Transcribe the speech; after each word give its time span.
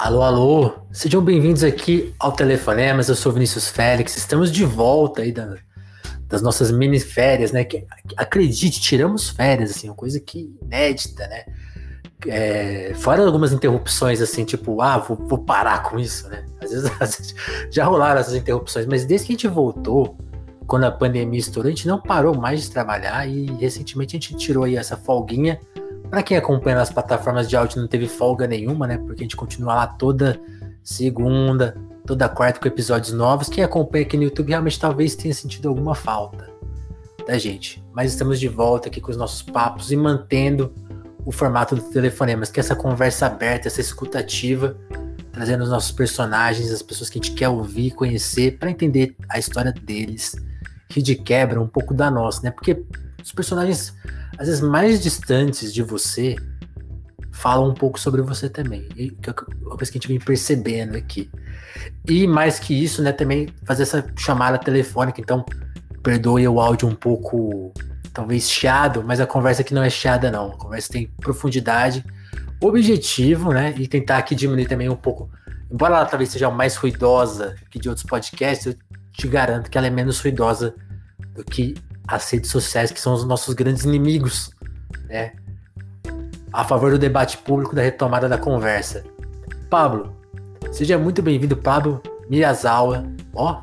Alô, 0.00 0.22
alô, 0.22 0.74
sejam 0.92 1.20
bem-vindos 1.20 1.64
aqui 1.64 2.14
ao 2.20 2.30
Telefonemas, 2.30 3.08
eu 3.08 3.16
sou 3.16 3.32
Vinícius 3.32 3.66
Félix, 3.68 4.16
estamos 4.16 4.52
de 4.52 4.64
volta 4.64 5.22
aí 5.22 5.32
da, 5.32 5.56
das 6.28 6.40
nossas 6.40 6.70
mini 6.70 7.00
férias, 7.00 7.50
né? 7.50 7.64
Que, 7.64 7.84
acredite, 8.16 8.80
tiramos 8.80 9.28
férias, 9.28 9.72
assim, 9.72 9.88
uma 9.88 9.96
coisa 9.96 10.20
que 10.20 10.56
inédita, 10.62 11.26
né? 11.26 11.44
É, 12.28 12.92
fora 12.94 13.26
algumas 13.26 13.52
interrupções, 13.52 14.22
assim, 14.22 14.44
tipo, 14.44 14.80
ah, 14.80 14.98
vou, 14.98 15.16
vou 15.16 15.38
parar 15.38 15.82
com 15.82 15.98
isso, 15.98 16.28
né? 16.28 16.46
Às 16.62 16.70
vezes, 16.70 16.92
às 17.02 17.16
vezes, 17.16 17.34
já 17.68 17.84
rolaram 17.84 18.20
essas 18.20 18.36
interrupções, 18.36 18.86
mas 18.86 19.04
desde 19.04 19.26
que 19.26 19.32
a 19.32 19.34
gente 19.34 19.48
voltou, 19.48 20.16
quando 20.68 20.84
a 20.84 20.92
pandemia 20.92 21.40
estourou, 21.40 21.66
a 21.66 21.74
gente 21.74 21.88
não 21.88 22.00
parou 22.00 22.36
mais 22.36 22.62
de 22.62 22.70
trabalhar 22.70 23.28
e 23.28 23.46
recentemente 23.56 24.16
a 24.16 24.20
gente 24.20 24.36
tirou 24.36 24.62
aí 24.62 24.76
essa 24.76 24.96
folguinha. 24.96 25.58
Para 26.10 26.22
quem 26.22 26.36
acompanha 26.36 26.76
nas 26.76 26.90
plataformas 26.90 27.48
de 27.48 27.56
áudio 27.56 27.80
não 27.80 27.88
teve 27.88 28.08
folga 28.08 28.46
nenhuma, 28.46 28.86
né? 28.86 28.98
Porque 28.98 29.22
a 29.22 29.24
gente 29.24 29.36
continua 29.36 29.74
lá 29.74 29.86
toda 29.86 30.40
segunda, 30.82 31.76
toda 32.06 32.28
quarta 32.28 32.58
com 32.58 32.66
episódios 32.66 33.12
novos. 33.12 33.48
Quem 33.48 33.62
acompanha 33.62 34.04
aqui 34.04 34.16
no 34.16 34.22
YouTube 34.22 34.48
realmente 34.48 34.80
talvez 34.80 35.14
tenha 35.14 35.34
sentido 35.34 35.68
alguma 35.68 35.94
falta 35.94 36.50
da 37.26 37.36
gente. 37.36 37.84
Mas 37.92 38.12
estamos 38.12 38.40
de 38.40 38.48
volta 38.48 38.88
aqui 38.88 39.00
com 39.00 39.10
os 39.10 39.16
nossos 39.16 39.42
papos 39.42 39.92
e 39.92 39.96
mantendo 39.96 40.72
o 41.26 41.30
formato 41.30 41.76
do 41.76 41.82
telefonemas, 41.82 42.50
que 42.50 42.58
é 42.58 42.62
essa 42.62 42.74
conversa 42.74 43.26
aberta, 43.26 43.68
essa 43.68 43.82
escutativa, 43.82 44.74
trazendo 45.30 45.62
os 45.62 45.68
nossos 45.68 45.92
personagens, 45.92 46.72
as 46.72 46.80
pessoas 46.80 47.10
que 47.10 47.18
a 47.18 47.22
gente 47.22 47.36
quer 47.36 47.50
ouvir, 47.50 47.90
conhecer, 47.90 48.56
para 48.58 48.70
entender 48.70 49.14
a 49.28 49.38
história 49.38 49.72
deles 49.72 50.34
que 50.88 51.02
de 51.02 51.14
quebra 51.14 51.60
um 51.60 51.66
pouco 51.66 51.92
da 51.92 52.10
nossa, 52.10 52.42
né? 52.42 52.50
Porque 52.50 52.82
os 53.22 53.30
personagens, 53.30 53.94
às 54.38 54.46
vezes, 54.46 54.60
mais 54.60 55.02
distantes 55.02 55.72
de 55.74 55.82
você, 55.82 56.36
falam 57.32 57.68
um 57.68 57.74
pouco 57.74 57.98
sobre 57.98 58.22
você 58.22 58.48
também. 58.48 58.88
E 58.96 59.16
é 59.26 59.30
uma 59.62 59.76
coisa 59.76 59.90
que 59.90 59.98
a 59.98 60.00
gente 60.00 60.08
vem 60.08 60.18
percebendo 60.18 60.96
aqui. 60.96 61.30
E 62.08 62.26
mais 62.26 62.58
que 62.58 62.72
isso, 62.72 63.02
né, 63.02 63.12
também 63.12 63.48
fazer 63.64 63.82
essa 63.82 64.06
chamada 64.16 64.56
telefônica. 64.58 65.20
Então, 65.20 65.44
perdoe 66.02 66.46
o 66.48 66.60
áudio 66.60 66.88
um 66.88 66.94
pouco, 66.94 67.72
talvez 68.12 68.48
chiado, 68.48 69.04
mas 69.04 69.20
a 69.20 69.26
conversa 69.26 69.62
aqui 69.62 69.74
não 69.74 69.82
é 69.82 69.90
chiada, 69.90 70.30
não. 70.30 70.52
A 70.52 70.56
conversa 70.56 70.92
tem 70.92 71.08
profundidade, 71.20 72.04
objetivo, 72.60 73.52
né? 73.52 73.74
E 73.76 73.86
tentar 73.86 74.18
aqui 74.18 74.34
diminuir 74.34 74.66
também 74.66 74.88
um 74.88 74.96
pouco. 74.96 75.30
Embora 75.70 75.96
ela 75.96 76.06
talvez 76.06 76.30
seja 76.30 76.50
mais 76.50 76.76
ruidosa 76.76 77.54
que 77.70 77.78
de 77.78 77.88
outros 77.88 78.06
podcasts, 78.06 78.66
eu 78.66 78.74
te 79.12 79.28
garanto 79.28 79.70
que 79.70 79.76
ela 79.76 79.86
é 79.86 79.90
menos 79.90 80.20
ruidosa 80.20 80.74
do 81.34 81.44
que 81.44 81.74
as 82.08 82.30
redes 82.30 82.50
sociais, 82.50 82.90
que 82.90 83.00
são 83.00 83.12
os 83.12 83.24
nossos 83.24 83.54
grandes 83.54 83.84
inimigos, 83.84 84.50
né? 85.08 85.32
A 86.52 86.64
favor 86.64 86.90
do 86.90 86.98
debate 86.98 87.36
público, 87.38 87.76
da 87.76 87.82
retomada 87.82 88.28
da 88.28 88.38
conversa. 88.38 89.04
Pablo, 89.68 90.16
seja 90.72 90.98
muito 90.98 91.22
bem-vindo, 91.22 91.56
Pablo 91.56 92.02
Miyazawa. 92.30 93.04
Ó, 93.34 93.60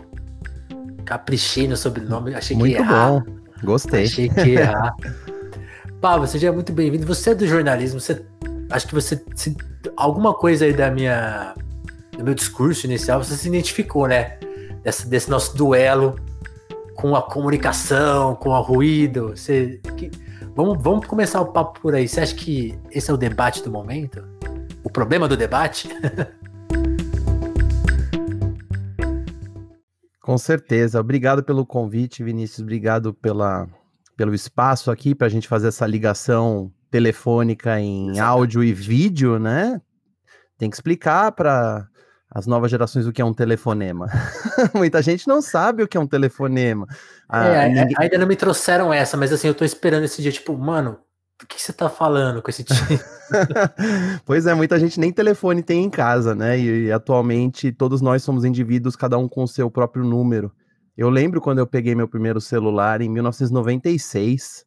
caprichei 1.03 1.67
no 1.67 1.75
sobrenome, 1.75 2.35
achei 2.35 2.55
muito 2.55 2.75
que 2.75 2.79
ia 2.79 2.85
errar. 2.85 3.09
bom, 3.09 3.23
gostei. 3.63 4.03
Achei 4.03 4.29
que 4.29 4.49
ia 4.49 4.61
errar. 4.61 4.95
Pablo, 5.99 6.27
seja 6.27 6.51
muito 6.51 6.71
bem-vindo. 6.71 7.05
Você 7.07 7.31
é 7.31 7.35
do 7.35 7.47
jornalismo, 7.47 7.99
você 7.99 8.23
acho 8.69 8.87
que 8.87 8.93
você 8.93 9.21
se, 9.35 9.57
alguma 9.97 10.33
coisa 10.33 10.65
aí 10.65 10.73
da 10.73 10.91
minha 10.91 11.55
do 12.15 12.23
meu 12.23 12.35
discurso 12.35 12.85
inicial, 12.85 13.21
você 13.21 13.35
se 13.35 13.47
identificou, 13.47 14.07
né? 14.07 14.37
desse, 14.85 15.07
desse 15.07 15.29
nosso 15.29 15.57
duelo 15.57 16.15
com 16.95 17.15
a 17.15 17.21
comunicação, 17.21 18.35
com 18.35 18.49
o 18.49 18.61
ruído. 18.61 19.29
Você, 19.29 19.79
que, 19.97 20.09
vamos, 20.55 20.81
vamos 20.81 21.05
começar 21.05 21.41
o 21.41 21.51
papo 21.51 21.79
por 21.79 21.93
aí. 21.93 22.07
Você 22.07 22.21
acha 22.21 22.33
que 22.33 22.79
esse 22.89 23.11
é 23.11 23.13
o 23.13 23.17
debate 23.17 23.61
do 23.61 23.69
momento? 23.69 24.23
O 24.83 24.89
problema 24.89 25.27
do 25.27 25.37
debate? 25.37 25.89
Com 30.21 30.37
certeza. 30.39 30.99
Obrigado 30.99 31.43
pelo 31.43 31.65
convite, 31.65 32.23
Vinícius. 32.23 32.61
Obrigado 32.61 33.13
pela, 33.13 33.67
pelo 34.17 34.33
espaço 34.33 34.89
aqui 34.89 35.13
para 35.13 35.27
a 35.27 35.29
gente 35.29 35.47
fazer 35.47 35.67
essa 35.67 35.85
ligação 35.85 36.71
telefônica 36.89 37.79
em 37.79 38.19
áudio 38.19 38.63
e 38.63 38.73
vídeo, 38.73 39.37
né? 39.37 39.79
Tem 40.57 40.67
que 40.67 40.75
explicar 40.75 41.31
para 41.33 41.87
as 42.35 42.45
novas 42.45 42.69
gerações 42.69 43.07
o 43.07 43.13
que 43.13 43.21
é 43.21 43.25
um 43.25 43.33
telefonema. 43.33 44.07
Muita 44.75 45.01
gente 45.01 45.25
não 45.25 45.41
sabe 45.41 45.83
o 45.83 45.87
que 45.87 45.95
é 45.95 45.99
um 45.99 46.05
telefonema. 46.05 46.85
Ah, 47.29 47.47
é, 47.47 47.69
ninguém... 47.69 47.95
Ainda 47.97 48.17
não 48.17 48.27
me 48.27 48.35
trouxeram 48.35 48.91
essa, 48.91 49.15
mas 49.15 49.31
assim, 49.31 49.47
eu 49.47 49.55
tô 49.55 49.63
esperando 49.63 50.03
esse 50.03 50.21
dia, 50.21 50.33
tipo, 50.33 50.55
mano, 50.57 50.99
o 51.41 51.47
que 51.47 51.61
você 51.61 51.71
tá 51.71 51.89
falando 51.89 52.41
com 52.41 52.49
esse 52.49 52.65
time? 52.65 52.99
pois 54.25 54.45
é, 54.45 54.53
muita 54.53 54.77
gente 54.77 54.99
nem 54.99 55.13
telefone 55.13 55.63
tem 55.63 55.85
em 55.85 55.89
casa, 55.89 56.35
né? 56.35 56.59
E, 56.59 56.87
e, 56.87 56.91
atualmente 56.91 57.71
todos 57.71 58.01
nós 58.01 58.21
somos 58.21 58.43
indivíduos, 58.43 58.97
cada 58.97 59.17
um 59.17 59.29
com 59.29 59.43
o 59.43 59.47
seu 59.47 59.71
próprio 59.71 60.03
número. 60.03 60.51
Eu 60.97 61.09
lembro 61.09 61.39
quando 61.39 61.59
eu 61.59 61.67
peguei 61.67 61.95
meu 61.95 62.07
primeiro 62.07 62.41
celular 62.41 62.99
em 62.99 63.07
1996. 63.07 64.65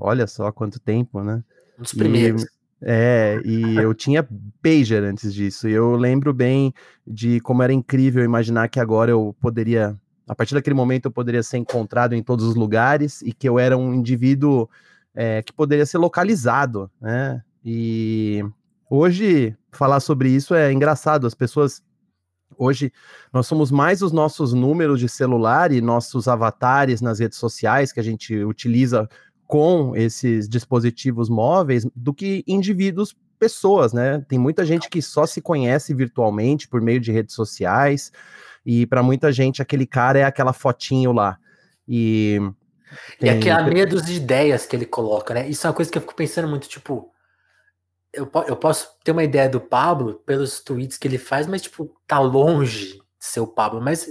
Olha 0.00 0.26
só 0.26 0.50
quanto 0.50 0.80
tempo, 0.80 1.22
né? 1.22 1.44
Um 1.78 1.82
dos 1.82 1.92
primeiros. 1.92 2.42
E, 2.42 2.57
é, 2.80 3.40
e 3.44 3.76
eu 3.76 3.92
tinha 3.92 4.26
pager 4.62 5.02
antes 5.02 5.34
disso. 5.34 5.68
E 5.68 5.72
eu 5.72 5.96
lembro 5.96 6.32
bem 6.32 6.72
de 7.06 7.40
como 7.40 7.62
era 7.62 7.72
incrível 7.72 8.24
imaginar 8.24 8.68
que 8.68 8.78
agora 8.78 9.10
eu 9.10 9.34
poderia, 9.40 9.98
a 10.26 10.34
partir 10.34 10.54
daquele 10.54 10.74
momento, 10.74 11.06
eu 11.06 11.10
poderia 11.10 11.42
ser 11.42 11.58
encontrado 11.58 12.14
em 12.14 12.22
todos 12.22 12.44
os 12.44 12.54
lugares 12.54 13.22
e 13.22 13.32
que 13.32 13.48
eu 13.48 13.58
era 13.58 13.76
um 13.76 13.92
indivíduo 13.94 14.68
é, 15.14 15.42
que 15.42 15.52
poderia 15.52 15.86
ser 15.86 15.98
localizado, 15.98 16.90
né? 17.00 17.42
E 17.64 18.44
hoje 18.88 19.56
falar 19.72 20.00
sobre 20.00 20.28
isso 20.28 20.54
é 20.54 20.72
engraçado. 20.72 21.26
As 21.26 21.34
pessoas 21.34 21.82
Hoje 22.56 22.92
nós 23.32 23.46
somos 23.46 23.70
mais 23.70 24.02
os 24.02 24.10
nossos 24.10 24.52
números 24.52 24.98
de 24.98 25.08
celular 25.08 25.70
e 25.70 25.80
nossos 25.80 26.26
avatares 26.26 27.00
nas 27.00 27.18
redes 27.20 27.38
sociais 27.38 27.92
que 27.92 28.00
a 28.00 28.02
gente 28.02 28.34
utiliza 28.42 29.08
com 29.48 29.96
esses 29.96 30.46
dispositivos 30.46 31.30
móveis 31.30 31.86
do 31.96 32.12
que 32.12 32.44
indivíduos, 32.46 33.16
pessoas, 33.38 33.94
né? 33.94 34.22
Tem 34.28 34.38
muita 34.38 34.64
gente 34.64 34.90
que 34.90 35.00
só 35.00 35.24
se 35.24 35.40
conhece 35.40 35.94
virtualmente 35.94 36.68
por 36.68 36.82
meio 36.82 37.00
de 37.00 37.10
redes 37.10 37.34
sociais, 37.34 38.12
e 38.64 38.86
para 38.86 39.02
muita 39.02 39.32
gente 39.32 39.62
aquele 39.62 39.86
cara 39.86 40.18
é 40.18 40.24
aquela 40.24 40.52
fotinho 40.52 41.12
lá. 41.12 41.38
E, 41.88 42.38
tem... 43.18 43.30
e 43.30 43.38
aquela 43.38 43.62
meia 43.62 43.86
de 43.86 44.12
ideias 44.12 44.66
que 44.66 44.76
ele 44.76 44.84
coloca, 44.84 45.32
né? 45.32 45.48
Isso 45.48 45.66
é 45.66 45.70
uma 45.70 45.76
coisa 45.76 45.90
que 45.90 45.96
eu 45.96 46.02
fico 46.02 46.14
pensando 46.14 46.46
muito, 46.46 46.68
tipo, 46.68 47.10
eu, 48.12 48.30
eu 48.46 48.56
posso 48.56 48.90
ter 49.02 49.12
uma 49.12 49.24
ideia 49.24 49.48
do 49.48 49.60
Pablo 49.60 50.22
pelos 50.26 50.60
tweets 50.60 50.98
que 50.98 51.08
ele 51.08 51.16
faz, 51.16 51.46
mas, 51.46 51.62
tipo, 51.62 51.90
tá 52.06 52.18
longe 52.18 52.96
de 52.96 53.00
ser 53.18 53.40
o 53.40 53.46
Pablo, 53.46 53.80
mas 53.80 54.06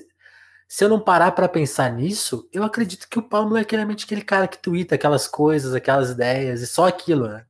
se 0.67 0.83
eu 0.83 0.89
não 0.89 0.99
parar 0.99 1.31
para 1.31 1.47
pensar 1.47 1.91
nisso, 1.91 2.47
eu 2.51 2.63
acredito 2.63 3.07
que 3.09 3.17
o 3.17 3.23
Paulo 3.23 3.55
é 3.55 3.65
realmente 3.67 4.05
aquele 4.05 4.21
cara 4.21 4.47
que 4.47 4.57
twitta 4.57 4.95
aquelas 4.95 5.27
coisas, 5.27 5.73
aquelas 5.73 6.11
ideias, 6.11 6.61
e 6.61 6.67
só 6.67 6.87
aquilo, 6.87 7.27
né? 7.27 7.45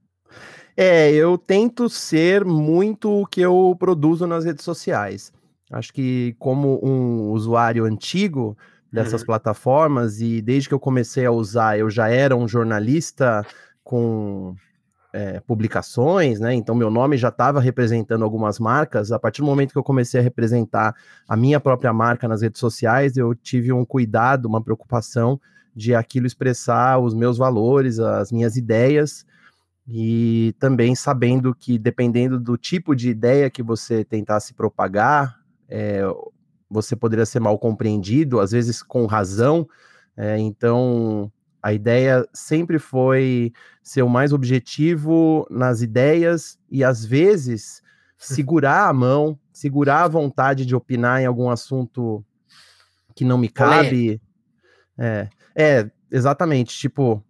É, 0.75 1.11
eu 1.11 1.39
tento 1.39 1.89
ser 1.89 2.45
muito 2.45 3.22
o 3.22 3.25
que 3.25 3.41
eu 3.41 3.75
produzo 3.79 4.28
nas 4.28 4.45
redes 4.45 4.63
sociais. 4.63 5.33
Acho 5.72 5.91
que 5.91 6.35
como 6.38 6.79
um 6.83 7.31
usuário 7.31 7.83
antigo 7.85 8.55
dessas 8.94 9.22
uhum. 9.22 9.28
plataformas 9.28 10.22
e 10.22 10.39
desde 10.39 10.69
que 10.69 10.75
eu 10.75 10.79
comecei 10.79 11.25
a 11.25 11.31
usar, 11.31 11.79
eu 11.79 11.89
já 11.89 12.09
era 12.09 12.35
um 12.35 12.47
jornalista 12.47 13.44
com 13.84 14.55
é, 15.17 15.39
publicações, 15.39 16.39
né? 16.39 16.53
Então 16.53 16.75
meu 16.75 16.91
nome 16.91 17.17
já 17.17 17.29
estava 17.29 17.59
representando 17.59 18.23
algumas 18.23 18.59
marcas. 18.59 19.11
A 19.11 19.17
partir 19.17 19.41
do 19.41 19.47
momento 19.47 19.72
que 19.72 19.78
eu 19.79 19.83
comecei 19.83 20.19
a 20.19 20.23
representar 20.23 20.95
a 21.28 21.35
minha 21.35 21.59
própria 21.59 21.91
marca 21.91 22.28
nas 22.28 22.44
redes 22.44 22.59
sociais, 22.59 23.17
eu 23.17 23.33
tive 23.33 23.73
um 23.73 23.83
cuidado, 23.83 24.45
uma 24.45 24.61
preocupação 24.61 25.41
de 25.75 25.95
aquilo 25.95 26.28
expressar 26.28 27.00
os 27.00 27.16
meus 27.16 27.35
valores, 27.35 27.97
as 27.97 28.31
minhas 28.31 28.57
ideias, 28.57 29.25
e 29.88 30.53
também 30.59 30.93
sabendo 30.93 31.55
que 31.55 31.79
dependendo 31.79 32.40
do 32.40 32.55
tipo 32.55 32.96
de 32.96 33.09
ideia 33.09 33.49
que 33.49 33.63
você 33.63 34.05
tentasse 34.05 34.53
propagar, 34.53 35.40
é, 35.67 36.02
você 36.70 36.96
poderia 36.96 37.25
ser 37.25 37.40
mal 37.40 37.58
compreendido, 37.58 38.40
às 38.40 38.52
vezes 38.52 38.84
com 38.84 39.08
razão. 39.08 39.67
É, 40.16 40.37
então 40.37 41.31
a 41.62 41.74
ideia 41.74 42.28
sempre 42.34 42.80
foi 42.80 43.52
ser 43.82 44.02
o 44.02 44.09
mais 44.09 44.34
objetivo 44.34 45.48
nas 45.50 45.82
ideias 45.82 46.58
e, 46.70 46.84
às 46.84 47.04
vezes, 47.04 47.82
segurar 48.18 48.88
a 48.88 48.94
mão, 48.94 49.38
segurar 49.52 50.04
a 50.04 50.08
vontade 50.08 50.66
de 50.66 50.76
opinar 50.76 51.22
em 51.22 51.26
algum 51.26 51.50
assunto 51.50 52.24
que 53.16 53.26
não 53.26 53.38
me 53.38 53.50
cabe. 53.50 54.22
É, 54.98 55.28
é, 55.56 55.92
exatamente. 56.12 56.78
Tipo, 56.78 57.24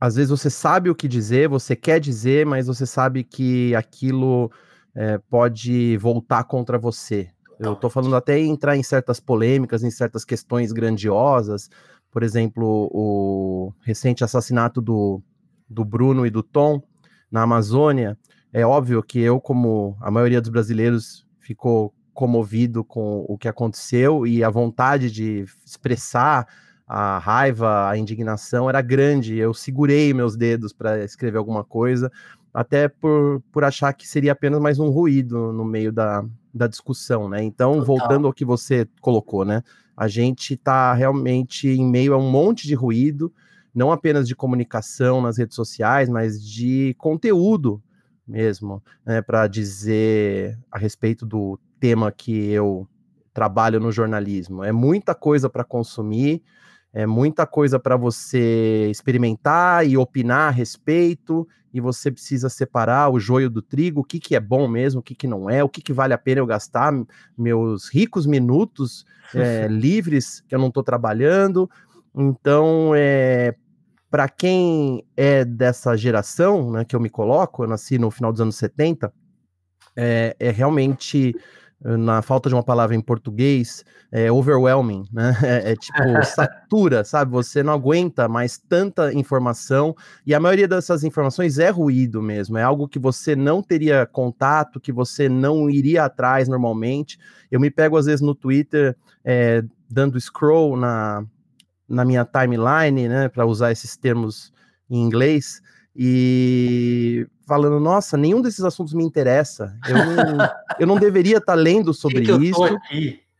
às 0.00 0.16
vezes 0.16 0.30
você 0.30 0.50
sabe 0.50 0.90
o 0.90 0.94
que 0.94 1.08
dizer, 1.08 1.48
você 1.48 1.74
quer 1.74 1.98
dizer, 1.98 2.46
mas 2.46 2.66
você 2.66 2.86
sabe 2.86 3.24
que 3.24 3.74
aquilo 3.74 4.50
é, 4.94 5.18
pode 5.18 5.96
voltar 5.96 6.44
contra 6.44 6.78
você. 6.78 7.28
Eu 7.58 7.74
tô 7.74 7.90
falando 7.90 8.14
até 8.14 8.38
em 8.38 8.50
entrar 8.50 8.76
em 8.76 8.82
certas 8.84 9.18
polêmicas, 9.18 9.82
em 9.82 9.90
certas 9.90 10.24
questões 10.24 10.70
grandiosas, 10.70 11.68
por 12.10 12.22
exemplo, 12.22 12.88
o 12.92 13.72
recente 13.80 14.24
assassinato 14.24 14.80
do, 14.80 15.22
do 15.68 15.84
Bruno 15.84 16.26
e 16.26 16.30
do 16.30 16.42
Tom 16.42 16.82
na 17.30 17.42
Amazônia, 17.42 18.16
É 18.52 18.64
óbvio 18.64 19.02
que 19.02 19.20
eu, 19.20 19.38
como 19.40 19.96
a 20.00 20.10
maioria 20.10 20.40
dos 20.40 20.50
brasileiros, 20.50 21.26
ficou 21.38 21.94
comovido 22.14 22.82
com 22.82 23.24
o 23.28 23.36
que 23.38 23.46
aconteceu 23.46 24.26
e 24.26 24.42
a 24.42 24.50
vontade 24.50 25.10
de 25.10 25.44
expressar 25.64 26.48
a 26.86 27.18
raiva, 27.18 27.88
a 27.88 27.96
indignação 27.98 28.68
era 28.68 28.80
grande. 28.80 29.36
Eu 29.36 29.52
segurei 29.52 30.14
meus 30.14 30.34
dedos 30.36 30.72
para 30.72 31.04
escrever 31.04 31.36
alguma 31.36 31.62
coisa, 31.62 32.10
até 32.52 32.88
por, 32.88 33.42
por 33.52 33.62
achar 33.62 33.92
que 33.92 34.08
seria 34.08 34.32
apenas 34.32 34.60
mais 34.60 34.78
um 34.78 34.88
ruído 34.88 35.52
no 35.52 35.64
meio 35.64 35.92
da, 35.92 36.24
da 36.52 36.66
discussão, 36.66 37.28
né? 37.28 37.42
Então, 37.42 37.72
Total. 37.72 37.86
voltando 37.86 38.26
ao 38.26 38.32
que 38.32 38.44
você 38.44 38.88
colocou, 39.00 39.44
né? 39.44 39.62
A 39.96 40.08
gente 40.08 40.54
está 40.54 40.94
realmente 40.94 41.68
em 41.68 41.84
meio 41.84 42.14
a 42.14 42.16
um 42.16 42.30
monte 42.30 42.66
de 42.66 42.74
ruído, 42.74 43.32
não 43.74 43.92
apenas 43.92 44.26
de 44.26 44.34
comunicação 44.34 45.20
nas 45.20 45.38
redes 45.38 45.54
sociais, 45.54 46.08
mas 46.08 46.42
de 46.42 46.94
conteúdo 46.98 47.82
mesmo, 48.26 48.82
né, 49.06 49.22
para 49.22 49.46
dizer 49.46 50.58
a 50.70 50.78
respeito 50.78 51.24
do 51.24 51.58
tema 51.80 52.12
que 52.12 52.50
eu 52.50 52.86
trabalho 53.32 53.80
no 53.80 53.90
jornalismo. 53.90 54.62
É 54.62 54.70
muita 54.70 55.14
coisa 55.14 55.48
para 55.48 55.64
consumir, 55.64 56.42
é 56.98 57.06
muita 57.06 57.46
coisa 57.46 57.78
para 57.78 57.96
você 57.96 58.88
experimentar 58.90 59.86
e 59.86 59.96
opinar 59.96 60.48
a 60.48 60.50
respeito, 60.50 61.46
e 61.72 61.80
você 61.80 62.10
precisa 62.10 62.48
separar 62.48 63.08
o 63.08 63.20
joio 63.20 63.48
do 63.48 63.62
trigo, 63.62 64.00
o 64.00 64.04
que, 64.04 64.18
que 64.18 64.34
é 64.34 64.40
bom 64.40 64.66
mesmo, 64.66 64.98
o 64.98 65.02
que, 65.02 65.14
que 65.14 65.28
não 65.28 65.48
é, 65.48 65.62
o 65.62 65.68
que, 65.68 65.80
que 65.80 65.92
vale 65.92 66.12
a 66.12 66.18
pena 66.18 66.40
eu 66.40 66.46
gastar 66.46 66.92
meus 67.36 67.88
ricos 67.88 68.26
minutos 68.26 69.06
é, 69.32 69.68
livres 69.70 70.40
que 70.48 70.52
eu 70.52 70.58
não 70.58 70.66
estou 70.66 70.82
trabalhando. 70.82 71.70
Então, 72.12 72.90
é, 72.96 73.54
para 74.10 74.28
quem 74.28 75.04
é 75.16 75.44
dessa 75.44 75.96
geração, 75.96 76.72
né, 76.72 76.84
que 76.84 76.96
eu 76.96 77.00
me 77.00 77.08
coloco, 77.08 77.62
eu 77.62 77.68
nasci 77.68 77.96
no 77.96 78.10
final 78.10 78.32
dos 78.32 78.40
anos 78.40 78.56
70, 78.56 79.12
é, 79.94 80.34
é 80.36 80.50
realmente 80.50 81.32
na 81.80 82.20
falta 82.22 82.48
de 82.48 82.54
uma 82.54 82.62
palavra 82.62 82.96
em 82.96 83.00
português, 83.00 83.84
é 84.10 84.30
overwhelming, 84.30 85.04
né? 85.12 85.32
É, 85.48 85.72
é, 85.72 85.76
tipo, 85.76 85.98
satura, 86.24 87.04
sabe? 87.04 87.30
Você 87.30 87.62
não 87.62 87.72
aguenta 87.72 88.28
mais 88.28 88.58
tanta 88.58 89.12
informação, 89.14 89.94
e 90.26 90.34
a 90.34 90.40
maioria 90.40 90.66
dessas 90.66 91.04
informações 91.04 91.58
é 91.58 91.70
ruído 91.70 92.20
mesmo, 92.20 92.58
é 92.58 92.62
algo 92.62 92.88
que 92.88 92.98
você 92.98 93.36
não 93.36 93.62
teria 93.62 94.06
contato, 94.06 94.80
que 94.80 94.92
você 94.92 95.28
não 95.28 95.70
iria 95.70 96.04
atrás 96.04 96.48
normalmente. 96.48 97.18
Eu 97.50 97.60
me 97.60 97.70
pego, 97.70 97.96
às 97.96 98.06
vezes, 98.06 98.20
no 98.20 98.34
Twitter, 98.34 98.96
é, 99.24 99.62
dando 99.88 100.20
scroll 100.20 100.76
na, 100.76 101.24
na 101.88 102.04
minha 102.04 102.24
timeline, 102.24 103.08
né? 103.08 103.28
Para 103.28 103.46
usar 103.46 103.70
esses 103.70 103.96
termos 103.96 104.52
em 104.90 105.00
inglês, 105.02 105.62
e 106.00 106.77
falando, 107.46 107.80
nossa, 107.80 108.16
nenhum 108.16 108.42
desses 108.42 108.64
assuntos 108.64 108.92
me 108.92 109.04
interessa. 109.04 109.74
Eu 109.88 109.96
não, 109.96 110.48
eu 110.80 110.86
não 110.86 110.96
deveria 110.96 111.38
estar 111.38 111.52
tá 111.52 111.54
lendo 111.54 111.92
sobre 111.94 112.22
que 112.22 112.32
isso. 112.32 112.60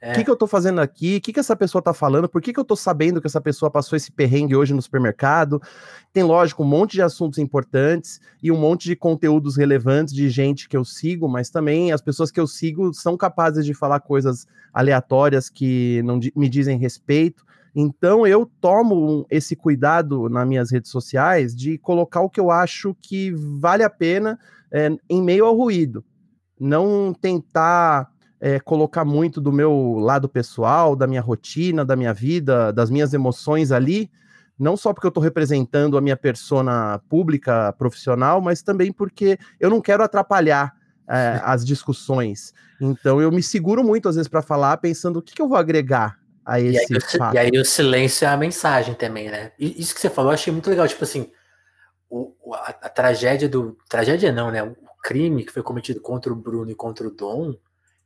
O 0.00 0.06
é. 0.06 0.12
que, 0.12 0.22
que 0.22 0.30
eu 0.30 0.34
estou 0.34 0.46
fazendo 0.46 0.80
aqui? 0.80 1.16
O 1.16 1.20
que, 1.20 1.32
que 1.32 1.40
essa 1.40 1.56
pessoa 1.56 1.80
está 1.80 1.92
falando? 1.92 2.28
Por 2.28 2.40
que, 2.40 2.52
que 2.52 2.58
eu 2.58 2.62
estou 2.62 2.76
sabendo 2.76 3.20
que 3.20 3.26
essa 3.26 3.40
pessoa 3.40 3.68
passou 3.68 3.96
esse 3.96 4.12
perrengue 4.12 4.54
hoje 4.54 4.72
no 4.72 4.80
supermercado? 4.80 5.60
Tem, 6.12 6.22
lógico, 6.22 6.62
um 6.62 6.66
monte 6.66 6.92
de 6.92 7.02
assuntos 7.02 7.38
importantes 7.38 8.20
e 8.40 8.52
um 8.52 8.56
monte 8.56 8.84
de 8.84 8.94
conteúdos 8.94 9.56
relevantes 9.56 10.14
de 10.14 10.30
gente 10.30 10.68
que 10.68 10.76
eu 10.76 10.84
sigo, 10.84 11.28
mas 11.28 11.50
também 11.50 11.90
as 11.90 12.00
pessoas 12.00 12.30
que 12.30 12.38
eu 12.38 12.46
sigo 12.46 12.94
são 12.94 13.16
capazes 13.16 13.66
de 13.66 13.74
falar 13.74 13.98
coisas 13.98 14.46
aleatórias 14.72 15.48
que 15.48 16.00
não 16.04 16.20
me 16.36 16.48
dizem 16.48 16.78
respeito. 16.78 17.44
Então 17.80 18.26
eu 18.26 18.44
tomo 18.60 19.24
esse 19.30 19.54
cuidado 19.54 20.28
nas 20.28 20.48
minhas 20.48 20.72
redes 20.72 20.90
sociais 20.90 21.54
de 21.54 21.78
colocar 21.78 22.20
o 22.22 22.28
que 22.28 22.40
eu 22.40 22.50
acho 22.50 22.92
que 23.00 23.30
vale 23.30 23.84
a 23.84 23.88
pena 23.88 24.36
é, 24.72 24.90
em 25.08 25.22
meio 25.22 25.44
ao 25.44 25.56
ruído. 25.56 26.04
Não 26.58 27.14
tentar 27.14 28.10
é, 28.40 28.58
colocar 28.58 29.04
muito 29.04 29.40
do 29.40 29.52
meu 29.52 29.94
lado 30.00 30.28
pessoal, 30.28 30.96
da 30.96 31.06
minha 31.06 31.20
rotina, 31.20 31.84
da 31.84 31.94
minha 31.94 32.12
vida, 32.12 32.72
das 32.72 32.90
minhas 32.90 33.14
emoções 33.14 33.70
ali, 33.70 34.10
não 34.58 34.76
só 34.76 34.92
porque 34.92 35.06
eu 35.06 35.10
estou 35.10 35.22
representando 35.22 35.96
a 35.96 36.00
minha 36.00 36.16
persona 36.16 37.00
pública, 37.08 37.72
profissional, 37.74 38.40
mas 38.40 38.60
também 38.60 38.90
porque 38.92 39.38
eu 39.60 39.70
não 39.70 39.80
quero 39.80 40.02
atrapalhar 40.02 40.74
é, 41.08 41.40
as 41.46 41.64
discussões. 41.64 42.52
Então 42.80 43.22
eu 43.22 43.30
me 43.30 43.40
seguro 43.40 43.84
muito 43.84 44.08
às 44.08 44.16
vezes 44.16 44.28
para 44.28 44.42
falar, 44.42 44.78
pensando 44.78 45.20
o 45.20 45.22
que, 45.22 45.32
que 45.32 45.40
eu 45.40 45.48
vou 45.48 45.56
agregar 45.56 46.17
a 46.48 46.58
esse 46.58 46.90
e 46.90 46.96
aí, 46.96 47.00
fato. 47.18 47.34
E 47.34 47.38
aí 47.38 47.50
o 47.50 47.64
silêncio 47.64 48.24
é 48.24 48.28
a 48.28 48.36
mensagem 48.36 48.94
também, 48.94 49.30
né? 49.30 49.52
E 49.58 49.78
isso 49.78 49.94
que 49.94 50.00
você 50.00 50.08
falou, 50.08 50.30
eu 50.30 50.34
achei 50.34 50.50
muito 50.50 50.70
legal, 50.70 50.88
tipo 50.88 51.04
assim, 51.04 51.30
o, 52.08 52.32
a, 52.54 52.70
a, 52.70 52.88
tragédia 52.88 53.46
do. 53.46 53.76
Tragédia 53.86 54.32
não, 54.32 54.50
né? 54.50 54.62
O 54.62 54.74
crime 55.02 55.44
que 55.44 55.52
foi 55.52 55.62
cometido 55.62 56.00
contra 56.00 56.32
o 56.32 56.36
Bruno 56.36 56.70
e 56.70 56.74
contra 56.74 57.06
o 57.06 57.10
Dom 57.10 57.54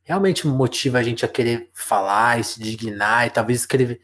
realmente 0.03 0.45
motiva 0.45 0.97
a 0.97 1.03
gente 1.03 1.23
a 1.23 1.29
querer 1.29 1.69
falar 1.73 2.37
e 2.37 2.43
se 2.43 2.59
dignar 2.59 3.25
e 3.25 3.29
talvez 3.29 3.61
escrever. 3.61 4.01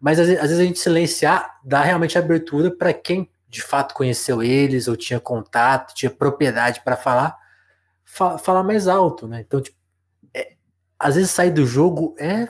Mas 0.00 0.18
às 0.18 0.28
vezes, 0.28 0.58
a 0.58 0.64
gente 0.64 0.78
silenciar 0.78 1.60
dá 1.62 1.82
realmente 1.82 2.16
abertura 2.16 2.70
para 2.70 2.94
quem 2.94 3.30
de 3.46 3.60
fato 3.60 3.94
conheceu 3.94 4.42
eles 4.42 4.88
ou 4.88 4.96
tinha 4.96 5.20
contato, 5.20 5.94
tinha 5.94 6.10
propriedade 6.10 6.80
para 6.82 6.96
falar, 6.96 7.36
fa 8.02 8.38
falar 8.38 8.62
mais 8.62 8.88
alto, 8.88 9.28
né? 9.28 9.44
Então, 9.46 9.60
tipo, 9.60 9.76
é, 10.32 10.54
às 10.98 11.16
vezes 11.16 11.30
sair 11.30 11.50
do 11.50 11.66
jogo 11.66 12.14
é 12.18 12.48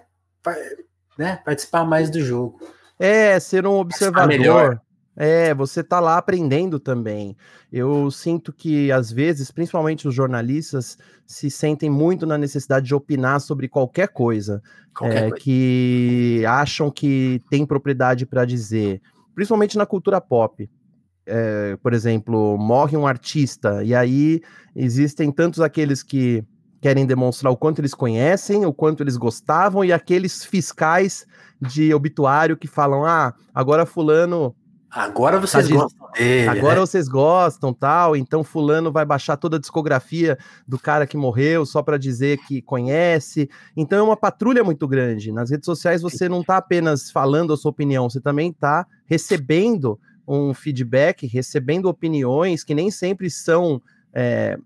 né, 1.19 1.41
participar 1.45 1.85
mais 1.85 2.11
do 2.11 2.21
jogo. 2.21 2.59
É, 2.99 3.39
ser 3.41 3.67
um 3.67 3.75
observador. 3.75 4.81
É, 5.17 5.55
você 5.55 5.83
tá 5.83 6.01
lá 6.01 6.19
aprendendo 6.19 6.81
também. 6.81 7.37
Eu 7.73 8.11
sinto 8.11 8.53
que, 8.53 8.91
às 8.91 9.13
vezes, 9.13 9.51
principalmente 9.51 10.09
os 10.09 10.15
jornalistas, 10.15 10.99
se 11.27 11.51
sentem 11.51 11.89
muito 11.89 12.27
na 12.27 12.37
necessidade 12.37 12.87
de 12.87 12.95
opinar 12.95 13.41
sobre 13.41 13.69
qualquer 13.69 14.09
coisa, 14.09 14.61
qualquer 14.97 15.25
é, 15.25 15.29
coisa. 15.31 15.37
que 15.37 16.45
acham 16.47 16.91
que 16.91 17.41
tem 17.49 17.65
propriedade 17.65 18.27
para 18.27 18.45
dizer, 18.45 19.01
principalmente 19.35 19.79
na 19.79 19.87
cultura 19.87 20.21
pop. 20.21 20.69
É, 21.27 21.77
por 21.77 21.95
exemplo, 21.95 22.59
morre 22.59 22.97
um 22.99 23.07
artista, 23.07 23.83
e 23.83 23.95
aí 23.95 24.43
existem 24.77 25.33
tantos 25.33 25.61
aqueles 25.61 26.03
que 26.03 26.45
querem 26.85 27.07
demonstrar 27.07 27.51
o 27.51 27.57
quanto 27.57 27.81
eles 27.81 27.95
conhecem, 27.95 28.67
o 28.67 28.73
quanto 28.73 29.03
eles 29.03 29.17
gostavam, 29.17 29.83
e 29.83 29.91
aqueles 29.91 30.45
fiscais 30.45 31.27
de 31.59 31.95
obituário 31.95 32.59
que 32.59 32.69
falam: 32.69 33.07
ah, 33.07 33.33
agora 33.55 33.87
Fulano. 33.87 34.55
Agora 34.91 35.37
tá 35.37 35.47
vocês 35.47 35.67
tá 35.67 35.75
gostam 35.75 36.11
dele. 36.13 36.47
Agora 36.47 36.75
né? 36.75 36.81
vocês 36.81 37.09
gostam, 37.09 37.73
tal. 37.73 38.15
Então, 38.15 38.45
Fulano 38.45 38.93
vai 38.93 39.07
baixar 39.07 39.39
toda 39.39 39.57
a 39.57 39.59
discografia 39.59 40.37
do 40.69 40.79
cara 40.79 41.07
que 41.07 41.17
morreu 41.17 41.65
só 41.65 41.83
para 41.83 41.97
dizer 41.97 42.37
que 42.47 42.61
conhece. 42.61 43.49
Então, 43.75 43.99
é 43.99 44.03
uma 44.03 44.17
patrulha 44.17 44.63
muito 44.63 44.87
grande. 44.87 45.33
Nas 45.33 45.51
redes 45.51 45.65
sociais, 45.65 46.03
você 46.03 46.29
não 46.29 46.43
está 46.43 46.59
apenas 46.59 47.11
falando 47.11 47.55
a 47.55 47.57
sua 47.57 47.71
opinião, 47.71 48.11
você 48.11 48.21
também 48.21 48.51
está 48.51 48.87
recebendo 49.07 49.99
um 50.29 50.53
feedback, 50.53 51.27
recebendo 51.27 51.87
opiniões 51.87 52.63
que 52.63 52.75
nem 52.75 52.91
sempre 52.91 53.31
são. 53.31 53.81
É, 54.13 54.59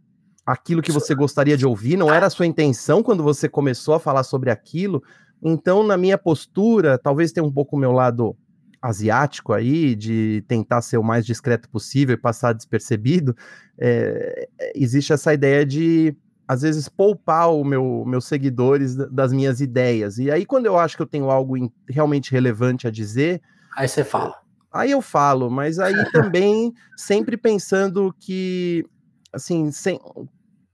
aquilo 0.48 0.80
que 0.80 0.90
você 0.90 1.14
gostaria 1.14 1.58
de 1.58 1.66
ouvir, 1.66 1.98
não 1.98 2.12
era 2.12 2.24
a 2.24 2.30
sua 2.30 2.46
intenção 2.46 3.02
quando 3.02 3.22
você 3.22 3.50
começou 3.50 3.92
a 3.92 4.00
falar 4.00 4.22
sobre 4.22 4.50
aquilo. 4.50 5.02
Então, 5.42 5.82
na 5.82 5.94
minha 5.94 6.16
postura, 6.16 6.96
talvez 6.96 7.32
tenha 7.32 7.44
um 7.44 7.52
pouco 7.52 7.76
o 7.76 7.78
meu 7.78 7.92
lado 7.92 8.34
asiático 8.80 9.52
aí, 9.52 9.94
de 9.94 10.42
tentar 10.48 10.80
ser 10.80 10.96
o 10.96 11.04
mais 11.04 11.26
discreto 11.26 11.68
possível 11.68 12.14
e 12.14 12.18
passar 12.18 12.54
despercebido, 12.54 13.36
é, 13.78 14.48
existe 14.74 15.12
essa 15.12 15.34
ideia 15.34 15.66
de, 15.66 16.16
às 16.46 16.62
vezes, 16.62 16.88
poupar 16.88 17.52
o 17.52 17.62
meu, 17.62 18.04
meus 18.06 18.24
seguidores 18.24 18.96
das 18.96 19.34
minhas 19.34 19.60
ideias. 19.60 20.16
E 20.16 20.30
aí, 20.30 20.46
quando 20.46 20.64
eu 20.64 20.78
acho 20.78 20.96
que 20.96 21.02
eu 21.02 21.06
tenho 21.06 21.28
algo 21.28 21.56
realmente 21.86 22.32
relevante 22.32 22.86
a 22.86 22.90
dizer. 22.90 23.42
Aí 23.76 23.86
você 23.86 24.02
fala. 24.02 24.34
Aí 24.72 24.92
eu 24.92 25.02
falo, 25.02 25.50
mas 25.50 25.78
aí 25.78 25.92
também 26.10 26.72
sempre 26.96 27.36
pensando 27.36 28.14
que, 28.18 28.86
assim, 29.30 29.70
sem, 29.70 30.00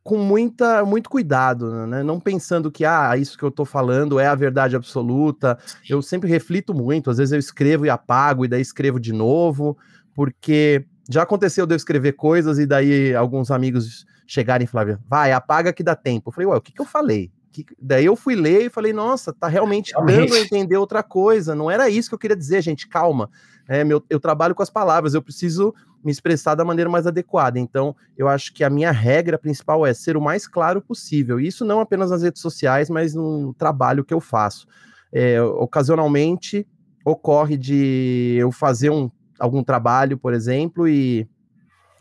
com 0.05 0.19
muita, 0.19 0.85
muito 0.85 1.09
cuidado, 1.09 1.87
né? 1.87 2.03
Não 2.03 2.21
pensando 2.21 2.71
que, 2.71 2.85
ah, 2.85 3.17
isso 3.17 3.39
que 3.39 3.43
eu 3.43 3.51
tô 3.51 3.65
falando 3.65 4.21
é 4.21 4.27
a 4.27 4.35
verdade 4.35 4.77
absoluta. 4.77 5.59
Eu 5.89 6.03
sempre 6.03 6.29
reflito 6.29 6.75
muito, 6.75 7.11
às 7.11 7.17
vezes 7.17 7.33
eu 7.33 7.39
escrevo 7.39 7.87
e 7.87 7.91
apago, 7.91 8.45
e 8.45 8.49
daí 8.49 8.61
escrevo 8.61 9.01
de 9.01 9.15
novo, 9.15 9.79
porque 10.15 10.85
já 11.09 11.23
aconteceu 11.23 11.67
de 11.67 11.73
eu 11.73 11.77
escrever 11.77 12.13
coisas 12.13 12.59
e 12.59 12.67
daí 12.67 13.15
alguns 13.15 13.51
amigos 13.51 14.05
chegarem 14.27 14.67
e 14.67 14.69
falarem, 14.69 14.99
vai, 15.09 15.33
apaga 15.33 15.73
que 15.73 15.83
dá 15.83 15.97
tempo. 15.97 16.29
Eu 16.29 16.35
falei, 16.35 16.49
ué, 16.49 16.57
o 16.59 16.61
que, 16.61 16.73
que 16.73 16.83
eu 16.83 16.87
falei? 16.87 17.33
Que... 17.51 17.65
Daí 17.81 18.05
eu 18.05 18.15
fui 18.15 18.35
ler 18.35 18.67
e 18.67 18.71
falei, 18.71 18.93
nossa, 18.93 19.33
tá 19.33 19.49
realmente, 19.49 19.93
realmente 19.93 20.29
dando 20.29 20.35
a 20.35 20.41
entender 20.41 20.77
outra 20.77 21.03
coisa. 21.03 21.55
Não 21.55 21.71
era 21.71 21.89
isso 21.89 22.11
que 22.11 22.15
eu 22.15 22.19
queria 22.19 22.37
dizer, 22.37 22.61
gente, 22.61 22.87
calma. 22.87 23.31
É, 23.67 23.83
meu, 23.83 24.05
eu 24.11 24.21
trabalho 24.21 24.55
com 24.55 24.63
as 24.63 24.69
palavras, 24.69 25.15
eu 25.15 25.23
preciso 25.23 25.75
me 26.05 26.13
expressar 26.13 26.55
da 26.55 26.65
maneira 26.65 26.91
mais 26.91 27.07
adequada. 27.07 27.59
Então, 27.59 27.97
eu 28.17 28.29
acho 28.29 28.53
que 28.53 28.63
a 28.63 28.69
minha 28.69 28.91
regra 28.91 29.39
principal 29.39 29.87
é 29.87 29.95
ser 29.95 30.17
o 30.17 30.21
mais 30.21 30.47
claro 30.47 30.83
possível. 30.83 31.41
Isso 31.41 31.65
não 31.65 31.81
apenas 31.81 32.11
nas 32.11 32.23
redes 32.23 32.43
sociais, 32.43 32.91
mas 32.91 33.15
no 33.15 33.55
trabalho 33.55 34.05
que 34.05 34.13
eu 34.13 34.21
faço. 34.21 34.67
É, 35.13 35.41
ocasionalmente 35.41 36.67
ocorre 37.05 37.57
de 37.57 38.37
eu 38.39 38.51
fazer 38.51 38.91
um, 38.91 39.11
algum 39.39 39.63
trabalho, 39.63 40.19
por 40.19 40.33
exemplo, 40.33 40.89
e 40.89 41.29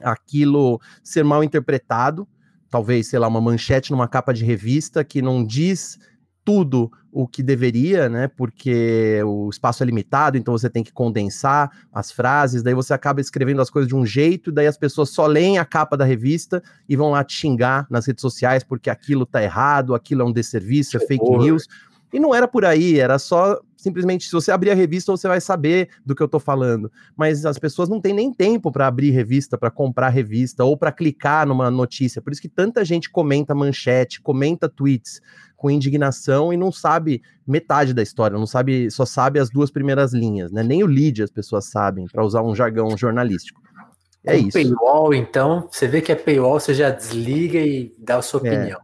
aquilo 0.01 0.79
ser 1.03 1.23
mal 1.23 1.43
interpretado. 1.43 2.27
talvez, 2.69 3.07
sei 3.07 3.19
lá, 3.19 3.27
uma 3.27 3.39
manchete 3.39 3.91
numa 3.91 4.07
capa 4.07 4.33
de 4.33 4.43
revista 4.43 5.03
que 5.03 5.21
não 5.21 5.45
diz 5.45 5.99
tudo 6.43 6.91
o 7.13 7.27
que 7.27 7.43
deveria, 7.43 8.09
né? 8.09 8.27
Porque 8.27 9.21
o 9.23 9.49
espaço 9.49 9.83
é 9.83 9.85
limitado, 9.85 10.35
então 10.35 10.57
você 10.57 10.69
tem 10.69 10.83
que 10.83 10.91
condensar 10.91 11.69
as 11.93 12.11
frases, 12.11 12.63
daí 12.63 12.73
você 12.73 12.93
acaba 12.93 13.21
escrevendo 13.21 13.61
as 13.61 13.69
coisas 13.69 13.87
de 13.87 13.95
um 13.95 14.05
jeito, 14.05 14.51
daí 14.51 14.65
as 14.65 14.77
pessoas 14.77 15.11
só 15.11 15.27
leem 15.27 15.59
a 15.59 15.65
capa 15.65 15.95
da 15.95 16.03
revista 16.03 16.61
e 16.89 16.95
vão 16.95 17.11
lá 17.11 17.23
te 17.23 17.35
xingar 17.35 17.85
nas 17.89 18.07
redes 18.07 18.21
sociais 18.21 18.63
porque 18.63 18.89
aquilo 18.89 19.25
tá 19.25 19.43
errado, 19.43 19.93
aquilo 19.93 20.23
é 20.23 20.25
um 20.25 20.33
desserviço, 20.33 20.97
é 20.97 20.99
fake 20.99 21.29
news. 21.37 21.67
E 22.11 22.19
não 22.19 22.33
era 22.33 22.47
por 22.47 22.65
aí, 22.65 22.99
era 22.99 23.17
só 23.17 23.59
simplesmente 23.83 24.25
se 24.25 24.31
você 24.31 24.51
abrir 24.51 24.71
a 24.71 24.75
revista 24.75 25.11
você 25.11 25.27
vai 25.27 25.41
saber 25.41 25.89
do 26.05 26.15
que 26.15 26.23
eu 26.23 26.27
tô 26.27 26.39
falando. 26.39 26.91
Mas 27.15 27.45
as 27.45 27.59
pessoas 27.59 27.89
não 27.89 27.99
têm 27.99 28.13
nem 28.13 28.33
tempo 28.33 28.71
para 28.71 28.87
abrir 28.87 29.11
revista, 29.11 29.57
para 29.57 29.69
comprar 29.69 30.09
revista 30.09 30.63
ou 30.63 30.77
para 30.77 30.91
clicar 30.91 31.45
numa 31.45 31.69
notícia. 31.69 32.21
Por 32.21 32.31
isso 32.31 32.41
que 32.41 32.49
tanta 32.49 32.85
gente 32.85 33.09
comenta 33.09 33.53
manchete, 33.53 34.21
comenta 34.21 34.69
tweets 34.69 35.21
com 35.57 35.69
indignação 35.69 36.51
e 36.51 36.57
não 36.57 36.71
sabe 36.71 37.21
metade 37.45 37.93
da 37.93 38.01
história, 38.01 38.37
não 38.37 38.45
sabe, 38.45 38.89
só 38.91 39.05
sabe 39.05 39.39
as 39.39 39.49
duas 39.49 39.71
primeiras 39.71 40.13
linhas, 40.13 40.51
né? 40.51 40.63
Nem 40.63 40.83
o 40.83 40.87
lead 40.87 41.23
as 41.23 41.31
pessoas 41.31 41.65
sabem, 41.65 42.05
para 42.11 42.23
usar 42.25 42.41
um 42.41 42.55
jargão 42.55 42.97
jornalístico. 42.97 43.61
É 44.25 44.37
isso. 44.37 44.51
Paywall, 44.51 45.13
então, 45.13 45.67
você 45.69 45.87
vê 45.87 46.01
que 46.01 46.11
é 46.11 46.15
paywall, 46.15 46.59
você 46.59 46.73
já 46.73 46.89
desliga 46.89 47.59
e 47.59 47.93
dá 47.97 48.17
a 48.17 48.21
sua 48.21 48.41
é. 48.45 48.75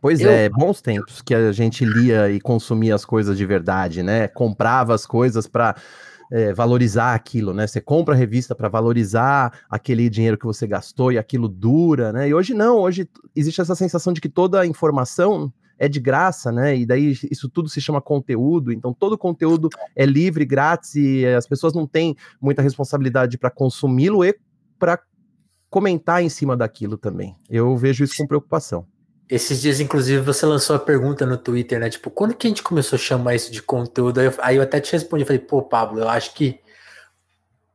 Pois 0.00 0.20
eu... 0.20 0.30
é, 0.30 0.48
bons 0.48 0.80
tempos 0.80 1.22
que 1.22 1.34
a 1.34 1.52
gente 1.52 1.84
lia 1.84 2.30
e 2.30 2.40
consumia 2.40 2.94
as 2.94 3.04
coisas 3.04 3.36
de 3.36 3.46
verdade, 3.46 4.02
né? 4.02 4.28
Comprava 4.28 4.94
as 4.94 5.06
coisas 5.06 5.46
para 5.46 5.74
é, 6.30 6.52
valorizar 6.52 7.14
aquilo, 7.14 7.54
né? 7.54 7.66
Você 7.66 7.80
compra 7.80 8.14
a 8.14 8.16
revista 8.16 8.54
para 8.54 8.68
valorizar 8.68 9.60
aquele 9.68 10.08
dinheiro 10.10 10.38
que 10.38 10.44
você 10.44 10.66
gastou 10.66 11.10
e 11.12 11.18
aquilo 11.18 11.48
dura, 11.48 12.12
né? 12.12 12.28
E 12.28 12.34
hoje 12.34 12.54
não, 12.54 12.78
hoje 12.78 13.08
existe 13.34 13.60
essa 13.60 13.74
sensação 13.74 14.12
de 14.12 14.20
que 14.20 14.28
toda 14.28 14.60
a 14.60 14.66
informação 14.66 15.52
é 15.78 15.88
de 15.88 16.00
graça, 16.00 16.50
né? 16.50 16.76
E 16.76 16.84
daí 16.84 17.16
isso 17.30 17.48
tudo 17.48 17.68
se 17.68 17.80
chama 17.80 18.00
conteúdo. 18.00 18.72
Então 18.72 18.92
todo 18.92 19.16
conteúdo 19.16 19.68
é 19.94 20.04
livre, 20.04 20.44
grátis 20.44 20.96
e 20.96 21.24
as 21.24 21.46
pessoas 21.46 21.72
não 21.72 21.86
têm 21.86 22.16
muita 22.40 22.60
responsabilidade 22.60 23.38
para 23.38 23.50
consumi-lo 23.50 24.24
e 24.24 24.36
para 24.78 24.98
comentar 25.70 26.22
em 26.22 26.28
cima 26.28 26.56
daquilo 26.56 26.96
também. 26.98 27.36
Eu 27.48 27.76
vejo 27.76 28.04
isso 28.04 28.16
com 28.16 28.26
preocupação. 28.26 28.86
Esses 29.28 29.60
dias, 29.60 29.78
inclusive, 29.78 30.22
você 30.22 30.46
lançou 30.46 30.74
a 30.74 30.78
pergunta 30.78 31.26
no 31.26 31.36
Twitter, 31.36 31.78
né? 31.78 31.90
Tipo, 31.90 32.10
quando 32.10 32.34
que 32.34 32.46
a 32.46 32.50
gente 32.50 32.62
começou 32.62 32.96
a 32.96 33.00
chamar 33.00 33.34
isso 33.34 33.52
de 33.52 33.60
conteúdo? 33.60 34.20
Aí 34.20 34.26
eu, 34.26 34.34
aí 34.38 34.56
eu 34.56 34.62
até 34.62 34.80
te 34.80 34.92
respondi, 34.92 35.24
falei, 35.24 35.38
pô, 35.38 35.62
Pablo, 35.62 36.00
eu 36.00 36.08
acho 36.08 36.32
que 36.34 36.60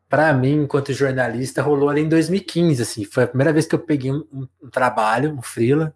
para 0.10 0.34
mim, 0.34 0.64
enquanto 0.64 0.94
jornalista, 0.94 1.62
rolou 1.62 1.90
ali 1.90 2.02
em 2.02 2.10
2015, 2.10 2.82
assim. 2.82 3.04
Foi 3.04 3.24
a 3.24 3.28
primeira 3.28 3.54
vez 3.54 3.66
que 3.66 3.76
eu 3.76 3.80
peguei 3.80 4.12
um, 4.12 4.24
um, 4.32 4.48
um 4.64 4.70
trabalho, 4.70 5.32
um 5.32 5.42
freela, 5.42 5.96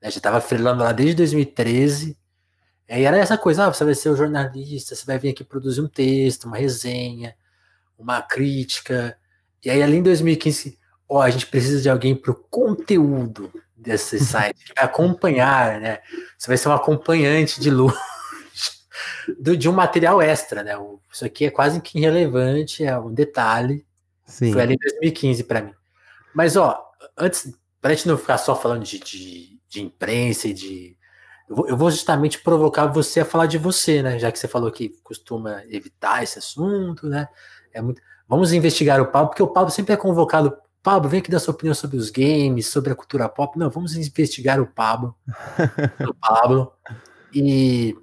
né? 0.00 0.10
Já 0.10 0.20
tava 0.20 0.40
freelando 0.40 0.82
lá 0.82 0.92
desde 0.92 1.16
2013. 1.16 2.16
E 2.88 3.02
era 3.04 3.16
essa 3.16 3.38
coisa, 3.38 3.66
ah, 3.66 3.72
você 3.72 3.84
vai 3.84 3.94
ser 3.94 4.10
o 4.10 4.16
jornalista, 4.16 4.94
você 4.94 5.06
vai 5.06 5.18
vir 5.18 5.30
aqui 5.30 5.42
produzir 5.42 5.80
um 5.80 5.88
texto, 5.88 6.44
uma 6.44 6.56
resenha, 6.56 7.34
uma 7.98 8.22
crítica. 8.22 9.16
E 9.64 9.70
aí 9.70 9.82
ali 9.82 9.96
em 9.96 10.02
2015, 10.02 10.78
ó, 11.08 11.22
a 11.22 11.30
gente 11.30 11.46
precisa 11.46 11.80
de 11.80 11.88
alguém 11.88 12.14
pro 12.14 12.34
conteúdo 12.34 13.52
desse 13.84 14.18
site, 14.18 14.64
que 14.64 14.74
vai 14.74 14.84
acompanhar, 14.84 15.80
né? 15.80 15.98
Você 16.38 16.48
vai 16.48 16.56
ser 16.56 16.68
um 16.68 16.72
acompanhante 16.72 17.60
de 17.60 17.70
luxo 17.70 17.98
do, 19.38 19.56
de 19.56 19.68
um 19.68 19.72
material 19.72 20.20
extra, 20.20 20.62
né? 20.62 20.72
Isso 21.12 21.24
aqui 21.24 21.46
é 21.46 21.50
quase 21.50 21.80
que 21.80 21.98
irrelevante, 21.98 22.84
é 22.84 22.98
um 22.98 23.12
detalhe. 23.12 23.86
Sim. 24.26 24.52
Foi 24.52 24.62
ali 24.62 24.74
em 24.74 24.78
2015 24.78 25.44
para 25.44 25.62
mim. 25.62 25.74
Mas, 26.34 26.56
ó, 26.56 26.82
antes, 27.16 27.52
para 27.80 27.94
gente 27.94 28.08
não 28.08 28.16
ficar 28.16 28.38
só 28.38 28.56
falando 28.56 28.82
de, 28.82 28.98
de 28.98 29.54
de 29.74 29.82
imprensa 29.82 30.48
e 30.48 30.54
de. 30.54 30.96
Eu 31.48 31.76
vou, 31.76 31.90
justamente 31.90 32.38
provocar 32.38 32.86
você 32.86 33.20
a 33.20 33.24
falar 33.24 33.46
de 33.46 33.58
você, 33.58 34.02
né? 34.02 34.18
Já 34.18 34.32
que 34.32 34.38
você 34.38 34.48
falou 34.48 34.72
que 34.72 34.94
costuma 35.02 35.62
evitar 35.68 36.22
esse 36.22 36.38
assunto, 36.38 37.06
né? 37.06 37.28
É 37.70 37.82
muito... 37.82 38.00
Vamos 38.26 38.54
investigar 38.54 38.98
o 39.02 39.10
Pablo, 39.10 39.28
porque 39.28 39.42
o 39.42 39.48
Pablo 39.48 39.70
sempre 39.70 39.92
é 39.92 39.96
convocado. 39.96 40.56
Pablo, 40.84 41.08
vem 41.08 41.20
aqui 41.20 41.30
dar 41.30 41.38
sua 41.38 41.54
opinião 41.54 41.74
sobre 41.74 41.96
os 41.96 42.10
games, 42.10 42.66
sobre 42.66 42.92
a 42.92 42.94
cultura 42.94 43.26
pop. 43.26 43.58
Não, 43.58 43.70
vamos 43.70 43.96
investigar 43.96 44.60
o 44.60 44.66
Pablo. 44.66 45.16
o 46.06 46.12
Pablo. 46.12 46.70
E 47.32 47.96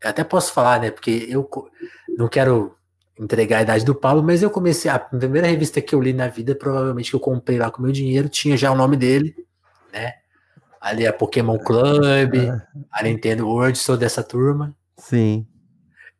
até 0.00 0.22
posso 0.22 0.52
falar, 0.52 0.80
né? 0.80 0.92
Porque 0.92 1.26
eu 1.28 1.50
não 2.16 2.28
quero 2.28 2.76
entregar 3.18 3.58
a 3.58 3.62
idade 3.62 3.84
do 3.84 3.92
Pablo, 3.92 4.22
mas 4.22 4.40
eu 4.40 4.50
comecei. 4.50 4.88
A 4.88 5.00
primeira 5.00 5.48
revista 5.48 5.80
que 5.80 5.96
eu 5.96 6.00
li 6.00 6.12
na 6.12 6.28
vida, 6.28 6.54
provavelmente 6.54 7.10
que 7.10 7.16
eu 7.16 7.20
comprei 7.20 7.58
lá 7.58 7.72
com 7.72 7.82
meu 7.82 7.90
dinheiro, 7.90 8.28
tinha 8.28 8.56
já 8.56 8.70
o 8.70 8.76
nome 8.76 8.96
dele, 8.96 9.34
né? 9.92 10.12
Ali 10.80 11.04
a 11.04 11.12
Pokémon 11.12 11.58
Club, 11.58 12.34
a 12.92 13.02
Nintendo 13.02 13.48
World, 13.48 13.76
sou 13.76 13.96
dessa 13.96 14.22
turma. 14.22 14.72
Sim. 14.96 15.44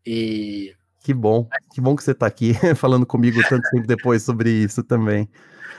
E. 0.04 0.74
Que 1.00 1.14
bom, 1.14 1.48
que 1.72 1.80
bom 1.80 1.94
que 1.94 2.02
você 2.02 2.10
está 2.10 2.26
aqui 2.26 2.54
falando 2.74 3.06
comigo 3.06 3.40
tanto 3.48 3.70
tempo 3.70 3.86
depois 3.86 4.24
sobre 4.24 4.50
isso 4.50 4.82
também. 4.82 5.28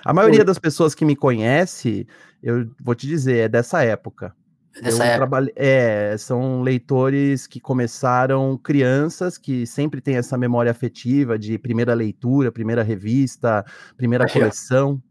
A 0.05 0.13
maioria 0.13 0.43
das 0.43 0.59
pessoas 0.59 0.93
que 0.95 1.05
me 1.05 1.15
conhece, 1.15 2.07
eu 2.41 2.69
vou 2.81 2.95
te 2.95 3.07
dizer, 3.07 3.37
é 3.37 3.49
dessa 3.49 3.83
época. 3.83 4.35
Dessa 4.81 5.05
eu 5.05 5.23
época. 5.23 5.51
É, 5.55 6.15
são 6.17 6.61
leitores 6.61 7.45
que 7.45 7.59
começaram 7.59 8.57
crianças, 8.57 9.37
que 9.37 9.67
sempre 9.67 10.01
têm 10.01 10.15
essa 10.15 10.37
memória 10.37 10.71
afetiva 10.71 11.37
de 11.37 11.57
primeira 11.57 11.93
leitura, 11.93 12.51
primeira 12.51 12.81
revista, 12.81 13.63
primeira 13.95 14.27
coleção, 14.27 15.01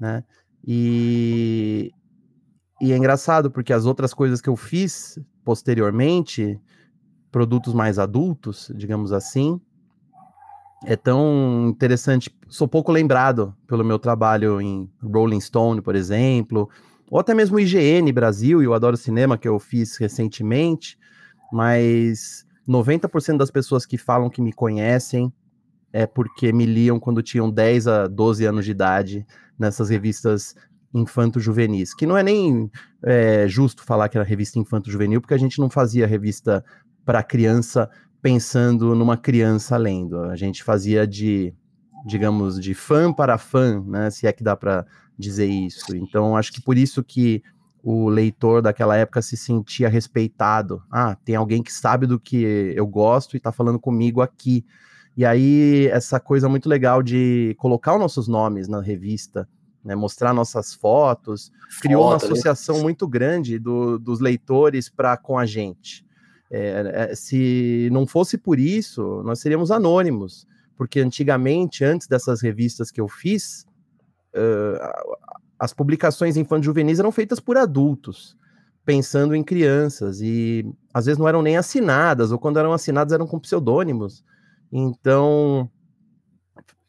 né? 0.00 0.22
E, 0.66 1.92
e 2.80 2.92
é 2.92 2.96
engraçado 2.96 3.50
porque 3.50 3.72
as 3.72 3.86
outras 3.86 4.12
coisas 4.12 4.40
que 4.40 4.48
eu 4.48 4.56
fiz 4.56 5.18
posteriormente, 5.44 6.58
produtos 7.30 7.74
mais 7.74 7.98
adultos, 7.98 8.72
digamos 8.74 9.12
assim, 9.12 9.60
é 10.86 10.96
tão 10.96 11.68
interessante. 11.68 12.34
Sou 12.48 12.68
pouco 12.68 12.92
lembrado 12.92 13.54
pelo 13.66 13.84
meu 13.84 13.98
trabalho 13.98 14.60
em 14.60 14.90
Rolling 15.02 15.40
Stone, 15.40 15.80
por 15.80 15.94
exemplo, 15.94 16.68
ou 17.10 17.18
até 17.18 17.34
mesmo 17.34 17.58
IGN 17.58 18.10
Brasil, 18.12 18.62
e 18.62 18.64
eu 18.64 18.74
adoro 18.74 18.96
cinema 18.96 19.38
que 19.38 19.48
eu 19.48 19.58
fiz 19.58 19.96
recentemente, 19.96 20.98
mas 21.52 22.46
90% 22.68 23.36
das 23.36 23.50
pessoas 23.50 23.86
que 23.86 23.98
falam 23.98 24.30
que 24.30 24.42
me 24.42 24.52
conhecem 24.52 25.32
é 25.92 26.06
porque 26.06 26.52
me 26.52 26.66
liam 26.66 26.98
quando 26.98 27.22
tinham 27.22 27.50
10 27.50 27.86
a 27.86 28.06
12 28.08 28.44
anos 28.44 28.64
de 28.64 28.72
idade 28.72 29.26
nessas 29.58 29.88
revistas 29.90 30.54
infanto-juvenis, 30.92 31.94
que 31.94 32.06
não 32.06 32.16
é 32.16 32.22
nem 32.22 32.70
é, 33.02 33.46
justo 33.48 33.82
falar 33.84 34.08
que 34.08 34.16
era 34.16 34.26
revista 34.26 34.58
infanto-juvenil, 34.58 35.20
porque 35.20 35.34
a 35.34 35.38
gente 35.38 35.58
não 35.58 35.68
fazia 35.68 36.06
revista 36.06 36.64
para 37.04 37.22
criança 37.22 37.90
pensando 38.24 38.94
numa 38.94 39.18
criança 39.18 39.76
lendo. 39.76 40.22
A 40.22 40.34
gente 40.34 40.64
fazia 40.64 41.06
de, 41.06 41.52
digamos, 42.06 42.58
de 42.58 42.72
fã 42.72 43.12
para 43.12 43.36
fã, 43.36 43.84
né? 43.86 44.08
Se 44.08 44.26
é 44.26 44.32
que 44.32 44.42
dá 44.42 44.56
para 44.56 44.86
dizer 45.18 45.44
isso. 45.44 45.94
Então, 45.94 46.34
acho 46.34 46.50
que 46.50 46.62
por 46.62 46.78
isso 46.78 47.04
que 47.04 47.42
o 47.82 48.08
leitor 48.08 48.62
daquela 48.62 48.96
época 48.96 49.20
se 49.20 49.36
sentia 49.36 49.90
respeitado. 49.90 50.82
Ah, 50.90 51.18
tem 51.22 51.36
alguém 51.36 51.62
que 51.62 51.70
sabe 51.70 52.06
do 52.06 52.18
que 52.18 52.72
eu 52.74 52.86
gosto 52.86 53.34
e 53.34 53.36
está 53.36 53.52
falando 53.52 53.78
comigo 53.78 54.22
aqui. 54.22 54.64
E 55.14 55.26
aí, 55.26 55.86
essa 55.88 56.18
coisa 56.18 56.48
muito 56.48 56.66
legal 56.66 57.02
de 57.02 57.54
colocar 57.58 57.92
os 57.92 58.00
nossos 58.00 58.26
nomes 58.26 58.68
na 58.68 58.80
revista, 58.80 59.46
né, 59.84 59.94
mostrar 59.94 60.32
nossas 60.32 60.72
fotos, 60.72 61.52
criou 61.82 62.04
uma 62.04 62.12
né? 62.12 62.16
associação 62.16 62.80
muito 62.80 63.06
grande 63.06 63.58
do, 63.58 63.98
dos 63.98 64.18
leitores 64.18 64.88
para 64.88 65.14
com 65.14 65.38
a 65.38 65.44
gente. 65.44 66.03
É, 66.56 67.10
é, 67.10 67.14
se 67.16 67.88
não 67.90 68.06
fosse 68.06 68.38
por 68.38 68.60
isso, 68.60 69.24
nós 69.24 69.40
seríamos 69.40 69.72
anônimos, 69.72 70.46
porque 70.76 71.00
antigamente, 71.00 71.84
antes 71.84 72.06
dessas 72.06 72.40
revistas 72.40 72.92
que 72.92 73.00
eu 73.00 73.08
fiz, 73.08 73.66
uh, 74.36 75.16
as 75.58 75.74
publicações 75.74 76.36
infanto-juvenis 76.36 77.00
eram 77.00 77.10
feitas 77.10 77.40
por 77.40 77.56
adultos, 77.56 78.36
pensando 78.84 79.34
em 79.34 79.42
crianças, 79.42 80.20
e 80.20 80.64
às 80.92 81.06
vezes 81.06 81.18
não 81.18 81.26
eram 81.26 81.42
nem 81.42 81.56
assinadas, 81.56 82.30
ou 82.30 82.38
quando 82.38 82.60
eram 82.60 82.72
assinadas 82.72 83.12
eram 83.12 83.26
com 83.26 83.40
pseudônimos. 83.40 84.24
Então, 84.70 85.68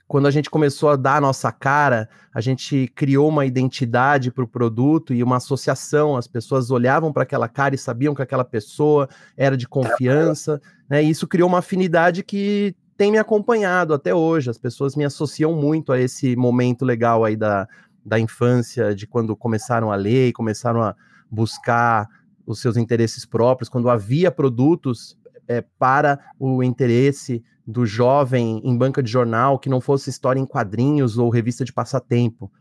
quando 0.08 0.28
a 0.28 0.32
gente 0.32 0.50
começou 0.50 0.90
a 0.90 0.96
dar 0.96 1.18
a 1.18 1.22
nossa 1.22 1.52
cara, 1.52 2.08
a 2.34 2.40
gente 2.40 2.92
criou 2.94 3.28
uma 3.28 3.46
identidade 3.46 4.32
para 4.32 4.44
o 4.44 4.48
produto 4.48 5.14
e 5.14 5.24
uma 5.24 5.38
associação. 5.38 6.16
As 6.16 6.28
pessoas 6.28 6.70
olhavam 6.70 7.12
para 7.12 7.24
aquela 7.24 7.48
cara 7.48 7.74
e 7.74 7.78
sabiam 7.78 8.14
que 8.14 8.22
aquela 8.22 8.46
pessoa 8.46 9.10
era 9.36 9.58
de 9.58 9.68
confiança. 9.68 10.62
Né? 10.88 11.04
E 11.04 11.10
isso 11.10 11.28
criou 11.28 11.50
uma 11.50 11.60
afinidade 11.60 12.24
que 12.24 12.76
tem 12.96 13.12
me 13.12 13.18
acompanhado 13.18 13.94
até 13.94 14.14
hoje. 14.14 14.50
As 14.50 14.60
pessoas 14.60 14.96
me 14.96 15.04
associam 15.04 15.54
muito 15.54 15.92
a 15.92 16.00
esse 16.00 16.36
momento 16.36 16.86
legal 16.86 17.26
aí 17.26 17.36
da, 17.36 17.68
da 18.06 18.20
infância, 18.20 18.94
de 18.94 19.08
quando 19.08 19.36
começaram 19.36 19.92
a 19.92 19.96
ler 19.96 20.28
e 20.28 20.34
começaram 20.34 20.84
a 20.84 20.96
buscar 21.32 22.08
os 22.46 22.62
seus 22.62 22.78
interesses 22.78 23.26
próprios, 23.26 23.70
quando 23.70 23.90
havia 23.90 24.30
produtos 24.30 25.18
é, 25.48 25.64
para 25.80 26.20
o 26.40 26.62
interesse 26.62 27.44
do 27.66 27.86
jovem 27.86 28.62
em 28.64 28.78
banca 28.78 29.02
de 29.02 29.12
jornal 29.12 29.58
que 29.58 29.70
não 29.70 29.82
fosse 29.82 30.10
história 30.10 30.40
em 30.40 30.46
quadrinhos 30.46 31.18
ou 31.18 31.30
revista 31.30 31.66
de 31.66 31.74
passatempo. 31.74 32.52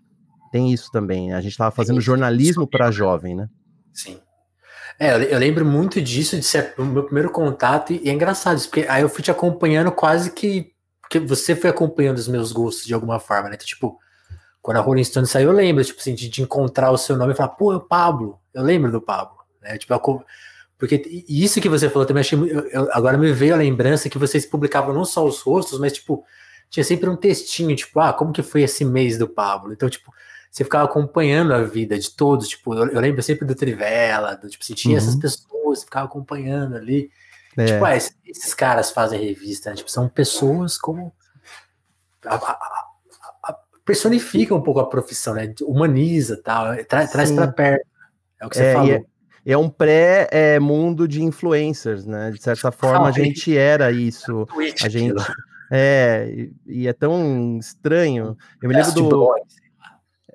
tem 0.50 0.72
isso 0.72 0.90
também. 0.90 1.28
Né? 1.28 1.34
A 1.34 1.40
gente 1.40 1.52
estava 1.52 1.70
fazendo 1.70 2.00
jornalismo 2.00 2.66
para 2.66 2.90
jovem, 2.90 3.34
né? 3.34 3.48
Sim. 3.92 4.18
É, 4.98 5.34
eu 5.34 5.38
lembro 5.38 5.64
muito 5.64 6.00
disso, 6.00 6.36
de 6.36 6.44
ser 6.44 6.72
o 6.78 6.84
meu 6.84 7.02
primeiro 7.02 7.30
contato, 7.30 7.92
e 7.92 8.08
é 8.08 8.12
engraçado 8.12 8.56
isso, 8.56 8.68
porque 8.68 8.86
aí 8.88 9.02
eu 9.02 9.08
fui 9.08 9.22
te 9.22 9.30
acompanhando 9.30 9.90
quase 9.90 10.30
que. 10.30 10.72
Porque 11.00 11.18
você 11.18 11.54
foi 11.54 11.68
acompanhando 11.68 12.18
os 12.18 12.28
meus 12.28 12.52
gostos 12.52 12.86
de 12.86 12.94
alguma 12.94 13.18
forma, 13.18 13.48
né? 13.48 13.56
Então, 13.56 13.66
tipo, 13.66 13.98
quando 14.62 14.78
a 14.78 14.80
Rolling 14.80 15.04
Stone 15.04 15.26
saiu, 15.26 15.50
eu 15.50 15.54
lembro, 15.54 15.84
tipo 15.84 16.00
assim, 16.00 16.14
de, 16.14 16.28
de 16.28 16.42
encontrar 16.42 16.90
o 16.90 16.96
seu 16.96 17.16
nome 17.16 17.32
e 17.32 17.36
falar, 17.36 17.50
pô, 17.50 17.72
é 17.72 17.76
o 17.76 17.80
Pablo. 17.80 18.38
Eu 18.54 18.62
lembro 18.62 18.90
do 18.90 19.00
Pablo. 19.00 19.36
Né? 19.60 19.76
Tipo, 19.76 19.92
eu, 19.92 20.24
porque 20.86 21.24
isso 21.26 21.62
que 21.62 21.68
você 21.68 21.88
falou 21.88 22.04
também, 22.04 22.20
achei, 22.20 22.38
eu, 22.38 22.92
agora 22.92 23.16
me 23.16 23.32
veio 23.32 23.54
a 23.54 23.56
lembrança 23.56 24.10
que 24.10 24.18
vocês 24.18 24.44
publicavam 24.44 24.92
não 24.92 25.06
só 25.06 25.24
os 25.24 25.40
rostos, 25.40 25.78
mas, 25.78 25.94
tipo, 25.94 26.22
tinha 26.68 26.84
sempre 26.84 27.08
um 27.08 27.16
textinho, 27.16 27.74
tipo, 27.74 27.98
ah, 28.00 28.12
como 28.12 28.34
que 28.34 28.42
foi 28.42 28.62
esse 28.62 28.84
mês 28.84 29.16
do 29.16 29.26
Pablo? 29.26 29.72
Então, 29.72 29.88
tipo, 29.88 30.12
você 30.50 30.62
ficava 30.62 30.84
acompanhando 30.84 31.54
a 31.54 31.62
vida 31.62 31.98
de 31.98 32.10
todos, 32.10 32.48
tipo, 32.48 32.74
eu, 32.74 32.86
eu 32.88 33.00
lembro 33.00 33.22
sempre 33.22 33.46
do 33.46 33.54
Trivela, 33.54 34.36
do, 34.36 34.46
tipo, 34.46 34.62
você 34.62 34.74
tinha 34.74 34.98
uhum. 34.98 34.98
essas 34.98 35.16
pessoas, 35.16 35.78
você 35.78 35.84
ficava 35.86 36.04
acompanhando 36.04 36.76
ali. 36.76 37.10
É. 37.56 37.64
Tipo, 37.64 37.84
ah, 37.86 37.96
esses, 37.96 38.14
esses, 38.26 38.52
caras 38.52 38.90
fazem 38.90 39.24
revista, 39.24 39.70
né? 39.70 39.76
Tipo, 39.76 39.90
são 39.90 40.06
pessoas 40.06 40.76
como. 40.76 41.14
A, 42.26 42.34
a, 42.34 42.88
a, 43.44 43.58
personifica 43.86 44.54
um 44.54 44.60
pouco 44.60 44.80
a 44.80 44.88
profissão, 44.88 45.32
né? 45.32 45.54
Humaniza 45.62 46.38
tal, 46.44 46.76
tra, 46.84 47.06
traz 47.06 47.32
para 47.32 47.48
perto. 47.48 47.86
É 48.38 48.46
o 48.46 48.50
que 48.50 48.56
você 48.56 48.64
é, 48.64 48.72
falou. 48.74 49.13
É, 49.44 49.52
é, 49.52 49.58
um 49.58 49.68
pré-mundo 49.68 51.06
de 51.06 51.22
influencers, 51.22 52.04
né? 52.06 52.30
De 52.30 52.42
certa 52.42 52.70
forma, 52.72 53.06
ah, 53.06 53.08
a 53.08 53.12
gente 53.12 53.56
era 53.56 53.92
isso. 53.92 54.46
a 54.82 54.88
gente. 54.88 55.14
É, 55.70 56.48
e 56.66 56.86
é 56.86 56.92
tão 56.92 57.58
estranho. 57.58 58.36
Eu 58.62 58.68
me 58.68 58.74
lembro 58.74 58.92
do. 58.92 59.34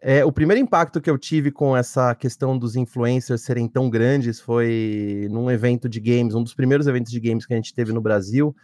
É, 0.02 0.24
o 0.24 0.32
primeiro 0.32 0.62
impacto 0.62 1.02
que 1.02 1.10
eu 1.10 1.18
tive 1.18 1.52
com 1.52 1.76
essa 1.76 2.16
questão 2.16 2.58
dos 2.58 2.78
influencers 2.78 3.42
serem 3.42 3.68
tão 3.68 3.90
grandes 3.90 4.40
foi 4.40 5.28
num 5.30 5.52
evento 5.52 5.90
de 5.90 6.00
games, 6.00 6.34
um 6.34 6.42
dos 6.42 6.54
primeiros 6.54 6.88
eventos 6.88 7.12
de 7.12 7.20
games 7.20 7.46
que 7.46 7.54
a 7.54 7.58
gente 7.58 7.74
teve 7.74 7.92
no 7.92 8.00
Brasil, 8.00 8.56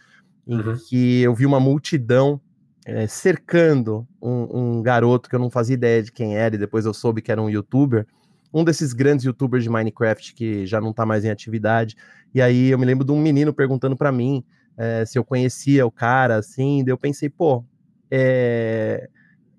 em 0.46 0.56
uhum. 0.56 0.76
que 0.88 1.20
eu 1.20 1.34
vi 1.34 1.44
uma 1.44 1.60
multidão 1.60 2.40
é, 2.86 3.06
cercando 3.06 4.06
um, 4.22 4.78
um, 4.78 4.82
garoto 4.82 5.28
que 5.28 5.34
eu 5.34 5.40
não 5.40 5.50
fazia 5.50 5.74
ideia 5.74 6.02
de 6.02 6.10
quem 6.10 6.38
era, 6.38 6.54
e 6.54 6.58
depois 6.58 6.86
eu 6.86 6.94
soube 6.94 7.20
que 7.20 7.30
era 7.30 7.42
um 7.42 7.50
youtuber, 7.50 8.06
um 8.56 8.64
desses 8.64 8.94
grandes 8.94 9.26
youtubers 9.26 9.62
de 9.62 9.68
Minecraft 9.68 10.34
que 10.34 10.64
já 10.64 10.80
não 10.80 10.90
tá 10.90 11.04
mais 11.04 11.26
em 11.26 11.30
atividade. 11.30 11.94
E 12.34 12.40
aí 12.40 12.70
eu 12.70 12.78
me 12.78 12.86
lembro 12.86 13.04
de 13.04 13.12
um 13.12 13.20
menino 13.20 13.52
perguntando 13.52 13.94
para 13.94 14.10
mim 14.10 14.42
é, 14.78 15.04
se 15.04 15.18
eu 15.18 15.24
conhecia 15.24 15.86
o 15.86 15.90
cara, 15.90 16.36
assim, 16.36 16.82
daí 16.82 16.90
eu 16.90 16.96
pensei, 16.96 17.28
pô, 17.28 17.62
é, 18.10 19.10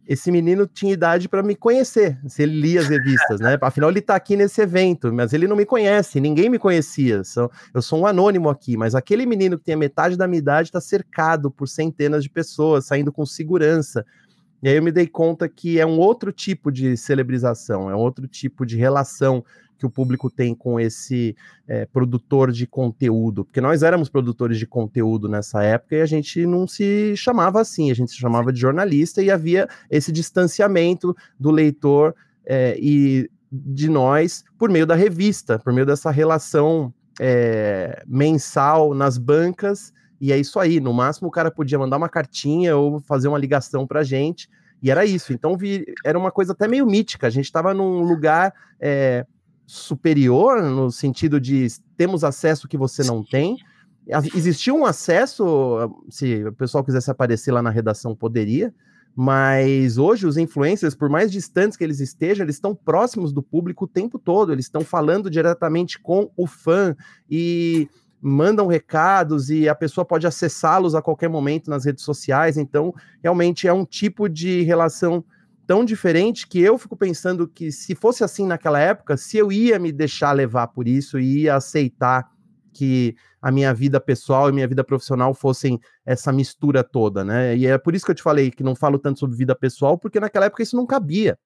esse 0.08 0.32
menino 0.32 0.66
tinha 0.66 0.94
idade 0.94 1.30
para 1.30 1.44
me 1.44 1.56
conhecer, 1.56 2.18
se 2.28 2.42
ele 2.42 2.60
lia 2.60 2.80
as 2.80 2.88
revistas, 2.88 3.40
né? 3.40 3.56
Afinal, 3.62 3.92
ele 3.92 4.00
está 4.00 4.16
aqui 4.16 4.36
nesse 4.36 4.62
evento, 4.62 5.14
mas 5.14 5.32
ele 5.32 5.48
não 5.48 5.56
me 5.56 5.66
conhece, 5.66 6.20
ninguém 6.20 6.50
me 6.50 6.58
conhecia. 6.58 7.22
eu 7.74 7.82
sou 7.84 8.00
um 8.00 8.08
anônimo 8.08 8.50
aqui, 8.50 8.76
mas 8.78 8.96
aquele 8.96 9.28
menino 9.28 9.60
que 9.60 9.66
tem 9.66 9.76
a 9.76 9.78
metade 9.78 10.18
da 10.18 10.28
minha 10.28 10.40
idade 10.40 10.70
está 10.70 10.82
cercado 10.82 11.52
por 11.52 11.68
centenas 11.68 12.24
de 12.24 12.32
pessoas, 12.32 12.88
saindo 12.88 13.12
com 13.12 13.26
segurança. 13.28 14.04
E 14.62 14.70
aí 14.70 14.76
eu 14.76 14.84
me 14.84 14.92
dei 14.92 15.08
conta 15.08 15.48
que 15.48 15.80
é 15.80 15.86
um 15.86 16.00
outro 16.00 16.32
tipo 16.32 16.72
de 16.72 16.98
celebrização, 16.98 17.90
é 17.90 17.96
um 17.96 18.00
outro 18.00 18.28
tipo 18.28 18.66
de 18.66 18.76
relação 18.76 19.44
que 19.78 19.86
o 19.86 19.90
público 19.90 20.30
tem 20.30 20.56
com 20.56 20.80
esse 20.80 21.36
é, 21.68 21.86
produtor 21.86 22.52
de 22.52 22.66
conteúdo, 22.66 23.46
porque 23.46 23.62
nós 23.62 23.84
éramos 23.84 24.10
produtores 24.10 24.58
de 24.58 24.66
conteúdo 24.66 25.30
nessa 25.30 25.62
época 25.64 25.98
e 25.98 26.02
a 26.02 26.06
gente 26.06 26.46
não 26.46 26.68
se 26.68 27.16
chamava 27.16 27.62
assim, 27.62 27.92
a 27.92 27.94
gente 27.94 28.12
se 28.12 28.18
chamava 28.18 28.52
de 28.52 28.60
jornalista 28.60 29.22
e 29.22 29.30
havia 29.30 29.68
esse 29.90 30.12
distanciamento 30.12 31.16
do 31.40 31.52
leitor 31.52 32.16
é, 32.46 32.76
e 32.80 33.30
de 33.52 33.90
nós 33.90 34.44
por 34.58 34.70
meio 34.70 34.86
da 34.86 34.96
revista, 34.96 35.60
por 35.60 35.72
meio 35.72 35.86
dessa 35.86 36.12
relação 36.12 36.94
é, 37.20 38.04
mensal 38.08 38.94
nas 38.94 39.18
bancas. 39.18 39.94
E 40.20 40.32
é 40.32 40.38
isso 40.38 40.60
aí. 40.60 40.80
No 40.80 40.94
máximo, 40.94 41.28
o 41.28 41.32
cara 41.32 41.52
podia 41.52 41.78
mandar 41.78 41.98
uma 41.98 42.10
cartinha 42.10 42.76
ou 42.76 43.00
fazer 43.00 43.28
uma 43.28 43.38
ligação 43.38 43.86
para 43.86 44.02
a 44.02 44.04
gente. 44.04 44.50
E 44.82 44.92
era 44.92 45.06
isso. 45.06 45.34
Então, 45.34 45.58
vi, 45.58 45.86
era 46.04 46.18
uma 46.18 46.32
coisa 46.32 46.54
até 46.54 46.68
meio 46.68 46.86
mítica. 46.86 47.28
A 47.28 47.30
gente 47.30 47.46
estava 47.46 47.74
num 47.74 48.02
lugar 48.02 48.54
é, 48.80 49.26
superior, 49.66 50.62
no 50.64 50.92
sentido 50.92 51.40
de 51.40 51.68
temos 51.96 52.24
acesso 52.24 52.68
que 52.68 52.78
você 52.78 53.04
não 53.04 53.24
tem. 53.24 53.58
Existia 54.34 54.74
um 54.74 54.86
acesso, 54.86 55.94
se 56.10 56.46
o 56.46 56.54
pessoal 56.54 56.84
quisesse 56.84 57.12
aparecer 57.12 57.52
lá 57.52 57.62
na 57.62 57.70
redação, 57.70 58.16
poderia, 58.16 58.74
mas 59.14 59.98
hoje 59.98 60.26
os 60.26 60.38
influencers, 60.38 60.96
por 60.96 61.10
mais 61.10 61.32
distantes 61.32 61.76
que 61.76 61.84
eles 61.84 62.00
estejam, 62.00 62.46
eles 62.46 62.56
estão 62.56 62.74
próximos 62.74 63.34
do 63.34 63.42
público 63.42 63.84
o 63.84 63.88
tempo 63.88 64.18
todo, 64.18 64.54
eles 64.54 64.66
estão 64.66 64.82
falando 64.82 65.30
diretamente 65.30 66.00
com 66.00 66.32
o 66.38 66.48
fã 66.48 66.96
e 67.30 67.90
mandam 68.28 68.68
recados 68.68 69.50
e 69.50 69.70
a 69.70 69.76
pessoa 69.76 70.04
pode 70.04 70.28
acessá-los 70.28 70.94
a 70.96 71.02
qualquer 71.02 71.30
momento 71.30 71.70
nas 71.70 71.86
redes 71.86 72.04
sociais, 72.04 72.58
então 72.58 72.94
realmente 73.24 73.68
é 73.68 73.74
um 73.74 73.86
tipo 73.86 74.28
de 74.28 74.64
relação 74.64 75.24
tão 75.66 75.84
diferente 75.84 76.48
que 76.48 76.62
eu 76.62 76.78
fico 76.78 76.96
pensando 76.96 77.48
que 77.48 77.72
se 77.72 77.96
fosse 77.96 78.24
assim 78.24 78.46
naquela 78.46 78.80
época, 78.80 79.18
se 79.18 79.38
eu 79.38 79.52
ia 79.52 79.80
me 79.80 79.92
deixar 79.92 80.32
levar 80.32 80.68
por 80.68 80.88
isso 80.88 81.20
e 81.20 81.44
ia 81.44 81.56
aceitar 81.56 82.30
que 82.74 83.16
a 83.42 83.52
minha 83.52 83.74
vida 83.74 84.00
pessoal 84.00 84.50
e 84.50 84.54
minha 84.54 84.68
vida 84.68 84.84
profissional 84.84 85.34
fossem 85.34 85.80
essa 86.06 86.32
mistura 86.32 86.84
toda, 86.84 87.24
né? 87.24 87.56
E 87.56 87.66
é 87.66 87.78
por 87.78 87.96
isso 87.96 88.06
que 88.06 88.12
eu 88.12 88.16
te 88.16 88.22
falei 88.22 88.52
que 88.52 88.64
não 88.64 88.76
falo 88.76 89.00
tanto 89.00 89.20
sobre 89.20 89.36
vida 89.36 89.56
pessoal, 89.56 89.98
porque 89.98 90.20
naquela 90.20 90.46
época 90.46 90.64
isso 90.64 90.76
não 90.76 90.86
cabia. 90.86 91.38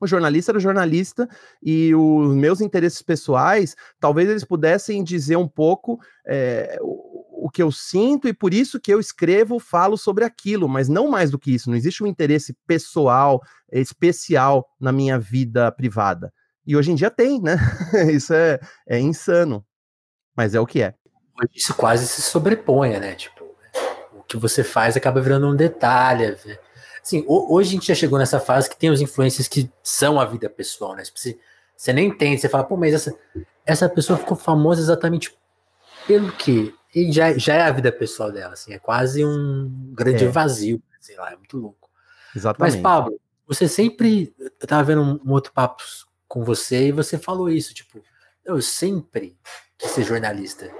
O 0.00 0.06
jornalista 0.06 0.52
era 0.52 0.60
jornalista 0.60 1.28
e 1.62 1.94
os 1.94 2.34
meus 2.34 2.60
interesses 2.60 3.02
pessoais, 3.02 3.74
talvez 3.98 4.28
eles 4.28 4.44
pudessem 4.44 5.02
dizer 5.02 5.36
um 5.36 5.48
pouco 5.48 5.98
é, 6.26 6.78
o 6.80 7.50
que 7.50 7.62
eu 7.62 7.70
sinto 7.70 8.28
e 8.28 8.32
por 8.32 8.52
isso 8.52 8.80
que 8.80 8.92
eu 8.92 9.00
escrevo, 9.00 9.58
falo 9.58 9.96
sobre 9.96 10.24
aquilo, 10.24 10.68
mas 10.68 10.88
não 10.88 11.08
mais 11.08 11.30
do 11.30 11.38
que 11.38 11.54
isso. 11.54 11.70
Não 11.70 11.76
existe 11.76 12.02
um 12.02 12.06
interesse 12.06 12.56
pessoal, 12.66 13.40
especial 13.72 14.68
na 14.80 14.92
minha 14.92 15.18
vida 15.18 15.70
privada. 15.72 16.32
E 16.66 16.76
hoje 16.76 16.92
em 16.92 16.94
dia 16.94 17.10
tem, 17.10 17.40
né? 17.40 17.56
isso 18.12 18.34
é, 18.34 18.60
é 18.86 19.00
insano, 19.00 19.64
mas 20.36 20.54
é 20.54 20.60
o 20.60 20.66
que 20.66 20.82
é. 20.82 20.94
Isso 21.54 21.74
quase 21.74 22.06
se 22.06 22.20
sobrepõe, 22.20 22.98
né? 22.98 23.14
Tipo, 23.14 23.44
o 24.12 24.22
que 24.22 24.36
você 24.36 24.62
faz 24.62 24.96
acaba 24.96 25.20
virando 25.20 25.48
um 25.48 25.56
detalhe. 25.56 26.36
Assim, 27.08 27.24
hoje 27.26 27.70
a 27.70 27.72
gente 27.72 27.86
já 27.86 27.94
chegou 27.94 28.18
nessa 28.18 28.38
fase 28.38 28.68
que 28.68 28.76
tem 28.76 28.90
os 28.90 29.00
influencers 29.00 29.48
que 29.48 29.70
são 29.82 30.20
a 30.20 30.26
vida 30.26 30.50
pessoal, 30.50 30.94
né? 30.94 31.02
Tipo, 31.02 31.18
você, 31.18 31.38
você 31.74 31.90
nem 31.90 32.08
entende, 32.08 32.38
você 32.38 32.50
fala, 32.50 32.64
pô, 32.64 32.76
mas 32.76 32.92
essa, 32.92 33.18
essa 33.64 33.88
pessoa 33.88 34.18
ficou 34.18 34.36
famosa 34.36 34.82
exatamente 34.82 35.34
pelo 36.06 36.30
quê? 36.32 36.74
E 36.94 37.10
já, 37.10 37.32
já 37.32 37.54
é 37.54 37.62
a 37.62 37.72
vida 37.72 37.90
pessoal 37.90 38.30
dela, 38.30 38.52
assim, 38.52 38.74
é 38.74 38.78
quase 38.78 39.24
um 39.24 39.90
grande 39.94 40.26
é. 40.26 40.28
vazio, 40.28 40.82
sei 41.00 41.16
lá, 41.16 41.32
é 41.32 41.36
muito 41.36 41.56
louco. 41.56 41.88
Exatamente. 42.36 42.74
Mas, 42.74 42.82
Pablo, 42.82 43.18
você 43.46 43.66
sempre. 43.66 44.34
Eu 44.38 44.66
tava 44.66 44.84
vendo 44.84 45.00
um, 45.00 45.18
um 45.24 45.32
outro 45.32 45.50
papo 45.50 45.82
com 46.26 46.44
você 46.44 46.88
e 46.88 46.92
você 46.92 47.16
falou 47.16 47.48
isso, 47.48 47.72
tipo, 47.72 48.02
eu 48.44 48.60
sempre 48.60 49.34
quis 49.78 49.92
ser 49.92 50.04
jornalista. 50.04 50.70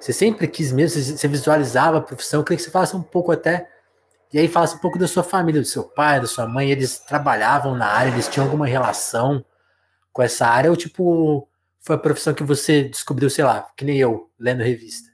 Você 0.00 0.12
sempre 0.12 0.48
quis 0.48 0.72
mesmo, 0.72 1.00
você, 1.00 1.16
você 1.16 1.28
visualizava 1.28 1.98
a 1.98 2.00
profissão, 2.00 2.40
eu 2.40 2.44
queria 2.44 2.56
que 2.56 2.64
você 2.64 2.70
falasse 2.70 2.96
um 2.96 3.02
pouco 3.02 3.30
até. 3.30 3.77
E 4.32 4.38
aí 4.38 4.48
falasse 4.48 4.76
um 4.76 4.78
pouco 4.78 4.98
da 4.98 5.08
sua 5.08 5.22
família, 5.22 5.60
do 5.60 5.66
seu 5.66 5.84
pai, 5.84 6.20
da 6.20 6.26
sua 6.26 6.46
mãe, 6.46 6.70
eles 6.70 6.98
trabalhavam 6.98 7.74
na 7.74 7.86
área, 7.86 8.10
eles 8.10 8.28
tinham 8.28 8.44
alguma 8.44 8.66
relação 8.66 9.44
com 10.12 10.22
essa 10.22 10.46
área, 10.46 10.70
ou 10.70 10.76
tipo, 10.76 11.48
foi 11.80 11.96
a 11.96 11.98
profissão 11.98 12.34
que 12.34 12.42
você 12.42 12.88
descobriu, 12.88 13.30
sei 13.30 13.44
lá, 13.44 13.66
que 13.76 13.84
nem 13.84 13.96
eu, 13.98 14.30
lendo 14.38 14.62
revista? 14.62 15.08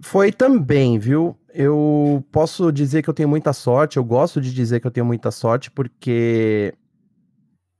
Foi 0.00 0.30
também, 0.30 0.98
viu? 0.98 1.38
Eu 1.48 2.24
posso 2.30 2.70
dizer 2.70 3.02
que 3.02 3.08
eu 3.08 3.14
tenho 3.14 3.28
muita 3.28 3.52
sorte, 3.52 3.96
eu 3.96 4.04
gosto 4.04 4.40
de 4.40 4.52
dizer 4.52 4.80
que 4.80 4.86
eu 4.86 4.90
tenho 4.90 5.06
muita 5.06 5.30
sorte, 5.30 5.70
porque 5.70 6.74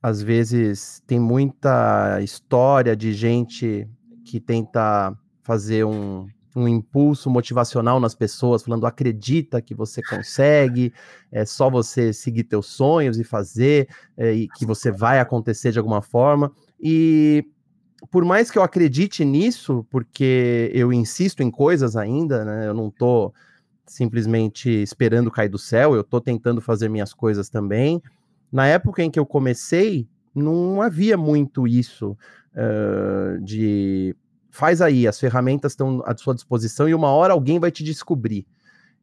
às 0.03 0.23
vezes 0.23 1.03
tem 1.07 1.21
muita 1.21 2.21
história 2.23 2.97
de 2.97 3.13
gente 3.13 3.89
que 4.25 4.41
tenta 4.41 5.13
fazer 5.43 5.85
um, 5.85 6.27
um 6.59 6.67
impulso 6.67 7.31
motivacional 7.31 8.01
nas 8.01 8.15
pessoas, 8.15 8.63
falando 8.63 8.87
acredita 8.87 9.63
que 9.63 9.75
você 9.75 10.03
consegue, 10.03 10.93
é 11.31 11.45
só 11.45 11.71
você 11.71 12.13
seguir 12.13 12.45
teus 12.45 12.67
sonhos 12.67 13.19
e 13.19 13.25
fazer, 13.25 13.89
é, 14.17 14.33
e 14.33 14.49
que 14.49 14.67
você 14.67 14.91
vai 14.91 15.21
acontecer 15.21 15.71
de 15.71 15.79
alguma 15.79 16.03
forma. 16.03 16.51
E 16.81 17.45
por 18.11 18.25
mais 18.25 18.51
que 18.51 18.59
eu 18.59 18.63
acredite 18.63 19.25
nisso, 19.25 19.87
porque 19.91 20.71
eu 20.75 20.93
insisto 20.93 21.43
em 21.43 21.51
coisas 21.51 21.97
ainda, 21.97 22.45
né? 22.45 22.69
Eu 22.69 22.75
não 22.75 22.91
tô 22.91 23.33
simplesmente 23.87 24.69
esperando 24.69 25.31
cair 25.31 25.49
do 25.49 25.59
céu, 25.59 25.95
eu 25.95 26.05
tô 26.05 26.21
tentando 26.21 26.61
fazer 26.61 26.89
minhas 26.89 27.15
coisas 27.15 27.49
também. 27.49 28.03
Na 28.51 28.67
época 28.67 29.03
em 29.03 29.11
que 29.11 29.19
eu 29.19 29.27
comecei, 29.27 30.09
não 30.35 30.83
havia 30.83 31.17
muito 31.17 31.67
isso 31.67 32.17
uh, 32.53 33.41
de 33.43 34.15
faz 34.59 34.83
aí, 34.83 35.07
as 35.07 35.21
ferramentas 35.21 35.73
estão 35.73 36.03
à 36.05 36.17
sua 36.17 36.35
disposição 36.35 36.89
e 36.89 36.95
uma 36.95 37.11
hora 37.13 37.33
alguém 37.33 37.61
vai 37.61 37.71
te 37.71 37.85
descobrir. 37.85 38.45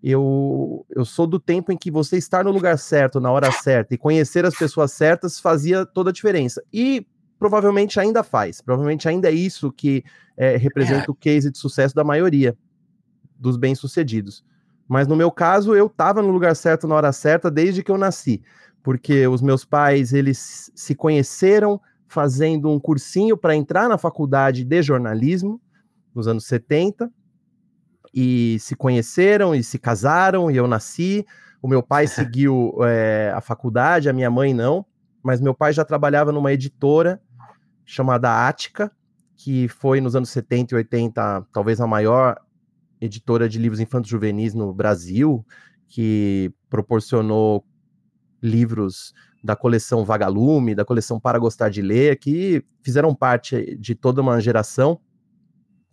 eu, 0.03 0.85
eu 0.89 1.05
sou 1.05 1.25
do 1.25 1.39
tempo 1.39 1.71
em 1.71 1.77
que 1.77 1.89
você 1.89 2.17
estar 2.17 2.43
no 2.43 2.51
lugar 2.51 2.77
certo, 2.77 3.21
na 3.21 3.31
hora 3.31 3.49
certa 3.53 3.95
e 3.95 3.97
conhecer 3.97 4.45
as 4.45 4.53
pessoas 4.53 4.91
certas 4.91 5.39
fazia 5.39 5.85
toda 5.85 6.09
a 6.09 6.13
diferença. 6.13 6.61
E 6.73 7.07
provavelmente 7.39 7.97
ainda 8.01 8.21
faz. 8.21 8.59
Provavelmente 8.59 9.07
ainda 9.07 9.29
é 9.29 9.31
isso 9.31 9.71
que 9.71 10.03
é, 10.35 10.57
representa 10.57 11.05
é. 11.07 11.11
o 11.11 11.15
case 11.15 11.49
de 11.49 11.57
sucesso 11.57 11.95
da 11.95 12.03
maioria 12.03 12.57
dos 13.39 13.55
bem-sucedidos. 13.55 14.43
Mas 14.85 15.07
no 15.07 15.15
meu 15.15 15.31
caso, 15.31 15.73
eu 15.73 15.85
estava 15.85 16.21
no 16.21 16.31
lugar 16.31 16.53
certo 16.53 16.85
na 16.85 16.95
hora 16.95 17.13
certa 17.13 17.49
desde 17.49 17.81
que 17.81 17.89
eu 17.89 17.97
nasci, 17.97 18.43
porque 18.83 19.25
os 19.25 19.41
meus 19.41 19.63
pais 19.63 20.11
eles 20.11 20.69
se 20.75 20.93
conheceram 20.93 21.79
fazendo 22.15 22.69
um 22.69 22.79
cursinho 22.79 23.35
para 23.35 23.53
entrar 23.53 23.89
na 23.89 23.97
faculdade 23.97 24.63
de 24.63 24.81
jornalismo 24.81 25.59
nos 26.13 26.29
anos 26.29 26.45
70 26.45 27.11
e 28.13 28.55
se 28.61 28.73
conheceram 28.73 29.53
e 29.53 29.61
se 29.61 29.77
casaram 29.77 30.49
e 30.49 30.55
eu 30.55 30.65
nasci. 30.65 31.25
O 31.61 31.67
meu 31.67 31.83
pai 31.83 32.07
seguiu 32.07 32.73
é, 32.83 33.33
a 33.35 33.41
faculdade, 33.41 34.07
a 34.07 34.13
minha 34.13 34.31
mãe 34.31 34.53
não, 34.53 34.85
mas 35.21 35.41
meu 35.41 35.53
pai 35.53 35.73
já 35.73 35.83
trabalhava 35.83 36.31
numa 36.31 36.53
editora 36.53 37.21
chamada 37.83 38.47
Ática, 38.47 38.89
que 39.35 39.67
foi 39.67 39.99
nos 39.99 40.15
anos 40.15 40.29
70 40.29 40.73
e 40.73 40.77
80 40.77 41.47
talvez 41.51 41.81
a 41.81 41.85
maior 41.85 42.37
editora 43.01 43.49
de 43.49 43.59
livros 43.59 43.81
infantos 43.81 44.09
juvenis 44.09 44.53
no 44.53 44.73
Brasil, 44.73 45.45
que 45.89 46.49
proporcionou 46.69 47.65
livros 48.41 49.13
da 49.45 49.55
coleção 49.55 50.03
Vagalume, 50.03 50.73
da 50.73 50.83
coleção 50.83 51.19
Para 51.19 51.37
Gostar 51.37 51.69
de 51.69 51.79
Ler, 51.79 52.17
que 52.17 52.65
fizeram 52.81 53.13
parte 53.13 53.77
de 53.79 53.93
toda 53.93 54.19
uma 54.19 54.41
geração. 54.41 54.99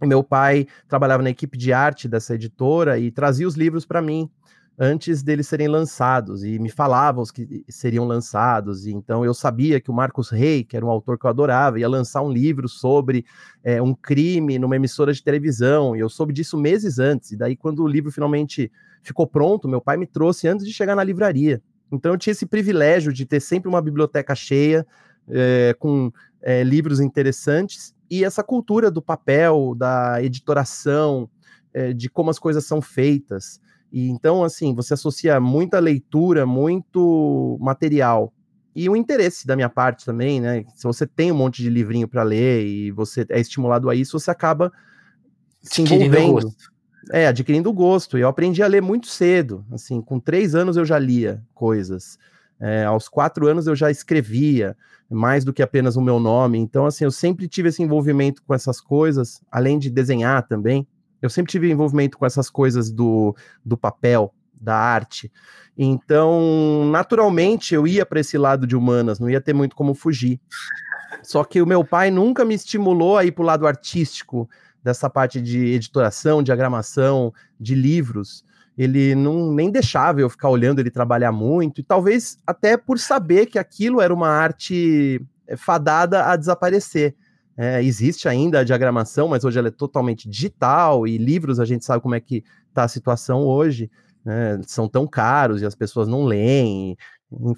Meu 0.03 0.25
pai 0.25 0.67
trabalhava 0.89 1.23
na 1.23 1.29
equipe 1.29 1.59
de 1.59 1.71
arte 1.71 2.09
dessa 2.09 2.35
editora 2.35 2.99
e 2.99 3.11
trazia 3.11 3.47
os 3.47 3.55
livros 3.55 3.85
para 3.85 4.01
mim 4.01 4.31
antes 4.79 5.23
deles 5.23 5.47
serem 5.47 5.69
lançados 5.69 6.43
e 6.43 6.59
me 6.59 6.71
falava 6.71 7.21
os 7.21 7.31
que 7.31 7.63
seriam 7.69 8.07
lançados. 8.07 8.87
E 8.87 8.91
então 8.91 9.23
eu 9.23 9.35
sabia 9.35 9.79
que 9.83 9.91
o 9.91 9.95
Marcos 9.95 10.31
Rey, 10.31 10.65
que 10.65 10.75
era 10.75 10.87
um 10.87 10.91
autor 10.91 11.19
que 11.19 11.27
eu 11.27 11.31
adorava, 11.31 11.79
ia 11.79 11.87
lançar 11.87 12.23
um 12.23 12.33
livro 12.33 12.67
sobre 12.67 13.27
é, 13.63 13.83
um 13.83 13.95
crime 13.95 14.59
numa 14.59 14.77
emissora 14.77 15.13
de 15.13 15.23
televisão. 15.23 15.95
E 15.95 16.01
eu 16.01 16.09
soube 16.09 16.33
disso 16.33 16.57
meses 16.57 16.99
antes. 16.99 17.33
E 17.33 17.37
daí, 17.37 17.55
quando 17.55 17.83
o 17.83 17.87
livro 17.87 18.11
finalmente 18.11 18.73
ficou 19.03 19.27
pronto, 19.27 19.69
meu 19.69 19.81
pai 19.83 19.99
me 19.99 20.07
trouxe 20.07 20.49
antes 20.49 20.67
de 20.67 20.73
chegar 20.73 20.97
na 20.97 21.05
livraria. 21.05 21.63
Então 21.93 22.13
eu 22.13 22.19
tinha 22.19 22.33
esse 22.33 22.47
privilégio 22.47 23.13
de 23.13 23.27
ter 23.27 23.41
sempre 23.41 23.69
uma 23.69 23.81
biblioteca 23.81 24.35
cheia, 24.35 24.87
é, 25.29 25.75
com 25.79 26.11
é, 26.41 26.65
livros 26.65 26.99
interessantes 27.01 27.95
e 28.11 28.25
essa 28.25 28.43
cultura 28.43 28.91
do 28.91 29.01
papel, 29.01 29.75
da 29.77 30.23
editoração, 30.23 31.29
é, 31.73 31.93
de 31.93 32.09
como 32.09 32.31
as 32.31 32.39
coisas 32.39 32.65
são 32.65 32.81
feitas. 32.83 33.61
E 33.93 34.09
então, 34.09 34.43
assim, 34.43 34.75
você 34.75 34.95
associa 34.95 35.39
muita 35.39 35.79
leitura, 35.79 36.47
muito 36.47 37.59
material 37.61 38.33
e 38.75 38.89
o 38.89 38.97
interesse 38.97 39.47
da 39.47 39.55
minha 39.55 39.69
parte 39.69 40.05
também, 40.05 40.41
né? 40.41 40.65
Se 40.75 40.85
você 40.85 41.07
tem 41.07 41.31
um 41.31 41.37
monte 41.37 41.63
de 41.63 41.69
livrinho 41.69 42.09
para 42.09 42.23
ler 42.23 42.67
e 42.67 42.91
você 42.91 43.27
é 43.29 43.39
estimulado 43.39 43.91
a 43.91 43.95
isso, 43.95 44.19
você 44.19 44.31
acaba 44.31 44.73
se 45.61 45.83
envolvendo. 45.83 46.51
É, 47.11 47.27
adquirindo 47.27 47.73
gosto. 47.73 48.17
Eu 48.17 48.29
aprendi 48.29 48.63
a 48.63 48.67
ler 48.67 48.83
muito 48.83 49.07
cedo. 49.09 49.65
Assim, 49.73 50.01
com 50.01 50.21
três 50.21 50.55
anos 50.55 50.77
eu 50.77 50.85
já 50.85 50.99
lia 50.99 51.43
coisas. 51.55 52.19
É, 52.61 52.85
aos 52.85 53.09
quatro 53.09 53.49
anos 53.49 53.67
eu 53.67 53.75
já 53.75 53.91
escrevia 53.91 54.77
mais 55.11 55.45
do 55.45 55.53
que 55.53 55.63
apenas 55.63 55.97
o 55.97 56.01
meu 56.01 56.21
nome. 56.21 56.59
Então, 56.59 56.87
assim, 56.87 57.05
eu 57.05 57.11
sempre 57.11 57.49
tive 57.49 57.69
esse 57.69 57.83
envolvimento 57.83 58.43
com 58.43 58.55
essas 58.55 58.81
coisas, 58.81 59.41
além 59.51 59.79
de 59.79 59.91
desenhar 59.91 60.47
também. 60.47 60.87
Eu 61.21 61.29
sempre 61.29 61.51
tive 61.51 61.71
envolvimento 61.71 62.17
com 62.19 62.27
essas 62.27 62.49
coisas 62.49 62.91
do, 62.91 63.35
do 63.65 63.77
papel, 63.77 64.33
da 64.61 64.77
arte. 64.77 65.31
Então, 65.77 66.89
naturalmente, 66.91 67.75
eu 67.75 67.87
ia 67.87 68.05
para 68.05 68.21
esse 68.21 68.37
lado 68.37 68.67
de 68.67 68.77
humanas, 68.77 69.19
não 69.19 69.29
ia 69.29 69.41
ter 69.41 69.53
muito 69.53 69.75
como 69.75 69.95
fugir. 69.95 70.41
Só 71.23 71.45
que 71.45 71.63
o 71.63 71.67
meu 71.67 71.85
pai 71.85 72.11
nunca 72.11 72.45
me 72.45 72.55
estimulou 72.55 73.17
a 73.17 73.25
ir 73.25 73.33
para 73.33 73.43
o 73.43 73.47
lado 73.47 73.67
artístico, 73.67 74.49
dessa 74.83 75.09
parte 75.09 75.41
de 75.41 75.59
editoração, 75.59 76.43
diagramação, 76.43 77.33
de 77.59 77.75
livros 77.75 78.45
ele 78.77 79.15
não 79.15 79.53
nem 79.53 79.71
deixava 79.71 80.21
eu 80.21 80.31
ficar 80.31 80.49
olhando 80.49 80.79
ele 80.79 80.91
trabalhar 80.91 81.33
muito, 81.33 81.81
e 81.81 81.85
talvez 81.85 82.39
até 82.47 82.77
por 82.77 82.99
saber 82.99 83.47
que 83.47 83.59
aquilo 83.59 84.01
era 84.01 84.13
uma 84.13 84.29
arte 84.29 85.25
eh, 85.47 85.57
fadada 85.57 86.27
a 86.27 86.37
desaparecer. 86.37 87.15
É, 87.55 87.83
existe 87.83 88.29
ainda 88.29 88.61
a 88.61 88.65
diagramação, 88.65 89.29
mas 89.29 89.45
hoje 89.45 89.59
ela 89.59 89.69
é 89.69 89.71
totalmente 89.71 90.29
digital, 90.29 91.07
e 91.07 91.19
livros 91.19 91.61
a 91.61 91.65
gente 91.65 91.85
sabe 91.85 92.03
como 92.03 92.15
é 92.15 92.21
que 92.21 92.45
está 92.69 92.85
a 92.85 92.89
situação 92.89 93.43
hoje. 93.43 93.91
Né? 94.25 94.61
São 94.67 94.89
tão 94.89 95.07
caros 95.07 95.61
e 95.61 95.67
as 95.67 95.75
pessoas 95.75 96.09
não 96.09 96.25
leem. 96.25 96.97
Não, 97.31 97.55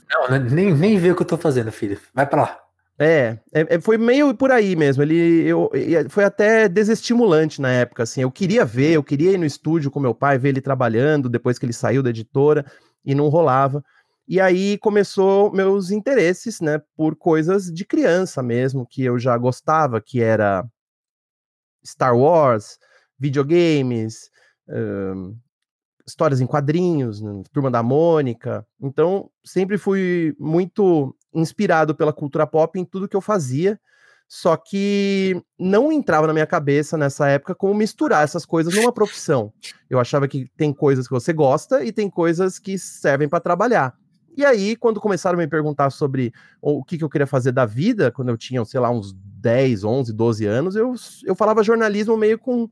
nem, 0.50 0.74
nem 0.74 0.98
vê 0.98 1.12
o 1.12 1.14
que 1.14 1.22
eu 1.22 1.24
estou 1.24 1.38
fazendo, 1.38 1.70
filho. 1.70 1.98
Vai 2.12 2.26
para 2.26 2.42
lá. 2.42 2.63
É, 2.98 3.38
é, 3.52 3.74
é, 3.74 3.80
foi 3.80 3.98
meio 3.98 4.34
por 4.34 4.52
aí 4.52 4.76
mesmo. 4.76 5.02
Ele 5.02 5.46
eu, 5.46 5.70
foi 6.08 6.24
até 6.24 6.68
desestimulante 6.68 7.60
na 7.60 7.70
época. 7.70 8.04
Assim, 8.04 8.22
eu 8.22 8.30
queria 8.30 8.64
ver, 8.64 8.92
eu 8.92 9.02
queria 9.02 9.32
ir 9.32 9.38
no 9.38 9.44
estúdio 9.44 9.90
com 9.90 9.98
meu 9.98 10.14
pai, 10.14 10.38
ver 10.38 10.50
ele 10.50 10.60
trabalhando 10.60 11.28
depois 11.28 11.58
que 11.58 11.66
ele 11.66 11.72
saiu 11.72 12.02
da 12.02 12.10
editora 12.10 12.64
e 13.04 13.14
não 13.14 13.28
rolava. 13.28 13.84
E 14.26 14.40
aí 14.40 14.78
começou 14.78 15.52
meus 15.52 15.90
interesses, 15.90 16.60
né, 16.60 16.80
por 16.96 17.14
coisas 17.14 17.66
de 17.66 17.84
criança 17.84 18.42
mesmo, 18.42 18.86
que 18.86 19.04
eu 19.04 19.18
já 19.18 19.36
gostava, 19.36 20.00
que 20.00 20.22
era 20.22 20.64
Star 21.84 22.16
Wars, 22.16 22.78
videogames, 23.18 24.30
histórias 26.06 26.40
em 26.40 26.46
quadrinhos, 26.46 27.20
né, 27.20 27.42
Turma 27.52 27.70
da 27.70 27.82
Mônica. 27.82 28.66
Então, 28.80 29.30
sempre 29.44 29.76
fui 29.76 30.34
muito 30.38 31.14
inspirado 31.34 31.94
pela 31.94 32.12
cultura 32.12 32.46
pop 32.46 32.78
em 32.78 32.84
tudo 32.84 33.08
que 33.08 33.16
eu 33.16 33.20
fazia, 33.20 33.78
só 34.26 34.56
que 34.56 35.40
não 35.58 35.92
entrava 35.92 36.26
na 36.26 36.32
minha 36.32 36.46
cabeça 36.46 36.96
nessa 36.96 37.28
época 37.28 37.54
como 37.54 37.74
misturar 37.74 38.24
essas 38.24 38.46
coisas 38.46 38.74
numa 38.74 38.92
profissão. 38.92 39.52
Eu 39.88 40.00
achava 40.00 40.26
que 40.26 40.50
tem 40.56 40.72
coisas 40.72 41.06
que 41.06 41.12
você 41.12 41.32
gosta 41.32 41.84
e 41.84 41.92
tem 41.92 42.08
coisas 42.08 42.58
que 42.58 42.78
servem 42.78 43.28
para 43.28 43.40
trabalhar. 43.40 43.94
E 44.36 44.44
aí, 44.44 44.74
quando 44.74 45.00
começaram 45.00 45.38
a 45.38 45.42
me 45.42 45.46
perguntar 45.46 45.90
sobre 45.90 46.32
o 46.60 46.82
que, 46.82 46.98
que 46.98 47.04
eu 47.04 47.08
queria 47.08 47.26
fazer 47.26 47.52
da 47.52 47.64
vida, 47.64 48.10
quando 48.10 48.30
eu 48.30 48.36
tinha, 48.36 48.64
sei 48.64 48.80
lá, 48.80 48.90
uns 48.90 49.12
10, 49.12 49.84
11, 49.84 50.12
12 50.12 50.46
anos, 50.46 50.74
eu, 50.74 50.94
eu 51.24 51.34
falava 51.36 51.62
jornalismo 51.62 52.16
meio 52.16 52.38
com 52.38 52.68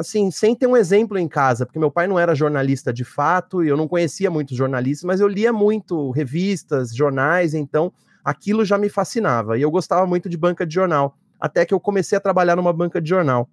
assim, 0.00 0.30
sem 0.30 0.54
ter 0.54 0.66
um 0.66 0.76
exemplo 0.76 1.18
em 1.18 1.28
casa, 1.28 1.64
porque 1.64 1.78
meu 1.78 1.90
pai 1.90 2.06
não 2.06 2.18
era 2.18 2.34
jornalista 2.34 2.92
de 2.92 3.04
fato, 3.04 3.62
e 3.62 3.68
eu 3.68 3.76
não 3.76 3.86
conhecia 3.86 4.30
muitos 4.30 4.56
jornalistas, 4.56 5.04
mas 5.04 5.20
eu 5.20 5.28
lia 5.28 5.52
muito 5.52 6.10
revistas, 6.10 6.94
jornais, 6.94 7.54
então 7.54 7.92
aquilo 8.24 8.64
já 8.64 8.78
me 8.78 8.88
fascinava. 8.88 9.58
E 9.58 9.62
eu 9.62 9.70
gostava 9.70 10.06
muito 10.06 10.28
de 10.28 10.36
banca 10.36 10.66
de 10.66 10.74
jornal, 10.74 11.16
até 11.38 11.64
que 11.64 11.74
eu 11.74 11.80
comecei 11.80 12.16
a 12.16 12.20
trabalhar 12.20 12.56
numa 12.56 12.72
banca 12.72 13.00
de 13.00 13.08
jornal. 13.08 13.48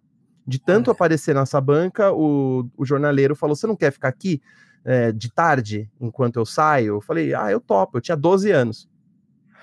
De 0.46 0.60
tanto 0.60 0.90
aparecer 0.90 1.36
nessa 1.36 1.60
banca, 1.60 2.14
o, 2.14 2.70
o 2.78 2.86
jornaleiro 2.86 3.36
falou: 3.36 3.54
Você 3.54 3.68
não 3.68 3.76
quer 3.76 3.92
ficar 3.92 4.08
aqui 4.08 4.42
é, 4.86 5.12
de 5.12 5.30
tarde, 5.30 5.90
enquanto 6.00 6.38
eu 6.38 6.46
saio? 6.46 6.96
Eu 6.96 7.02
falei: 7.02 7.34
Ah, 7.34 7.52
eu 7.52 7.60
topo. 7.60 7.98
Eu 7.98 8.02
tinha 8.02 8.16
12 8.16 8.50
anos. 8.52 8.90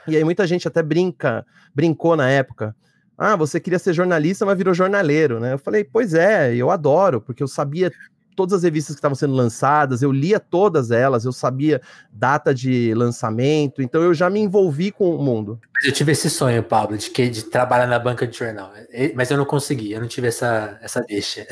E 0.07 0.15
aí 0.15 0.23
muita 0.23 0.47
gente 0.47 0.69
até 0.69 0.83
brinca, 0.83 1.47
brincou 1.75 2.15
na 2.17 2.29
época. 2.29 2.77
Ah, 3.17 3.37
você 3.37 3.61
queria 3.61 3.79
ser 3.79 3.93
jornalista, 3.93 4.45
mas 4.45 4.59
virou 4.59 4.75
jornaleiro, 4.75 5.39
né? 5.39 5.53
Eu 5.53 5.59
falei, 5.59 5.85
pois 5.85 6.15
é, 6.15 6.55
eu 6.55 6.71
adoro, 6.71 7.21
porque 7.21 7.43
eu 7.43 7.49
sabia 7.49 7.93
todas 8.35 8.53
as 8.53 8.63
revistas 8.63 8.95
que 8.95 8.99
estavam 8.99 9.15
sendo 9.15 9.35
lançadas, 9.35 10.03
eu 10.03 10.13
lia 10.13 10.39
todas 10.39 10.91
elas, 10.91 11.25
eu 11.25 11.33
sabia 11.33 11.81
data 12.13 12.55
de 12.55 12.93
lançamento, 12.95 13.81
então 13.81 14.03
eu 14.03 14.13
já 14.13 14.29
me 14.29 14.41
envolvi 14.41 14.91
com 14.91 15.15
o 15.15 15.23
mundo. 15.23 15.59
Eu 15.85 15.93
tive 15.93 16.13
esse 16.13 16.29
sonho, 16.29 16.63
Pablo, 16.63 16.97
de, 16.97 17.11
que, 17.11 17.29
de 17.29 17.45
trabalhar 17.45 17.87
na 17.87 17.99
banca 17.99 18.27
de 18.27 18.37
jornal, 18.37 18.73
mas 19.15 19.31
eu 19.31 19.37
não 19.37 19.45
consegui, 19.45 19.93
eu 19.93 20.01
não 20.01 20.09
tive 20.09 20.29
essa, 20.29 20.79
essa 20.83 21.01
deixa. 21.03 21.47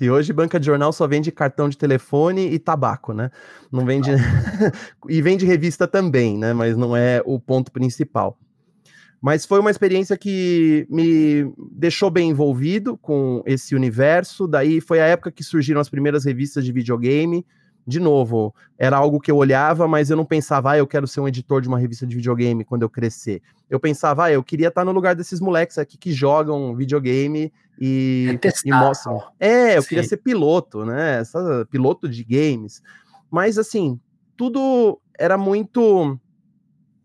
E 0.00 0.10
hoje 0.10 0.32
banca 0.32 0.58
de 0.58 0.66
jornal 0.66 0.92
só 0.92 1.06
vende 1.06 1.30
cartão 1.30 1.68
de 1.68 1.78
telefone 1.78 2.48
e 2.48 2.58
tabaco, 2.58 3.12
né? 3.12 3.30
Não 3.70 3.84
vende. 3.84 4.10
e 5.08 5.22
vende 5.22 5.46
revista 5.46 5.86
também, 5.86 6.36
né? 6.36 6.52
Mas 6.52 6.76
não 6.76 6.96
é 6.96 7.22
o 7.24 7.38
ponto 7.40 7.70
principal. 7.70 8.38
Mas 9.26 9.44
foi 9.44 9.58
uma 9.58 9.72
experiência 9.72 10.16
que 10.16 10.86
me 10.88 11.52
deixou 11.72 12.08
bem 12.08 12.30
envolvido 12.30 12.96
com 12.96 13.42
esse 13.44 13.74
universo. 13.74 14.46
Daí 14.46 14.80
foi 14.80 15.00
a 15.00 15.06
época 15.06 15.32
que 15.32 15.42
surgiram 15.42 15.80
as 15.80 15.88
primeiras 15.88 16.24
revistas 16.24 16.64
de 16.64 16.70
videogame. 16.70 17.44
De 17.84 17.98
novo, 17.98 18.54
era 18.78 18.96
algo 18.96 19.18
que 19.18 19.28
eu 19.28 19.36
olhava, 19.36 19.88
mas 19.88 20.10
eu 20.10 20.16
não 20.16 20.24
pensava, 20.24 20.70
ah, 20.70 20.78
eu 20.78 20.86
quero 20.86 21.08
ser 21.08 21.18
um 21.18 21.26
editor 21.26 21.60
de 21.60 21.66
uma 21.66 21.76
revista 21.76 22.06
de 22.06 22.14
videogame 22.14 22.64
quando 22.64 22.82
eu 22.82 22.88
crescer. 22.88 23.42
Eu 23.68 23.80
pensava, 23.80 24.26
ah, 24.26 24.30
eu 24.30 24.44
queria 24.44 24.68
estar 24.68 24.84
no 24.84 24.92
lugar 24.92 25.16
desses 25.16 25.40
moleques 25.40 25.76
aqui 25.76 25.98
que 25.98 26.12
jogam 26.12 26.76
videogame 26.76 27.52
e, 27.80 28.38
é 28.40 28.48
e 28.64 28.70
mostram. 28.70 29.20
É, 29.40 29.76
eu 29.76 29.82
Sim. 29.82 29.88
queria 29.88 30.04
ser 30.04 30.18
piloto, 30.18 30.84
né? 30.84 31.18
Essa, 31.18 31.66
piloto 31.68 32.08
de 32.08 32.22
games. 32.22 32.80
Mas 33.28 33.58
assim, 33.58 33.98
tudo 34.36 35.00
era 35.18 35.36
muito 35.36 36.16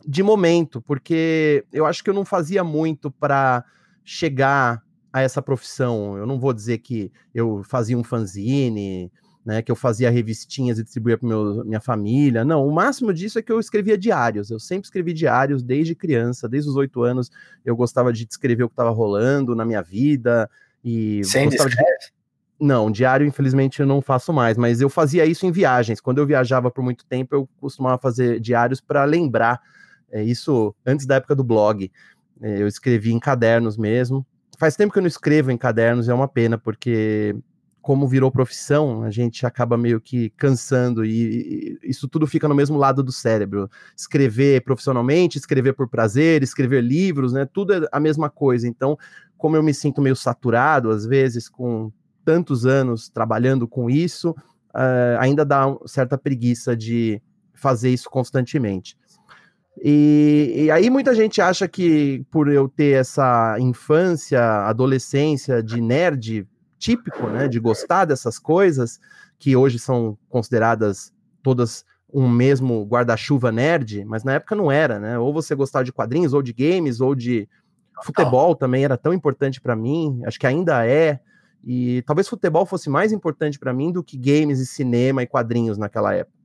de 0.05 0.23
momento, 0.23 0.81
porque 0.81 1.65
eu 1.71 1.85
acho 1.85 2.03
que 2.03 2.09
eu 2.09 2.13
não 2.13 2.25
fazia 2.25 2.63
muito 2.63 3.11
para 3.11 3.63
chegar 4.03 4.83
a 5.11 5.21
essa 5.21 5.41
profissão. 5.41 6.17
Eu 6.17 6.25
não 6.25 6.39
vou 6.39 6.53
dizer 6.53 6.79
que 6.79 7.11
eu 7.33 7.63
fazia 7.63 7.97
um 7.97 8.03
fanzine, 8.03 9.11
né, 9.45 9.61
que 9.61 9.71
eu 9.71 9.75
fazia 9.75 10.09
revistinhas 10.09 10.77
e 10.79 10.83
distribuía 10.83 11.17
para 11.17 11.27
minha 11.63 11.81
família. 11.81 12.45
Não, 12.45 12.65
o 12.65 12.71
máximo 12.71 13.13
disso 13.13 13.39
é 13.39 13.41
que 13.41 13.51
eu 13.51 13.59
escrevia 13.59 13.97
diários. 13.97 14.51
Eu 14.51 14.59
sempre 14.59 14.85
escrevi 14.85 15.13
diários 15.13 15.63
desde 15.63 15.95
criança, 15.95 16.47
desde 16.47 16.69
os 16.69 16.75
oito 16.75 17.01
anos. 17.01 17.31
Eu 17.65 17.75
gostava 17.75 18.13
de 18.13 18.25
descrever 18.25 18.63
o 18.63 18.69
que 18.69 18.73
estava 18.73 18.91
rolando 18.91 19.55
na 19.55 19.65
minha 19.65 19.81
vida 19.81 20.49
e 20.83 21.23
Sempre 21.23 21.57
gostava 21.57 21.69
de... 21.69 21.75
Não, 22.59 22.91
diário, 22.91 23.25
infelizmente, 23.25 23.79
eu 23.79 23.87
não 23.87 24.03
faço 24.03 24.31
mais, 24.31 24.55
mas 24.55 24.81
eu 24.81 24.89
fazia 24.89 25.25
isso 25.25 25.47
em 25.47 25.51
viagens. 25.51 25.99
Quando 25.99 26.19
eu 26.19 26.27
viajava 26.27 26.69
por 26.69 26.83
muito 26.83 27.03
tempo, 27.07 27.33
eu 27.33 27.49
costumava 27.59 27.97
fazer 27.97 28.39
diários 28.39 28.79
para 28.79 29.03
lembrar. 29.03 29.59
É, 30.11 30.23
isso 30.23 30.75
antes 30.85 31.05
da 31.05 31.15
época 31.15 31.35
do 31.35 31.43
blog. 31.43 31.91
É, 32.41 32.61
eu 32.61 32.67
escrevi 32.67 33.11
em 33.11 33.19
cadernos 33.19 33.77
mesmo. 33.77 34.25
Faz 34.57 34.75
tempo 34.75 34.93
que 34.93 34.99
eu 34.99 35.03
não 35.03 35.07
escrevo 35.07 35.51
em 35.51 35.57
cadernos, 35.57 36.09
é 36.09 36.13
uma 36.13 36.27
pena, 36.27 36.57
porque 36.57 37.35
como 37.81 38.07
virou 38.07 38.31
profissão, 38.31 39.03
a 39.03 39.09
gente 39.09 39.43
acaba 39.45 39.75
meio 39.75 39.99
que 39.99 40.29
cansando 40.31 41.03
e, 41.03 41.79
e, 41.83 41.89
isso 41.89 42.07
tudo 42.07 42.27
fica 42.27 42.47
no 42.47 42.53
mesmo 42.53 42.77
lado 42.77 43.01
do 43.01 43.11
cérebro. 43.11 43.69
Escrever 43.97 44.63
profissionalmente, 44.63 45.37
escrever 45.37 45.73
por 45.73 45.87
prazer, 45.87 46.43
escrever 46.43 46.81
livros, 46.81 47.33
né? 47.33 47.47
Tudo 47.51 47.73
é 47.73 47.87
a 47.91 47.99
mesma 47.99 48.29
coisa. 48.29 48.67
Então, 48.67 48.97
como 49.35 49.55
eu 49.55 49.63
me 49.63 49.73
sinto 49.73 50.01
meio 50.01 50.15
saturado, 50.15 50.91
às 50.91 51.05
vezes, 51.05 51.49
com 51.49 51.91
tantos 52.23 52.67
anos 52.67 53.09
trabalhando 53.09 53.67
com 53.67 53.89
isso, 53.89 54.29
uh, 54.75 55.17
ainda 55.19 55.43
dá 55.43 55.75
certa 55.87 56.17
preguiça 56.19 56.75
de 56.75 57.19
fazer 57.53 57.89
isso 57.89 58.09
constantemente. 58.09 58.95
E, 59.79 60.65
e, 60.65 60.71
aí 60.71 60.89
muita 60.89 61.15
gente 61.15 61.41
acha 61.41 61.67
que 61.67 62.25
por 62.29 62.49
eu 62.49 62.67
ter 62.67 62.99
essa 62.99 63.57
infância, 63.59 64.41
adolescência 64.67 65.63
de 65.63 65.79
nerd 65.79 66.47
típico, 66.77 67.27
né, 67.27 67.47
de 67.47 67.59
gostar 67.59 68.05
dessas 68.05 68.37
coisas, 68.37 68.99
que 69.39 69.55
hoje 69.55 69.79
são 69.79 70.17
consideradas 70.29 71.13
todas 71.41 71.85
um 72.13 72.27
mesmo 72.27 72.83
guarda-chuva 72.83 73.51
nerd, 73.51 74.03
mas 74.03 74.23
na 74.23 74.33
época 74.33 74.55
não 74.55 74.69
era, 74.69 74.99
né? 74.99 75.17
Ou 75.17 75.31
você 75.31 75.55
gostava 75.55 75.85
de 75.85 75.93
quadrinhos, 75.93 76.33
ou 76.33 76.41
de 76.41 76.51
games, 76.51 76.99
ou 76.99 77.15
de 77.15 77.47
futebol 78.03 78.53
também 78.53 78.83
era 78.83 78.97
tão 78.97 79.13
importante 79.13 79.61
para 79.61 79.75
mim, 79.75 80.21
acho 80.25 80.37
que 80.37 80.45
ainda 80.45 80.85
é. 80.85 81.21
E 81.63 82.01
talvez 82.01 82.27
futebol 82.27 82.65
fosse 82.65 82.89
mais 82.89 83.13
importante 83.13 83.57
para 83.57 83.73
mim 83.73 83.91
do 83.93 84.03
que 84.03 84.17
games 84.17 84.59
e 84.59 84.65
cinema 84.65 85.23
e 85.23 85.27
quadrinhos 85.27 85.77
naquela 85.77 86.13
época 86.13 86.40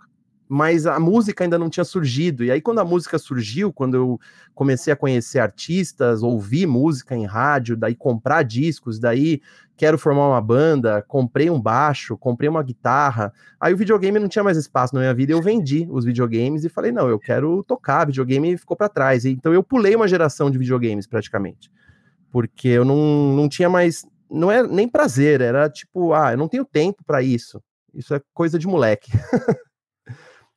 mas 0.48 0.86
a 0.86 0.98
música 1.00 1.44
ainda 1.44 1.58
não 1.58 1.68
tinha 1.68 1.84
surgido. 1.84 2.44
E 2.44 2.50
aí, 2.50 2.60
quando 2.60 2.78
a 2.78 2.84
música 2.84 3.18
surgiu, 3.18 3.72
quando 3.72 3.94
eu 3.94 4.20
comecei 4.54 4.92
a 4.92 4.96
conhecer 4.96 5.40
artistas, 5.40 6.22
ouvir 6.22 6.66
música 6.66 7.16
em 7.16 7.26
rádio, 7.26 7.76
daí 7.76 7.94
comprar 7.94 8.42
discos, 8.42 8.98
daí 8.98 9.40
quero 9.76 9.98
formar 9.98 10.28
uma 10.28 10.40
banda, 10.40 11.02
comprei 11.02 11.50
um 11.50 11.60
baixo, 11.60 12.16
comprei 12.16 12.48
uma 12.48 12.62
guitarra. 12.62 13.32
Aí 13.60 13.74
o 13.74 13.76
videogame 13.76 14.18
não 14.18 14.28
tinha 14.28 14.44
mais 14.44 14.56
espaço 14.56 14.94
na 14.94 15.00
minha 15.00 15.14
vida, 15.14 15.32
eu 15.32 15.42
vendi 15.42 15.86
os 15.90 16.04
videogames 16.04 16.64
e 16.64 16.68
falei: 16.68 16.92
não, 16.92 17.08
eu 17.08 17.18
quero 17.18 17.62
tocar. 17.64 18.06
Videogame 18.06 18.56
ficou 18.56 18.76
para 18.76 18.88
trás. 18.88 19.24
Então 19.24 19.52
eu 19.52 19.62
pulei 19.62 19.94
uma 19.94 20.08
geração 20.08 20.50
de 20.50 20.58
videogames 20.58 21.06
praticamente, 21.06 21.70
porque 22.30 22.68
eu 22.68 22.84
não, 22.84 23.34
não 23.34 23.48
tinha 23.48 23.68
mais. 23.68 24.06
Não 24.30 24.50
é 24.50 24.62
nem 24.66 24.88
prazer, 24.88 25.40
era 25.40 25.68
tipo, 25.68 26.12
ah, 26.12 26.32
eu 26.32 26.38
não 26.38 26.48
tenho 26.48 26.64
tempo 26.64 27.04
para 27.04 27.22
isso. 27.22 27.62
Isso 27.94 28.14
é 28.14 28.20
coisa 28.34 28.58
de 28.58 28.66
moleque. 28.66 29.10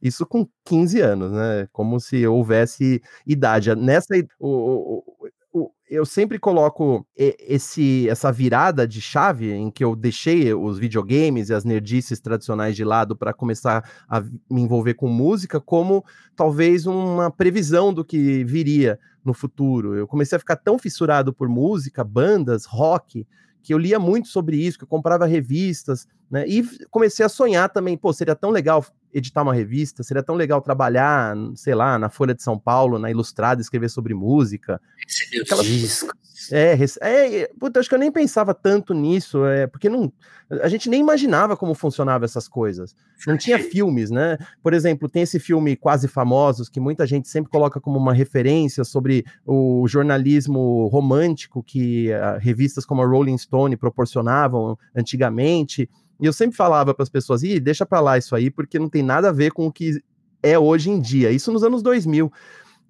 Isso 0.01 0.25
com 0.25 0.47
15 0.65 1.01
anos, 1.01 1.31
né? 1.31 1.67
Como 1.71 1.99
se 1.99 2.25
houvesse 2.25 3.01
idade. 3.25 3.73
Nessa, 3.75 4.15
o, 4.39 5.03
o, 5.53 5.71
eu 5.89 6.05
sempre 6.05 6.37
coloco 6.37 7.05
esse, 7.15 8.07
essa 8.07 8.31
virada 8.31 8.87
de 8.87 9.01
chave 9.01 9.51
em 9.51 9.71
que 9.71 9.83
eu 9.83 9.95
deixei 9.95 10.53
os 10.53 10.77
videogames 10.77 11.49
e 11.49 11.53
as 11.53 11.65
nerdices 11.65 12.19
tradicionais 12.19 12.75
de 12.75 12.83
lado 12.83 13.15
para 13.15 13.33
começar 13.33 13.83
a 14.07 14.21
me 14.21 14.61
envolver 14.61 14.93
com 14.93 15.07
música, 15.07 15.59
como 15.59 16.05
talvez 16.35 16.85
uma 16.85 17.31
previsão 17.31 17.91
do 17.91 18.05
que 18.05 18.43
viria 18.43 18.99
no 19.25 19.33
futuro. 19.33 19.95
Eu 19.95 20.07
comecei 20.07 20.35
a 20.35 20.39
ficar 20.39 20.57
tão 20.57 20.77
fissurado 20.77 21.33
por 21.33 21.49
música, 21.49 22.03
bandas, 22.03 22.65
rock, 22.65 23.25
que 23.63 23.73
eu 23.73 23.77
lia 23.77 23.99
muito 23.99 24.27
sobre 24.27 24.57
isso, 24.57 24.77
que 24.77 24.83
eu 24.83 24.87
comprava 24.87 25.25
revistas, 25.25 26.07
né? 26.29 26.47
E 26.47 26.63
comecei 26.91 27.25
a 27.25 27.29
sonhar 27.29 27.67
também, 27.69 27.97
pô, 27.97 28.13
seria 28.13 28.35
tão 28.35 28.51
legal 28.51 28.85
editar 29.13 29.43
uma 29.43 29.53
revista, 29.53 30.03
seria 30.03 30.23
tão 30.23 30.35
legal 30.35 30.61
trabalhar, 30.61 31.35
sei 31.55 31.75
lá, 31.75 31.97
na 31.97 32.09
Folha 32.09 32.33
de 32.33 32.43
São 32.43 32.57
Paulo, 32.57 32.99
na 32.99 33.09
Ilustrada, 33.09 33.61
escrever 33.61 33.89
sobre 33.89 34.13
música. 34.13 34.81
Receber 35.05 35.43
Aquelas... 35.43 35.65
discos. 35.65 36.19
É, 36.51 36.77
é, 37.01 37.51
puta, 37.59 37.79
acho 37.79 37.89
que 37.89 37.95
eu 37.95 37.99
nem 37.99 38.11
pensava 38.11 38.53
tanto 38.53 38.93
nisso, 38.93 39.45
é, 39.45 39.67
porque 39.67 39.89
não, 39.89 40.11
a 40.61 40.67
gente 40.69 40.89
nem 40.89 41.01
imaginava 41.01 41.55
como 41.57 41.73
funcionava 41.73 42.25
essas 42.25 42.47
coisas. 42.47 42.95
Não 43.27 43.37
tinha 43.37 43.59
filmes, 43.59 44.09
né? 44.09 44.37
Por 44.63 44.73
exemplo, 44.73 45.09
tem 45.09 45.23
esse 45.23 45.39
filme 45.39 45.75
Quase 45.75 46.07
Famosos, 46.07 46.69
que 46.69 46.79
muita 46.79 47.05
gente 47.05 47.27
sempre 47.27 47.51
coloca 47.51 47.79
como 47.79 47.99
uma 47.99 48.13
referência 48.13 48.83
sobre 48.83 49.25
o 49.45 49.85
jornalismo 49.87 50.87
romântico 50.87 51.61
que 51.61 52.09
uh, 52.11 52.39
revistas 52.39 52.85
como 52.85 53.01
a 53.01 53.05
Rolling 53.05 53.37
Stone 53.37 53.75
proporcionavam 53.75 54.77
antigamente. 54.95 55.89
E 56.19 56.25
eu 56.25 56.33
sempre 56.33 56.55
falava 56.55 56.93
para 56.93 57.03
as 57.03 57.09
pessoas, 57.09 57.43
Ih, 57.43 57.59
deixa 57.59 57.85
para 57.85 57.99
lá 57.99 58.17
isso 58.17 58.35
aí, 58.35 58.51
porque 58.51 58.77
não 58.77 58.89
tem 58.89 59.01
nada 59.01 59.29
a 59.29 59.31
ver 59.31 59.51
com 59.51 59.67
o 59.67 59.71
que 59.71 60.01
é 60.43 60.57
hoje 60.57 60.89
em 60.89 60.99
dia. 60.99 61.31
Isso 61.31 61.51
nos 61.51 61.63
anos 61.63 61.81
2000. 61.81 62.31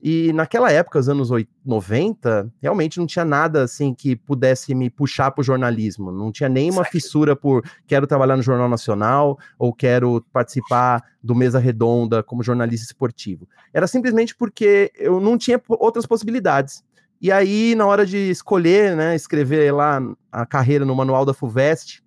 E 0.01 0.31
naquela 0.31 0.71
época, 0.71 0.97
os 0.97 1.09
anos 1.09 1.29
90, 1.65 2.49
realmente 2.61 2.99
não 2.99 3.05
tinha 3.05 3.25
nada 3.25 3.63
assim 3.63 3.93
que 3.93 4.15
pudesse 4.15 4.73
me 4.73 4.89
puxar 4.89 5.29
para 5.31 5.41
o 5.41 5.43
jornalismo. 5.43 6.09
Não 6.09 6.31
tinha 6.31 6.47
nenhuma 6.47 6.83
certo. 6.83 6.91
fissura 6.93 7.35
por 7.35 7.63
quero 7.85 8.07
trabalhar 8.07 8.37
no 8.37 8.43
Jornal 8.43 8.69
Nacional 8.69 9.37
ou 9.57 9.73
quero 9.73 10.25
participar 10.31 11.03
do 11.21 11.35
Mesa 11.35 11.59
Redonda 11.59 12.23
como 12.23 12.41
jornalista 12.41 12.85
esportivo. 12.85 13.47
Era 13.73 13.87
simplesmente 13.87 14.33
porque 14.33 14.89
eu 14.95 15.19
não 15.19 15.37
tinha 15.37 15.61
outras 15.67 16.05
possibilidades. 16.05 16.81
E 17.21 17.29
aí, 17.29 17.75
na 17.75 17.85
hora 17.85 18.05
de 18.05 18.29
escolher, 18.29 18.95
né, 18.95 19.13
escrever 19.13 19.73
lá 19.73 20.01
a 20.31 20.45
carreira 20.45 20.85
no 20.85 20.95
manual 20.95 21.25
da 21.25 21.33
FUVEST, 21.33 22.01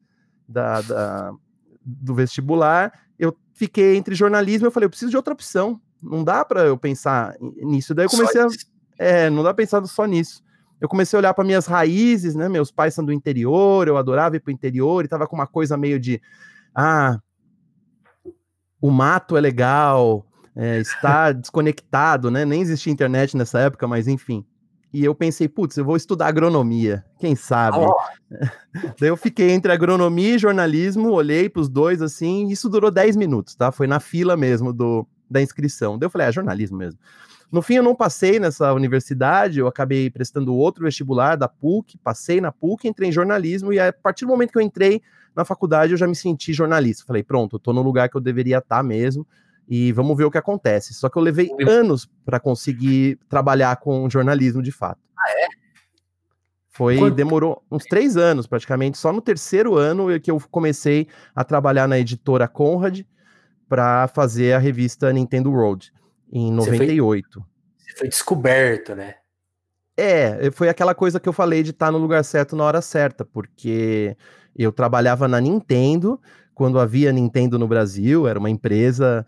da, 0.52 0.80
da, 0.82 1.32
do 1.84 2.14
vestibular, 2.14 2.92
eu 3.18 3.36
fiquei 3.54 3.96
entre 3.96 4.14
jornalismo 4.14 4.66
e 4.66 4.68
eu 4.68 4.72
falei, 4.72 4.86
eu 4.86 4.90
preciso 4.90 5.10
de 5.10 5.16
outra 5.16 5.32
opção. 5.32 5.80
Não 6.02 6.24
dá 6.24 6.44
para 6.44 6.64
eu 6.64 6.76
pensar 6.76 7.36
nisso. 7.40 7.94
Daí 7.94 8.06
eu 8.06 8.10
comecei 8.10 8.40
a. 8.40 8.46
É, 8.98 9.30
não 9.30 9.42
dá 9.42 9.54
pra 9.54 9.62
pensar 9.62 9.84
só 9.86 10.04
nisso. 10.04 10.42
Eu 10.80 10.88
comecei 10.88 11.16
a 11.16 11.20
olhar 11.20 11.34
para 11.34 11.44
minhas 11.44 11.66
raízes, 11.66 12.34
né? 12.34 12.48
Meus 12.48 12.72
pais 12.72 12.92
são 12.92 13.04
do 13.04 13.12
interior, 13.12 13.86
eu 13.86 13.96
adorava 13.96 14.36
ir 14.36 14.40
pro 14.40 14.52
interior 14.52 15.04
e 15.04 15.08
tava 15.08 15.28
com 15.28 15.36
uma 15.36 15.46
coisa 15.46 15.76
meio 15.76 15.98
de. 15.98 16.20
Ah, 16.74 17.18
o 18.80 18.90
mato 18.90 19.36
é 19.36 19.40
legal, 19.40 20.26
é, 20.56 20.80
estar 20.80 21.34
desconectado, 21.34 22.32
né? 22.32 22.44
Nem 22.44 22.60
existia 22.60 22.92
internet 22.92 23.36
nessa 23.36 23.60
época, 23.60 23.86
mas 23.86 24.08
enfim. 24.08 24.44
E 24.92 25.04
eu 25.04 25.14
pensei, 25.14 25.48
putz, 25.48 25.76
eu 25.76 25.84
vou 25.84 25.96
estudar 25.96 26.26
agronomia, 26.26 27.02
quem 27.18 27.34
sabe? 27.34 27.78
Oh. 27.78 27.94
Daí 29.00 29.08
eu 29.08 29.16
fiquei 29.16 29.50
entre 29.50 29.72
agronomia 29.72 30.34
e 30.34 30.38
jornalismo, 30.38 31.10
olhei 31.10 31.48
para 31.48 31.60
os 31.60 31.68
dois 31.68 32.02
assim, 32.02 32.48
isso 32.48 32.68
durou 32.68 32.90
10 32.90 33.16
minutos, 33.16 33.54
tá? 33.54 33.72
Foi 33.72 33.86
na 33.86 34.00
fila 34.00 34.36
mesmo 34.36 34.72
do, 34.72 35.06
da 35.30 35.40
inscrição. 35.40 35.98
Daí 35.98 36.06
eu 36.06 36.10
falei, 36.10 36.26
é 36.26 36.32
jornalismo 36.32 36.76
mesmo. 36.76 37.00
No 37.50 37.62
fim, 37.62 37.74
eu 37.74 37.82
não 37.82 37.94
passei 37.94 38.38
nessa 38.38 38.72
universidade, 38.72 39.58
eu 39.58 39.66
acabei 39.66 40.10
prestando 40.10 40.54
outro 40.54 40.84
vestibular 40.84 41.36
da 41.36 41.48
PUC, 41.48 41.98
passei 41.98 42.40
na 42.40 42.50
PUC, 42.50 42.88
entrei 42.88 43.08
em 43.08 43.12
jornalismo, 43.12 43.72
e 43.72 43.80
a 43.80 43.92
partir 43.92 44.24
do 44.24 44.30
momento 44.30 44.52
que 44.52 44.58
eu 44.58 44.62
entrei 44.62 45.02
na 45.34 45.44
faculdade, 45.44 45.92
eu 45.92 45.98
já 45.98 46.06
me 46.06 46.14
senti 46.14 46.52
jornalista. 46.52 47.04
Falei, 47.06 47.22
pronto, 47.22 47.56
eu 47.56 47.60
tô 47.60 47.72
no 47.72 47.82
lugar 47.82 48.08
que 48.08 48.16
eu 48.16 48.20
deveria 48.20 48.58
estar 48.58 48.76
tá 48.76 48.82
mesmo 48.82 49.26
e 49.68 49.92
vamos 49.92 50.16
ver 50.16 50.24
o 50.24 50.30
que 50.30 50.38
acontece. 50.38 50.94
Só 50.94 51.08
que 51.08 51.16
eu 51.16 51.22
levei 51.22 51.50
anos 51.66 52.08
para 52.24 52.40
conseguir 52.40 53.18
trabalhar 53.28 53.76
com 53.76 54.08
jornalismo 54.08 54.62
de 54.62 54.72
fato. 54.72 55.00
Ah, 55.18 55.30
é? 55.30 55.48
Foi, 56.70 56.96
Quanto? 56.96 57.14
demorou 57.14 57.62
uns 57.70 57.84
três 57.84 58.16
anos 58.16 58.46
praticamente. 58.46 58.96
Só 58.96 59.12
no 59.12 59.20
terceiro 59.20 59.76
ano 59.76 60.10
é 60.10 60.18
que 60.18 60.30
eu 60.30 60.40
comecei 60.50 61.06
a 61.34 61.44
trabalhar 61.44 61.86
na 61.86 61.98
editora 61.98 62.48
Conrad 62.48 63.02
para 63.68 64.08
fazer 64.08 64.54
a 64.54 64.58
revista 64.58 65.12
Nintendo 65.12 65.50
World 65.50 65.92
em 66.32 66.50
98. 66.50 67.28
Você 67.28 67.40
foi, 67.40 67.44
você 67.76 67.98
foi 67.98 68.08
descoberto, 68.08 68.94
né? 68.94 69.16
É, 69.96 70.50
foi 70.52 70.68
aquela 70.68 70.94
coisa 70.94 71.20
que 71.20 71.28
eu 71.28 71.32
falei 71.32 71.62
de 71.62 71.70
estar 71.70 71.86
tá 71.86 71.92
no 71.92 71.98
lugar 71.98 72.24
certo 72.24 72.56
na 72.56 72.64
hora 72.64 72.80
certa, 72.80 73.24
porque 73.24 74.16
eu 74.56 74.72
trabalhava 74.72 75.28
na 75.28 75.40
Nintendo, 75.40 76.20
quando 76.54 76.78
havia 76.78 77.12
Nintendo 77.12 77.58
no 77.58 77.66
Brasil, 77.66 78.26
era 78.26 78.38
uma 78.38 78.50
empresa 78.50 79.26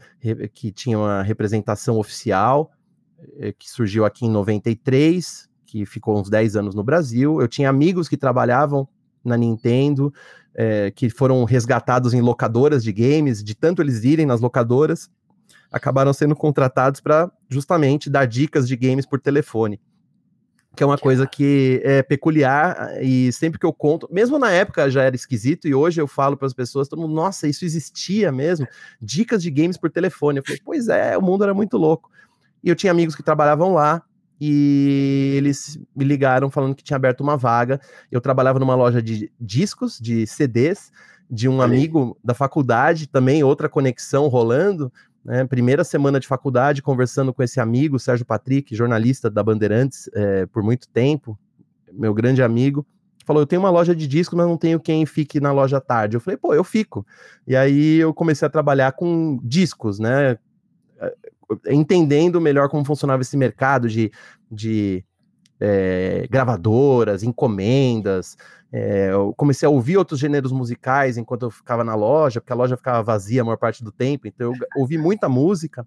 que 0.52 0.70
tinha 0.70 0.98
uma 0.98 1.22
representação 1.22 1.98
oficial, 1.98 2.70
eh, 3.38 3.52
que 3.52 3.68
surgiu 3.68 4.04
aqui 4.04 4.26
em 4.26 4.30
93, 4.30 5.48
que 5.66 5.84
ficou 5.86 6.18
uns 6.18 6.28
10 6.28 6.56
anos 6.56 6.74
no 6.74 6.84
Brasil. 6.84 7.40
Eu 7.40 7.48
tinha 7.48 7.68
amigos 7.68 8.08
que 8.08 8.16
trabalhavam 8.16 8.86
na 9.24 9.36
Nintendo, 9.36 10.12
é, 10.54 10.90
que 10.90 11.08
foram 11.08 11.42
resgatados 11.44 12.14
em 12.14 12.20
locadoras 12.20 12.84
de 12.84 12.92
games, 12.92 13.42
de 13.42 13.54
tanto 13.54 13.82
eles 13.82 14.04
irem 14.04 14.26
nas 14.26 14.40
locadoras, 14.40 15.10
acabaram 15.72 16.12
sendo 16.12 16.36
contratados 16.36 17.00
para 17.00 17.30
justamente 17.48 18.08
dar 18.08 18.26
dicas 18.26 18.68
de 18.68 18.76
games 18.76 19.06
por 19.06 19.20
telefone. 19.20 19.80
Que 20.74 20.82
é 20.82 20.86
uma 20.86 20.98
coisa 20.98 21.26
que 21.26 21.80
é 21.84 22.02
peculiar 22.02 23.00
e 23.00 23.32
sempre 23.32 23.58
que 23.58 23.66
eu 23.66 23.72
conto, 23.72 24.08
mesmo 24.10 24.38
na 24.38 24.50
época 24.50 24.90
já 24.90 25.02
era 25.02 25.14
esquisito 25.14 25.68
e 25.68 25.74
hoje 25.74 26.00
eu 26.00 26.06
falo 26.06 26.36
para 26.36 26.46
as 26.46 26.52
pessoas, 26.52 26.88
todo 26.88 27.00
mundo, 27.00 27.14
nossa, 27.14 27.46
isso 27.46 27.64
existia 27.64 28.32
mesmo, 28.32 28.66
dicas 29.00 29.42
de 29.42 29.50
games 29.50 29.76
por 29.76 29.90
telefone. 29.90 30.38
Eu 30.38 30.44
falei, 30.44 30.60
pois 30.64 30.88
é, 30.88 31.16
o 31.16 31.22
mundo 31.22 31.44
era 31.44 31.54
muito 31.54 31.76
louco. 31.76 32.10
E 32.62 32.68
eu 32.68 32.74
tinha 32.74 32.90
amigos 32.90 33.14
que 33.14 33.22
trabalhavam 33.22 33.74
lá 33.74 34.02
e 34.40 35.34
eles 35.36 35.78
me 35.94 36.04
ligaram 36.04 36.50
falando 36.50 36.74
que 36.74 36.82
tinha 36.82 36.96
aberto 36.96 37.20
uma 37.20 37.36
vaga. 37.36 37.80
Eu 38.10 38.20
trabalhava 38.20 38.58
numa 38.58 38.74
loja 38.74 39.00
de 39.00 39.30
discos, 39.40 39.98
de 40.00 40.26
CDs, 40.26 40.90
de 41.30 41.48
um 41.48 41.62
amigo 41.62 42.18
da 42.22 42.34
faculdade 42.34 43.06
também, 43.06 43.44
outra 43.44 43.68
conexão 43.68 44.28
rolando 44.28 44.92
né, 45.24 45.44
primeira 45.44 45.82
semana 45.84 46.20
de 46.20 46.26
faculdade, 46.26 46.82
conversando 46.82 47.32
com 47.32 47.42
esse 47.42 47.58
amigo, 47.58 47.98
Sérgio 47.98 48.26
Patrick, 48.26 48.74
jornalista 48.74 49.30
da 49.30 49.42
Bandeirantes 49.42 50.10
é, 50.14 50.46
por 50.46 50.62
muito 50.62 50.88
tempo, 50.88 51.38
meu 51.92 52.12
grande 52.12 52.42
amigo, 52.42 52.86
falou: 53.24 53.42
Eu 53.42 53.46
tenho 53.46 53.62
uma 53.62 53.70
loja 53.70 53.94
de 53.94 54.06
discos, 54.06 54.36
mas 54.36 54.46
não 54.46 54.56
tenho 54.56 54.78
quem 54.78 55.04
fique 55.06 55.40
na 55.40 55.52
loja 55.52 55.80
tarde. 55.80 56.16
Eu 56.16 56.20
falei: 56.20 56.36
Pô, 56.36 56.54
eu 56.54 56.64
fico. 56.64 57.06
E 57.46 57.56
aí 57.56 57.96
eu 57.96 58.12
comecei 58.12 58.46
a 58.46 58.50
trabalhar 58.50 58.92
com 58.92 59.38
discos, 59.42 59.98
né? 59.98 60.36
É, 60.98 61.14
entendendo 61.70 62.40
melhor 62.40 62.68
como 62.68 62.84
funcionava 62.84 63.22
esse 63.22 63.36
mercado 63.36 63.88
de, 63.88 64.10
de 64.50 65.04
é, 65.60 66.26
gravadoras, 66.30 67.22
encomendas, 67.22 68.36
é, 68.72 69.12
eu 69.12 69.32
comecei 69.36 69.66
a 69.66 69.70
ouvir 69.70 69.96
outros 69.96 70.18
gêneros 70.18 70.50
musicais 70.50 71.16
enquanto 71.16 71.44
eu 71.44 71.50
ficava 71.50 71.84
na 71.84 71.94
loja, 71.94 72.40
porque 72.40 72.52
a 72.52 72.56
loja 72.56 72.76
ficava 72.76 73.02
vazia 73.04 73.42
a 73.42 73.44
maior 73.44 73.56
parte 73.56 73.84
do 73.84 73.92
tempo, 73.92 74.26
então 74.26 74.52
eu 74.52 74.58
ouvi 74.76 74.98
muita 74.98 75.28
música. 75.28 75.86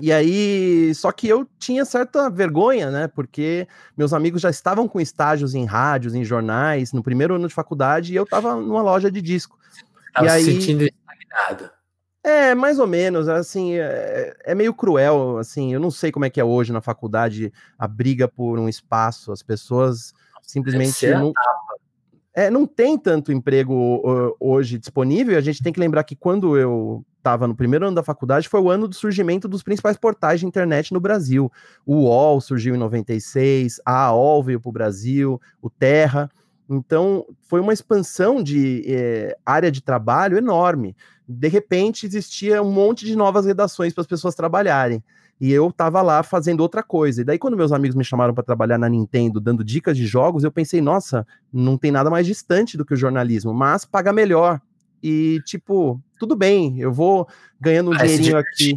E 0.00 0.12
aí, 0.12 0.94
só 0.94 1.10
que 1.10 1.26
eu 1.26 1.44
tinha 1.58 1.84
certa 1.84 2.30
vergonha, 2.30 2.88
né? 2.88 3.08
Porque 3.08 3.66
meus 3.96 4.12
amigos 4.12 4.40
já 4.40 4.48
estavam 4.48 4.86
com 4.86 5.00
estágios 5.00 5.56
em 5.56 5.64
rádios, 5.64 6.14
em 6.14 6.24
jornais, 6.24 6.92
no 6.92 7.02
primeiro 7.02 7.34
ano 7.34 7.48
de 7.48 7.54
faculdade, 7.54 8.12
e 8.12 8.16
eu 8.16 8.22
estava 8.22 8.54
numa 8.54 8.80
loja 8.80 9.10
de 9.10 9.20
disco. 9.20 9.58
Tava 10.14 10.26
e 10.26 10.30
aí, 10.30 10.44
se 10.44 10.52
sentindo 10.52 10.84
estagnado. 10.84 11.77
É, 12.22 12.54
mais 12.54 12.78
ou 12.78 12.86
menos, 12.86 13.28
assim, 13.28 13.74
é, 13.74 14.36
é, 14.44 14.54
meio 14.54 14.74
cruel, 14.74 15.38
assim, 15.38 15.72
eu 15.72 15.80
não 15.80 15.90
sei 15.90 16.10
como 16.10 16.24
é 16.24 16.30
que 16.30 16.40
é 16.40 16.44
hoje 16.44 16.72
na 16.72 16.80
faculdade 16.80 17.52
a 17.78 17.86
briga 17.86 18.26
por 18.26 18.58
um 18.58 18.68
espaço, 18.68 19.30
as 19.32 19.42
pessoas 19.42 20.12
simplesmente 20.42 21.06
não, 21.10 21.32
é, 22.34 22.50
não 22.50 22.66
tem 22.66 22.96
tanto 22.96 23.32
emprego 23.32 23.74
uh, 23.74 24.34
hoje 24.38 24.78
disponível. 24.78 25.36
A 25.36 25.40
gente 25.40 25.62
tem 25.62 25.72
que 25.72 25.80
lembrar 25.80 26.04
que 26.04 26.16
quando 26.16 26.56
eu 26.56 27.04
estava 27.18 27.46
no 27.46 27.54
primeiro 27.54 27.86
ano 27.86 27.96
da 27.96 28.02
faculdade, 28.02 28.48
foi 28.48 28.60
o 28.60 28.70
ano 28.70 28.88
do 28.88 28.94
surgimento 28.94 29.48
dos 29.48 29.62
principais 29.62 29.96
portais 29.96 30.40
de 30.40 30.46
internet 30.46 30.92
no 30.92 31.00
Brasil. 31.00 31.50
O 31.84 32.04
UOL 32.04 32.40
surgiu 32.40 32.74
em 32.74 32.78
96, 32.78 33.80
a 33.84 34.04
AOL 34.04 34.42
veio 34.42 34.60
para 34.60 34.68
o 34.68 34.72
Brasil, 34.72 35.40
o 35.60 35.68
Terra. 35.68 36.30
Então, 36.70 37.26
foi 37.42 37.60
uma 37.60 37.72
expansão 37.72 38.42
de 38.42 38.84
eh, 38.86 39.36
área 39.44 39.70
de 39.70 39.82
trabalho 39.82 40.38
enorme. 40.38 40.94
De 41.28 41.48
repente, 41.48 42.06
existia 42.06 42.62
um 42.62 42.72
monte 42.72 43.04
de 43.04 43.14
novas 43.14 43.44
redações 43.44 43.92
para 43.92 44.00
as 44.00 44.06
pessoas 44.06 44.34
trabalharem 44.34 45.02
e 45.40 45.52
eu 45.52 45.70
tava 45.70 46.02
lá 46.02 46.22
fazendo 46.22 46.60
outra 46.60 46.82
coisa. 46.82 47.20
E 47.20 47.24
daí, 47.24 47.38
quando 47.38 47.56
meus 47.56 47.70
amigos 47.70 47.94
me 47.94 48.04
chamaram 48.04 48.34
para 48.34 48.42
trabalhar 48.42 48.76
na 48.76 48.88
Nintendo, 48.88 49.40
dando 49.40 49.62
dicas 49.62 49.96
de 49.96 50.06
jogos, 50.06 50.42
eu 50.42 50.50
pensei, 50.50 50.80
nossa, 50.80 51.26
não 51.52 51.78
tem 51.78 51.92
nada 51.92 52.10
mais 52.10 52.26
distante 52.26 52.76
do 52.76 52.84
que 52.84 52.94
o 52.94 52.96
jornalismo, 52.96 53.54
mas 53.54 53.84
paga 53.84 54.12
melhor. 54.12 54.60
E, 55.00 55.40
tipo, 55.44 56.02
tudo 56.18 56.34
bem, 56.34 56.80
eu 56.80 56.92
vou 56.92 57.28
ganhando 57.60 57.92
um 57.92 57.96
dinheirinho 57.96 58.36
aqui. 58.36 58.74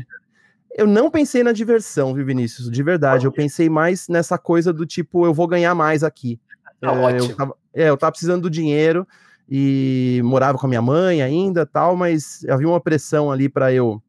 Eu 0.77 0.85
não 0.85 1.09
pensei 1.09 1.43
na 1.43 1.51
diversão, 1.51 2.13
viu, 2.13 2.25
Vinícius? 2.25 2.69
De 2.69 2.83
verdade, 2.83 3.25
eu 3.25 3.31
pensei 3.31 3.67
mais 3.67 4.07
nessa 4.07 4.37
coisa 4.37 4.71
do 4.71 4.85
tipo, 4.85 5.25
eu 5.25 5.33
vou 5.33 5.47
ganhar 5.47 5.73
mais 5.73 6.03
aqui. 6.03 6.39
Tá 6.79 6.93
é, 7.11 7.19
eu, 7.19 7.35
tava, 7.35 7.55
é, 7.73 7.89
eu 7.89 7.97
tava 7.97 8.11
precisando 8.11 8.43
do 8.43 8.49
dinheiro 8.49 9.05
e 9.53 10.21
morava 10.23 10.57
com 10.57 10.65
a 10.65 10.69
minha 10.69 10.81
mãe 10.81 11.21
ainda, 11.21 11.65
tal, 11.65 11.97
mas 11.97 12.45
havia 12.47 12.69
uma 12.69 12.79
pressão 12.79 13.29
ali 13.29 13.49
para 13.49 13.73
eu 13.73 14.01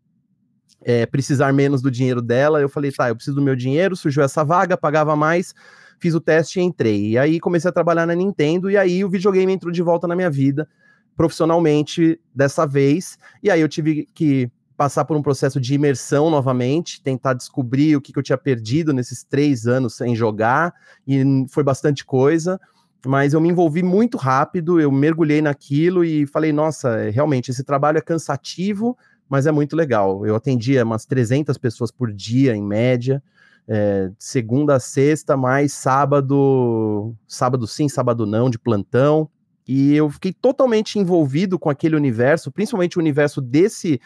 é, 0.80 1.04
precisar 1.04 1.52
menos 1.52 1.82
do 1.82 1.90
dinheiro 1.90 2.22
dela. 2.22 2.60
Eu 2.60 2.68
falei, 2.68 2.92
tá, 2.92 3.08
eu 3.08 3.16
preciso 3.16 3.34
do 3.34 3.42
meu 3.42 3.56
dinheiro, 3.56 3.96
surgiu 3.96 4.22
essa 4.22 4.44
vaga, 4.44 4.76
pagava 4.76 5.16
mais, 5.16 5.52
fiz 5.98 6.14
o 6.14 6.20
teste 6.20 6.60
e 6.60 6.62
entrei. 6.62 7.08
E 7.08 7.18
aí 7.18 7.40
comecei 7.40 7.68
a 7.68 7.72
trabalhar 7.72 8.06
na 8.06 8.14
Nintendo, 8.14 8.70
e 8.70 8.76
aí 8.76 9.04
o 9.04 9.10
videogame 9.10 9.52
entrou 9.52 9.72
de 9.72 9.82
volta 9.82 10.06
na 10.06 10.14
minha 10.14 10.30
vida, 10.30 10.68
profissionalmente 11.16 12.20
dessa 12.32 12.64
vez. 12.64 13.18
E 13.42 13.50
aí 13.50 13.60
eu 13.60 13.68
tive 13.68 14.06
que 14.14 14.48
passar 14.76 15.04
por 15.04 15.16
um 15.16 15.22
processo 15.22 15.60
de 15.60 15.74
imersão 15.74 16.30
novamente, 16.30 17.02
tentar 17.02 17.34
descobrir 17.34 17.96
o 17.96 18.00
que, 18.00 18.12
que 18.12 18.18
eu 18.20 18.22
tinha 18.22 18.38
perdido 18.38 18.92
nesses 18.92 19.24
três 19.24 19.66
anos 19.66 19.96
sem 19.96 20.14
jogar, 20.14 20.72
e 21.04 21.24
foi 21.48 21.64
bastante 21.64 22.04
coisa 22.04 22.60
mas 23.06 23.34
eu 23.34 23.40
me 23.40 23.48
envolvi 23.48 23.82
muito 23.82 24.16
rápido, 24.16 24.80
eu 24.80 24.90
mergulhei 24.90 25.42
naquilo 25.42 26.04
e 26.04 26.26
falei, 26.26 26.52
nossa, 26.52 27.10
realmente, 27.10 27.50
esse 27.50 27.64
trabalho 27.64 27.98
é 27.98 28.00
cansativo, 28.00 28.96
mas 29.28 29.46
é 29.46 29.52
muito 29.52 29.74
legal. 29.74 30.24
Eu 30.26 30.36
atendia 30.36 30.84
umas 30.84 31.04
300 31.04 31.56
pessoas 31.58 31.90
por 31.90 32.12
dia, 32.12 32.54
em 32.54 32.62
média, 32.62 33.22
é, 33.66 34.10
segunda 34.18 34.76
a 34.76 34.80
sexta, 34.80 35.36
mais 35.36 35.72
sábado, 35.72 37.14
sábado 37.26 37.66
sim, 37.66 37.88
sábado 37.88 38.26
não, 38.26 38.50
de 38.50 38.58
plantão. 38.58 39.28
E 39.66 39.94
eu 39.94 40.10
fiquei 40.10 40.32
totalmente 40.32 40.98
envolvido 40.98 41.58
com 41.58 41.70
aquele 41.70 41.96
universo, 41.96 42.50
principalmente 42.50 42.98
o 42.98 43.00
universo 43.00 43.40
desse 43.40 44.00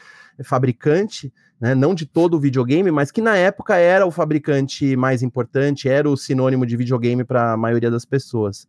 fabricante, 0.44 1.32
né, 1.58 1.74
não 1.74 1.94
de 1.94 2.04
todo 2.04 2.34
o 2.34 2.40
videogame, 2.40 2.90
mas 2.90 3.10
que 3.10 3.22
na 3.22 3.36
época 3.36 3.76
era 3.76 4.06
o 4.06 4.10
fabricante 4.10 4.94
mais 4.96 5.22
importante, 5.22 5.88
era 5.88 6.08
o 6.08 6.16
sinônimo 6.16 6.66
de 6.66 6.76
videogame 6.76 7.24
para 7.24 7.52
a 7.52 7.56
maioria 7.56 7.90
das 7.90 8.04
pessoas. 8.04 8.68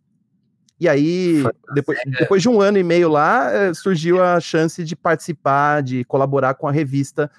E 0.79 0.87
aí, 0.87 1.43
depois, 1.73 1.97
depois 2.19 2.41
de 2.41 2.49
um 2.49 2.61
ano 2.61 2.77
e 2.77 2.83
meio 2.83 3.09
lá, 3.09 3.51
eh, 3.51 3.73
surgiu 3.73 4.23
a 4.23 4.39
chance 4.39 4.83
de 4.83 4.95
participar, 4.95 5.81
de 5.81 6.03
colaborar 6.03 6.53
com 6.53 6.67
a 6.67 6.71
revista 6.71 7.31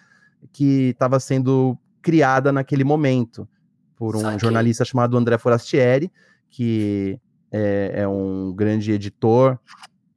que 0.52 0.90
estava 0.90 1.20
sendo 1.20 1.78
criada 2.02 2.52
naquele 2.52 2.82
momento 2.82 3.48
por 3.96 4.16
um 4.16 4.20
Saquei. 4.20 4.38
jornalista 4.40 4.84
chamado 4.84 5.16
André 5.16 5.38
Forastieri, 5.38 6.10
que 6.50 7.20
é, 7.52 7.92
é, 7.96 8.08
um 8.08 8.52
grande 8.52 8.92
editor 8.92 9.58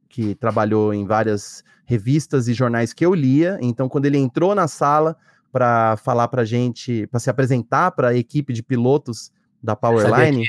que 0.08 0.34
trabalhou 0.34 0.92
em 0.92 1.06
várias 1.06 1.64
revistas 1.84 2.48
e 2.48 2.54
jornais 2.54 2.92
que 2.92 3.04
eu 3.04 3.14
lia. 3.14 3.58
Então, 3.60 3.88
quando 3.88 4.06
ele 4.06 4.18
entrou 4.18 4.54
na 4.54 4.68
sala 4.68 5.16
para 5.50 5.96
falar 5.96 6.28
para 6.28 6.44
gente, 6.44 7.06
para 7.08 7.20
se 7.20 7.30
apresentar 7.30 7.92
para 7.92 8.08
a 8.08 8.14
equipe 8.14 8.52
de 8.52 8.62
pilotos 8.62 9.32
da 9.62 9.76
Powerline, 9.76 10.44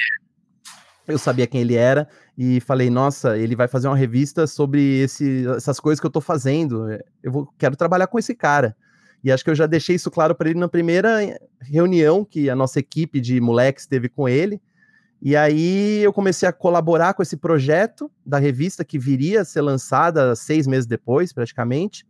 eu 1.07 1.17
sabia 1.17 1.47
quem 1.47 1.61
ele 1.61 1.75
era 1.75 2.07
e 2.37 2.59
falei, 2.61 2.89
nossa, 2.89 3.37
ele 3.37 3.55
vai 3.55 3.67
fazer 3.67 3.87
uma 3.87 3.97
revista 3.97 4.47
sobre 4.47 5.01
esse, 5.01 5.45
essas 5.47 5.79
coisas 5.79 5.99
que 5.99 6.05
eu 6.05 6.11
tô 6.11 6.21
fazendo. 6.21 6.87
Eu 7.21 7.31
vou, 7.31 7.53
quero 7.57 7.75
trabalhar 7.75 8.07
com 8.07 8.17
esse 8.17 8.33
cara. 8.33 8.75
E 9.23 9.31
acho 9.31 9.43
que 9.43 9.49
eu 9.49 9.55
já 9.55 9.65
deixei 9.65 9.95
isso 9.95 10.11
claro 10.11 10.35
para 10.35 10.49
ele 10.49 10.59
na 10.59 10.67
primeira 10.67 11.19
reunião 11.61 12.25
que 12.25 12.49
a 12.49 12.55
nossa 12.55 12.79
equipe 12.79 13.21
de 13.21 13.39
moleques 13.39 13.85
teve 13.85 14.09
com 14.09 14.27
ele. 14.27 14.61
E 15.21 15.35
aí 15.37 16.03
eu 16.03 16.11
comecei 16.11 16.47
a 16.47 16.51
colaborar 16.51 17.13
com 17.13 17.23
esse 17.23 17.37
projeto 17.37 18.11
da 18.25 18.37
revista 18.37 18.83
que 18.83 18.99
viria 18.99 19.41
a 19.41 19.45
ser 19.45 19.61
lançada 19.61 20.35
seis 20.35 20.67
meses 20.67 20.85
depois, 20.85 21.31
praticamente. 21.31 22.05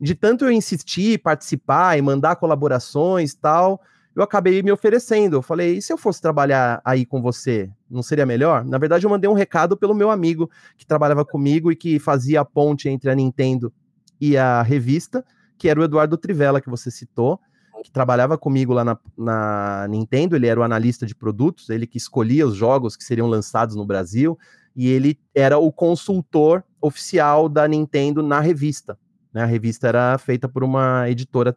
De 0.00 0.14
tanto 0.14 0.44
eu 0.44 0.50
insistir, 0.50 1.18
participar 1.18 1.96
e 1.96 2.02
mandar 2.02 2.34
colaborações 2.36 3.34
tal, 3.34 3.80
eu 4.16 4.22
acabei 4.22 4.60
me 4.62 4.72
oferecendo. 4.72 5.36
Eu 5.36 5.42
falei, 5.42 5.76
e 5.76 5.82
se 5.82 5.92
eu 5.92 5.96
fosse 5.96 6.20
trabalhar 6.20 6.82
aí 6.84 7.06
com 7.06 7.22
você, 7.22 7.70
não 7.90 8.02
seria 8.02 8.26
melhor? 8.26 8.64
Na 8.64 8.78
verdade, 8.78 9.06
eu 9.06 9.10
mandei 9.10 9.28
um 9.28 9.34
recado 9.34 9.76
pelo 9.76 9.94
meu 9.94 10.10
amigo 10.10 10.50
que 10.76 10.86
trabalhava 10.86 11.24
comigo 11.24 11.70
e 11.70 11.76
que 11.76 11.98
fazia 11.98 12.40
a 12.40 12.44
ponte 12.44 12.88
entre 12.88 13.10
a 13.10 13.14
Nintendo 13.14 13.72
e 14.20 14.36
a 14.36 14.62
revista, 14.62 15.24
que 15.58 15.68
era 15.68 15.80
o 15.80 15.84
Eduardo 15.84 16.16
Trivella, 16.16 16.60
que 16.60 16.70
você 16.70 16.90
citou, 16.90 17.40
que 17.82 17.90
trabalhava 17.90 18.36
comigo 18.36 18.72
lá 18.72 18.84
na, 18.84 18.98
na 19.16 19.86
Nintendo. 19.88 20.36
Ele 20.36 20.46
era 20.46 20.58
o 20.58 20.62
analista 20.62 21.06
de 21.06 21.14
produtos, 21.14 21.70
ele 21.70 21.86
que 21.86 21.98
escolhia 21.98 22.46
os 22.46 22.56
jogos 22.56 22.96
que 22.96 23.04
seriam 23.04 23.28
lançados 23.28 23.76
no 23.76 23.86
Brasil, 23.86 24.38
e 24.74 24.88
ele 24.88 25.18
era 25.34 25.58
o 25.58 25.72
consultor 25.72 26.62
oficial 26.80 27.48
da 27.48 27.66
Nintendo 27.66 28.22
na 28.22 28.40
revista. 28.40 28.98
Né? 29.32 29.42
A 29.42 29.46
revista 29.46 29.88
era 29.88 30.18
feita 30.18 30.48
por 30.48 30.64
uma 30.64 31.08
editora 31.08 31.56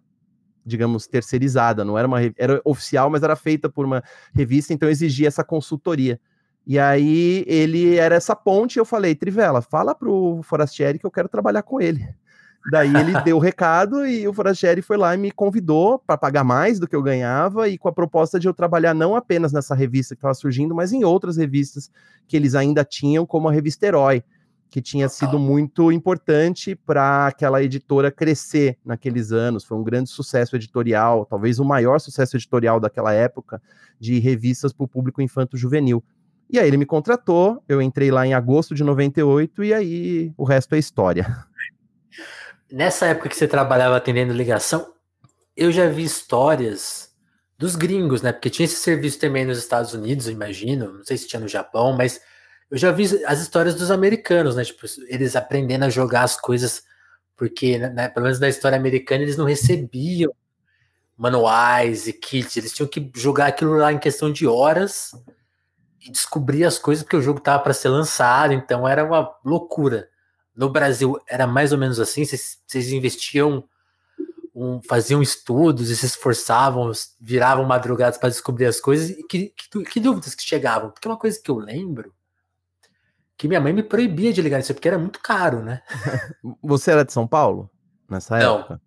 digamos, 0.69 1.07
terceirizada, 1.07 1.83
não 1.83 1.97
era 1.97 2.07
uma 2.07 2.19
era 2.37 2.61
oficial, 2.63 3.09
mas 3.09 3.23
era 3.23 3.35
feita 3.35 3.67
por 3.67 3.85
uma 3.85 4.03
revista, 4.33 4.73
então 4.73 4.87
exigia 4.87 5.27
essa 5.27 5.43
consultoria. 5.43 6.19
E 6.65 6.77
aí 6.77 7.43
ele 7.47 7.97
era 7.97 8.15
essa 8.15 8.35
ponte, 8.35 8.77
eu 8.77 8.85
falei, 8.85 9.15
Trivela, 9.15 9.61
fala 9.61 9.95
pro 9.95 10.39
Forastieri 10.43 10.99
que 10.99 11.05
eu 11.05 11.11
quero 11.11 11.27
trabalhar 11.27 11.63
com 11.63 11.81
ele. 11.81 12.07
Daí 12.71 12.93
ele 12.95 13.19
deu 13.23 13.37
o 13.37 13.39
recado 13.39 14.05
e 14.05 14.27
o 14.27 14.33
Forastieri 14.33 14.81
foi 14.81 14.97
lá 14.97 15.15
e 15.15 15.17
me 15.17 15.31
convidou 15.31 15.97
para 15.97 16.17
pagar 16.17 16.43
mais 16.43 16.79
do 16.79 16.87
que 16.87 16.95
eu 16.95 17.01
ganhava 17.01 17.67
e 17.67 17.77
com 17.77 17.87
a 17.87 17.91
proposta 17.91 18.39
de 18.39 18.47
eu 18.47 18.53
trabalhar 18.53 18.93
não 18.93 19.15
apenas 19.15 19.51
nessa 19.51 19.73
revista 19.73 20.13
que 20.13 20.19
estava 20.19 20.33
surgindo, 20.33 20.75
mas 20.75 20.91
em 20.91 21.03
outras 21.03 21.37
revistas 21.37 21.89
que 22.27 22.35
eles 22.35 22.53
ainda 22.53 22.83
tinham, 22.83 23.25
como 23.25 23.47
a 23.47 23.51
revista 23.51 23.87
Herói. 23.87 24.23
Que 24.69 24.81
tinha 24.81 25.09
sido 25.09 25.39
muito 25.39 25.91
importante 25.91 26.75
para 26.75 27.27
aquela 27.27 27.61
editora 27.63 28.11
crescer 28.11 28.77
naqueles 28.85 29.31
anos. 29.31 29.63
Foi 29.63 29.77
um 29.77 29.83
grande 29.83 30.09
sucesso 30.09 30.55
editorial, 30.55 31.25
talvez 31.25 31.59
o 31.59 31.65
maior 31.65 31.99
sucesso 31.99 32.37
editorial 32.37 32.79
daquela 32.79 33.11
época, 33.11 33.61
de 33.99 34.19
revistas 34.19 34.71
para 34.71 34.83
o 34.83 34.87
público 34.87 35.21
infanto-juvenil. 35.21 36.03
E 36.49 36.59
aí 36.59 36.67
ele 36.67 36.77
me 36.77 36.85
contratou, 36.85 37.63
eu 37.67 37.81
entrei 37.81 38.11
lá 38.11 38.25
em 38.25 38.33
agosto 38.33 38.75
de 38.75 38.83
98 38.83 39.63
e 39.63 39.73
aí 39.73 40.33
o 40.37 40.43
resto 40.43 40.75
é 40.75 40.79
história. 40.79 41.45
Nessa 42.71 43.07
época 43.07 43.29
que 43.29 43.35
você 43.35 43.47
trabalhava 43.47 43.97
atendendo 43.97 44.33
ligação, 44.33 44.93
eu 45.57 45.71
já 45.71 45.87
vi 45.89 46.03
histórias 46.03 47.09
dos 47.57 47.75
gringos, 47.75 48.21
né? 48.21 48.31
Porque 48.31 48.49
tinha 48.49 48.65
esse 48.65 48.77
serviço 48.77 49.19
também 49.19 49.45
nos 49.45 49.57
Estados 49.57 49.93
Unidos, 49.93 50.27
eu 50.27 50.33
imagino, 50.33 50.93
não 50.93 51.03
sei 51.03 51.17
se 51.17 51.27
tinha 51.27 51.39
no 51.39 51.47
Japão, 51.47 51.93
mas 51.93 52.21
eu 52.71 52.77
já 52.77 52.91
vi 52.91 53.05
as 53.25 53.39
histórias 53.41 53.75
dos 53.75 53.89
americanos, 53.89 54.55
né? 54.55 54.63
Tipo, 54.63 54.85
eles 55.07 55.35
aprendendo 55.35 55.85
a 55.85 55.89
jogar 55.89 56.23
as 56.23 56.39
coisas, 56.39 56.83
porque, 57.35 57.77
né, 57.77 57.89
né, 57.89 58.09
pelo 58.09 58.25
menos 58.25 58.39
na 58.39 58.47
história 58.47 58.77
americana, 58.77 59.23
eles 59.23 59.37
não 59.37 59.45
recebiam 59.45 60.31
manuais 61.17 62.07
e 62.07 62.13
kits, 62.13 62.55
eles 62.55 62.71
tinham 62.71 62.87
que 62.87 63.11
jogar 63.15 63.47
aquilo 63.47 63.75
lá 63.75 63.91
em 63.91 63.99
questão 63.99 64.31
de 64.31 64.47
horas 64.47 65.11
e 65.99 66.11
descobrir 66.11 66.63
as 66.63 66.77
coisas, 66.77 67.03
porque 67.03 67.17
o 67.17 67.21
jogo 67.21 67.41
tava 67.41 67.61
para 67.61 67.73
ser 67.73 67.89
lançado, 67.89 68.53
então 68.53 68.87
era 68.87 69.03
uma 69.03 69.29
loucura. 69.43 70.07
No 70.55 70.69
Brasil 70.69 71.19
era 71.27 71.45
mais 71.45 71.73
ou 71.73 71.77
menos 71.77 71.99
assim, 71.99 72.23
vocês, 72.23 72.91
investiam, 72.91 73.63
um, 74.55 74.81
faziam 74.81 75.21
estudos 75.21 75.89
e 75.89 75.97
se 75.97 76.05
esforçavam, 76.05 76.91
viravam 77.19 77.65
madrugadas 77.65 78.17
para 78.17 78.29
descobrir 78.29 78.65
as 78.65 78.79
coisas, 78.79 79.09
e 79.09 79.23
que, 79.23 79.53
que, 79.57 79.83
que 79.83 79.99
dúvidas 79.99 80.35
que 80.35 80.43
chegavam? 80.43 80.91
Porque 80.91 81.07
uma 81.07 81.17
coisa 81.17 81.39
que 81.41 81.51
eu 81.51 81.57
lembro 81.57 82.13
que 83.39 83.47
minha 83.47 83.61
mãe 83.61 83.71
me 83.71 83.81
proibia 83.81 84.33
de 84.33 84.41
ligar 84.41 84.59
isso 84.59 84.73
porque 84.73 84.89
era 84.89 84.99
muito 84.99 85.21
caro, 85.21 85.63
né? 85.63 85.81
Você 86.61 86.91
era 86.91 87.05
de 87.05 87.13
São 87.13 87.25
Paulo 87.25 87.69
nessa 88.09 88.37
Não. 88.37 88.59
época? 88.59 88.81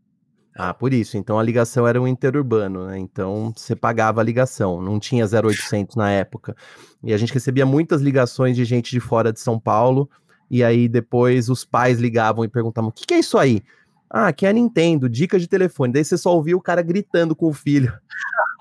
Ah, 0.54 0.74
por 0.74 0.92
isso. 0.92 1.16
Então 1.16 1.38
a 1.38 1.42
ligação 1.42 1.88
era 1.88 1.98
um 1.98 2.06
interurbano, 2.06 2.86
né? 2.86 2.98
Então 2.98 3.54
você 3.56 3.74
pagava 3.74 4.20
a 4.20 4.24
ligação, 4.24 4.82
não 4.82 5.00
tinha 5.00 5.24
0800 5.24 5.96
na 5.96 6.10
época. 6.10 6.54
E 7.02 7.14
a 7.14 7.16
gente 7.16 7.32
recebia 7.32 7.64
muitas 7.64 8.02
ligações 8.02 8.54
de 8.54 8.62
gente 8.66 8.90
de 8.90 9.00
fora 9.00 9.32
de 9.32 9.40
São 9.40 9.58
Paulo. 9.58 10.10
E 10.50 10.62
aí 10.62 10.86
depois 10.86 11.48
os 11.48 11.64
pais 11.64 11.98
ligavam 11.98 12.44
e 12.44 12.48
perguntavam: 12.48 12.90
o 12.90 12.92
que, 12.92 13.06
que 13.06 13.14
é 13.14 13.20
isso 13.20 13.38
aí? 13.38 13.62
Ah, 14.10 14.30
que 14.34 14.44
é 14.44 14.50
a 14.50 14.52
Nintendo, 14.52 15.08
dica 15.08 15.38
de 15.38 15.48
telefone. 15.48 15.94
Daí 15.94 16.04
você 16.04 16.18
só 16.18 16.34
ouvia 16.34 16.54
o 16.54 16.60
cara 16.60 16.82
gritando 16.82 17.34
com 17.34 17.46
o 17.46 17.54
filho. 17.54 17.90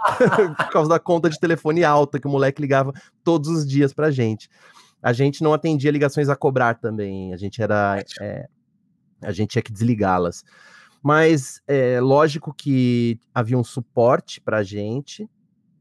por 0.55 0.69
causa 0.69 0.89
da 0.89 0.99
conta 0.99 1.29
de 1.29 1.37
telefone 1.37 1.83
alta 1.83 2.17
que 2.17 2.27
o 2.27 2.31
moleque 2.31 2.61
ligava 2.61 2.93
todos 3.25 3.49
os 3.49 3.67
dias 3.67 3.93
pra 3.93 4.09
gente 4.09 4.49
a 5.01 5.13
gente 5.13 5.43
não 5.43 5.53
atendia 5.53 5.91
ligações 5.91 6.29
a 6.29 6.35
cobrar 6.35 6.75
também. 6.75 7.33
A 7.33 7.37
gente 7.37 7.61
era. 7.61 8.03
É, 8.19 8.47
a 9.21 9.31
gente 9.31 9.51
tinha 9.51 9.61
que 9.61 9.71
desligá-las. 9.71 10.43
Mas 11.01 11.61
é 11.67 11.99
lógico 11.99 12.53
que 12.53 13.19
havia 13.33 13.57
um 13.57 13.63
suporte 13.63 14.39
para 14.39 14.57
a 14.57 14.63
gente. 14.63 15.27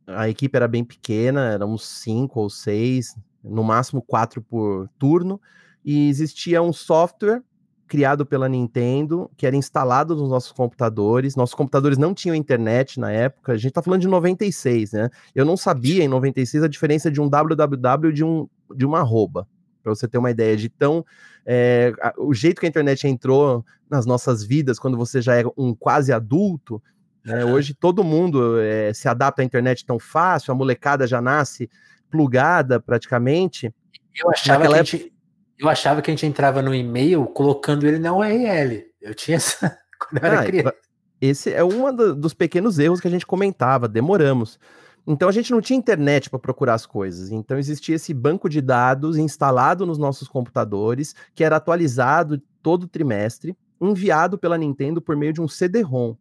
A 0.06 0.28
equipe 0.28 0.56
era 0.56 0.66
bem 0.66 0.84
pequena, 0.84 1.52
éramos 1.52 1.86
cinco 1.86 2.40
ou 2.40 2.50
seis, 2.50 3.14
no 3.44 3.62
máximo 3.62 4.02
quatro 4.02 4.42
por 4.42 4.88
turno, 4.98 5.40
e 5.84 6.08
existia 6.08 6.62
um 6.62 6.72
software 6.72 7.42
criado 7.86 8.24
pela 8.24 8.48
Nintendo, 8.48 9.30
que 9.36 9.46
era 9.46 9.56
instalado 9.56 10.14
nos 10.14 10.30
nossos 10.30 10.52
computadores. 10.52 11.34
Nossos 11.34 11.54
computadores 11.54 11.98
não 11.98 12.14
tinham 12.14 12.36
internet 12.36 13.00
na 13.00 13.10
época. 13.10 13.52
A 13.52 13.56
gente 13.56 13.70
está 13.70 13.82
falando 13.82 14.00
de 14.00 14.08
96, 14.08 14.92
né? 14.92 15.10
Eu 15.34 15.44
não 15.44 15.56
sabia 15.56 16.04
em 16.04 16.08
96 16.08 16.62
a 16.62 16.68
diferença 16.68 17.10
de 17.10 17.20
um 17.20 17.28
www 17.28 18.12
de 18.12 18.24
um 18.24 18.48
de 18.74 18.86
uma 18.86 19.00
arroba, 19.00 19.46
para 19.82 19.94
você 19.94 20.06
ter 20.06 20.18
uma 20.18 20.30
ideia 20.30 20.56
de 20.56 20.68
tão 20.68 21.04
é, 21.46 21.92
o 22.18 22.32
jeito 22.34 22.60
que 22.60 22.66
a 22.66 22.68
internet 22.68 23.06
entrou 23.06 23.64
nas 23.88 24.06
nossas 24.06 24.44
vidas 24.44 24.78
quando 24.78 24.96
você 24.96 25.20
já 25.20 25.40
é 25.40 25.44
um 25.56 25.74
quase 25.74 26.12
adulto. 26.12 26.82
Né? 27.24 27.44
Hoje 27.44 27.74
todo 27.74 28.04
mundo 28.04 28.60
é, 28.60 28.92
se 28.92 29.08
adapta 29.08 29.42
à 29.42 29.44
internet 29.44 29.84
tão 29.84 29.98
fácil, 29.98 30.52
a 30.52 30.54
molecada 30.54 31.06
já 31.06 31.20
nasce 31.20 31.68
plugada 32.10 32.80
praticamente. 32.80 33.74
Eu 34.14 34.30
achava 34.30 34.66
que 34.66 34.74
a 34.74 34.82
gente 34.82 35.12
eu 35.58 35.68
achava 35.68 36.00
que 36.00 36.10
a 36.10 36.14
gente 36.14 36.24
entrava 36.24 36.62
no 36.62 36.74
e-mail 36.74 37.26
colocando 37.26 37.86
ele 37.86 37.98
na 37.98 38.14
URL. 38.14 38.82
Eu 39.00 39.14
tinha 39.14 39.36
essa. 39.36 39.76
Quando 40.00 40.22
eu 40.22 40.26
era 40.26 40.40
ah, 40.40 40.44
criança. 40.44 40.74
Esse 41.20 41.52
é 41.52 41.62
um 41.62 41.94
dos 41.94 42.32
pequenos 42.32 42.78
erros 42.78 42.98
que 42.98 43.06
a 43.06 43.10
gente 43.10 43.26
comentava, 43.26 43.86
demoramos. 43.86 44.58
Então 45.06 45.28
a 45.28 45.32
gente 45.32 45.50
não 45.50 45.60
tinha 45.60 45.78
internet 45.78 46.28
para 46.28 46.38
procurar 46.38 46.74
as 46.74 46.86
coisas. 46.86 47.30
Então 47.30 47.58
existia 47.58 47.96
esse 47.96 48.12
banco 48.12 48.48
de 48.48 48.60
dados 48.60 49.16
instalado 49.16 49.86
nos 49.86 49.98
nossos 49.98 50.28
computadores, 50.28 51.14
que 51.34 51.44
era 51.44 51.56
atualizado 51.56 52.40
todo 52.62 52.86
trimestre, 52.86 53.56
enviado 53.80 54.38
pela 54.38 54.58
Nintendo 54.58 55.00
por 55.00 55.16
meio 55.16 55.32
de 55.32 55.40
um 55.40 55.48
CD-ROM. 55.48 56.14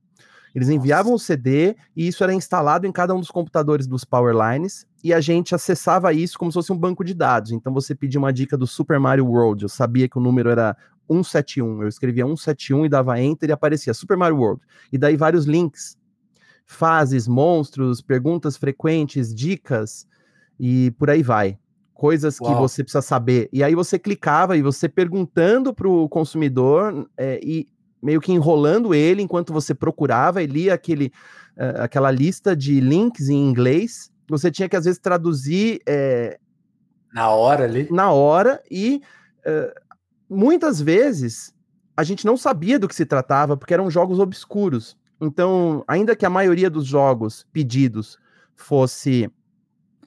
Eles 0.56 0.70
enviavam 0.70 1.14
o 1.14 1.20
CD 1.20 1.76
e 1.96 2.08
isso 2.08 2.24
era 2.24 2.34
instalado 2.34 2.88
em 2.88 2.92
cada 2.92 3.14
um 3.14 3.20
dos 3.20 3.30
computadores 3.30 3.86
dos 3.86 4.04
Powerlines 4.04 4.88
e 5.04 5.14
a 5.14 5.22
gente 5.22 5.54
acessava 5.54 6.12
isso 6.12 6.40
como 6.40 6.52
se 6.52 6.56
fosse 6.56 6.74
um 6.74 6.78
banco 6.78 7.04
de 7.04 7.14
dados. 7.14 7.52
Então 7.52 7.74
você 7.74 7.94
pedia 7.94 8.20
uma 8.20 8.34
dica 8.34 8.58
do 8.58 8.66
Super 8.66 9.00
Mario 9.00 9.28
World, 9.28 9.64
eu 9.64 9.70
sabia 9.70 10.10
que 10.10 10.18
o 10.18 10.22
número 10.22 10.50
era 10.50 10.76
171, 11.08 11.84
eu 11.84 11.88
escrevia 11.88 12.26
171 12.26 12.86
e 12.86 12.90
dava 12.90 13.20
enter 13.20 13.50
e 13.50 13.54
aparecia 13.54 13.94
Super 13.94 14.18
Mario 14.18 14.38
World. 14.38 14.62
E 14.92 14.98
daí 14.98 15.16
vários 15.16 15.46
links, 15.46 15.98
fases, 16.70 17.28
monstros, 17.28 18.00
perguntas 18.00 18.56
frequentes, 18.56 19.34
dicas 19.34 20.08
e 20.60 20.92
por 20.92 21.10
aí 21.10 21.24
vai. 21.24 21.58
Coisas 21.96 22.40
Uau. 22.40 22.54
que 22.54 22.62
você 22.62 22.84
precisa 22.84 23.02
saber. 23.02 23.50
E 23.52 23.64
aí 23.64 23.74
você 23.74 23.98
clicava 23.98 24.56
e 24.56 24.62
você 24.62 24.88
perguntando 24.88 25.74
para 25.74 25.90
o 25.90 26.08
consumidor 26.08 27.10
é, 27.18 27.40
e 27.44 27.68
meio 28.02 28.22
que 28.22 28.32
enrolando 28.32 28.94
ele 28.94 29.24
enquanto 29.24 29.52
você 29.52 29.74
procurava 29.74 30.44
e 30.44 30.46
lia 30.46 30.76
aquele, 30.76 31.12
uh, 31.58 31.82
aquela 31.82 32.12
lista 32.12 32.56
de 32.56 32.80
links 32.80 33.30
em 33.30 33.50
inglês. 33.50 34.12
Você 34.30 34.52
tinha 34.52 34.70
que, 34.70 34.76
às 34.76 34.86
vezes, 34.86 35.00
traduzir. 35.00 35.82
É, 35.88 36.40
na 37.12 37.30
hora 37.32 37.64
ali? 37.64 37.88
Na 37.92 38.12
hora, 38.12 38.62
e 38.70 39.02
uh, 39.40 39.74
muitas 40.30 40.80
vezes 40.80 41.52
a 41.98 42.04
gente 42.04 42.28
não 42.28 42.38
sabia 42.38 42.78
do 42.78 42.88
que 42.88 42.96
se 42.96 43.08
tratava, 43.08 43.58
porque 43.58 43.74
eram 43.74 43.90
jogos 43.90 44.20
obscuros. 44.20 44.96
Então, 45.22 45.84
ainda 45.88 46.16
que 46.16 46.26
a 46.26 46.30
maioria 46.30 46.70
dos 46.70 46.86
jogos 46.86 47.46
pedidos 47.52 48.18
fosse 48.56 49.30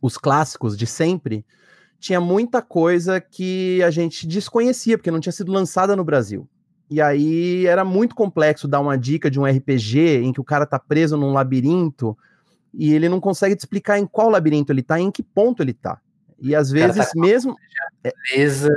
os 0.01 0.17
clássicos 0.17 0.77
de 0.77 0.87
sempre, 0.87 1.45
tinha 1.99 2.21
muita 2.21 2.61
coisa 2.61 3.21
que 3.21 3.83
a 3.83 3.91
gente 3.91 4.27
desconhecia, 4.27 4.99
porque 4.99 5.11
não 5.11 5.21
tinha 5.21 5.33
sido 5.33 5.53
lançada 5.53 5.95
no 5.95 6.05
Brasil. 6.05 6.49
E 6.91 7.01
aí 7.01 7.67
era 7.67 7.85
muito 7.85 8.15
complexo 8.15 8.67
dar 8.69 8.81
uma 8.81 8.99
dica 8.99 9.31
de 9.31 9.39
um 9.39 9.45
RPG 9.45 10.23
em 10.23 10.33
que 10.33 10.41
o 10.41 10.45
cara 10.45 10.67
tá 10.67 10.79
preso 10.79 11.17
num 11.17 11.33
labirinto 11.33 12.17
e 12.75 12.93
ele 12.93 13.09
não 13.09 13.21
consegue 13.21 13.55
te 13.55 13.61
explicar 13.61 13.99
em 13.99 14.07
qual 14.07 14.29
labirinto 14.29 14.73
ele 14.73 14.83
tá 14.83 14.99
e 14.99 15.05
em 15.05 15.11
que 15.11 15.23
ponto 15.23 15.63
ele 15.63 15.73
tá. 15.73 16.01
E 16.39 16.55
às 16.55 16.71
vezes 16.71 17.07
tá 17.07 17.13
mesmo. 17.15 17.57
Beleza, 18.03 18.69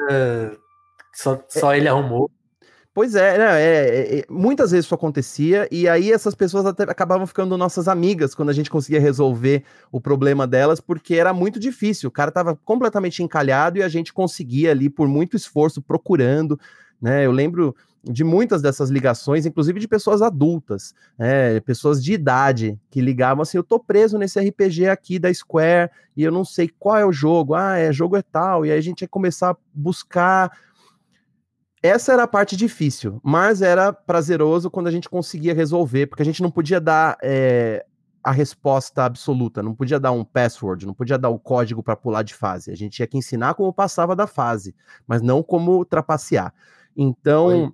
só, 1.14 1.44
só 1.50 1.74
é, 1.74 1.78
ele 1.78 1.88
arrumou. 1.88 2.30
Pois 2.96 3.14
é, 3.14 3.38
né, 3.38 3.62
é, 3.62 4.20
é, 4.20 4.26
muitas 4.30 4.72
vezes 4.72 4.86
isso 4.86 4.96
acontecia, 4.96 5.68
e 5.70 5.86
aí 5.86 6.14
essas 6.14 6.34
pessoas 6.34 6.66
até 6.66 6.84
acabavam 6.84 7.28
ficando 7.28 7.58
nossas 7.58 7.90
amigas 7.90 8.34
quando 8.34 8.48
a 8.48 8.54
gente 8.54 8.70
conseguia 8.70 9.02
resolver 9.02 9.66
o 9.92 10.00
problema 10.00 10.48
delas, 10.48 10.80
porque 10.80 11.16
era 11.16 11.34
muito 11.34 11.60
difícil. 11.60 12.08
O 12.08 12.12
cara 12.12 12.30
estava 12.30 12.56
completamente 12.56 13.22
encalhado 13.22 13.78
e 13.78 13.84
a 13.84 13.90
gente 13.90 14.14
conseguia 14.14 14.72
ali, 14.72 14.90
por 14.90 15.10
muito 15.10 15.36
esforço, 15.36 15.82
procurando. 15.82 16.58
Né? 17.02 17.26
Eu 17.26 17.34
lembro 17.34 17.76
de 18.02 18.24
muitas 18.24 18.62
dessas 18.62 18.90
ligações, 18.90 19.46
inclusive 19.46 19.78
de 19.78 19.90
pessoas 19.90 20.22
adultas, 20.22 20.96
é, 21.20 21.60
pessoas 21.60 22.02
de 22.02 22.14
idade, 22.14 22.80
que 22.90 23.02
ligavam 23.02 23.42
assim: 23.42 23.58
eu 23.58 23.64
tô 23.64 23.78
preso 23.78 24.18
nesse 24.18 24.40
RPG 24.40 24.88
aqui 24.88 25.20
da 25.20 25.34
Square 25.34 25.92
e 26.16 26.24
eu 26.24 26.32
não 26.32 26.46
sei 26.46 26.70
qual 26.80 26.96
é 26.96 27.06
o 27.06 27.12
jogo, 27.12 27.56
ah, 27.56 27.78
é 27.78 27.92
jogo 27.92 28.16
é 28.16 28.22
tal, 28.22 28.66
e 28.66 28.72
aí 28.72 28.78
a 28.78 28.82
gente 28.82 29.02
ia 29.02 29.08
começar 29.10 29.52
a 29.52 29.58
buscar. 29.74 30.50
Essa 31.82 32.14
era 32.14 32.24
a 32.24 32.28
parte 32.28 32.56
difícil, 32.56 33.20
mas 33.24 33.62
era 33.62 33.94
prazeroso 33.94 34.72
quando 34.72 34.88
a 34.88 34.92
gente 34.92 35.10
conseguia 35.10 35.54
resolver, 35.54 36.08
porque 36.08 36.24
a 36.24 36.26
gente 36.26 36.42
não 36.42 36.50
podia 36.50 36.80
dar 36.82 37.18
é, 37.22 37.86
a 38.24 38.32
resposta 38.32 39.04
absoluta, 39.04 39.62
não 39.62 39.76
podia 39.76 40.00
dar 40.00 40.12
um 40.12 40.24
password, 40.24 40.86
não 40.86 40.94
podia 40.94 41.18
dar 41.18 41.30
o 41.30 41.38
código 41.38 41.84
para 41.84 41.96
pular 41.96 42.24
de 42.24 42.34
fase. 42.34 42.72
A 42.72 42.76
gente 42.76 42.94
tinha 42.94 43.08
que 43.08 43.18
ensinar 43.18 43.54
como 43.54 43.72
passava 43.72 44.16
da 44.16 44.26
fase, 44.26 44.76
mas 45.06 45.22
não 45.22 45.44
como 45.44 45.86
trapacear. 45.86 46.54
Então, 46.98 47.48
Oi 47.48 47.74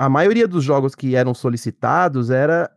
a 0.00 0.08
maioria 0.08 0.48
dos 0.48 0.64
jogos 0.64 0.94
que 0.94 1.14
eram 1.14 1.34
solicitados 1.34 2.30
era 2.30 2.74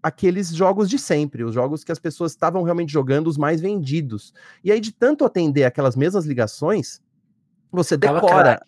aqueles 0.00 0.54
jogos 0.54 0.88
de 0.88 1.00
sempre, 1.00 1.42
os 1.42 1.52
jogos 1.52 1.82
que 1.82 1.90
as 1.90 1.98
pessoas 1.98 2.30
estavam 2.30 2.62
realmente 2.62 2.92
jogando, 2.92 3.26
os 3.26 3.36
mais 3.36 3.60
vendidos. 3.60 4.32
E 4.62 4.70
aí, 4.70 4.78
de 4.78 4.92
tanto 4.92 5.24
atender 5.24 5.64
aquelas 5.64 5.96
mesmas 5.96 6.26
ligações, 6.26 7.02
você 7.72 7.96
decora. 7.96 8.60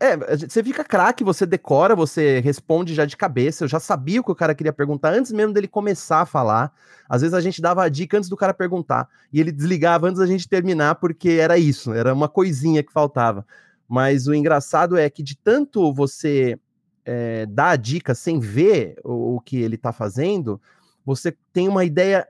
É, 0.00 0.36
você 0.36 0.64
fica 0.64 0.82
craque, 0.82 1.22
você 1.22 1.44
decora, 1.44 1.94
você 1.94 2.40
responde 2.40 2.94
já 2.94 3.04
de 3.04 3.16
cabeça. 3.16 3.64
Eu 3.64 3.68
já 3.68 3.78
sabia 3.78 4.20
o 4.20 4.24
que 4.24 4.32
o 4.32 4.34
cara 4.34 4.54
queria 4.54 4.72
perguntar 4.72 5.12
antes 5.12 5.30
mesmo 5.30 5.52
dele 5.52 5.68
começar 5.68 6.22
a 6.22 6.26
falar. 6.26 6.72
Às 7.06 7.20
vezes 7.20 7.34
a 7.34 7.40
gente 7.40 7.60
dava 7.60 7.84
a 7.84 7.88
dica 7.90 8.16
antes 8.16 8.30
do 8.30 8.36
cara 8.36 8.54
perguntar. 8.54 9.06
E 9.30 9.40
ele 9.40 9.52
desligava 9.52 10.06
antes 10.06 10.20
da 10.20 10.26
gente 10.26 10.48
terminar, 10.48 10.94
porque 10.94 11.32
era 11.32 11.58
isso, 11.58 11.92
era 11.92 12.14
uma 12.14 12.28
coisinha 12.28 12.82
que 12.82 12.92
faltava. 12.92 13.46
Mas 13.86 14.26
o 14.26 14.34
engraçado 14.34 14.96
é 14.96 15.10
que 15.10 15.22
de 15.22 15.36
tanto 15.36 15.92
você 15.92 16.58
é, 17.04 17.44
dar 17.46 17.70
a 17.70 17.76
dica 17.76 18.14
sem 18.14 18.40
ver 18.40 18.96
o, 19.04 19.36
o 19.36 19.40
que 19.40 19.58
ele 19.58 19.74
está 19.74 19.92
fazendo, 19.92 20.58
você 21.04 21.36
tem 21.52 21.68
uma 21.68 21.84
ideia 21.84 22.26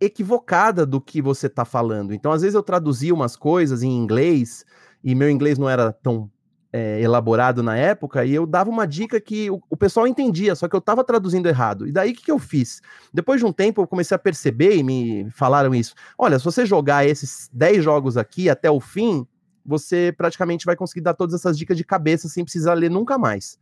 equivocada 0.00 0.86
do 0.86 0.98
que 0.98 1.20
você 1.20 1.46
está 1.46 1.66
falando. 1.66 2.14
Então, 2.14 2.32
às 2.32 2.40
vezes 2.40 2.54
eu 2.54 2.62
traduzia 2.62 3.12
umas 3.12 3.36
coisas 3.36 3.82
em 3.82 3.94
inglês 3.94 4.64
e 5.04 5.14
meu 5.14 5.28
inglês 5.28 5.58
não 5.58 5.68
era 5.68 5.92
tão 5.92 6.30
é, 6.72 7.00
elaborado 7.00 7.62
na 7.62 7.76
época, 7.76 8.24
e 8.24 8.32
eu 8.32 8.46
dava 8.46 8.70
uma 8.70 8.86
dica 8.86 9.20
que 9.20 9.50
o, 9.50 9.60
o 9.68 9.76
pessoal 9.76 10.06
entendia, 10.06 10.54
só 10.54 10.68
que 10.68 10.74
eu 10.74 10.78
estava 10.78 11.02
traduzindo 11.02 11.48
errado. 11.48 11.86
E 11.86 11.92
daí 11.92 12.12
o 12.12 12.14
que, 12.14 12.24
que 12.24 12.30
eu 12.30 12.38
fiz? 12.38 12.80
Depois 13.12 13.40
de 13.40 13.46
um 13.46 13.52
tempo 13.52 13.82
eu 13.82 13.86
comecei 13.86 14.14
a 14.14 14.18
perceber 14.18 14.76
e 14.76 14.82
me 14.82 15.28
falaram 15.32 15.74
isso. 15.74 15.94
Olha, 16.16 16.38
se 16.38 16.44
você 16.44 16.64
jogar 16.64 17.06
esses 17.06 17.50
10 17.52 17.82
jogos 17.82 18.16
aqui 18.16 18.48
até 18.48 18.70
o 18.70 18.80
fim, 18.80 19.26
você 19.64 20.14
praticamente 20.16 20.64
vai 20.64 20.76
conseguir 20.76 21.00
dar 21.00 21.14
todas 21.14 21.34
essas 21.34 21.58
dicas 21.58 21.76
de 21.76 21.84
cabeça 21.84 22.28
sem 22.28 22.44
precisar 22.44 22.74
ler 22.74 22.90
nunca 22.90 23.18
mais. 23.18 23.58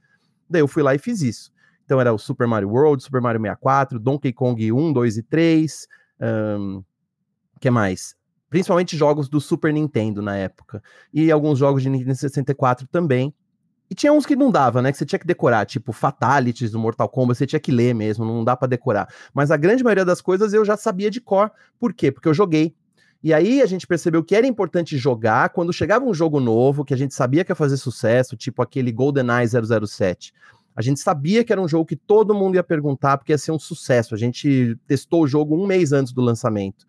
Daí 0.48 0.60
eu 0.60 0.68
fui 0.68 0.82
lá 0.82 0.94
e 0.94 0.98
fiz 0.98 1.22
isso. 1.22 1.50
Então 1.84 2.00
era 2.00 2.12
o 2.12 2.18
Super 2.18 2.46
Mario 2.46 2.68
World, 2.68 3.02
Super 3.02 3.20
Mario 3.20 3.40
64, 3.40 3.98
Donkey 3.98 4.32
Kong 4.32 4.70
1, 4.70 4.92
2 4.92 5.16
e 5.16 5.22
3. 5.22 5.88
Um, 6.20 6.82
que 7.58 7.70
mais? 7.70 8.17
Principalmente 8.50 8.96
jogos 8.96 9.28
do 9.28 9.40
Super 9.40 9.72
Nintendo 9.72 10.22
na 10.22 10.36
época. 10.36 10.82
E 11.12 11.30
alguns 11.30 11.58
jogos 11.58 11.82
de 11.82 11.90
Nintendo 11.90 12.14
64 12.14 12.86
também. 12.86 13.34
E 13.90 13.94
tinha 13.94 14.12
uns 14.12 14.26
que 14.26 14.36
não 14.36 14.50
dava, 14.50 14.82
né? 14.82 14.92
Que 14.92 14.98
você 14.98 15.06
tinha 15.06 15.18
que 15.18 15.26
decorar, 15.26 15.64
tipo 15.64 15.92
Fatalities 15.92 16.70
do 16.70 16.78
Mortal 16.78 17.08
Kombat, 17.08 17.38
você 17.38 17.46
tinha 17.46 17.60
que 17.60 17.72
ler 17.72 17.94
mesmo, 17.94 18.24
não 18.24 18.44
dá 18.44 18.54
para 18.54 18.68
decorar. 18.68 19.08
Mas 19.32 19.50
a 19.50 19.56
grande 19.56 19.82
maioria 19.82 20.04
das 20.04 20.20
coisas 20.20 20.52
eu 20.52 20.64
já 20.64 20.76
sabia 20.76 21.10
de 21.10 21.20
cor. 21.20 21.50
Por 21.78 21.94
quê? 21.94 22.12
Porque 22.12 22.28
eu 22.28 22.34
joguei. 22.34 22.74
E 23.22 23.34
aí 23.34 23.60
a 23.60 23.66
gente 23.66 23.86
percebeu 23.86 24.22
que 24.22 24.36
era 24.36 24.46
importante 24.46 24.96
jogar 24.96 25.48
quando 25.48 25.72
chegava 25.72 26.04
um 26.04 26.14
jogo 26.14 26.38
novo, 26.38 26.84
que 26.84 26.94
a 26.94 26.96
gente 26.96 27.14
sabia 27.14 27.44
que 27.44 27.50
ia 27.50 27.56
fazer 27.56 27.76
sucesso, 27.76 28.36
tipo 28.36 28.62
aquele 28.62 28.92
GoldenEye 28.92 29.48
007. 29.48 30.32
A 30.76 30.82
gente 30.82 31.00
sabia 31.00 31.42
que 31.42 31.52
era 31.52 31.60
um 31.60 31.66
jogo 31.66 31.84
que 31.84 31.96
todo 31.96 32.34
mundo 32.34 32.54
ia 32.54 32.62
perguntar, 32.62 33.18
porque 33.18 33.32
ia 33.32 33.38
ser 33.38 33.50
um 33.50 33.58
sucesso. 33.58 34.14
A 34.14 34.18
gente 34.18 34.78
testou 34.86 35.24
o 35.24 35.26
jogo 35.26 35.60
um 35.60 35.66
mês 35.66 35.92
antes 35.92 36.12
do 36.12 36.22
lançamento. 36.22 36.86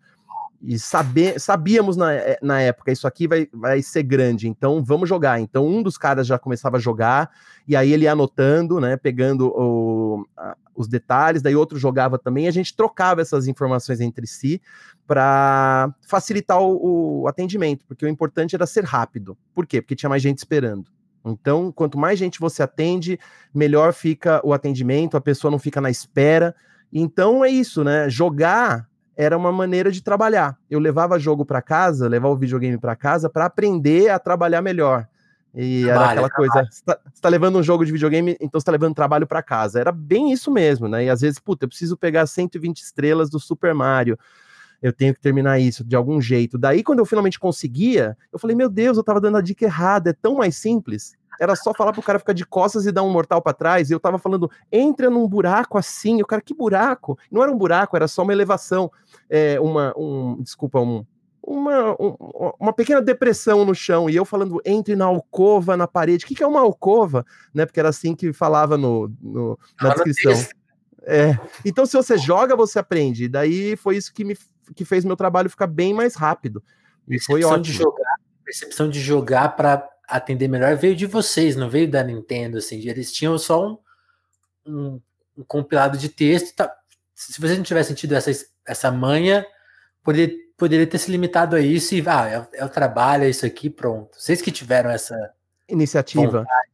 E 0.62 0.78
saber, 0.78 1.40
sabíamos 1.40 1.96
na, 1.96 2.12
eh, 2.12 2.38
na 2.42 2.60
época, 2.60 2.92
isso 2.92 3.06
aqui 3.06 3.26
vai, 3.26 3.48
vai 3.52 3.80
ser 3.80 4.02
grande, 4.02 4.46
então 4.46 4.84
vamos 4.84 5.08
jogar. 5.08 5.40
Então 5.40 5.66
um 5.66 5.82
dos 5.82 5.96
caras 5.96 6.26
já 6.26 6.38
começava 6.38 6.76
a 6.76 6.80
jogar, 6.80 7.30
e 7.66 7.74
aí 7.74 7.92
ele 7.92 8.04
ia 8.04 8.12
anotando, 8.12 8.78
né, 8.78 8.96
pegando 8.96 9.48
o, 9.48 10.26
a, 10.36 10.54
os 10.74 10.86
detalhes, 10.86 11.40
daí 11.40 11.56
outro 11.56 11.78
jogava 11.78 12.18
também, 12.18 12.46
a 12.46 12.50
gente 12.50 12.76
trocava 12.76 13.22
essas 13.22 13.46
informações 13.48 14.00
entre 14.00 14.26
si 14.26 14.60
para 15.06 15.94
facilitar 16.06 16.60
o, 16.60 17.22
o 17.22 17.28
atendimento, 17.28 17.86
porque 17.86 18.04
o 18.04 18.08
importante 18.08 18.54
era 18.54 18.66
ser 18.66 18.84
rápido. 18.84 19.38
Por 19.54 19.66
quê? 19.66 19.80
Porque 19.80 19.96
tinha 19.96 20.10
mais 20.10 20.22
gente 20.22 20.38
esperando. 20.38 20.90
Então, 21.24 21.70
quanto 21.70 21.98
mais 21.98 22.18
gente 22.18 22.40
você 22.40 22.62
atende, 22.62 23.18
melhor 23.54 23.92
fica 23.92 24.40
o 24.44 24.52
atendimento, 24.52 25.16
a 25.16 25.20
pessoa 25.20 25.50
não 25.50 25.58
fica 25.58 25.80
na 25.80 25.90
espera. 25.90 26.54
Então 26.92 27.44
é 27.44 27.48
isso, 27.48 27.84
né? 27.84 28.08
Jogar 28.08 28.89
era 29.20 29.36
uma 29.36 29.52
maneira 29.52 29.92
de 29.92 30.02
trabalhar. 30.02 30.56
Eu 30.70 30.78
levava 30.78 31.18
jogo 31.18 31.44
para 31.44 31.60
casa, 31.60 32.08
levava 32.08 32.32
o 32.32 32.38
videogame 32.38 32.78
para 32.78 32.96
casa 32.96 33.28
para 33.28 33.44
aprender 33.44 34.08
a 34.08 34.18
trabalhar 34.18 34.62
melhor. 34.62 35.06
E 35.54 35.82
trabalho, 35.82 36.02
era 36.02 36.26
aquela 36.26 36.30
coisa, 36.30 36.68
você 36.70 36.82
tá, 36.84 36.98
tá, 37.20 37.28
levando 37.28 37.58
um 37.58 37.62
jogo 37.62 37.84
de 37.84 37.90
videogame, 37.90 38.36
então 38.40 38.58
você 38.58 38.64
tá 38.64 38.72
levando 38.72 38.94
trabalho 38.94 39.26
para 39.26 39.42
casa. 39.42 39.80
Era 39.80 39.92
bem 39.92 40.32
isso 40.32 40.50
mesmo, 40.50 40.88
né? 40.88 41.04
E 41.04 41.10
às 41.10 41.20
vezes, 41.20 41.38
puta, 41.38 41.64
eu 41.64 41.68
preciso 41.68 41.96
pegar 41.96 42.26
120 42.26 42.78
estrelas 42.80 43.28
do 43.28 43.38
Super 43.38 43.74
Mario 43.74 44.18
eu 44.82 44.92
tenho 44.92 45.12
que 45.12 45.20
terminar 45.20 45.58
isso 45.58 45.84
de 45.84 45.94
algum 45.94 46.20
jeito. 46.20 46.56
Daí, 46.56 46.82
quando 46.82 47.00
eu 47.00 47.04
finalmente 47.04 47.38
conseguia, 47.38 48.16
eu 48.32 48.38
falei, 48.38 48.56
meu 48.56 48.68
Deus, 48.68 48.96
eu 48.96 49.04
tava 49.04 49.20
dando 49.20 49.36
a 49.36 49.42
dica 49.42 49.64
errada, 49.64 50.10
é 50.10 50.12
tão 50.14 50.36
mais 50.36 50.56
simples. 50.56 51.14
Era 51.38 51.54
só 51.54 51.72
falar 51.72 51.92
pro 51.92 52.02
cara 52.02 52.18
ficar 52.18 52.32
de 52.32 52.44
costas 52.44 52.86
e 52.86 52.92
dar 52.92 53.02
um 53.02 53.10
mortal 53.10 53.40
para 53.40 53.52
trás. 53.52 53.90
E 53.90 53.92
eu 53.92 54.00
tava 54.00 54.18
falando, 54.18 54.50
entra 54.70 55.10
num 55.10 55.28
buraco 55.28 55.78
assim. 55.78 56.20
O 56.20 56.26
cara, 56.26 56.42
que 56.42 56.54
buraco? 56.54 57.18
Não 57.30 57.42
era 57.42 57.52
um 57.52 57.56
buraco, 57.56 57.96
era 57.96 58.08
só 58.08 58.22
uma 58.22 58.32
elevação. 58.32 58.90
É, 59.28 59.60
uma, 59.60 59.94
um, 59.96 60.42
desculpa, 60.42 60.80
um, 60.80 61.04
uma, 61.42 61.92
um, 61.92 62.16
uma 62.58 62.72
pequena 62.72 63.00
depressão 63.00 63.64
no 63.64 63.74
chão, 63.74 64.08
e 64.10 64.16
eu 64.16 64.24
falando, 64.24 64.60
entre 64.64 64.94
na 64.94 65.06
alcova, 65.06 65.76
na 65.76 65.86
parede. 65.86 66.24
O 66.24 66.28
que, 66.28 66.34
que 66.34 66.42
é 66.42 66.46
uma 66.46 66.60
alcova? 66.60 67.24
Né, 67.54 67.64
porque 67.64 67.80
era 67.80 67.88
assim 67.88 68.14
que 68.14 68.32
falava 68.32 68.76
no, 68.76 69.12
no 69.20 69.58
na 69.80 69.94
descrição. 69.94 70.32
É. 71.02 71.38
Então, 71.64 71.86
se 71.86 71.96
você 71.96 72.18
joga, 72.18 72.54
você 72.54 72.78
aprende. 72.78 73.24
E 73.24 73.28
daí 73.28 73.76
foi 73.76 73.96
isso 73.96 74.12
que 74.12 74.24
me 74.24 74.36
que 74.74 74.84
fez 74.84 75.04
meu 75.04 75.16
trabalho 75.16 75.50
ficar 75.50 75.66
bem 75.66 75.92
mais 75.92 76.14
rápido. 76.14 76.62
E 77.08 77.18
foi 77.18 77.42
ótimo. 77.42 77.62
De 77.62 77.72
jogar, 77.72 78.14
percepção 78.44 78.88
de 78.88 79.00
jogar 79.00 79.56
para 79.56 79.88
atender 80.10 80.48
melhor 80.48 80.76
veio 80.76 80.96
de 80.96 81.06
vocês, 81.06 81.56
não 81.56 81.70
veio 81.70 81.90
da 81.90 82.02
Nintendo, 82.02 82.58
assim. 82.58 82.76
Eles 82.88 83.12
tinham 83.12 83.38
só 83.38 83.66
um, 83.66 83.78
um, 84.66 85.00
um 85.38 85.44
compilado 85.44 85.96
de 85.96 86.08
texto. 86.08 86.54
Tá, 86.54 86.74
se 87.14 87.40
vocês 87.40 87.56
não 87.56 87.64
tivessem 87.64 87.94
tido 87.94 88.14
essa, 88.14 88.30
essa 88.66 88.90
manha, 88.90 89.46
poderia, 90.02 90.34
poderia 90.56 90.86
ter 90.86 90.98
se 90.98 91.10
limitado 91.10 91.56
a 91.56 91.60
isso 91.60 91.94
e, 91.94 92.04
ah, 92.06 92.48
é, 92.52 92.60
é 92.60 92.64
o 92.64 92.68
trabalho, 92.68 93.24
é 93.24 93.30
isso 93.30 93.46
aqui, 93.46 93.70
pronto. 93.70 94.10
Vocês 94.18 94.42
que 94.42 94.50
tiveram 94.50 94.90
essa 94.90 95.16
iniciativa. 95.68 96.40
Vontade 96.40 96.70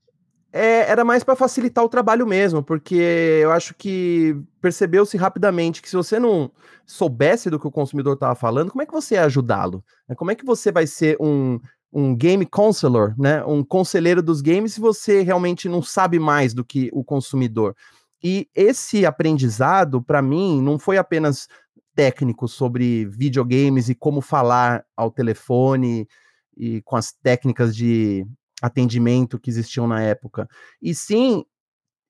é, 0.56 0.90
era 0.90 1.04
mais 1.04 1.22
para 1.22 1.36
facilitar 1.36 1.84
o 1.84 1.88
trabalho 1.88 2.26
mesmo, 2.26 2.62
porque 2.62 2.94
eu 3.42 3.52
acho 3.52 3.74
que 3.74 4.34
percebeu-se 4.58 5.14
rapidamente 5.18 5.82
que 5.82 5.88
se 5.90 5.94
você 5.94 6.18
não 6.18 6.50
soubesse 6.86 7.50
do 7.50 7.60
que 7.60 7.66
o 7.66 7.70
consumidor 7.70 8.14
estava 8.14 8.34
falando, 8.34 8.70
como 8.70 8.80
é 8.80 8.86
que 8.86 8.92
você 8.92 9.16
ia 9.16 9.24
ajudá-lo? 9.24 9.84
Como 10.16 10.30
é 10.30 10.34
que 10.34 10.46
você 10.46 10.72
vai 10.72 10.86
ser 10.86 11.18
um, 11.20 11.60
um 11.98 12.14
game 12.14 12.44
counselor, 12.44 13.14
né? 13.18 13.42
Um 13.46 13.64
conselheiro 13.64 14.22
dos 14.22 14.42
games 14.42 14.74
se 14.74 14.80
você 14.80 15.22
realmente 15.22 15.66
não 15.66 15.80
sabe 15.80 16.18
mais 16.18 16.52
do 16.52 16.62
que 16.62 16.90
o 16.92 17.02
consumidor? 17.02 17.74
E 18.22 18.46
esse 18.54 19.06
aprendizado, 19.06 20.02
para 20.02 20.20
mim, 20.20 20.60
não 20.60 20.78
foi 20.78 20.98
apenas 20.98 21.48
técnico 21.94 22.46
sobre 22.46 23.06
videogames 23.06 23.88
e 23.88 23.94
como 23.94 24.20
falar 24.20 24.84
ao 24.94 25.10
telefone 25.10 26.06
e 26.54 26.82
com 26.82 26.96
as 26.96 27.12
técnicas 27.12 27.74
de 27.74 28.26
atendimento 28.60 29.38
que 29.38 29.48
existiam 29.48 29.86
na 29.86 30.02
época, 30.02 30.46
e 30.82 30.94
sim 30.94 31.46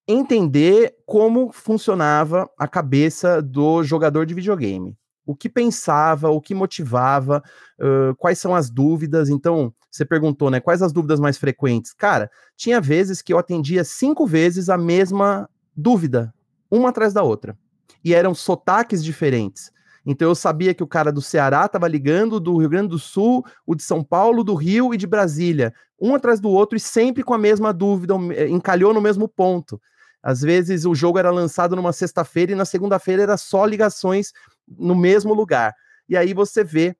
entender 0.05 0.95
como 1.05 1.49
funcionava 1.53 2.49
a 2.57 2.67
cabeça 2.67 3.41
do 3.41 3.83
jogador 3.83 4.25
de 4.25 4.33
videogame. 4.33 4.97
O 5.27 5.35
que 5.35 5.47
pensava, 5.47 6.29
o 6.29 6.41
que 6.41 6.55
motivava, 6.55 7.43
uh, 7.79 8.15
quais 8.15 8.39
são 8.39 8.55
as 8.55 8.69
dúvidas. 8.69 9.29
Então, 9.29 9.73
você 9.91 10.03
perguntou, 10.03 10.49
né? 10.49 10.59
Quais 10.59 10.81
as 10.81 10.91
dúvidas 10.91 11.19
mais 11.19 11.37
frequentes? 11.37 11.93
Cara, 11.93 12.31
tinha 12.55 12.81
vezes 12.81 13.21
que 13.21 13.33
eu 13.33 13.37
atendia 13.37 13.83
cinco 13.83 14.25
vezes 14.25 14.69
a 14.69 14.77
mesma 14.77 15.49
dúvida, 15.75 16.33
uma 16.71 16.89
atrás 16.89 17.13
da 17.13 17.21
outra. 17.21 17.55
E 18.03 18.13
eram 18.13 18.33
sotaques 18.33 19.03
diferentes. 19.03 19.71
Então 20.05 20.29
eu 20.29 20.35
sabia 20.35 20.73
que 20.73 20.81
o 20.81 20.87
cara 20.87 21.11
do 21.11 21.21
Ceará 21.21 21.65
estava 21.65 21.85
ligando 21.85 22.39
do 22.39 22.55
Rio 22.57 22.69
Grande 22.69 22.87
do 22.87 22.97
Sul, 22.97 23.45
o 23.65 23.75
de 23.75 23.83
São 23.83 24.01
Paulo, 24.01 24.41
do 24.41 24.55
Rio 24.55 24.93
e 24.93 24.97
de 24.97 25.05
Brasília, 25.05 25.73
um 25.99 26.15
atrás 26.15 26.39
do 26.39 26.49
outro 26.49 26.77
e 26.77 26.79
sempre 26.79 27.23
com 27.23 27.33
a 27.33 27.37
mesma 27.37 27.73
dúvida, 27.73 28.15
eh, 28.33 28.47
encalhou 28.47 28.93
no 28.93 29.01
mesmo 29.01 29.27
ponto. 29.27 29.81
Às 30.27 30.41
vezes 30.41 30.83
o 30.83 30.93
jogo 30.93 31.17
era 31.17 31.31
lançado 31.31 31.73
numa 31.73 31.93
sexta-feira 31.93 32.51
e 32.51 32.55
na 32.55 32.65
segunda-feira 32.65 33.23
era 33.23 33.37
só 33.37 33.65
ligações 33.65 34.33
no 34.67 34.93
mesmo 34.93 35.33
lugar. 35.33 35.73
E 36.09 36.17
aí 36.17 36.33
você 36.33 36.65
vê 36.65 36.97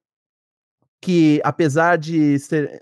que 1.02 1.42
apesar 1.44 1.98
de 1.98 2.40
ser, 2.40 2.82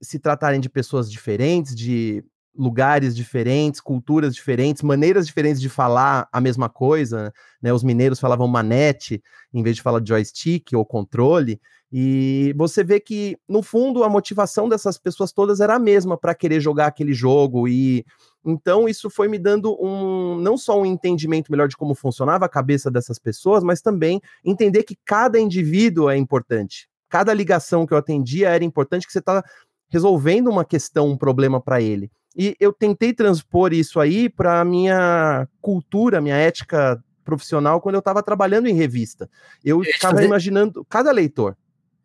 se 0.00 0.20
tratarem 0.20 0.60
de 0.60 0.68
pessoas 0.68 1.10
diferentes, 1.10 1.74
de 1.74 2.24
lugares 2.54 3.16
diferentes, 3.16 3.80
culturas 3.80 4.34
diferentes, 4.34 4.82
maneiras 4.82 5.26
diferentes 5.26 5.60
de 5.60 5.68
falar 5.68 6.28
a 6.32 6.40
mesma 6.40 6.68
coisa, 6.68 7.32
né? 7.62 7.72
Os 7.72 7.82
mineiros 7.82 8.20
falavam 8.20 8.46
manete 8.46 9.22
em 9.52 9.62
vez 9.62 9.76
de 9.76 9.82
falar 9.82 10.02
joystick 10.04 10.72
ou 10.74 10.84
controle, 10.84 11.60
e 11.94 12.54
você 12.56 12.82
vê 12.82 12.98
que 12.98 13.36
no 13.46 13.62
fundo 13.62 14.02
a 14.02 14.08
motivação 14.08 14.66
dessas 14.66 14.96
pessoas 14.96 15.30
todas 15.30 15.60
era 15.60 15.74
a 15.74 15.78
mesma 15.78 16.16
para 16.16 16.34
querer 16.34 16.58
jogar 16.58 16.86
aquele 16.86 17.12
jogo 17.12 17.68
e 17.68 18.06
então 18.46 18.88
isso 18.88 19.10
foi 19.10 19.28
me 19.28 19.38
dando 19.38 19.76
um 19.78 20.36
não 20.36 20.56
só 20.56 20.80
um 20.80 20.86
entendimento 20.86 21.52
melhor 21.52 21.68
de 21.68 21.76
como 21.76 21.94
funcionava 21.94 22.46
a 22.46 22.48
cabeça 22.48 22.90
dessas 22.90 23.18
pessoas, 23.18 23.62
mas 23.62 23.82
também 23.82 24.20
entender 24.42 24.84
que 24.84 24.96
cada 25.04 25.38
indivíduo 25.38 26.08
é 26.08 26.16
importante. 26.16 26.88
Cada 27.10 27.34
ligação 27.34 27.86
que 27.86 27.92
eu 27.92 27.98
atendia 27.98 28.48
era 28.48 28.64
importante 28.64 29.06
que 29.06 29.12
você 29.12 29.18
está 29.18 29.44
resolvendo 29.90 30.48
uma 30.48 30.64
questão, 30.64 31.10
um 31.10 31.16
problema 31.18 31.60
para 31.60 31.82
ele. 31.82 32.10
E 32.36 32.56
eu 32.58 32.72
tentei 32.72 33.12
transpor 33.12 33.72
isso 33.72 34.00
aí 34.00 34.28
para 34.28 34.60
a 34.60 34.64
minha 34.64 35.46
cultura, 35.60 36.20
minha 36.20 36.36
ética 36.36 37.02
profissional 37.24 37.80
quando 37.80 37.96
eu 37.96 38.00
estava 38.00 38.22
trabalhando 38.22 38.66
em 38.66 38.74
revista. 38.74 39.30
Eu 39.64 39.82
ficava 39.82 40.14
fazer... 40.14 40.26
imaginando 40.26 40.84
cada 40.84 41.12
leitor. 41.12 41.56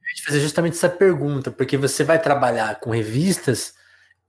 Eu 0.02 0.18
ia 0.18 0.26
fazer 0.26 0.40
justamente 0.40 0.74
essa 0.74 0.90
pergunta, 0.90 1.52
porque 1.52 1.78
você 1.78 2.04
vai 2.04 2.22
trabalhar 2.22 2.80
com 2.80 2.92
revistas 2.92 3.74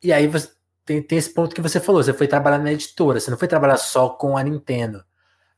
e 0.03 0.13
aí 0.13 0.27
você 0.27 0.49
tem, 0.85 1.03
tem 1.03 1.19
esse 1.19 1.35
ponto 1.35 1.55
que 1.55 1.61
você 1.61 1.79
falou, 1.79 2.03
você 2.03 2.13
foi 2.13 2.27
trabalhar 2.27 2.59
na 2.59 2.73
editora, 2.73 3.21
você 3.21 3.31
não 3.31 3.37
foi 3.37 3.49
trabalhar 3.49 3.77
só 3.77 4.09
com 4.09 4.37
a 4.37 4.43
Nintendo, 4.43 5.05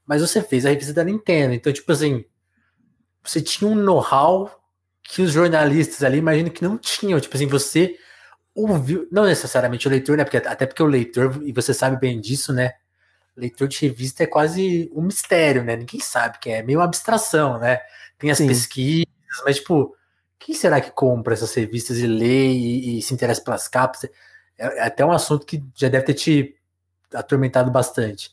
mas 0.05 0.21
você 0.21 0.43
fez 0.43 0.67
a 0.67 0.71
revista 0.71 0.93
da 0.93 1.05
Nintendo. 1.05 1.55
Então, 1.55 1.73
tipo 1.73 1.93
assim, 1.93 2.25
você 3.23 3.41
tinha 3.41 3.71
um 3.71 3.75
know-how 3.75 4.51
que 5.03 5.23
os 5.23 5.33
jornalistas 5.33 6.03
ali, 6.03 6.19
imagino 6.19 6.51
que 6.51 6.65
não 6.65 6.77
tinham. 6.77 7.21
Tipo 7.21 7.37
assim, 7.37 7.47
você 7.47 7.97
ouviu, 8.55 9.09
não 9.11 9.25
necessariamente 9.25 9.87
o 9.87 9.91
leitor, 9.91 10.17
né? 10.17 10.25
Porque, 10.25 10.37
até 10.39 10.67
porque 10.67 10.83
o 10.83 10.87
leitor, 10.87 11.41
e 11.43 11.53
você 11.53 11.73
sabe 11.73 11.99
bem 11.99 12.21
disso, 12.21 12.53
né? 12.53 12.75
Leitor 13.37 13.69
de 13.69 13.79
revista 13.81 14.25
é 14.25 14.27
quase 14.27 14.91
um 14.95 15.03
mistério, 15.03 15.65
né? 15.65 15.77
Ninguém 15.77 16.01
sabe 16.01 16.39
que 16.39 16.51
é 16.51 16.63
meio 16.63 16.81
abstração, 16.81 17.59
né? 17.59 17.81
Tem 18.19 18.31
as 18.31 18.39
Sim. 18.39 18.47
pesquisas, 18.49 19.07
mas 19.45 19.57
tipo, 19.57 19.97
quem 20.39 20.55
será 20.55 20.81
que 20.81 20.91
compra 20.91 21.35
essas 21.35 21.55
revistas 21.55 21.99
e 21.99 22.07
lê 22.07 22.49
e, 22.49 22.99
e 22.99 23.03
se 23.03 23.15
interessa 23.15 23.43
pelas 23.43 23.69
capas? 23.69 24.05
É, 24.05 24.11
é, 24.59 24.83
até 24.83 25.05
um 25.05 25.13
assunto 25.13 25.47
que 25.47 25.63
já 25.75 25.89
deve 25.89 26.05
ter 26.07 26.15
te 26.15 26.57
atormentado 27.15 27.71
bastante. 27.71 28.31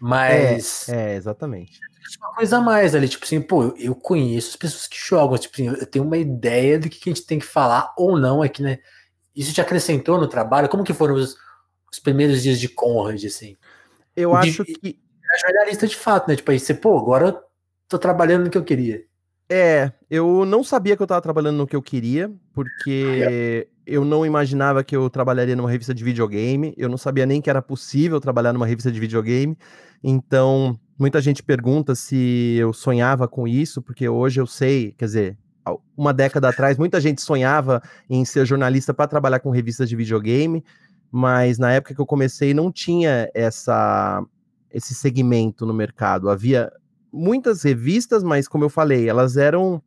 Mas. 0.00 0.88
É, 0.88 1.12
é 1.12 1.16
exatamente. 1.16 1.80
Uma 2.18 2.34
coisa 2.34 2.58
a 2.58 2.60
mais 2.60 2.94
ali, 2.94 3.08
tipo 3.08 3.24
assim, 3.24 3.40
pô, 3.40 3.74
eu 3.78 3.94
conheço 3.94 4.50
as 4.50 4.56
pessoas 4.56 4.86
que 4.86 4.98
jogam, 4.98 5.38
tipo 5.38 5.54
assim, 5.54 5.66
eu 5.68 5.86
tenho 5.86 6.04
uma 6.04 6.16
ideia 6.16 6.78
do 6.78 6.90
que 6.90 7.08
a 7.08 7.14
gente 7.14 7.26
tem 7.26 7.38
que 7.38 7.46
falar 7.46 7.92
ou 7.96 8.18
não 8.18 8.42
aqui, 8.42 8.62
né? 8.62 8.78
Isso 9.34 9.52
te 9.52 9.60
acrescentou 9.60 10.18
no 10.18 10.28
trabalho? 10.28 10.68
Como 10.68 10.84
que 10.84 10.92
foram 10.92 11.14
os, 11.14 11.36
os 11.90 11.98
primeiros 11.98 12.42
dias 12.42 12.60
de 12.60 12.68
Conrad, 12.68 13.24
assim? 13.24 13.56
Eu 14.14 14.34
acho 14.34 14.64
que. 14.64 14.98
É 15.34 15.38
jornalista 15.38 15.86
de 15.86 15.96
fato, 15.96 16.28
né? 16.28 16.36
Tipo, 16.36 16.50
aí 16.50 16.60
você, 16.60 16.74
pô, 16.74 16.98
agora 16.98 17.28
eu 17.28 17.40
tô 17.88 17.98
trabalhando 17.98 18.44
no 18.44 18.50
que 18.50 18.58
eu 18.58 18.64
queria. 18.64 19.04
É, 19.48 19.92
eu 20.10 20.44
não 20.44 20.62
sabia 20.64 20.96
que 20.96 21.02
eu 21.02 21.06
tava 21.06 21.20
trabalhando 21.20 21.56
no 21.56 21.66
que 21.66 21.76
eu 21.76 21.82
queria, 21.82 22.32
porque 22.54 23.68
eu 23.86 24.04
não 24.04 24.24
imaginava 24.24 24.84
que 24.84 24.96
eu 24.96 25.10
trabalharia 25.10 25.56
numa 25.56 25.70
revista 25.70 25.94
de 25.94 26.02
videogame, 26.02 26.72
eu 26.76 26.88
não 26.88 26.96
sabia 26.96 27.26
nem 27.26 27.40
que 27.40 27.50
era 27.50 27.60
possível 27.60 28.20
trabalhar 28.20 28.52
numa 28.52 28.66
revista 28.66 28.90
de 28.90 28.98
videogame. 28.98 29.56
Então, 30.02 30.78
muita 30.98 31.20
gente 31.20 31.42
pergunta 31.42 31.94
se 31.94 32.56
eu 32.58 32.72
sonhava 32.72 33.28
com 33.28 33.46
isso, 33.46 33.82
porque 33.82 34.08
hoje 34.08 34.40
eu 34.40 34.46
sei, 34.46 34.92
quer 34.92 35.04
dizer, 35.04 35.38
uma 35.96 36.12
década 36.12 36.48
atrás, 36.48 36.78
muita 36.78 37.00
gente 37.00 37.22
sonhava 37.22 37.82
em 38.08 38.24
ser 38.24 38.46
jornalista 38.46 38.92
para 38.92 39.08
trabalhar 39.08 39.40
com 39.40 39.50
revistas 39.50 39.88
de 39.88 39.96
videogame, 39.96 40.64
mas 41.10 41.58
na 41.58 41.72
época 41.72 41.94
que 41.94 42.00
eu 42.00 42.06
comecei 42.06 42.54
não 42.54 42.72
tinha 42.72 43.30
essa 43.34 44.24
esse 44.70 44.94
segmento 44.94 45.66
no 45.66 45.74
mercado. 45.74 46.30
Havia 46.30 46.72
muitas 47.12 47.62
revistas, 47.62 48.22
mas 48.22 48.48
como 48.48 48.64
eu 48.64 48.70
falei, 48.70 49.06
elas 49.06 49.36
eram 49.36 49.82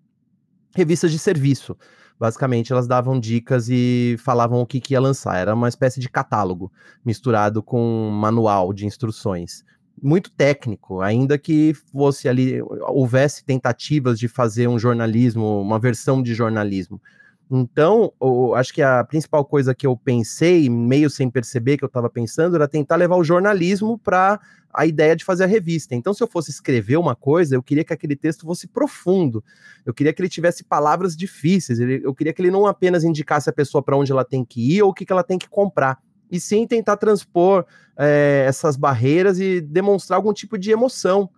revistas 0.76 1.11
de 1.11 1.17
serviço. 1.17 1.76
Basicamente, 2.19 2.71
elas 2.71 2.88
davam 2.88 3.19
dicas 3.19 3.67
e 3.69 4.15
falavam 4.19 4.61
o 4.61 4.65
que, 4.65 4.80
que 4.80 4.93
ia 4.93 5.01
lançar. 5.01 5.38
Era 5.38 5.53
uma 5.53 5.67
espécie 5.67 5.99
de 5.99 6.07
catálogo 6.07 6.71
misturado 7.03 7.61
com 7.61 8.09
manual 8.11 8.71
de 8.71 8.86
instruções. 8.86 9.65
Muito 10.01 10.29
técnico, 10.31 11.01
ainda 11.01 11.37
que 11.37 11.73
fosse 11.91 12.27
ali, 12.27 12.61
houvesse 12.61 13.43
tentativas 13.43 14.19
de 14.19 14.27
fazer 14.27 14.67
um 14.67 14.77
jornalismo, 14.77 15.61
uma 15.61 15.79
versão 15.79 16.21
de 16.21 16.33
jornalismo. 16.33 17.01
Então, 17.49 18.11
eu 18.19 18.55
acho 18.55 18.73
que 18.73 18.81
a 18.81 19.03
principal 19.03 19.45
coisa 19.45 19.75
que 19.75 19.85
eu 19.85 19.95
pensei, 19.95 20.67
meio 20.69 21.09
sem 21.09 21.29
perceber 21.29 21.77
que 21.77 21.83
eu 21.83 21.87
estava 21.87 22.09
pensando, 22.09 22.55
era 22.55 22.67
tentar 22.67 22.95
levar 22.95 23.15
o 23.17 23.23
jornalismo 23.23 23.99
para 23.99 24.39
a 24.73 24.85
ideia 24.85 25.15
de 25.15 25.23
fazer 25.23 25.43
a 25.43 25.47
revista. 25.47 25.95
Então, 25.95 26.13
se 26.13 26.21
eu 26.21 26.27
fosse 26.27 26.49
escrever 26.49 26.97
uma 26.97 27.15
coisa, 27.15 27.55
eu 27.55 27.63
queria 27.63 27.83
que 27.83 27.93
aquele 27.93 28.15
texto 28.15 28.45
fosse 28.45 28.67
profundo. 28.67 29.43
Eu 29.85 29.93
queria 29.93 30.11
que 30.11 30.21
ele 30.21 30.27
tivesse 30.27 30.63
palavras 30.63 31.15
difíceis. 31.15 31.79
Eu 31.79 32.13
queria 32.13 32.33
que 32.33 32.41
ele 32.41 32.51
não 32.51 32.65
apenas 32.65 33.03
indicasse 33.03 33.49
a 33.49 33.53
pessoa 33.53 33.81
para 33.81 33.95
onde 33.95 34.11
ela 34.11 34.25
tem 34.25 34.43
que 34.43 34.75
ir 34.75 34.81
ou 34.81 34.89
o 34.89 34.93
que, 34.93 35.05
que 35.05 35.13
ela 35.13 35.23
tem 35.23 35.37
que 35.37 35.47
comprar. 35.47 35.99
E 36.32 36.39
sim 36.39 36.65
tentar 36.67 36.97
transpor 36.97 37.65
é, 37.97 38.45
essas 38.47 38.76
barreiras 38.76 39.39
e 39.39 39.61
demonstrar 39.61 40.17
algum 40.17 40.34
tipo 40.34 40.57
de 40.57 40.71
emoção. 40.71 41.30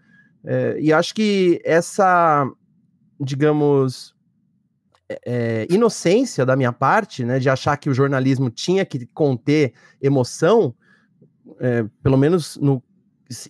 É, 0.43 0.77
e 0.79 0.93
acho 0.93 1.13
que 1.13 1.61
essa, 1.63 2.49
digamos, 3.19 4.15
é, 5.25 5.67
inocência 5.69 6.45
da 6.45 6.55
minha 6.55 6.73
parte, 6.73 7.23
né, 7.23 7.39
de 7.39 7.49
achar 7.49 7.77
que 7.77 7.89
o 7.89 7.93
jornalismo 7.93 8.49
tinha 8.49 8.85
que 8.85 9.05
conter 9.07 9.73
emoção, 10.01 10.73
é, 11.59 11.85
pelo 12.03 12.17
menos 12.17 12.57
no, 12.57 12.83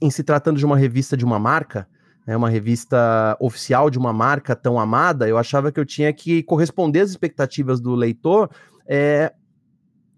em 0.01 0.09
se 0.09 0.23
tratando 0.23 0.57
de 0.57 0.65
uma 0.65 0.77
revista 0.77 1.17
de 1.17 1.25
uma 1.25 1.39
marca, 1.39 1.87
né, 2.25 2.35
uma 2.35 2.49
revista 2.49 3.37
oficial 3.39 3.89
de 3.89 3.97
uma 3.97 4.13
marca 4.13 4.55
tão 4.55 4.79
amada, 4.79 5.27
eu 5.27 5.37
achava 5.37 5.71
que 5.71 5.79
eu 5.79 5.85
tinha 5.85 6.11
que 6.13 6.43
corresponder 6.43 7.01
às 7.01 7.09
expectativas 7.09 7.79
do 7.79 7.95
leitor, 7.95 8.49
é, 8.87 9.33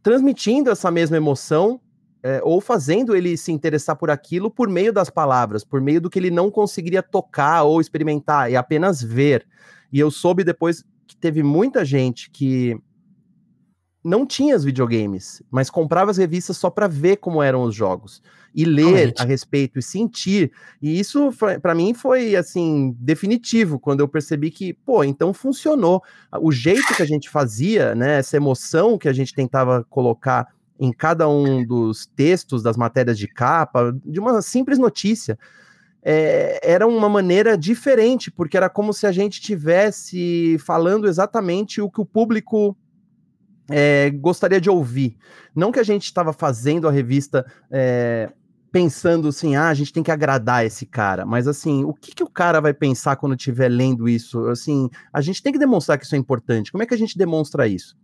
transmitindo 0.02 0.70
essa 0.70 0.90
mesma 0.90 1.18
emoção 1.18 1.80
é, 2.22 2.42
ou 2.44 2.60
fazendo 2.60 3.16
ele 3.16 3.38
se 3.38 3.52
interessar 3.52 3.96
por 3.96 4.10
aquilo 4.10 4.52
por 4.52 4.68
meio 4.70 4.92
das 4.92 5.10
palavras, 5.10 5.64
por 5.64 5.82
meio 5.82 6.02
do 6.02 6.10
que 6.10 6.20
ele 6.20 6.32
não 6.32 6.52
conseguiria 6.52 7.02
tocar 7.02 7.64
ou 7.64 7.80
experimentar, 7.80 8.52
e 8.52 8.56
apenas 8.56 9.02
ver. 9.02 9.46
E 9.92 10.00
eu 10.00 10.12
soube 10.12 10.44
depois 10.44 10.84
que 11.08 11.16
teve 11.16 11.42
muita 11.42 11.84
gente 11.84 12.30
que 12.30 12.78
não 14.04 14.26
tinha 14.26 14.56
os 14.56 14.64
videogames, 14.64 15.42
mas 15.52 15.70
comprava 15.70 16.10
as 16.10 16.18
revistas 16.18 16.58
só 16.58 16.70
para 16.70 16.88
ver 16.88 17.18
como 17.18 17.44
eram 17.44 17.64
os 17.64 17.76
jogos 17.76 18.22
e 18.56 18.66
ler 18.66 19.14
a 19.18 19.24
respeito 19.24 19.78
e 19.78 19.84
sentir. 19.84 20.52
E 20.82 21.00
isso 21.00 21.32
para 21.62 21.76
mim 21.76 21.94
foi 21.94 22.36
assim 22.36 22.96
definitivo 23.00 23.78
quando 23.80 24.00
eu 24.00 24.08
percebi 24.08 24.50
que, 24.52 24.74
pô, 24.74 25.04
então 25.04 25.34
funcionou. 25.34 26.02
O 26.42 26.52
jeito 26.52 26.96
que 26.96 27.04
a 27.04 27.06
gente 27.06 27.30
fazia, 27.30 27.94
né, 27.94 28.20
essa 28.20 28.38
emoção 28.38 28.98
que 28.98 29.10
a 29.10 29.14
gente 29.14 29.34
tentava 29.34 29.86
colocar 29.90 30.48
em 30.80 30.94
cada 30.94 31.28
um 31.28 31.66
dos 31.66 32.06
textos 32.06 32.64
das 32.64 32.78
matérias 32.78 33.18
de 33.18 33.28
capa, 33.28 33.94
de 34.06 34.20
uma 34.20 34.42
simples 34.42 34.80
notícia 34.80 35.38
é, 36.02 36.60
era 36.64 36.88
uma 36.88 37.10
maneira 37.10 37.58
diferente, 37.58 38.32
porque 38.32 38.56
era 38.56 38.70
como 38.70 38.94
se 38.94 39.06
a 39.06 39.12
gente 39.12 39.42
tivesse 39.42 40.58
falando 40.60 41.08
exatamente 41.08 41.82
o 41.82 41.90
que 41.90 42.00
o 42.00 42.06
público 42.06 42.78
é, 43.70 44.10
gostaria 44.10 44.60
de 44.60 44.70
ouvir. 44.70 45.18
Não 45.56 45.72
que 45.72 45.80
a 45.80 45.84
gente 45.84 46.06
estava 46.06 46.34
fazendo 46.34 46.88
a 46.88 46.92
revista 46.92 47.46
é, 47.72 48.32
pensando 48.72 49.28
assim, 49.30 49.56
ah, 49.56 49.70
a 49.70 49.74
gente 49.74 49.94
tem 49.94 50.04
que 50.04 50.12
agradar 50.12 50.66
esse 50.66 50.86
cara, 50.86 51.26
mas 51.26 51.48
assim, 51.48 51.84
o 51.84 51.94
que, 51.94 52.14
que 52.14 52.24
o 52.24 52.30
cara 52.30 52.60
vai 52.60 52.74
pensar 52.74 53.16
quando 53.16 53.36
estiver 53.36 53.70
lendo 53.70 54.08
isso? 54.08 54.48
Assim, 54.48 54.90
a 55.12 55.22
gente 55.22 55.42
tem 55.42 55.52
que 55.52 55.60
demonstrar 55.60 55.98
que 55.98 56.06
isso 56.06 56.16
é 56.16 56.18
importante. 56.18 56.72
Como 56.72 56.84
é 56.84 56.86
que 56.86 56.94
a 56.94 56.98
gente 56.98 57.18
demonstra 57.18 57.68
isso? 57.68 57.98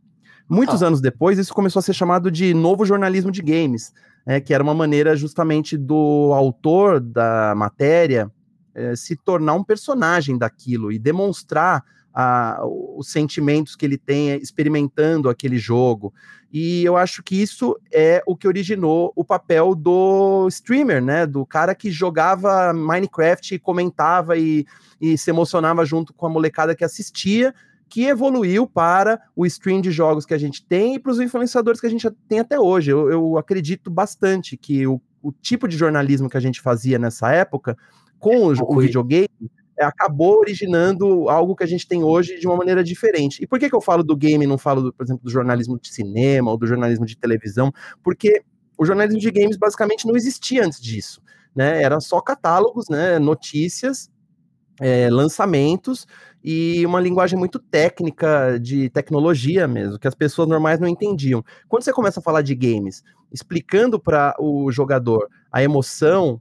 Muitos 0.48 0.84
ah. 0.84 0.88
anos 0.88 1.02
depois, 1.02 1.38
isso 1.40 1.54
começou 1.54 1.80
a 1.80 1.84
ser 1.84 1.94
chamado 1.94 2.30
de 2.32 2.54
novo 2.54 2.86
jornalismo 2.86 3.32
de 3.32 3.42
games 3.42 3.92
é, 4.26 4.42
que 4.42 4.54
era 4.54 4.64
uma 4.64 4.74
maneira 4.74 5.16
justamente 5.16 5.78
do 5.78 6.32
autor 6.34 7.00
da 7.00 7.54
matéria 7.56 8.32
é, 8.74 8.96
se 8.96 9.16
tornar 9.16 9.54
um 9.54 9.64
personagem 9.64 10.38
daquilo 10.38 10.92
e 10.92 10.98
demonstrar 10.98 11.84
a, 12.16 12.62
os 12.64 13.12
sentimentos 13.12 13.76
que 13.76 13.86
ele 13.86 13.98
tem 13.98 14.38
experimentando 14.38 15.30
aquele 15.30 15.58
jogo. 15.58 16.14
E 16.52 16.86
eu 16.86 16.96
acho 16.96 17.22
que 17.22 17.42
isso 17.42 17.78
é 17.92 18.24
o 18.26 18.38
que 18.38 18.48
originou 18.48 19.12
o 19.14 19.26
papel 19.26 19.76
do 19.76 20.48
streamer, 20.48 21.04
né? 21.04 21.26
Do 21.26 21.46
cara 21.46 21.76
que 21.76 21.92
jogava 21.92 22.72
Minecraft 22.72 23.56
e 23.56 23.60
comentava 23.60 24.38
e, 24.38 24.66
e 25.02 25.18
se 25.18 25.30
emocionava 25.30 25.84
junto 25.84 26.14
com 26.14 26.26
a 26.26 26.30
molecada 26.30 26.74
que 26.74 26.86
assistia 26.86 27.54
que 27.88 28.06
evoluiu 28.06 28.66
para 28.66 29.22
o 29.36 29.46
stream 29.46 29.80
de 29.80 29.92
jogos 29.92 30.26
que 30.26 30.34
a 30.34 30.38
gente 30.38 30.66
tem 30.66 30.96
e 30.96 31.00
para 31.00 31.12
os 31.12 31.20
influenciadores 31.20 31.80
que 31.80 31.86
a 31.86 31.90
gente 31.90 32.10
tem 32.28 32.40
até 32.40 32.60
hoje. 32.60 32.92
Eu, 32.92 33.10
eu 33.12 33.38
acredito 33.38 33.92
bastante 33.92 34.58
que 34.58 34.88
o, 34.88 35.00
o, 35.22 35.32
tipo 35.32 35.68
de 35.68 35.78
jornalismo 35.78 36.28
que 36.28 36.36
a 36.36 36.42
gente 36.42 36.62
fazia 36.62 36.98
nessa 36.98 37.32
época, 37.32 37.78
com 38.18 38.48
o, 38.48 38.54
o 38.76 38.80
videogame, 38.80 39.30
acabou 39.80 40.40
originando 40.40 41.30
algo 41.30 41.56
que 41.56 41.64
a 41.64 41.68
gente 41.68 41.88
tem 41.88 42.04
hoje 42.04 42.40
de 42.40 42.48
uma 42.48 42.56
maneira 42.56 42.84
diferente. 42.84 43.44
E 43.44 43.48
por 43.48 43.60
que, 43.60 43.70
que 43.70 43.76
eu 43.76 43.82
falo 43.82 44.04
do 44.04 44.16
game 44.16 44.44
e 44.44 44.48
não 44.48 44.58
falo, 44.58 44.82
do, 44.82 44.94
por 44.94 45.04
exemplo, 45.04 45.24
do 45.24 45.30
jornalismo 45.30 45.80
de 45.80 45.90
cinema 45.90 46.52
ou 46.52 46.58
do 46.58 46.68
jornalismo 46.68 47.06
de 47.06 47.18
televisão? 47.18 47.72
Porque 48.04 48.44
o 48.78 48.86
jornalismo 48.86 49.20
de 49.20 49.32
games 49.32 49.58
basicamente 49.58 50.08
não 50.08 50.16
existia 50.16 50.66
antes 50.66 50.82
disso. 50.82 51.22
Né? 51.56 51.82
Era 51.82 52.00
só 52.00 52.22
catálogos, 52.22 52.90
né? 52.90 53.20
notícias, 53.20 54.10
é, 54.80 55.10
lançamentos 55.10 56.06
e 56.44 56.86
uma 56.86 57.00
linguagem 57.00 57.40
muito 57.40 57.58
técnica 57.60 58.60
de 58.60 58.90
tecnologia 58.90 59.68
mesmo, 59.68 59.98
que 59.98 60.08
as 60.08 60.14
pessoas 60.14 60.48
normais 60.48 60.80
não 60.80 60.88
entendiam. 60.88 61.44
Quando 61.68 61.84
você 61.84 61.94
começa 61.94 62.20
a 62.20 62.24
falar 62.24 62.42
de 62.42 62.54
games, 62.54 63.04
explicando 63.32 64.00
para 64.00 64.36
o 64.40 64.72
jogador 64.72 65.28
a 65.52 65.64
emoção, 65.64 66.40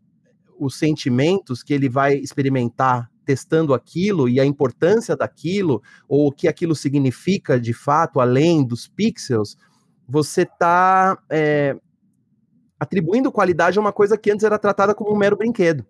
os 0.59 0.79
sentimentos 0.79 1.63
que 1.63 1.73
ele 1.73 1.89
vai 1.89 2.15
experimentar 2.17 3.11
testando 3.25 3.75
aquilo 3.75 4.29
e 4.29 4.39
a 4.39 4.45
importância 4.45 5.17
daquilo, 5.17 5.83
ou 6.09 6.29
o 6.29 6.33
que 6.33 6.47
aquilo 6.49 6.75
significa 6.75 7.59
de 7.59 7.73
fato, 7.73 8.21
além 8.21 8.65
dos 8.65 8.87
pixels, 8.87 9.57
você 10.09 10.43
está 10.43 11.19
é, 11.31 11.77
atribuindo 12.79 13.33
qualidade 13.33 13.79
a 13.79 13.81
uma 13.81 13.93
coisa 13.93 14.19
que 14.19 14.31
antes 14.31 14.45
era 14.45 14.59
tratada 14.59 14.95
como 14.95 15.13
um 15.13 15.17
mero 15.17 15.37
brinquedo. 15.37 15.85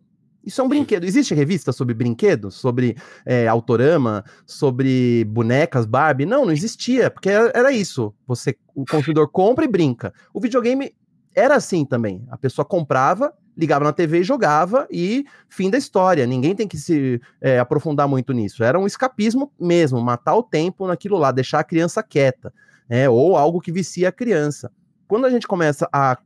Isso 0.45 0.61
é 0.61 0.65
um 0.65 0.69
brinquedo. 0.69 1.05
Existe 1.05 1.35
revista 1.35 1.73
sobre 1.73 1.95
brinquedos, 1.95 2.55
sobre 2.57 2.97
é, 3.25 3.49
autorama, 3.49 4.23
sobre 4.47 5.25
bonecas, 5.25 5.87
Barbie? 5.87 6.27
Não, 6.27 6.45
não 6.45 6.53
existia, 6.53 7.11
porque 7.11 7.31
era 7.31 7.73
isso. 7.73 8.15
Você, 8.27 8.55
o 8.75 8.85
consumidor 8.85 9.29
compra 9.31 9.65
e 9.65 9.69
brinca. 9.69 10.13
O 10.35 10.41
videogame 10.41 10.95
era 11.35 11.57
assim 11.57 11.85
também. 11.85 12.25
A 12.31 12.37
pessoa 12.37 12.65
comprava, 12.65 13.33
ligava 13.57 13.85
na 13.85 13.93
TV 13.93 14.21
e 14.21 14.25
jogava, 14.25 14.87
e 14.91 15.25
fim 15.49 15.71
da 15.71 15.79
história. 15.79 16.27
Ninguém 16.27 16.55
tem 16.55 16.67
que 16.67 16.77
se 16.77 17.21
é, 17.41 17.59
aprofundar 17.59 18.09
muito 18.09 18.33
nisso. 18.33 18.65
Era 18.65 18.79
um 18.79 18.87
escapismo 18.87 19.53
mesmo, 19.59 20.01
matar 20.01 20.35
o 20.35 20.43
tempo 20.43 20.87
naquilo 20.87 21.17
lá, 21.19 21.31
deixar 21.31 21.61
a 21.61 21.65
criança 21.65 22.03
quieta. 22.03 22.53
né? 22.89 23.09
Ou 23.09 23.37
algo 23.37 23.61
que 23.61 23.73
vicia 23.73 24.09
a 24.09 24.13
criança. 24.13 24.71
Quando 25.07 25.27
a 25.27 25.31
gente 25.31 25.47
começa 25.47 25.89
a 25.93 26.19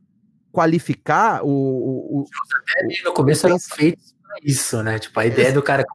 qualificar 0.51 1.43
o. 1.43 1.49
o, 1.49 2.19
o 2.21 2.25
no 3.05 3.13
começo 3.13 3.45
eram 3.45 3.59
feitos 3.59 4.15
para 4.23 4.37
isso, 4.43 4.81
né? 4.83 4.99
Tipo, 4.99 5.19
a 5.19 5.25
ideia 5.25 5.51
do 5.51 5.61
cara. 5.61 5.85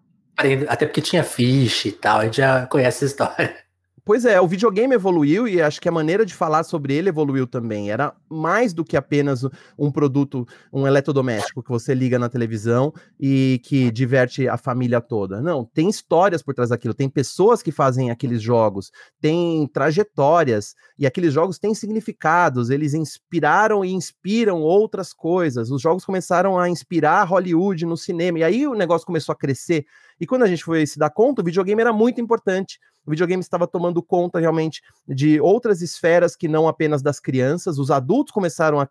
Até 0.69 0.87
porque 0.87 1.01
tinha 1.01 1.23
ficha 1.23 1.89
e 1.89 1.93
tal, 1.93 2.21
a 2.21 2.25
gente 2.25 2.39
já 2.39 2.67
conhece 2.67 3.05
a 3.05 3.07
história. 3.07 3.64
Pois 4.07 4.27
é, 4.27 4.39
o 4.39 4.47
videogame 4.47 4.95
evoluiu 4.95 5.49
e 5.49 5.63
acho 5.63 5.81
que 5.81 5.89
a 5.89 5.93
maneira 5.93 6.27
de 6.27 6.35
falar 6.35 6.63
sobre 6.65 6.93
ele 6.93 7.09
evoluiu 7.09 7.47
também. 7.47 7.91
Era 7.91 8.15
mais 8.29 8.75
do 8.75 8.85
que 8.85 8.99
apenas 8.99 9.47
um 9.79 9.91
produto, 9.91 10.47
um 10.71 10.87
eletrodoméstico 10.87 11.63
que 11.63 11.71
você 11.71 11.95
liga 11.95 12.19
na 12.19 12.29
televisão 12.29 12.93
e 13.19 13.63
que 13.65 13.91
diverte 13.91 14.47
a 14.47 14.59
família 14.59 15.01
toda. 15.01 15.41
Não, 15.41 15.65
tem 15.65 15.89
histórias 15.89 16.43
por 16.43 16.53
trás 16.53 16.69
daquilo, 16.69 16.93
tem 16.93 17.09
pessoas 17.09 17.63
que 17.63 17.73
fazem 17.73 18.11
aqueles 18.11 18.43
jogos, 18.43 18.93
tem 19.23 19.67
trajetórias 19.69 20.75
e 20.99 21.07
aqueles 21.07 21.33
jogos 21.33 21.59
têm 21.59 21.75
significados, 21.75 22.69
eles 22.69 22.93
inspiraram 22.93 23.83
e 23.83 23.91
inspiram 23.95 24.61
outras 24.61 25.15
coisas. 25.15 25.71
Os 25.71 25.81
jogos 25.81 26.05
começaram 26.05 26.59
a 26.59 26.69
inspirar 26.69 27.25
Hollywood 27.25 27.87
no 27.87 27.97
cinema 27.97 28.41
e 28.41 28.45
aí 28.45 28.67
o 28.67 28.75
negócio 28.75 29.07
começou 29.07 29.33
a 29.33 29.37
crescer. 29.37 29.87
E 30.21 30.27
quando 30.27 30.43
a 30.43 30.47
gente 30.47 30.63
foi 30.63 30.87
se 30.87 30.99
dar 30.99 31.09
conta, 31.09 31.41
o 31.41 31.45
videogame 31.45 31.81
era 31.81 31.93
muito 31.93 32.21
importante 32.21 32.79
o 33.07 33.11
videogame 33.11 33.41
estava 33.41 33.67
tomando 33.67 34.03
conta 34.03 34.39
realmente 34.39 34.83
de 35.07 35.41
outras 35.41 35.83
esferas 35.83 36.35
que 36.35 36.49
não 36.49 36.67
apenas 36.67 37.03
das 37.03 37.21
crianças. 37.21 37.79
Os 37.79 37.91
adultos 37.91 38.33
começaram 38.33 38.81
a 38.81 38.89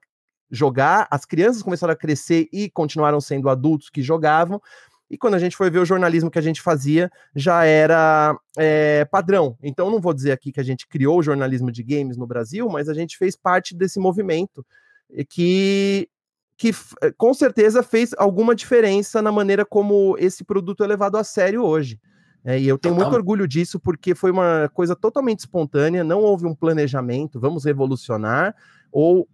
jogar, 0.51 1.07
as 1.09 1.25
crianças 1.25 1.63
começaram 1.63 1.93
a 1.93 1.97
crescer 1.97 2.47
e 2.53 2.69
continuaram 2.69 3.19
sendo 3.19 3.49
adultos 3.49 3.89
que 3.89 4.01
jogavam. 4.01 4.61
E 5.09 5.17
quando 5.17 5.35
a 5.35 5.39
gente 5.39 5.55
foi 5.55 5.69
ver 5.69 5.79
o 5.79 5.85
jornalismo 5.85 6.31
que 6.31 6.39
a 6.39 6.41
gente 6.41 6.61
fazia, 6.61 7.11
já 7.35 7.65
era 7.65 8.35
é, 8.57 9.05
padrão. 9.05 9.57
Então, 9.61 9.91
não 9.91 9.99
vou 9.99 10.13
dizer 10.13 10.31
aqui 10.31 10.51
que 10.51 10.59
a 10.59 10.63
gente 10.63 10.87
criou 10.87 11.19
o 11.19 11.23
jornalismo 11.23 11.71
de 11.71 11.83
games 11.83 12.17
no 12.17 12.25
Brasil, 12.25 12.67
mas 12.69 12.89
a 12.89 12.93
gente 12.93 13.17
fez 13.17 13.35
parte 13.35 13.75
desse 13.75 13.99
movimento 13.99 14.65
que, 15.29 16.09
que 16.57 16.71
com 17.17 17.33
certeza 17.33 17.83
fez 17.83 18.11
alguma 18.17 18.55
diferença 18.55 19.21
na 19.21 19.31
maneira 19.31 19.65
como 19.65 20.15
esse 20.17 20.43
produto 20.43 20.83
é 20.83 20.87
levado 20.87 21.17
a 21.17 21.23
sério 21.23 21.63
hoje. 21.63 21.99
É, 22.45 22.59
e 22.59 22.67
eu 22.67 22.77
tenho 22.77 22.95
Total. 22.95 23.09
muito 23.09 23.17
orgulho 23.17 23.47
disso 23.47 23.79
porque 23.79 24.13
foi 24.13 24.31
uma 24.31 24.69
coisa 24.73 24.95
totalmente 24.95 25.39
espontânea, 25.39 26.03
não 26.03 26.19
houve 26.19 26.45
um 26.45 26.53
planejamento, 26.53 27.39
vamos 27.39 27.63
revolucionar, 27.63 28.53
ou 28.91 29.27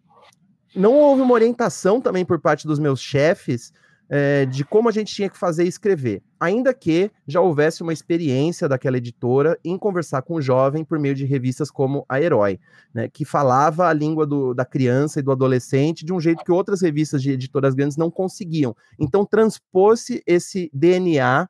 não 0.75 0.93
houve 0.95 1.21
uma 1.21 1.33
orientação 1.33 1.99
também 1.99 2.23
por 2.23 2.39
parte 2.39 2.67
dos 2.67 2.77
meus 2.77 3.01
chefes 3.01 3.73
é, 4.09 4.45
de 4.45 4.65
como 4.65 4.89
a 4.89 4.91
gente 4.91 5.13
tinha 5.13 5.29
que 5.29 5.37
fazer 5.37 5.65
e 5.65 5.67
escrever, 5.67 6.23
ainda 6.39 6.73
que 6.73 7.11
já 7.27 7.39
houvesse 7.39 7.83
uma 7.83 7.93
experiência 7.93 8.67
daquela 8.67 8.97
editora 8.97 9.57
em 9.63 9.77
conversar 9.77 10.23
com 10.23 10.35
o 10.35 10.41
jovem 10.41 10.83
por 10.83 10.97
meio 10.97 11.13
de 11.13 11.25
revistas 11.25 11.69
como 11.69 12.03
a 12.09 12.19
Herói, 12.19 12.59
né, 12.93 13.07
que 13.07 13.23
falava 13.23 13.87
a 13.87 13.93
língua 13.93 14.25
do, 14.25 14.53
da 14.53 14.65
criança 14.65 15.19
e 15.19 15.23
do 15.23 15.31
adolescente 15.31 16.03
de 16.03 16.11
um 16.11 16.19
jeito 16.19 16.43
que 16.43 16.51
outras 16.51 16.81
revistas 16.81 17.21
de 17.21 17.31
editoras 17.31 17.75
grandes 17.75 17.97
não 17.97 18.09
conseguiam. 18.09 18.75
Então 18.99 19.23
transpôs-se 19.23 20.23
esse 20.25 20.71
DNA 20.73 21.47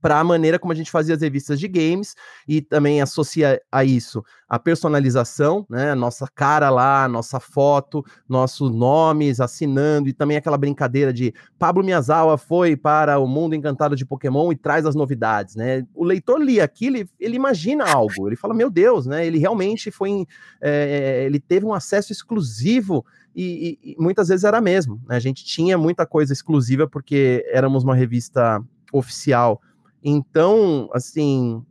para 0.00 0.18
a 0.18 0.24
maneira 0.24 0.58
como 0.58 0.72
a 0.72 0.76
gente 0.76 0.90
fazia 0.90 1.14
as 1.14 1.22
revistas 1.22 1.58
de 1.58 1.66
games 1.66 2.14
e 2.46 2.60
também 2.60 3.00
associa 3.00 3.60
a 3.72 3.84
isso 3.84 4.22
a 4.48 4.58
personalização, 4.58 5.66
né? 5.68 5.94
Nossa 5.94 6.26
cara 6.34 6.70
lá, 6.70 7.06
nossa 7.06 7.38
foto, 7.38 8.02
nossos 8.26 8.72
nomes 8.72 9.40
assinando 9.40 10.08
e 10.08 10.12
também 10.12 10.38
aquela 10.38 10.56
brincadeira 10.56 11.12
de 11.12 11.34
Pablo 11.58 11.84
Miyazawa 11.84 12.38
foi 12.38 12.74
para 12.74 13.18
o 13.18 13.26
mundo 13.26 13.54
encantado 13.54 13.94
de 13.94 14.06
Pokémon 14.06 14.50
e 14.50 14.56
traz 14.56 14.86
as 14.86 14.94
novidades, 14.94 15.54
né? 15.54 15.86
O 15.94 16.02
leitor 16.02 16.40
lia 16.40 16.64
aquilo, 16.64 16.96
ele, 16.96 17.10
ele 17.20 17.36
imagina 17.36 17.84
algo, 17.84 18.26
ele 18.26 18.36
fala 18.36 18.54
meu 18.54 18.70
Deus, 18.70 19.06
né? 19.06 19.26
Ele 19.26 19.38
realmente 19.38 19.90
foi, 19.90 20.10
em, 20.10 20.26
é, 20.62 21.24
ele 21.26 21.38
teve 21.38 21.66
um 21.66 21.74
acesso 21.74 22.10
exclusivo 22.10 23.04
e, 23.36 23.78
e, 23.82 23.92
e 23.92 23.96
muitas 23.98 24.28
vezes 24.28 24.44
era 24.44 24.62
mesmo. 24.62 24.98
Né? 25.06 25.16
A 25.16 25.20
gente 25.20 25.44
tinha 25.44 25.76
muita 25.76 26.06
coisa 26.06 26.32
exclusiva 26.32 26.88
porque 26.88 27.44
éramos 27.52 27.84
uma 27.84 27.94
revista 27.94 28.62
oficial 28.90 29.60
então, 30.08 30.88
assim, 30.92 31.62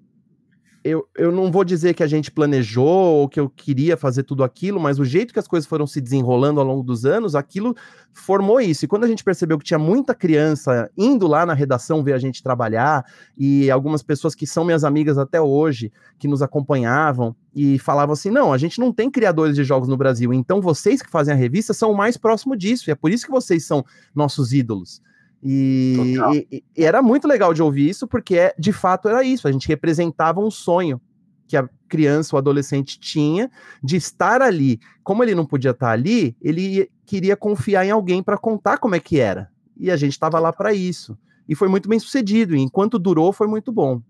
eu, 0.83 1.05
eu 1.17 1.31
não 1.31 1.51
vou 1.51 1.65
dizer 1.65 1.93
que 1.93 2.01
a 2.03 2.07
gente 2.07 2.31
planejou 2.31 2.88
ou 2.88 3.27
que 3.27 3.39
eu 3.39 3.49
queria 3.49 3.97
fazer 3.97 4.23
tudo 4.23 4.43
aquilo, 4.43 4.79
mas 4.79 4.99
o 4.99 5.03
jeito 5.03 5.33
que 5.33 5.39
as 5.39 5.47
coisas 5.47 5.67
foram 5.67 5.85
se 5.85 5.99
desenrolando 5.99 6.61
ao 6.61 6.65
longo 6.65 6.81
dos 6.81 7.05
anos, 7.05 7.35
aquilo 7.35 7.75
formou 8.13 8.61
isso. 8.61 8.85
E 8.85 8.88
quando 8.88 9.03
a 9.03 9.07
gente 9.07 9.23
percebeu 9.23 9.57
que 9.57 9.65
tinha 9.65 9.77
muita 9.77 10.15
criança 10.15 10.89
indo 10.97 11.27
lá 11.27 11.45
na 11.45 11.53
redação 11.53 12.03
ver 12.03 12.13
a 12.13 12.17
gente 12.17 12.41
trabalhar, 12.41 13.05
e 13.38 13.69
algumas 13.69 14.01
pessoas 14.01 14.33
que 14.33 14.47
são 14.47 14.63
minhas 14.63 14.85
amigas 14.85 15.17
até 15.17 15.41
hoje, 15.41 15.91
que 16.17 16.27
nos 16.27 16.41
acompanhavam 16.41 17.35
e 17.53 17.77
falavam 17.79 18.13
assim: 18.13 18.29
não, 18.29 18.53
a 18.53 18.57
gente 18.57 18.79
não 18.79 18.93
tem 18.93 19.11
criadores 19.11 19.55
de 19.55 19.63
jogos 19.65 19.89
no 19.89 19.97
Brasil, 19.97 20.33
então 20.33 20.61
vocês 20.61 21.01
que 21.01 21.09
fazem 21.09 21.33
a 21.33 21.38
revista 21.38 21.73
são 21.73 21.91
o 21.91 21.97
mais 21.97 22.15
próximo 22.15 22.55
disso, 22.55 22.89
e 22.89 22.91
é 22.91 22.95
por 22.95 23.11
isso 23.11 23.25
que 23.25 23.31
vocês 23.31 23.65
são 23.65 23.83
nossos 24.15 24.53
ídolos. 24.53 25.01
E, 25.43 26.17
e, 26.51 26.63
e, 26.75 26.83
era 26.83 27.01
muito 27.01 27.27
legal 27.27 27.53
de 27.53 27.61
ouvir 27.61 27.89
isso, 27.89 28.07
porque 28.07 28.38
é, 28.38 28.55
de 28.57 28.73
fato 28.73 29.07
era 29.07 29.23
isso, 29.23 29.47
a 29.47 29.51
gente 29.51 29.67
representava 29.67 30.39
um 30.39 30.49
sonho 30.49 30.99
que 31.47 31.55
a 31.55 31.67
criança 31.88 32.35
ou 32.35 32.38
adolescente 32.38 32.99
tinha 32.99 33.49
de 33.81 33.95
estar 33.95 34.41
ali. 34.41 34.79
Como 35.03 35.23
ele 35.23 35.33
não 35.33 35.45
podia 35.45 35.71
estar 35.71 35.91
ali, 35.91 36.35
ele 36.41 36.91
queria 37.05 37.38
confiar 37.38 37.85
em 37.85 37.91
alguém 37.91 38.21
para 38.21 38.38
contar 38.38 38.77
como 38.77 38.95
é 38.95 38.99
que 38.99 39.19
era. 39.19 39.49
E 39.77 39.89
a 39.89 39.95
gente 39.95 40.11
estava 40.11 40.39
lá 40.39 40.51
para 40.51 40.73
isso. 40.73 41.17
E 41.47 41.55
foi 41.55 41.69
muito 41.69 41.88
bem 41.88 41.99
sucedido, 41.99 42.55
e 42.55 42.59
enquanto 42.59 42.99
durou, 42.99 43.31
foi 43.31 43.47
muito 43.47 43.71
bom. 43.71 44.01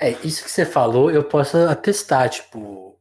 É, 0.00 0.10
isso 0.24 0.42
que 0.42 0.50
você 0.50 0.64
falou, 0.64 1.10
eu 1.10 1.22
posso 1.22 1.56
atestar, 1.56 2.28
tipo, 2.28 2.98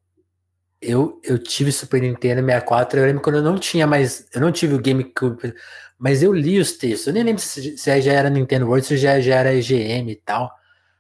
eu, 0.79 1.19
eu 1.23 1.39
tive 1.39 1.71
Super 1.71 2.01
Nintendo 2.01 2.45
64, 2.45 2.99
eu 2.99 3.05
lembro 3.05 3.23
quando 3.23 3.37
eu 3.37 3.41
não 3.41 3.57
tinha 3.57 3.87
mais, 3.87 4.27
eu 4.33 4.39
não 4.39 4.51
tive 4.51 4.75
o 4.75 4.81
GameCube, 4.81 5.55
mas 6.03 6.21
eu 6.21 6.33
li 6.33 6.59
os 6.59 6.73
textos. 6.73 7.07
Eu 7.07 7.13
nem 7.13 7.23
lembro 7.23 7.41
se, 7.41 7.77
se 7.77 8.01
já 8.01 8.11
era 8.11 8.29
Nintendo 8.29 8.65
World, 8.65 8.85
se 8.85 8.97
já, 8.97 9.21
já 9.21 9.35
era 9.35 9.55
EGM 9.55 10.11
e 10.11 10.15
tal. 10.17 10.51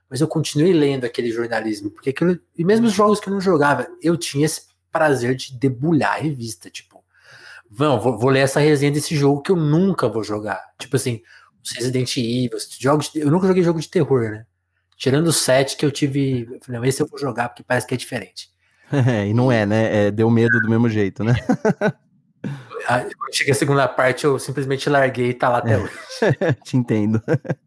Mas 0.09 0.21
eu 0.21 0.29
continuei 0.29 0.71
lendo 0.71 1.03
aquele 1.03 1.29
jornalismo. 1.29 1.91
Porque 1.91 2.11
aquilo, 2.11 2.39
e 2.57 2.63
mesmo 2.63 2.87
os 2.87 2.93
jogos 2.93 3.19
que 3.19 3.27
eu 3.27 3.33
não 3.33 3.41
jogava, 3.41 3.85
eu 4.01 4.15
tinha 4.15 4.45
esse 4.45 4.61
prazer 4.89 5.35
de 5.35 5.59
debulhar 5.59 6.13
a 6.13 6.21
revista. 6.21 6.69
Tipo, 6.69 7.03
vão, 7.69 7.99
vou, 7.99 8.17
vou, 8.17 8.29
ler 8.29 8.39
essa 8.39 8.61
resenha 8.61 8.93
desse 8.93 9.13
jogo 9.13 9.41
que 9.41 9.51
eu 9.51 9.57
nunca 9.57 10.07
vou 10.07 10.23
jogar. 10.23 10.63
Tipo 10.79 10.95
assim, 10.95 11.21
os 11.61 11.71
Resident 11.71 12.15
Evil, 12.15 12.57
jogos. 12.79 13.11
Eu 13.13 13.29
nunca 13.29 13.45
joguei 13.45 13.61
jogo 13.61 13.81
de 13.81 13.89
terror, 13.89 14.31
né? 14.31 14.45
Tirando 14.95 15.27
o 15.27 15.33
set 15.33 15.75
que 15.75 15.85
eu 15.85 15.91
tive. 15.91 16.47
Eu 16.49 16.59
falei, 16.61 16.79
não, 16.79 16.85
esse 16.85 17.01
eu 17.01 17.07
vou 17.07 17.19
jogar 17.19 17.49
porque 17.49 17.61
parece 17.61 17.85
que 17.85 17.93
é 17.93 17.97
diferente. 17.97 18.49
É, 18.93 19.27
e 19.27 19.33
não 19.33 19.51
é, 19.51 19.65
né? 19.65 20.05
É, 20.05 20.11
deu 20.11 20.29
medo 20.29 20.61
do 20.61 20.69
mesmo 20.69 20.87
jeito, 20.87 21.23
né? 21.23 21.33
quando 22.87 23.35
cheguei 23.35 23.53
a 23.53 23.55
segunda 23.55 23.87
parte, 23.87 24.25
eu 24.25 24.37
simplesmente 24.39 24.89
larguei 24.89 25.29
e 25.29 25.33
tá 25.33 25.49
lá 25.49 25.57
até 25.59 25.73
é. 25.73 25.77
hoje. 25.77 25.93
Te 26.63 26.77
entendo. 26.77 27.21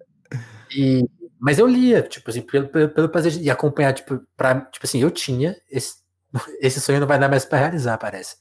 E, 0.76 1.08
mas 1.38 1.58
eu 1.58 1.66
lia, 1.66 2.02
tipo 2.02 2.28
assim, 2.28 2.42
pelo, 2.42 2.68
pelo, 2.68 2.88
pelo 2.88 3.08
prazer 3.08 3.32
de 3.32 3.48
acompanhar, 3.48 3.92
tipo, 3.92 4.20
pra, 4.36 4.60
tipo 4.62 4.84
assim, 4.84 5.00
eu 5.00 5.10
tinha, 5.10 5.56
esse, 5.70 5.94
esse 6.60 6.80
sonho 6.80 7.00
não 7.00 7.06
vai 7.06 7.18
dar 7.18 7.28
mais 7.28 7.44
para 7.44 7.58
realizar, 7.58 7.96
parece. 7.98 8.36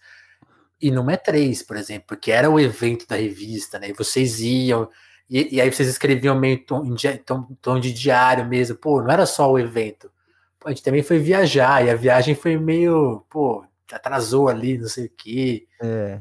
E 0.82 0.89
é 0.89 1.17
três, 1.17 1.63
por 1.63 1.78
exemplo, 1.78 2.07
porque 2.07 2.32
era 2.32 2.49
o 2.49 2.59
evento 2.59 3.07
da 3.07 3.15
revista, 3.15 3.80
né? 3.80 3.89
E 3.89 3.93
vocês 3.93 4.41
iam, 4.41 4.89
e, 5.30 5.55
e 5.55 5.61
aí 5.61 5.71
vocês 5.71 5.88
escreviam 5.88 6.38
meio 6.38 6.65
tom, 6.65 6.84
em 6.86 7.17
tom, 7.17 7.47
tom 7.61 7.80
de 7.80 7.93
diário 7.93 8.45
mesmo, 8.45 8.76
pô, 8.76 9.01
não 9.01 9.11
era 9.11 9.26
só 9.26 9.51
o 9.51 9.59
evento. 9.59 10.11
Pô, 10.59 10.67
a 10.67 10.71
gente 10.71 10.84
também 10.84 11.03
foi 11.03 11.19
viajar, 11.19 11.86
e 11.86 11.89
a 11.89 11.95
viagem 11.95 12.36
foi 12.36 12.57
meio, 12.57 13.26
pô, 13.30 13.63
atrasou 13.91 14.49
ali, 14.49 14.78
não 14.78 14.88
sei 14.88 15.05
o 15.05 15.11
quê. 15.15 15.67
É. 15.82 16.19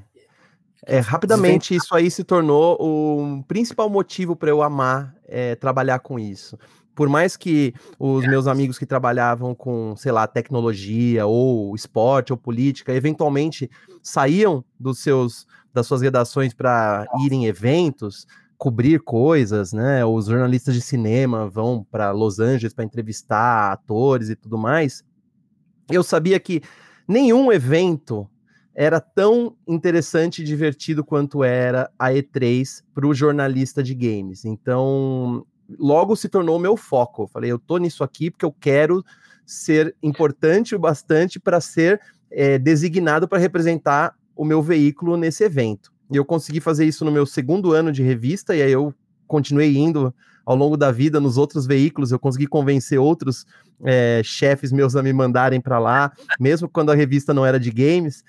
É, 0.87 0.99
rapidamente 1.01 1.75
isso 1.75 1.95
aí 1.95 2.11
se 2.11 2.23
tornou 2.23 2.77
o 2.79 3.43
principal 3.45 3.89
motivo 3.89 4.37
para 4.37 4.51
eu 4.51 4.63
amar 4.63 5.15
é, 5.27 5.55
trabalhar 5.55 5.99
com 6.01 6.19
isso. 6.19 6.59
Por 6.95 7.09
mais 7.09 7.37
que 7.37 7.75
os 7.99 8.25
meus 8.27 8.47
amigos 8.47 8.79
que 8.79 8.87
trabalhavam 8.87 9.55
com, 9.55 9.97
sei 9.97 10.13
lá, 10.13 10.27
tecnologia 10.27 11.27
ou 11.27 11.75
esporte 11.75 12.33
ou 12.33 12.37
política, 12.37 12.95
eventualmente 12.95 13.69
saíam 14.03 14.65
dos 14.79 15.01
seus 15.03 15.47
das 15.73 15.89
suas 15.89 16.03
redações 16.03 16.55
para 16.55 17.05
ir 17.19 17.33
em 17.33 17.47
eventos, 17.47 18.29
cobrir 18.57 19.01
coisas, 19.01 19.73
né? 19.73 20.05
Os 20.05 20.27
jornalistas 20.27 20.73
de 20.73 20.81
cinema 20.81 21.49
vão 21.49 21.85
para 21.91 22.13
Los 22.13 22.39
Angeles 22.39 22.73
para 22.73 22.85
entrevistar 22.85 23.73
atores 23.73 24.29
e 24.29 24.37
tudo 24.37 24.57
mais. 24.57 25.03
Eu 25.91 26.05
sabia 26.05 26.39
que 26.39 26.63
nenhum 27.09 27.51
evento 27.51 28.29
era 28.75 29.01
tão 29.01 29.57
interessante 29.67 30.43
e 30.43 30.45
divertido 30.45 31.05
quanto 31.05 31.45
era 31.45 31.91
a 31.99 32.09
E3 32.11 32.83
para 32.93 33.07
o 33.07 33.15
jornalista 33.15 33.83
de 33.83 33.95
games. 33.95 34.45
Então, 34.45 35.47
logo 35.79 36.17
se 36.17 36.29
tornou 36.29 36.59
meu 36.59 36.77
foco. 36.77 37.23
Eu 37.23 37.29
falei, 37.29 37.53
eu 37.53 37.59
tô 37.59 37.79
nisso 37.79 38.03
aqui 38.03 38.31
porque 38.31 38.45
eu 38.45 38.53
quero 38.53 39.05
ser 39.47 39.95
importante 40.03 40.75
o 40.75 40.79
bastante 40.79 41.39
para 41.39 41.61
ser 41.61 42.01
é, 42.31 42.59
designado 42.59 43.29
para 43.29 43.39
representar 43.39 44.15
o 44.35 44.45
meu 44.45 44.61
veículo 44.61 45.17
nesse 45.17 45.45
evento. 45.45 45.93
E 46.11 46.17
eu 46.17 46.25
consegui 46.25 46.61
fazer 46.61 46.85
isso 46.85 47.05
no 47.05 47.13
meu 47.13 47.25
segundo 47.25 47.73
ano 47.73 47.93
de 47.93 48.03
revista, 48.03 48.55
e 48.55 48.63
aí 48.63 48.73
eu 48.73 48.93
continuei 49.27 49.77
indo 49.77 50.15
ao 50.45 50.55
longo 50.55 50.77
da 50.77 50.93
vida 50.93 51.21
nos 51.21 51.39
outros 51.39 51.67
veículos, 51.67 52.13
eu 52.13 52.19
consegui 52.19 52.47
convencer 52.47 52.99
outros 52.99 53.47
é, 53.83 54.21
chefes 54.23 54.73
meus 54.73 54.95
a 54.95 55.03
me 55.03 55.13
mandarem 55.13 55.61
para 55.61 55.79
lá, 55.79 56.13
mesmo 56.39 56.69
quando 56.69 56.91
a 56.91 56.95
revista 56.95 57.33
não 57.33 57.47
era 57.47 57.59
de 57.59 57.71
games. 57.71 58.23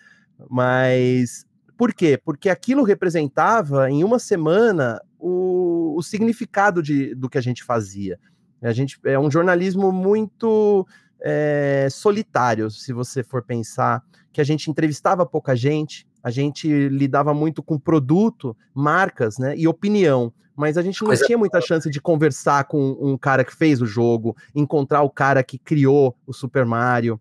Mas 0.50 1.46
por 1.78 1.94
quê? 1.94 2.20
Porque 2.24 2.50
aquilo 2.50 2.84
representava 2.84 3.90
em 3.90 4.04
uma 4.04 4.20
semana 4.20 5.02
o, 5.20 5.96
o 5.98 6.04
significado 6.04 6.82
de, 6.82 7.14
do 7.16 7.30
que 7.30 7.38
a 7.38 7.42
gente 7.42 7.64
fazia. 7.64 8.20
A 8.62 8.72
gente 8.72 8.98
é 9.04 9.20
um 9.20 9.30
jornalismo 9.30 9.92
muito 9.92 10.88
é, 11.22 11.88
solitário, 11.92 12.72
se 12.72 12.94
você 12.94 13.24
for 13.24 13.44
pensar, 13.44 14.04
que 14.32 14.42
a 14.42 14.44
gente 14.44 14.70
entrevistava 14.70 15.26
pouca 15.26 15.56
gente, 15.56 16.08
a 16.24 16.32
gente 16.32 16.68
lidava 16.90 17.34
muito 17.34 17.62
com 17.62 17.78
produto, 17.78 18.56
marcas, 18.74 19.38
né, 19.38 19.56
e 19.56 19.68
opinião, 19.68 20.34
mas 20.56 20.78
a 20.78 20.82
gente 20.82 21.02
não 21.02 21.10
Coisa 21.10 21.26
tinha 21.26 21.38
muita 21.38 21.62
chance 21.62 21.90
de 21.90 22.02
conversar 22.02 22.64
com 22.66 22.98
um 23.00 23.18
cara 23.18 23.44
que 23.44 23.56
fez 23.56 23.82
o 23.82 23.86
jogo, 23.86 24.36
encontrar 24.54 25.02
o 25.02 25.10
cara 25.10 25.44
que 25.44 25.58
criou 25.58 26.16
o 26.26 26.34
Super 26.34 26.66
Mario 26.66 27.20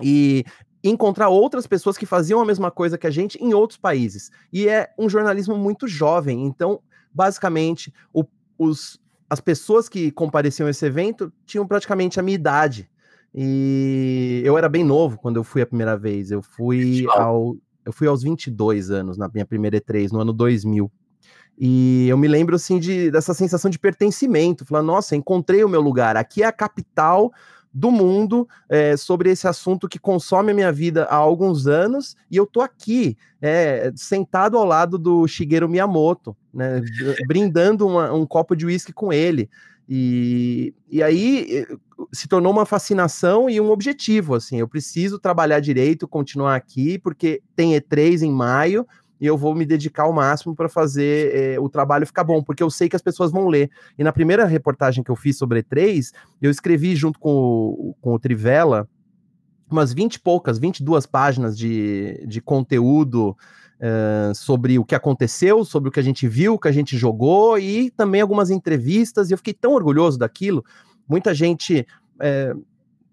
e 0.00 0.44
encontrar 0.82 1.28
outras 1.28 1.66
pessoas 1.66 1.96
que 1.96 2.06
faziam 2.06 2.40
a 2.40 2.44
mesma 2.44 2.70
coisa 2.70 2.98
que 2.98 3.06
a 3.06 3.10
gente 3.10 3.42
em 3.42 3.52
outros 3.52 3.78
países. 3.78 4.30
E 4.52 4.68
é 4.68 4.88
um 4.98 5.08
jornalismo 5.08 5.56
muito 5.56 5.88
jovem, 5.88 6.44
então, 6.44 6.80
basicamente, 7.12 7.92
o, 8.12 8.24
os, 8.58 9.00
as 9.28 9.40
pessoas 9.40 9.88
que 9.88 10.10
compareciam 10.10 10.66
a 10.66 10.70
esse 10.70 10.86
evento 10.86 11.32
tinham 11.44 11.66
praticamente 11.66 12.18
a 12.18 12.22
minha 12.22 12.36
idade. 12.36 12.88
E 13.34 14.40
eu 14.44 14.56
era 14.56 14.68
bem 14.68 14.84
novo 14.84 15.18
quando 15.18 15.36
eu 15.36 15.44
fui 15.44 15.60
a 15.60 15.66
primeira 15.66 15.96
vez. 15.96 16.30
Eu 16.30 16.42
fui 16.42 17.06
ao 17.10 17.56
eu 17.84 17.92
fui 17.92 18.06
aos 18.06 18.22
22 18.22 18.90
anos 18.90 19.16
na 19.16 19.30
minha 19.32 19.46
primeira 19.46 19.80
E3 19.80 20.12
no 20.12 20.20
ano 20.20 20.32
2000. 20.32 20.90
E 21.58 22.06
eu 22.06 22.16
me 22.16 22.28
lembro 22.28 22.54
assim 22.54 22.78
de 22.78 23.10
dessa 23.10 23.34
sensação 23.34 23.70
de 23.70 23.78
pertencimento, 23.78 24.64
falar, 24.64 24.82
nossa, 24.82 25.16
encontrei 25.16 25.64
o 25.64 25.68
meu 25.68 25.80
lugar. 25.80 26.16
Aqui 26.16 26.42
é 26.42 26.46
a 26.46 26.52
capital 26.52 27.32
do 27.78 27.92
mundo 27.92 28.48
é, 28.68 28.96
sobre 28.96 29.30
esse 29.30 29.46
assunto 29.46 29.88
que 29.88 29.98
consome 29.98 30.50
a 30.50 30.54
minha 30.54 30.72
vida 30.72 31.04
há 31.04 31.14
alguns 31.14 31.66
anos, 31.66 32.16
e 32.28 32.36
eu 32.36 32.44
tô 32.44 32.60
aqui, 32.60 33.16
é, 33.40 33.92
sentado 33.94 34.58
ao 34.58 34.64
lado 34.64 34.98
do 34.98 35.26
Shigeru 35.28 35.68
Miyamoto, 35.68 36.36
né, 36.52 36.82
brindando 37.28 37.86
uma, 37.86 38.12
um 38.12 38.26
copo 38.26 38.56
de 38.56 38.66
uísque 38.66 38.92
com 38.92 39.12
ele. 39.12 39.48
E, 39.88 40.74
e 40.90 41.02
aí 41.02 41.46
eh, 41.50 41.76
se 42.12 42.28
tornou 42.28 42.52
uma 42.52 42.66
fascinação 42.66 43.48
e 43.48 43.58
um 43.58 43.70
objetivo, 43.70 44.34
assim, 44.34 44.58
eu 44.58 44.68
preciso 44.68 45.18
trabalhar 45.18 45.60
direito, 45.60 46.06
continuar 46.06 46.56
aqui, 46.56 46.98
porque 46.98 47.40
tem 47.56 47.72
E3 47.72 48.20
em 48.20 48.30
maio, 48.30 48.86
e 49.20 49.26
eu 49.26 49.36
vou 49.36 49.54
me 49.54 49.66
dedicar 49.66 50.04
ao 50.04 50.12
máximo 50.12 50.54
para 50.54 50.68
fazer 50.68 51.34
é, 51.34 51.60
o 51.60 51.68
trabalho 51.68 52.06
ficar 52.06 52.24
bom, 52.24 52.42
porque 52.42 52.62
eu 52.62 52.70
sei 52.70 52.88
que 52.88 52.96
as 52.96 53.02
pessoas 53.02 53.32
vão 53.32 53.48
ler. 53.48 53.70
E 53.98 54.04
na 54.04 54.12
primeira 54.12 54.44
reportagem 54.44 55.02
que 55.02 55.10
eu 55.10 55.16
fiz 55.16 55.36
sobre 55.36 55.62
E3, 55.62 56.12
eu 56.40 56.50
escrevi 56.50 56.94
junto 56.94 57.18
com 57.18 57.30
o, 57.30 57.96
com 58.00 58.14
o 58.14 58.18
Trivela 58.18 58.88
umas 59.70 59.92
20 59.92 60.14
e 60.14 60.20
poucas, 60.20 60.58
22 60.58 61.06
páginas 61.06 61.56
de, 61.56 62.24
de 62.26 62.40
conteúdo 62.40 63.36
uh, 63.78 64.34
sobre 64.34 64.78
o 64.78 64.84
que 64.84 64.94
aconteceu, 64.94 65.64
sobre 65.64 65.88
o 65.88 65.92
que 65.92 66.00
a 66.00 66.02
gente 66.02 66.26
viu, 66.26 66.54
o 66.54 66.58
que 66.58 66.68
a 66.68 66.72
gente 66.72 66.96
jogou 66.96 67.58
e 67.58 67.90
também 67.90 68.20
algumas 68.20 68.50
entrevistas. 68.50 69.28
E 69.28 69.34
eu 69.34 69.38
fiquei 69.38 69.54
tão 69.54 69.72
orgulhoso 69.72 70.18
daquilo. 70.18 70.64
Muita 71.08 71.34
gente. 71.34 71.86
É, 72.20 72.54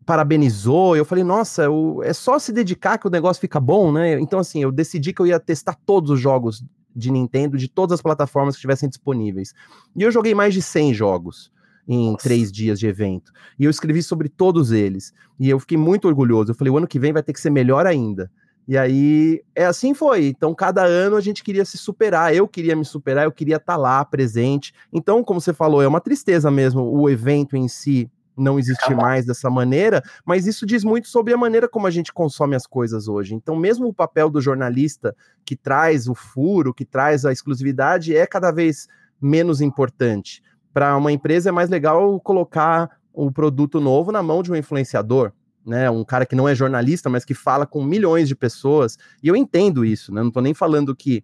parabenizou. 0.05 0.95
Eu 0.95 1.03
falei, 1.03 1.23
nossa, 1.23 1.69
o, 1.69 2.03
é 2.03 2.13
só 2.13 2.37
se 2.37 2.53
dedicar 2.53 2.97
que 2.97 3.07
o 3.07 3.11
negócio 3.11 3.41
fica 3.41 3.59
bom, 3.59 3.91
né? 3.91 4.19
Então, 4.19 4.39
assim, 4.39 4.61
eu 4.61 4.71
decidi 4.71 5.11
que 5.11 5.21
eu 5.21 5.27
ia 5.27 5.39
testar 5.39 5.75
todos 5.85 6.11
os 6.11 6.19
jogos 6.19 6.63
de 6.95 7.11
Nintendo, 7.11 7.57
de 7.57 7.67
todas 7.67 7.95
as 7.95 8.01
plataformas 8.01 8.55
que 8.55 8.59
estivessem 8.59 8.87
disponíveis. 8.87 9.53
E 9.95 10.03
eu 10.03 10.11
joguei 10.11 10.33
mais 10.33 10.53
de 10.53 10.61
100 10.61 10.93
jogos 10.93 11.51
em 11.87 12.11
nossa. 12.11 12.23
três 12.23 12.51
dias 12.51 12.79
de 12.79 12.87
evento. 12.87 13.31
E 13.59 13.65
eu 13.65 13.71
escrevi 13.71 14.01
sobre 14.01 14.29
todos 14.29 14.71
eles. 14.71 15.13
E 15.39 15.49
eu 15.49 15.59
fiquei 15.59 15.77
muito 15.77 16.07
orgulhoso. 16.07 16.51
Eu 16.51 16.55
falei, 16.55 16.71
o 16.71 16.77
ano 16.77 16.87
que 16.87 16.99
vem 16.99 17.11
vai 17.11 17.23
ter 17.23 17.33
que 17.33 17.41
ser 17.41 17.49
melhor 17.49 17.85
ainda. 17.85 18.31
E 18.67 18.77
aí, 18.77 19.43
é 19.53 19.65
assim 19.65 19.93
foi. 19.93 20.27
Então, 20.27 20.55
cada 20.55 20.83
ano 20.83 21.15
a 21.15 21.21
gente 21.21 21.43
queria 21.43 21.65
se 21.65 21.77
superar. 21.77 22.33
Eu 22.33 22.47
queria 22.47 22.75
me 22.75 22.85
superar, 22.85 23.25
eu 23.25 23.31
queria 23.31 23.57
estar 23.57 23.73
tá 23.73 23.77
lá, 23.77 24.03
presente. 24.03 24.73
Então, 24.91 25.23
como 25.23 25.39
você 25.39 25.53
falou, 25.53 25.83
é 25.83 25.87
uma 25.87 26.01
tristeza 26.01 26.49
mesmo 26.49 26.81
o 26.81 27.09
evento 27.09 27.55
em 27.55 27.67
si 27.67 28.09
não 28.37 28.59
existir 28.59 28.95
mais 28.95 29.25
dessa 29.25 29.49
maneira, 29.49 30.03
mas 30.25 30.45
isso 30.45 30.65
diz 30.65 30.83
muito 30.83 31.07
sobre 31.07 31.33
a 31.33 31.37
maneira 31.37 31.67
como 31.67 31.87
a 31.87 31.91
gente 31.91 32.11
consome 32.11 32.55
as 32.55 32.67
coisas 32.67 33.07
hoje. 33.07 33.33
Então, 33.33 33.55
mesmo 33.55 33.87
o 33.87 33.93
papel 33.93 34.29
do 34.29 34.41
jornalista 34.41 35.15
que 35.45 35.55
traz 35.55 36.07
o 36.07 36.15
furo, 36.15 36.73
que 36.73 36.85
traz 36.85 37.25
a 37.25 37.31
exclusividade, 37.31 38.15
é 38.15 38.25
cada 38.25 38.51
vez 38.51 38.87
menos 39.21 39.61
importante. 39.61 40.43
Para 40.73 40.95
uma 40.97 41.11
empresa 41.11 41.49
é 41.49 41.51
mais 41.51 41.69
legal 41.69 42.19
colocar 42.19 42.89
o 43.13 43.31
produto 43.31 43.79
novo 43.79 44.11
na 44.11 44.21
mão 44.21 44.43
de 44.43 44.51
um 44.51 44.55
influenciador, 44.55 45.31
né? 45.65 45.89
Um 45.89 46.03
cara 46.03 46.25
que 46.25 46.35
não 46.35 46.47
é 46.47 46.53
jornalista, 46.53 47.09
mas 47.09 47.23
que 47.23 47.33
fala 47.33 47.65
com 47.65 47.83
milhões 47.83 48.27
de 48.27 48.35
pessoas. 48.35 48.97
E 49.23 49.27
eu 49.27 49.35
entendo 49.35 49.85
isso, 49.85 50.13
né? 50.13 50.21
Não 50.21 50.27
estou 50.27 50.43
nem 50.43 50.53
falando 50.53 50.95
que 50.95 51.23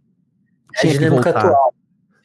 é 0.82 0.88
a 0.88 0.92
dinâmica 0.92 1.30
atual. 1.30 1.74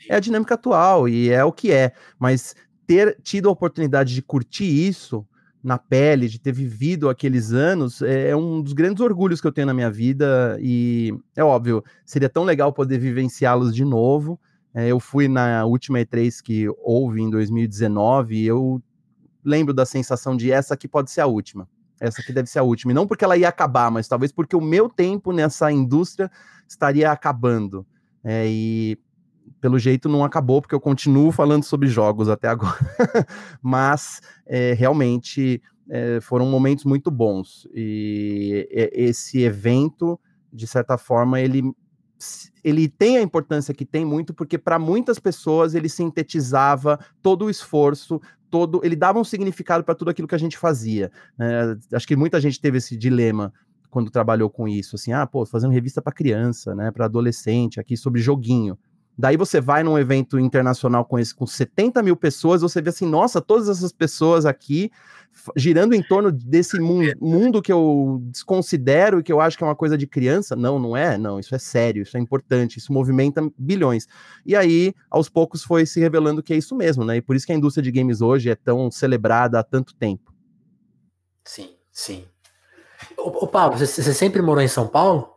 É 0.09 0.17
a 0.17 0.21
dinâmica 0.21 0.55
atual 0.55 1.09
e 1.09 1.31
é 1.31 1.45
o 1.45 1.51
que 1.51 1.73
é, 1.73 1.93
mas 2.17 2.55
ter 2.87 3.19
tido 3.23 3.49
a 3.49 3.53
oportunidade 3.53 4.15
de 4.15 4.23
curtir 4.23 4.65
isso 4.65 5.27
na 5.63 5.79
pele, 5.79 6.29
de 6.29 6.39
ter 6.39 6.53
vivido 6.53 7.09
aqueles 7.09 7.53
anos, 7.53 8.01
é, 8.01 8.29
é 8.29 8.37
um 8.37 8.63
dos 8.63 8.73
grandes 8.73 9.01
orgulhos 9.01 9.41
que 9.41 9.47
eu 9.49 9.53
tenho 9.53 9.67
na 9.67 9.75
minha 9.75 9.91
vida. 9.91 10.57
E 10.61 11.13
é 11.35 11.43
óbvio, 11.43 11.83
seria 12.05 12.29
tão 12.29 12.45
legal 12.45 12.73
poder 12.73 12.99
vivenciá-los 12.99 13.75
de 13.75 13.85
novo. 13.85 14.39
É, 14.73 14.87
eu 14.87 15.01
fui 15.01 15.27
na 15.27 15.65
última 15.65 15.99
E3 15.99 16.41
que 16.41 16.67
houve 16.85 17.21
em 17.21 17.31
2019 17.31 18.37
e 18.37 18.47
eu 18.47 18.81
lembro 19.45 19.75
da 19.75 19.85
sensação 19.85 20.37
de 20.37 20.53
essa 20.53 20.75
aqui 20.75 20.87
pode 20.87 21.11
ser 21.11 21.23
a 21.23 21.27
última. 21.27 21.69
Essa 22.01 22.21
aqui 22.21 22.33
deve 22.33 22.49
ser 22.49 22.59
a 22.59 22.63
última. 22.63 22.93
E 22.93 22.95
não 22.95 23.07
porque 23.07 23.25
ela 23.25 23.37
ia 23.37 23.49
acabar, 23.49 23.91
mas 23.91 24.07
talvez 24.07 24.31
porque 24.31 24.55
o 24.55 24.61
meu 24.61 24.89
tempo 24.89 25.33
nessa 25.33 25.73
indústria 25.73 26.31
estaria 26.69 27.11
acabando. 27.11 27.85
É, 28.23 28.47
e 28.47 28.99
pelo 29.61 29.79
jeito 29.79 30.09
não 30.09 30.25
acabou, 30.25 30.61
porque 30.61 30.75
eu 30.75 30.81
continuo 30.81 31.33
falando 31.33 31.65
sobre 31.65 31.89
jogos 31.89 32.29
até 32.29 32.49
agora. 32.49 32.79
Mas 33.63 34.21
é, 34.47 34.73
realmente 34.75 35.63
é, 35.89 36.21
foram 36.21 36.47
momentos 36.47 36.85
muito 36.85 37.11
bons. 37.11 37.67
E 37.75 38.69
esse 38.93 39.43
evento, 39.43 40.19
de 40.53 40.67
certa 40.67 40.99
forma, 40.99 41.41
ele, 41.41 41.63
ele 42.63 42.89
tem 42.89 43.19
a 43.19 43.23
importância 43.23 43.75
que 43.75 43.85
tem 43.85 44.05
muito, 44.05 44.35
porque 44.35 44.59
para 44.59 44.79
muitas 44.79 45.19
pessoas 45.19 45.75
ele 45.75 45.89
sintetizava 45.89 46.99
todo 47.23 47.47
o 47.47 47.51
esforço, 47.51 48.21
todo, 48.51 48.81
ele 48.85 48.97
dava 48.97 49.19
um 49.19 49.25
significado 49.25 49.85
para 49.85 49.95
tudo 49.95 50.11
aquilo 50.11 50.29
que 50.29 50.35
a 50.35 50.39
gente 50.39 50.59
fazia. 50.59 51.11
É, 51.39 51.77
acho 51.95 52.07
que 52.07 52.17
muita 52.17 52.41
gente 52.41 52.61
teve 52.61 52.79
esse 52.79 52.97
dilema 52.97 53.53
quando 53.91 54.11
trabalhou 54.11 54.51
com 54.51 54.69
isso, 54.69 54.97
assim, 54.97 55.13
ah, 55.13 55.27
pô, 55.27 55.47
fazendo 55.47 55.73
revista 55.73 56.03
para 56.03 56.13
criança, 56.13 56.75
né, 56.75 56.91
para 56.91 57.07
adolescente, 57.07 57.81
aqui 57.81 57.97
sobre 57.97 58.21
joguinho. 58.21 58.79
Daí 59.19 59.37
você 59.37 59.61
vai 59.61 59.83
num 59.83 59.99
evento 59.99 60.39
internacional 60.39 61.05
com 61.05 61.19
esse, 61.19 61.35
com 61.35 61.47
70 61.47 62.03
mil 62.03 62.17
pessoas, 62.17 62.61
você 62.61 62.83
vê 62.83 62.91
assim, 62.91 63.07
nossa, 63.07 63.41
todas 63.41 63.69
essas 63.69 63.93
pessoas 63.93 64.45
aqui 64.45 64.91
girando 65.57 65.95
em 65.95 66.03
torno 66.03 66.33
desse 66.33 66.79
mundo, 66.81 67.13
mundo 67.21 67.63
que 67.63 67.73
eu 67.73 68.21
desconsidero 68.25 69.21
e 69.21 69.23
que 69.23 69.33
eu 69.33 69.41
acho 69.41 69.57
que 69.57 69.65
é 69.65 69.67
uma 69.67 69.77
coisa 69.77 69.97
de 69.97 70.07
criança. 70.07 70.57
Não, 70.57 70.79
não 70.79 70.97
é, 70.97 71.19
não, 71.19 71.39
isso 71.39 71.55
é 71.55 71.59
sério, 71.59 72.03
isso 72.03 72.17
é 72.17 72.21
importante, 72.21 72.79
isso 72.79 72.93
movimenta 72.93 73.43
bilhões. 73.59 74.07
E 74.45 74.57
aí, 74.57 74.95
aos 75.11 75.29
poucos, 75.29 75.63
foi 75.63 75.87
se 75.87 76.01
revelando 76.01 76.43
que 76.43 76.53
é 76.53 76.57
isso 76.57 76.75
mesmo, 76.75 77.05
né? 77.05 77.17
E 77.17 77.23
por 77.23 77.37
isso 77.37 77.47
que 77.47 77.53
a 77.53 77.57
indústria 77.57 77.83
de 77.83 77.93
games 77.93 78.21
hoje 78.21 78.51
é 78.51 78.55
tão 78.55 78.91
celebrada 78.91 79.59
há 79.59 79.63
tanto 79.63 79.95
tempo. 79.95 80.33
Sim, 81.45 81.77
sim. 81.93 82.25
Ô, 83.17 83.45
ô 83.45 83.47
Paulo, 83.47 83.77
você, 83.77 84.03
você 84.03 84.15
sempre 84.15 84.41
morou 84.43 84.63
em 84.63 84.69
São 84.69 84.87
Paulo? 84.89 85.36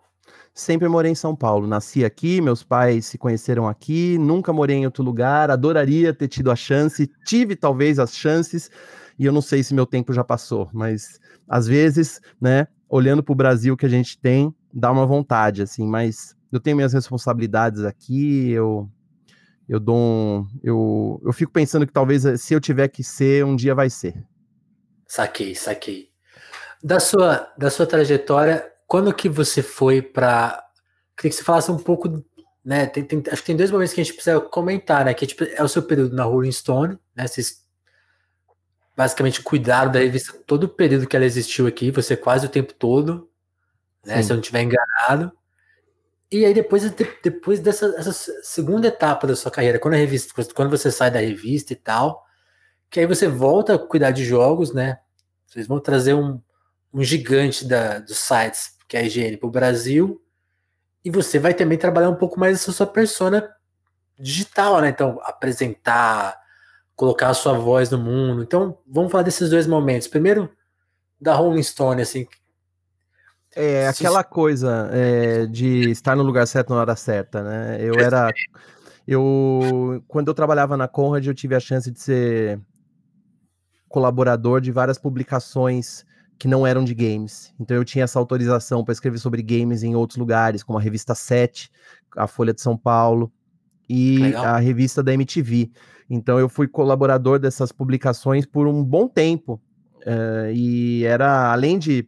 Sempre 0.60 0.90
morei 0.90 1.10
em 1.10 1.16
São 1.16 1.34
Paulo. 1.34 1.66
Nasci 1.66 2.04
aqui, 2.04 2.42
meus 2.42 2.64
pais 2.64 3.06
se 3.06 3.18
conheceram 3.18 3.66
aqui, 3.66 4.18
nunca 4.18 4.52
morei 4.52 4.76
em 4.76 4.86
outro 4.86 5.02
lugar. 5.02 5.50
Adoraria 5.50 6.14
ter 6.14 6.28
tido 6.28 6.52
a 6.52 6.56
chance, 6.56 7.10
tive 7.26 7.56
talvez 7.56 7.98
as 7.98 8.14
chances, 8.14 8.70
e 9.18 9.26
eu 9.26 9.32
não 9.32 9.42
sei 9.42 9.64
se 9.64 9.74
meu 9.74 9.86
tempo 9.86 10.12
já 10.12 10.22
passou, 10.22 10.70
mas 10.74 11.18
às 11.48 11.66
vezes, 11.66 12.20
né, 12.42 12.68
olhando 12.90 13.24
para 13.24 13.32
o 13.32 13.36
Brasil 13.36 13.78
que 13.78 13.86
a 13.86 13.90
gente 13.90 14.20
tem, 14.20 14.54
dá 14.74 14.92
uma 14.92 15.06
vontade, 15.06 15.62
assim, 15.62 15.88
mas 15.88 16.36
eu 16.52 16.60
tenho 16.60 16.76
minhas 16.76 16.92
responsabilidades 16.92 17.86
aqui, 17.86 18.52
eu 18.52 18.90
eu 19.68 19.80
dou 19.80 19.96
um, 19.96 20.48
eu, 20.62 21.22
eu 21.24 21.32
fico 21.32 21.54
pensando 21.54 21.88
que 21.88 21.94
talvez 21.94 22.26
eh, 22.26 22.36
se 22.36 22.54
eu 22.54 22.60
tiver 22.60 22.90
que 22.90 23.02
ser, 23.02 23.46
um 23.46 23.56
dia 23.56 23.74
vai 23.74 23.90
ser. 23.90 24.14
Saquei, 25.08 25.56
saquei. 25.56 26.10
Da 26.84 27.00
sua, 27.00 27.50
da 27.58 27.70
sua 27.70 27.86
trajetória, 27.86 28.66
quando 28.90 29.14
que 29.14 29.30
você 29.30 29.62
foi 29.62 30.02
para. 30.02 30.66
Queria 31.16 31.30
que 31.30 31.36
você 31.38 31.44
falasse 31.44 31.72
um 31.72 31.78
pouco, 31.78 32.26
né? 32.66 32.88
Tem, 32.88 33.04
tem, 33.04 33.24
acho 33.32 33.44
que 33.44 33.48
tem 33.48 33.56
dois 33.56 33.70
momentos 33.70 33.94
que 33.94 34.02
a 34.02 34.04
gente 34.04 34.16
precisa 34.16 34.42
comentar, 34.42 35.06
né? 35.06 35.14
Que 35.14 35.28
tipo, 35.28 35.44
é 35.44 35.62
o 35.62 35.68
seu 35.68 35.84
período 35.84 36.16
na 36.16 36.24
Rolling 36.24 36.52
Stone, 36.52 36.98
né? 37.16 37.28
Vocês 37.28 37.64
basicamente 38.98 39.44
cuidaram 39.44 39.92
da 39.92 40.00
revista 40.00 40.34
todo 40.46 40.64
o 40.64 40.70
período 40.70 41.08
que 41.08 41.16
ela 41.16 41.24
existiu 41.24 41.68
aqui, 41.68 41.92
você 41.92 42.18
quase 42.18 42.48
o 42.48 42.50
tempo 42.50 42.74
todo, 42.74 43.30
né? 44.04 44.18
Sim. 44.18 44.24
Se 44.24 44.32
eu 44.32 44.36
não 44.38 44.42
estiver 44.42 44.64
enganado. 44.64 45.32
E 46.32 46.44
aí 46.44 46.54
depois, 46.54 46.84
depois 47.24 47.60
dessa 47.60 48.12
segunda 48.42 48.88
etapa 48.88 49.28
da 49.28 49.36
sua 49.36 49.52
carreira, 49.52 49.78
quando 49.78 49.94
a 49.94 49.98
revista, 49.98 50.34
quando 50.54 50.70
você 50.72 50.92
sai 50.92 51.12
da 51.12 51.20
revista 51.20 51.74
e 51.74 51.76
tal, 51.76 52.26
que 52.90 53.00
aí 53.00 53.06
você 53.06 53.28
volta 53.28 53.76
a 53.76 53.80
cuidar 53.80 54.12
de 54.12 54.26
jogos, 54.26 54.74
né? 54.74 55.00
Vocês 55.46 55.68
vão 55.68 55.80
trazer 55.80 56.16
um, 56.16 56.42
um 56.92 57.04
gigante 57.04 57.66
da, 57.66 58.00
dos 58.00 58.18
sites, 58.18 58.79
que 58.90 58.98
é 58.98 59.02
a 59.02 59.04
IGN, 59.04 59.38
para 59.38 59.48
o 59.48 59.52
Brasil, 59.52 60.20
e 61.06 61.12
você 61.12 61.38
vai 61.38 61.54
também 61.54 61.78
trabalhar 61.78 62.10
um 62.10 62.16
pouco 62.16 62.40
mais 62.40 62.56
essa 62.56 62.72
sua 62.72 62.88
persona 62.88 63.48
digital, 64.20 64.82
né? 64.82 64.90
Então, 64.90 65.20
apresentar, 65.24 66.36
colocar 66.96 67.30
a 67.30 67.34
sua 67.36 67.54
voz 67.54 67.92
no 67.92 68.00
mundo. 68.00 68.42
Então, 68.42 68.80
vamos 68.86 69.12
falar 69.12 69.24
desses 69.24 69.50
dois 69.50 69.68
momentos. 69.68 70.08
Primeiro, 70.08 70.50
da 71.22 71.36
Rolling 71.36 71.64
Stone, 71.64 72.02
assim. 72.02 72.28
É 73.56 73.88
aquela 73.88 74.24
coisa 74.24 74.90
é, 74.92 75.46
de 75.46 75.92
estar 75.92 76.16
no 76.16 76.24
lugar 76.24 76.48
certo 76.48 76.72
na 76.72 76.82
hora 76.82 76.96
certa, 76.96 77.44
né? 77.44 77.78
Eu 77.80 77.94
era. 78.00 78.32
Eu, 79.08 80.04
quando 80.08 80.28
eu 80.28 80.34
trabalhava 80.34 80.76
na 80.76 80.88
Conrad, 80.88 81.26
eu 81.26 81.34
tive 81.34 81.56
a 81.56 81.60
chance 81.60 81.90
de 81.90 82.00
ser 82.00 82.60
colaborador 83.88 84.62
de 84.62 84.72
várias 84.72 84.98
publicações 84.98 86.06
que 86.40 86.48
não 86.48 86.66
eram 86.66 86.86
de 86.86 86.96
games. 86.96 87.54
Então 87.60 87.76
eu 87.76 87.84
tinha 87.84 88.06
essa 88.06 88.18
autorização 88.18 88.84
para 88.84 88.94
escrever 88.94 89.20
sobre 89.20 89.44
games 89.44 89.84
em 89.84 89.94
outros 89.94 90.18
lugares, 90.18 90.64
como 90.64 90.80
a 90.80 90.82
revista 90.82 91.14
7, 91.14 91.70
a 92.16 92.26
Folha 92.26 92.54
de 92.54 92.62
São 92.62 92.78
Paulo 92.78 93.30
e 93.90 94.20
Legal. 94.20 94.46
a 94.46 94.58
revista 94.58 95.04
da 95.04 95.14
MTV. 95.14 95.70
Então 96.10 96.40
eu 96.40 96.48
fui 96.48 96.66
colaborador 96.66 97.40
dessas 97.40 97.74
publicações 97.74 98.46
por 98.46 98.68
um 98.68 98.82
bom 98.84 99.06
tempo. 99.08 99.62
Uh, 99.98 100.50
e 100.54 101.04
era, 101.04 101.52
além 101.52 101.78
de 101.78 102.08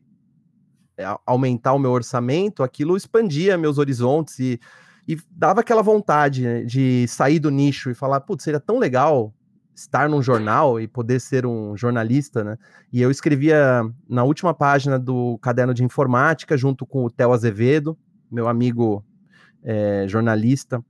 eh, 0.98 1.18
aumentar 1.26 1.74
o 1.74 1.80
meu 1.80 1.92
orçamento, 1.92 2.64
aquilo 2.64 2.96
expandia 2.96 3.58
meus 3.58 3.78
horizontes 3.78 4.40
e, 4.40 4.58
e 5.06 5.18
dava 5.30 5.60
aquela 5.60 5.82
vontade 5.82 6.42
né, 6.42 6.64
de 6.64 7.06
sair 7.10 7.38
do 7.38 7.52
nicho 7.52 7.92
e 7.92 7.94
falar, 7.94 8.22
putz, 8.22 8.46
seria 8.46 8.62
tão 8.62 8.80
legal 8.80 9.34
estar 9.82 10.10
num 10.10 10.22
jornal 10.22 10.80
e 10.80 10.88
poder 10.88 11.20
ser 11.20 11.46
um 11.46 11.76
jornalista, 11.76 12.44
né? 12.44 12.58
E 12.92 13.02
eu 13.02 13.10
escrevia 13.10 13.84
na 14.08 14.24
última 14.24 14.54
página 14.54 14.98
do 14.98 15.38
caderno 15.40 15.74
de 15.74 15.84
informática, 15.84 16.58
junto 16.58 16.86
com 16.86 17.06
o 17.06 17.10
Theo 17.10 17.34
Azevedo, 17.34 17.98
meu 18.32 18.48
amigo 18.48 19.04
é, 19.64 20.06
jornalista 20.08 20.84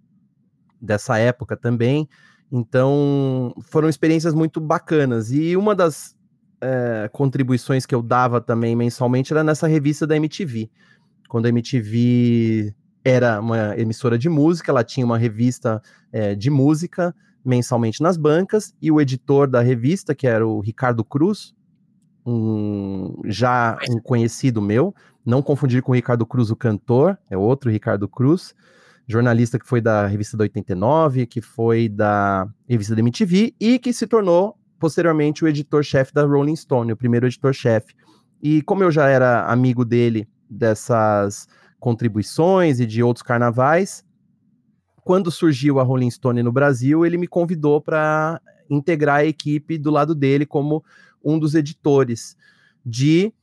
dessa 0.82 1.18
época 1.18 1.56
também. 1.56 2.08
Então, 2.52 3.54
foram 3.62 3.88
experiências 3.88 4.34
muito 4.34 4.60
bacanas. 4.60 5.32
E 5.32 5.56
uma 5.56 5.74
das 5.74 6.16
é, 6.60 7.10
contribuições 7.14 7.86
que 7.86 7.96
eu 7.96 8.02
dava 8.02 8.42
também 8.42 8.76
mensalmente 8.76 9.32
era 9.32 9.44
nessa 9.44 9.68
revista 9.68 10.06
da 10.06 10.16
MTV. 10.16 10.70
Quando 11.30 11.46
a 11.46 11.50
MTV 11.50 12.76
era 13.04 13.40
uma 13.40 13.78
emissora 13.80 14.18
de 14.18 14.28
música, 14.28 14.72
ela 14.72 14.84
tinha 14.84 15.06
uma 15.06 15.18
revista 15.18 15.82
é, 16.12 16.36
de 16.36 16.50
música 16.50 17.16
mensalmente 17.44 18.02
nas 18.02 18.18
bancas, 18.18 18.74
e 18.82 18.92
o 18.92 19.02
editor 19.02 19.48
da 19.48 19.62
revista, 19.62 20.14
que 20.14 20.28
era 20.28 20.46
o 20.46 20.60
Ricardo 20.60 21.04
Cruz, 21.04 21.54
um, 22.26 23.22
já 23.26 23.78
um 23.90 24.00
conhecido 24.00 24.62
meu, 24.62 24.94
não 25.26 25.42
confundir 25.42 25.82
com 25.82 25.92
o 25.92 25.96
Ricardo 25.96 26.26
Cruz, 26.26 26.52
o 26.52 26.56
cantor, 26.56 27.18
é 27.30 27.38
outro 27.38 27.70
Ricardo 27.70 28.08
Cruz, 28.08 28.54
jornalista 29.08 29.60
que 29.60 29.68
foi 29.68 29.82
da 29.82 30.08
revista 30.08 30.38
da 30.38 30.44
89, 30.44 31.26
que 31.26 31.42
foi 31.42 31.90
da 31.90 32.48
revista 32.68 32.96
da 32.96 33.02
MTV 33.02 33.54
e 33.60 33.80
que 33.80 33.92
se 33.92 34.08
tornou 34.08 34.58
posteriormente 34.80 35.44
o 35.44 35.48
editor-chefe 35.48 36.14
da 36.14 36.26
Rolling 36.26 36.56
Stone, 36.56 36.92
o 36.92 36.98
primeiro 36.98 37.28
editor-chefe. 37.28 37.94
E 38.42 38.62
como 38.64 38.84
eu 38.84 38.92
já 38.92 39.08
era 39.08 39.46
amigo 39.46 39.86
dele 39.86 40.28
dessas 40.50 41.48
contribuições 41.80 42.80
e 42.80 42.86
de 42.86 43.04
outros 43.04 43.24
carnavais, 43.24 44.04
quando 45.04 45.32
surgiu 45.32 45.80
a 45.80 45.84
Rolling 45.84 46.12
Stone 46.12 46.44
no 46.44 46.52
Brasil, 46.52 47.06
ele 47.06 47.18
me 47.18 47.28
convidou 47.28 47.82
para 47.82 48.42
integrar 48.70 49.18
a 49.18 49.26
equipe 49.26 49.78
do 49.78 49.92
lado 49.92 50.16
dele 50.16 50.46
como 50.46 50.84
um 51.24 51.38
dos 51.38 51.56
editores 51.56 52.38
de 52.86 53.34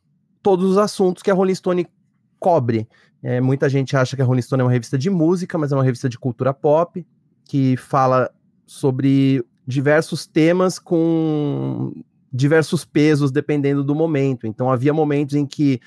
todos 0.42 0.70
os 0.70 0.78
assuntos 0.78 1.22
que 1.22 1.30
a 1.30 1.34
Rolling 1.34 1.54
Stone 1.54 1.86
cobre. 2.38 2.88
É, 3.22 3.40
muita 3.40 3.68
gente 3.68 3.96
acha 3.96 4.16
que 4.16 4.22
a 4.22 4.24
Rolling 4.24 4.42
Stone 4.42 4.60
é 4.60 4.64
uma 4.64 4.72
revista 4.72 4.96
de 4.96 5.10
música, 5.10 5.58
mas 5.58 5.72
é 5.72 5.74
uma 5.74 5.84
revista 5.84 6.08
de 6.08 6.18
cultura 6.18 6.54
pop, 6.54 7.04
que 7.44 7.76
fala 7.76 8.30
sobre 8.66 9.44
diversos 9.66 10.26
temas 10.26 10.78
com 10.78 11.92
diversos 12.32 12.84
pesos 12.84 13.30
dependendo 13.30 13.82
do 13.82 13.94
momento. 13.94 14.46
Então 14.46 14.70
havia 14.70 14.92
momentos 14.92 15.34
em 15.34 15.46
que 15.46 15.80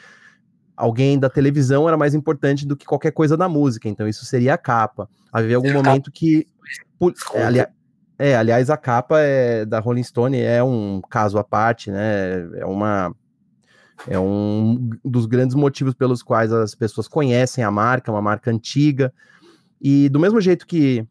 alguém 0.82 1.20
da 1.20 1.30
televisão 1.30 1.88
era 1.88 1.96
mais 1.96 2.16
importante 2.16 2.66
do 2.66 2.76
que 2.76 2.86
qualquer 2.86 3.12
coisa 3.12 3.38
da 3.38 3.48
música, 3.48 3.88
então 3.88 4.08
isso 4.08 4.26
seria 4.26 4.56
a 4.56 4.58
capa. 4.58 5.08
Havia 5.32 5.56
algum 5.56 5.72
momento 5.72 6.12
que. 6.12 6.48
É, 7.34 7.44
ali, 7.44 7.66
é, 8.18 8.36
aliás, 8.36 8.70
a 8.70 8.78
capa 8.78 9.20
é, 9.20 9.64
da 9.64 9.80
Rolling 9.80 10.04
Stone 10.04 10.40
é 10.40 10.64
um 10.64 11.00
caso 11.08 11.38
à 11.38 11.44
parte, 11.44 11.92
né? 11.92 12.50
É 12.58 12.66
uma. 12.66 13.16
É 14.08 14.18
um 14.18 14.90
dos 15.06 15.28
grandes 15.28 15.56
motivos 15.56 15.94
pelos 15.94 16.24
quais 16.24 16.52
as 16.52 16.74
pessoas 16.74 17.08
conhecem 17.08 17.64
a 17.64 17.70
marca, 17.70 18.12
uma 18.12 18.22
marca 18.22 18.50
antiga. 18.50 19.14
E 19.80 20.10
do 20.10 20.20
mesmo 20.20 20.42
jeito 20.42 20.66
que 20.66 21.06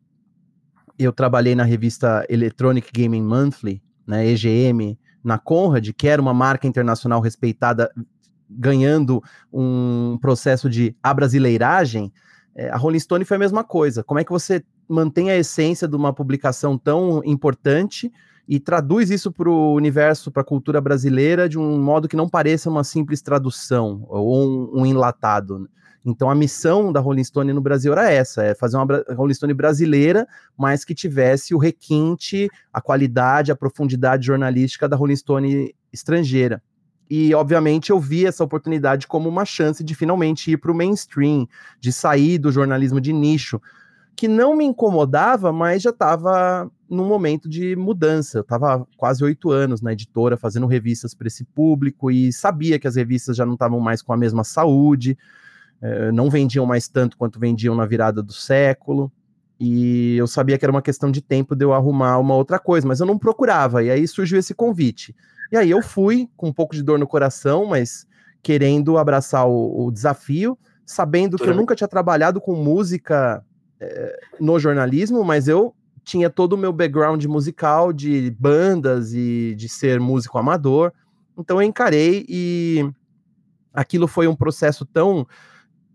eu 0.98 1.12
trabalhei 1.12 1.54
na 1.54 1.62
revista 1.62 2.26
Electronic 2.28 2.90
Gaming 2.92 3.22
Monthly, 3.22 3.80
né, 4.04 4.26
EGM, 4.26 4.98
na 5.22 5.38
Conrad, 5.38 5.88
que 5.92 6.08
era 6.08 6.20
uma 6.20 6.34
marca 6.34 6.66
internacional 6.66 7.20
respeitada 7.20 7.88
ganhando 8.50 9.22
um 9.52 10.18
processo 10.20 10.68
de 10.68 10.94
abrasileiragem, 11.02 12.12
é, 12.54 12.68
a 12.68 12.76
Rolling 12.76 12.98
Stone 12.98 13.24
foi 13.24 13.36
a 13.36 13.40
mesma 13.40 13.62
coisa. 13.62 14.02
Como 14.02 14.18
é 14.18 14.24
que 14.24 14.32
você 14.32 14.64
mantém 14.88 15.30
a 15.30 15.36
essência 15.36 15.86
de 15.86 15.94
uma 15.94 16.12
publicação 16.12 16.76
tão 16.76 17.22
importante 17.24 18.12
e 18.48 18.58
traduz 18.58 19.10
isso 19.10 19.30
para 19.30 19.48
o 19.48 19.74
universo, 19.74 20.32
para 20.32 20.42
a 20.42 20.44
cultura 20.44 20.80
brasileira, 20.80 21.48
de 21.48 21.56
um 21.56 21.80
modo 21.80 22.08
que 22.08 22.16
não 22.16 22.28
pareça 22.28 22.68
uma 22.68 22.82
simples 22.82 23.22
tradução 23.22 24.04
ou 24.08 24.44
um, 24.44 24.80
um, 24.80 24.86
enlatado. 24.86 25.68
Então 26.04 26.28
a 26.28 26.34
missão 26.34 26.92
da 26.92 26.98
Rolling 26.98 27.22
Stone 27.22 27.52
no 27.52 27.60
Brasil 27.60 27.92
era 27.92 28.10
essa, 28.10 28.42
é 28.42 28.54
fazer 28.54 28.76
uma 28.76 29.04
Rolling 29.10 29.34
Stone 29.34 29.54
brasileira, 29.54 30.26
mas 30.58 30.84
que 30.84 30.94
tivesse 30.94 31.54
o 31.54 31.58
requinte, 31.58 32.48
a 32.72 32.80
qualidade, 32.80 33.52
a 33.52 33.56
profundidade 33.56 34.26
jornalística 34.26 34.88
da 34.88 34.96
Rolling 34.96 35.16
Stone 35.16 35.74
estrangeira. 35.92 36.60
E, 37.10 37.34
obviamente, 37.34 37.90
eu 37.90 37.98
vi 37.98 38.24
essa 38.24 38.44
oportunidade 38.44 39.08
como 39.08 39.28
uma 39.28 39.44
chance 39.44 39.82
de 39.82 39.96
finalmente 39.96 40.52
ir 40.52 40.56
para 40.58 40.70
o 40.70 40.74
mainstream, 40.74 41.48
de 41.80 41.92
sair 41.92 42.38
do 42.38 42.52
jornalismo 42.52 43.00
de 43.00 43.12
nicho, 43.12 43.60
que 44.14 44.28
não 44.28 44.54
me 44.54 44.64
incomodava, 44.64 45.52
mas 45.52 45.82
já 45.82 45.90
estava 45.90 46.70
num 46.88 47.08
momento 47.08 47.48
de 47.48 47.74
mudança. 47.74 48.38
Eu 48.38 48.42
estava 48.42 48.86
quase 48.96 49.24
oito 49.24 49.50
anos 49.50 49.82
na 49.82 49.92
editora, 49.92 50.36
fazendo 50.36 50.68
revistas 50.68 51.12
para 51.12 51.26
esse 51.26 51.44
público, 51.44 52.12
e 52.12 52.32
sabia 52.32 52.78
que 52.78 52.86
as 52.86 52.94
revistas 52.94 53.36
já 53.36 53.44
não 53.44 53.54
estavam 53.54 53.80
mais 53.80 54.02
com 54.02 54.12
a 54.12 54.16
mesma 54.16 54.44
saúde, 54.44 55.18
eh, 55.82 56.12
não 56.12 56.30
vendiam 56.30 56.64
mais 56.64 56.86
tanto 56.86 57.16
quanto 57.16 57.40
vendiam 57.40 57.74
na 57.74 57.86
virada 57.86 58.22
do 58.22 58.32
século. 58.32 59.10
E 59.58 60.16
eu 60.16 60.28
sabia 60.28 60.56
que 60.56 60.64
era 60.64 60.72
uma 60.72 60.80
questão 60.80 61.10
de 61.10 61.20
tempo 61.20 61.56
de 61.56 61.64
eu 61.64 61.72
arrumar 61.72 62.18
uma 62.18 62.34
outra 62.36 62.58
coisa, 62.58 62.86
mas 62.86 63.00
eu 63.00 63.06
não 63.06 63.18
procurava. 63.18 63.82
E 63.82 63.90
aí 63.90 64.06
surgiu 64.06 64.38
esse 64.38 64.54
convite. 64.54 65.14
E 65.50 65.56
aí 65.56 65.70
eu 65.70 65.82
fui 65.82 66.28
com 66.36 66.48
um 66.48 66.52
pouco 66.52 66.74
de 66.74 66.82
dor 66.82 66.98
no 66.98 67.06
coração, 67.06 67.66
mas 67.66 68.06
querendo 68.42 68.96
abraçar 68.96 69.46
o, 69.46 69.86
o 69.86 69.90
desafio, 69.90 70.58
sabendo 70.86 71.36
que 71.36 71.48
eu 71.48 71.54
nunca 71.54 71.74
tinha 71.74 71.88
trabalhado 71.88 72.40
com 72.40 72.54
música 72.54 73.44
é, 73.78 74.20
no 74.40 74.58
jornalismo, 74.58 75.24
mas 75.24 75.48
eu 75.48 75.74
tinha 76.02 76.30
todo 76.30 76.54
o 76.54 76.58
meu 76.58 76.72
background 76.72 77.24
musical 77.26 77.92
de 77.92 78.30
bandas 78.38 79.12
e 79.12 79.54
de 79.56 79.68
ser 79.68 80.00
músico 80.00 80.38
amador. 80.38 80.92
Então 81.38 81.60
eu 81.60 81.62
encarei 81.62 82.24
e 82.28 82.90
aquilo 83.72 84.06
foi 84.06 84.26
um 84.26 84.34
processo 84.34 84.84
tão 84.84 85.26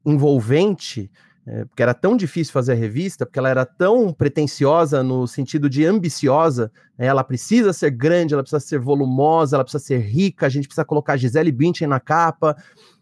envolvente 0.06 1.12
é, 1.48 1.64
porque 1.66 1.84
era 1.84 1.94
tão 1.94 2.18
difícil 2.18 2.52
fazer 2.52 2.72
a 2.72 2.76
revista, 2.76 3.26
porque 3.26 3.38
ela 3.38 3.50
era 3.50 3.66
tão 3.66 4.12
pretensiosa 4.12 5.04
no 5.04 5.28
sentido 5.28 5.70
de 5.70 5.86
ambiciosa, 5.86 6.72
né? 6.98 7.06
ela 7.06 7.24
precisa 7.24 7.72
ser 7.72 7.92
grande, 7.92 8.34
ela 8.34 8.42
precisa 8.42 8.60
ser 8.60 8.80
volumosa, 8.80 9.56
ela 9.56 9.64
precisa 9.64 9.84
ser 9.84 10.00
rica, 10.00 10.48
a 10.48 10.50
gente 10.50 10.68
precisa 10.68 10.84
colocar 10.84 11.18
Gisele 11.18 11.52
Bündchen 11.52 11.88
na 11.88 12.00
capa, 12.00 12.56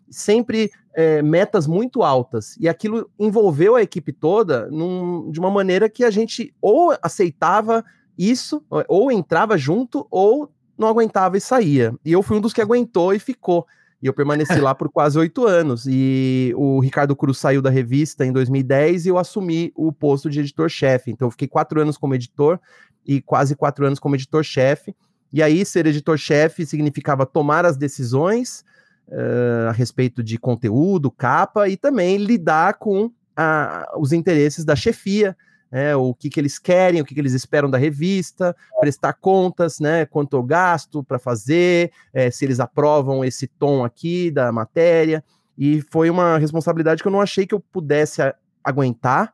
sempre 0.09 0.69
é, 0.93 1.21
metas 1.21 1.65
muito 1.65 2.03
altas, 2.03 2.57
e 2.59 2.67
aquilo 2.67 3.09
envolveu 3.17 3.75
a 3.75 3.81
equipe 3.81 4.11
toda 4.11 4.67
num, 4.69 5.31
de 5.31 5.39
uma 5.39 5.49
maneira 5.49 5.89
que 5.89 6.03
a 6.03 6.11
gente 6.11 6.53
ou 6.61 6.93
aceitava 7.01 7.83
isso, 8.17 8.61
ou 8.87 9.09
entrava 9.09 9.57
junto, 9.57 10.05
ou 10.11 10.51
não 10.77 10.87
aguentava 10.89 11.37
e 11.37 11.41
saía, 11.41 11.93
e 12.03 12.11
eu 12.11 12.21
fui 12.21 12.37
um 12.37 12.41
dos 12.41 12.51
que 12.51 12.61
aguentou 12.61 13.13
e 13.13 13.19
ficou, 13.19 13.65
e 14.03 14.05
eu 14.05 14.13
permaneci 14.13 14.59
lá 14.59 14.75
por 14.75 14.89
quase 14.89 15.17
oito 15.17 15.47
anos. 15.47 15.85
E 15.87 16.53
o 16.57 16.81
Ricardo 16.81 17.15
Cruz 17.15 17.37
saiu 17.37 17.61
da 17.61 17.69
revista 17.69 18.25
em 18.25 18.33
2010 18.33 19.05
e 19.05 19.09
eu 19.09 19.17
assumi 19.17 19.71
o 19.73 19.93
posto 19.93 20.29
de 20.29 20.41
editor-chefe. 20.41 21.09
Então, 21.09 21.27
eu 21.27 21.31
fiquei 21.31 21.47
quatro 21.47 21.79
anos 21.79 21.97
como 21.97 22.13
editor 22.13 22.59
e 23.05 23.21
quase 23.21 23.55
quatro 23.55 23.85
anos 23.85 23.99
como 23.99 24.15
editor-chefe. 24.15 24.93
E 25.31 25.41
aí, 25.41 25.65
ser 25.65 25.87
editor-chefe 25.87 26.65
significava 26.65 27.25
tomar 27.25 27.65
as 27.65 27.77
decisões 27.77 28.65
uh, 29.07 29.69
a 29.69 29.71
respeito 29.71 30.21
de 30.21 30.37
conteúdo, 30.37 31.09
capa 31.09 31.69
e 31.69 31.77
também 31.77 32.17
lidar 32.17 32.73
com 32.73 33.09
a, 33.37 33.89
os 33.97 34.11
interesses 34.11 34.65
da 34.65 34.75
chefia, 34.75 35.33
é, 35.73 35.95
o 35.95 36.13
que, 36.13 36.29
que 36.29 36.39
eles 36.39 36.59
querem, 36.59 37.01
o 37.01 37.05
que, 37.05 37.15
que 37.15 37.19
eles 37.19 37.33
esperam 37.33 37.67
da 37.67 37.79
revista, 37.79 38.55
prestar 38.79 39.13
contas, 39.13 39.79
né, 39.79 40.05
quanto 40.05 40.37
eu 40.37 40.43
gasto 40.43 41.03
para 41.03 41.17
fazer, 41.17 41.91
é, 42.13 42.29
se 42.29 42.45
eles 42.45 42.59
aprovam 42.59 43.25
esse 43.25 43.47
tom 43.47 43.83
aqui 43.83 44.29
da 44.29 44.51
matéria, 44.51 45.23
e 45.57 45.81
foi 45.91 46.11
uma 46.11 46.37
responsabilidade 46.37 47.01
que 47.01 47.07
eu 47.07 47.11
não 47.11 47.19
achei 47.19 47.47
que 47.47 47.55
eu 47.55 47.59
pudesse 47.59 48.21
aguentar, 48.63 49.33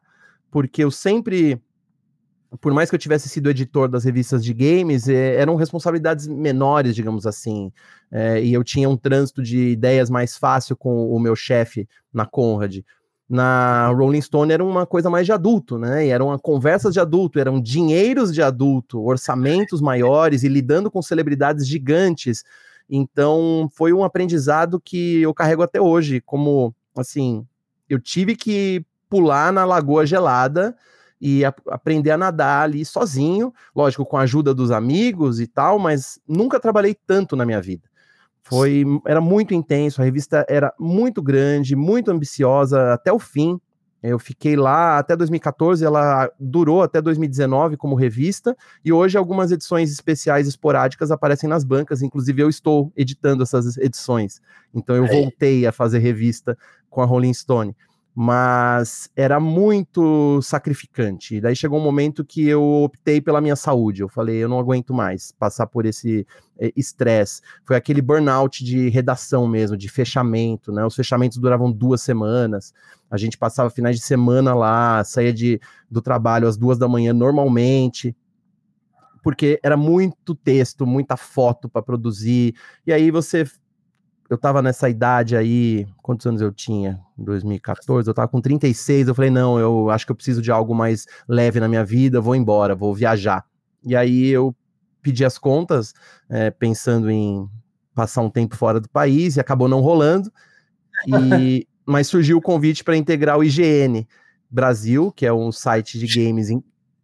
porque 0.49 0.81
eu 0.81 0.89
sempre, 0.89 1.61
por 2.61 2.73
mais 2.73 2.89
que 2.89 2.95
eu 2.95 2.99
tivesse 2.99 3.27
sido 3.27 3.49
editor 3.49 3.89
das 3.89 4.05
revistas 4.05 4.41
de 4.41 4.53
games, 4.53 5.09
é, 5.09 5.35
eram 5.35 5.57
responsabilidades 5.57 6.25
menores, 6.25 6.95
digamos 6.95 7.27
assim, 7.27 7.69
é, 8.09 8.41
e 8.41 8.53
eu 8.53 8.63
tinha 8.63 8.89
um 8.89 8.95
trânsito 8.95 9.43
de 9.43 9.57
ideias 9.67 10.09
mais 10.09 10.37
fácil 10.37 10.77
com 10.77 11.13
o 11.13 11.19
meu 11.19 11.35
chefe 11.35 11.85
na 12.13 12.25
Conrad 12.25 12.79
na 13.29 13.89
Rolling 13.89 14.21
Stone 14.21 14.51
era 14.51 14.63
uma 14.63 14.87
coisa 14.87 15.09
mais 15.09 15.25
de 15.25 15.31
adulto, 15.31 15.77
né? 15.77 16.07
E 16.07 16.09
eram 16.09 16.35
conversas 16.39 16.93
de 16.93 16.99
adulto, 16.99 17.39
eram 17.39 17.61
dinheiros 17.61 18.33
de 18.33 18.41
adulto, 18.41 19.03
orçamentos 19.03 19.79
maiores 19.81 20.41
e 20.41 20.47
lidando 20.47 20.89
com 20.89 21.01
celebridades 21.01 21.67
gigantes. 21.67 22.43
Então, 22.89 23.69
foi 23.75 23.93
um 23.93 24.03
aprendizado 24.03 24.81
que 24.81 25.21
eu 25.21 25.31
carrego 25.31 25.61
até 25.61 25.79
hoje, 25.79 26.19
como 26.21 26.73
assim, 26.97 27.45
eu 27.87 27.99
tive 27.99 28.35
que 28.35 28.83
pular 29.07 29.53
na 29.53 29.63
lagoa 29.63 30.07
gelada 30.07 30.75
e 31.21 31.45
a, 31.45 31.53
aprender 31.67 32.11
a 32.11 32.17
nadar 32.17 32.63
ali 32.63 32.83
sozinho, 32.83 33.53
lógico, 33.75 34.05
com 34.05 34.17
a 34.17 34.21
ajuda 34.21 34.55
dos 34.55 34.71
amigos 34.71 35.39
e 35.39 35.45
tal, 35.45 35.77
mas 35.77 36.19
nunca 36.27 36.59
trabalhei 36.59 36.95
tanto 37.05 37.35
na 37.35 37.45
minha 37.45 37.61
vida. 37.61 37.87
Foi, 38.43 38.83
era 39.05 39.21
muito 39.21 39.53
intenso, 39.53 40.01
a 40.01 40.05
revista 40.05 40.45
era 40.49 40.73
muito 40.79 41.21
grande, 41.21 41.75
muito 41.75 42.09
ambiciosa 42.09 42.93
até 42.93 43.11
o 43.11 43.19
fim. 43.19 43.59
Eu 44.01 44.17
fiquei 44.17 44.55
lá 44.55 44.97
até 44.97 45.15
2014, 45.15 45.83
ela 45.83 46.31
durou 46.39 46.81
até 46.81 47.01
2019 47.01 47.75
como 47.75 47.95
revista, 47.95 48.55
e 48.83 48.93
hoje 48.93 49.17
algumas 49.17 49.51
edições 49.51 49.91
especiais 49.91 50.47
esporádicas 50.47 51.11
aparecem 51.11 51.49
nas 51.49 51.65
bancas, 51.65 52.01
inclusive 52.01 52.41
eu 52.41 52.49
estou 52.49 52.93
editando 52.95 53.43
essas 53.43 53.77
edições. 53.77 54.41
Então 54.73 54.95
eu 54.95 55.05
voltei 55.05 55.67
a 55.67 55.71
fazer 55.73 55.99
revista 55.99 56.57
com 56.89 57.01
a 57.01 57.05
Rolling 57.05 57.33
Stone 57.33 57.75
mas 58.21 59.09
era 59.15 59.39
muito 59.39 60.41
sacrificante. 60.41 61.35
E 61.35 61.39
daí 61.39 61.55
chegou 61.55 61.79
um 61.79 61.81
momento 61.81 62.25
que 62.25 62.45
eu 62.45 62.61
optei 62.83 63.21
pela 63.21 63.39
minha 63.39 63.55
saúde. 63.55 64.01
Eu 64.01 64.09
falei, 64.09 64.43
eu 64.43 64.49
não 64.49 64.59
aguento 64.59 64.93
mais 64.93 65.31
passar 65.31 65.67
por 65.67 65.85
esse 65.85 66.27
eh, 66.59 66.73
estresse. 66.75 67.41
Foi 67.63 67.77
aquele 67.77 68.01
burnout 68.01 68.61
de 68.61 68.89
redação 68.89 69.47
mesmo, 69.47 69.77
de 69.77 69.87
fechamento, 69.87 70.69
né? 70.69 70.85
Os 70.85 70.95
fechamentos 70.97 71.37
duravam 71.37 71.71
duas 71.71 72.01
semanas. 72.01 72.73
A 73.09 73.15
gente 73.15 73.37
passava 73.37 73.69
finais 73.69 73.95
de 73.95 74.03
semana 74.03 74.53
lá, 74.53 75.01
saía 75.05 75.31
de, 75.31 75.57
do 75.89 76.01
trabalho 76.01 76.45
às 76.45 76.57
duas 76.57 76.77
da 76.77 76.89
manhã 76.89 77.13
normalmente 77.13 78.13
porque 79.21 79.59
era 79.61 79.75
muito 79.75 80.33
texto, 80.33 80.87
muita 80.87 81.17
foto 81.17 81.67
para 81.67 81.81
produzir, 81.81 82.55
e 82.87 82.93
aí 82.93 83.11
você 83.11 83.45
eu 84.29 84.37
tava 84.37 84.61
nessa 84.61 84.87
idade 84.87 85.35
aí, 85.35 85.87
quantos 86.03 86.25
anos 86.27 86.39
eu 86.39 86.51
tinha? 86.51 86.99
Em 87.17 87.23
2014, 87.23 88.07
eu 88.07 88.13
tava 88.13 88.27
com 88.27 88.39
36, 88.39 89.07
eu 89.07 89.15
falei, 89.15 89.31
não, 89.31 89.57
eu 89.57 89.89
acho 89.89 90.05
que 90.05 90.11
eu 90.11 90.15
preciso 90.15 90.41
de 90.41 90.51
algo 90.51 90.75
mais 90.75 91.07
leve 91.27 91.59
na 91.59 91.67
minha 91.67 91.83
vida, 91.83 92.21
vou 92.21 92.35
embora, 92.35 92.75
vou 92.75 92.93
viajar. 92.93 93.43
E 93.83 93.95
aí 93.95 94.27
eu 94.27 94.55
pedi 95.01 95.25
as 95.25 95.37
contas, 95.39 95.93
é, 96.29 96.51
pensando 96.51 97.09
em 97.09 97.49
passar 97.95 98.21
um 98.21 98.29
tempo 98.29 98.55
fora 98.55 98.79
do 98.79 98.87
país, 98.87 99.35
e 99.35 99.39
acabou 99.39 99.67
não 99.67 99.81
rolando, 99.81 100.31
e, 101.07 101.67
mas 101.83 102.07
surgiu 102.07 102.37
o 102.37 102.41
convite 102.41 102.83
para 102.83 102.95
integrar 102.95 103.37
o 103.37 103.43
IGN 103.43 104.07
Brasil, 104.47 105.11
que 105.11 105.25
é 105.25 105.33
um 105.33 105.51
site 105.51 105.97
de 105.97 106.05
games, 106.05 106.49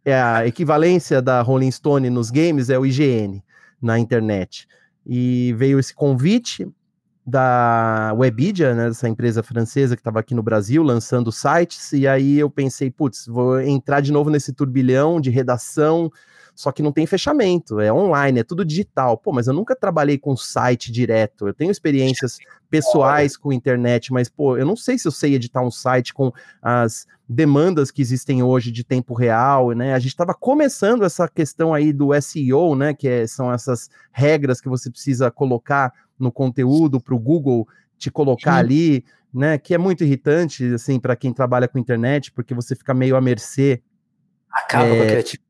é 0.04 0.20
a 0.20 0.46
equivalência 0.46 1.20
da 1.20 1.42
Rolling 1.42 1.72
Stone 1.72 2.08
nos 2.08 2.30
games, 2.30 2.70
é 2.70 2.78
o 2.78 2.86
IGN 2.86 3.42
na 3.82 3.98
internet. 3.98 4.68
E 5.04 5.52
veio 5.56 5.80
esse 5.80 5.92
convite, 5.92 6.68
da 7.26 8.12
Webidia, 8.16 8.72
né, 8.74 8.88
dessa 8.88 9.08
empresa 9.08 9.42
francesa 9.42 9.96
que 9.96 10.00
estava 10.00 10.20
aqui 10.20 10.34
no 10.34 10.42
Brasil 10.42 10.82
lançando 10.82 11.32
sites, 11.32 11.92
e 11.92 12.06
aí 12.06 12.38
eu 12.38 12.48
pensei, 12.48 12.88
putz, 12.90 13.26
vou 13.26 13.60
entrar 13.60 14.00
de 14.00 14.12
novo 14.12 14.30
nesse 14.30 14.52
turbilhão 14.52 15.20
de 15.20 15.28
redação, 15.30 16.10
só 16.56 16.72
que 16.72 16.82
não 16.82 16.90
tem 16.90 17.04
fechamento, 17.06 17.78
é 17.80 17.92
online, 17.92 18.40
é 18.40 18.42
tudo 18.42 18.64
digital. 18.64 19.18
Pô, 19.18 19.30
mas 19.30 19.46
eu 19.46 19.52
nunca 19.52 19.76
trabalhei 19.76 20.16
com 20.16 20.34
site 20.34 20.90
direto. 20.90 21.46
Eu 21.46 21.52
tenho 21.52 21.70
experiências 21.70 22.38
pessoais 22.70 23.36
com 23.36 23.52
internet, 23.52 24.10
mas 24.10 24.30
pô, 24.30 24.56
eu 24.56 24.64
não 24.64 24.74
sei 24.74 24.98
se 24.98 25.06
eu 25.06 25.12
sei 25.12 25.34
editar 25.34 25.60
um 25.60 25.70
site 25.70 26.14
com 26.14 26.32
as 26.62 27.06
demandas 27.28 27.90
que 27.90 28.00
existem 28.00 28.42
hoje 28.42 28.72
de 28.72 28.82
tempo 28.82 29.12
real, 29.12 29.72
né? 29.72 29.92
A 29.92 29.98
gente 29.98 30.12
estava 30.12 30.32
começando 30.32 31.04
essa 31.04 31.28
questão 31.28 31.74
aí 31.74 31.92
do 31.92 32.08
SEO, 32.22 32.74
né, 32.74 32.94
que 32.94 33.06
é, 33.06 33.26
são 33.26 33.52
essas 33.52 33.90
regras 34.10 34.58
que 34.58 34.68
você 34.68 34.90
precisa 34.90 35.30
colocar 35.30 35.92
no 36.18 36.32
conteúdo 36.32 36.98
para 36.98 37.14
o 37.14 37.18
Google 37.18 37.68
te 37.98 38.10
colocar 38.10 38.54
Sim. 38.54 38.58
ali, 38.60 39.04
né? 39.32 39.58
Que 39.58 39.74
é 39.74 39.78
muito 39.78 40.04
irritante, 40.04 40.64
assim, 40.72 40.98
para 40.98 41.14
quem 41.14 41.34
trabalha 41.34 41.68
com 41.68 41.78
internet, 41.78 42.32
porque 42.32 42.54
você 42.54 42.74
fica 42.74 42.94
meio 42.94 43.14
à 43.14 43.20
mercê. 43.20 43.82
Acaba 44.50 44.86
é, 44.86 44.96
com 44.96 45.02
a 45.02 45.06
criatividade. 45.06 45.45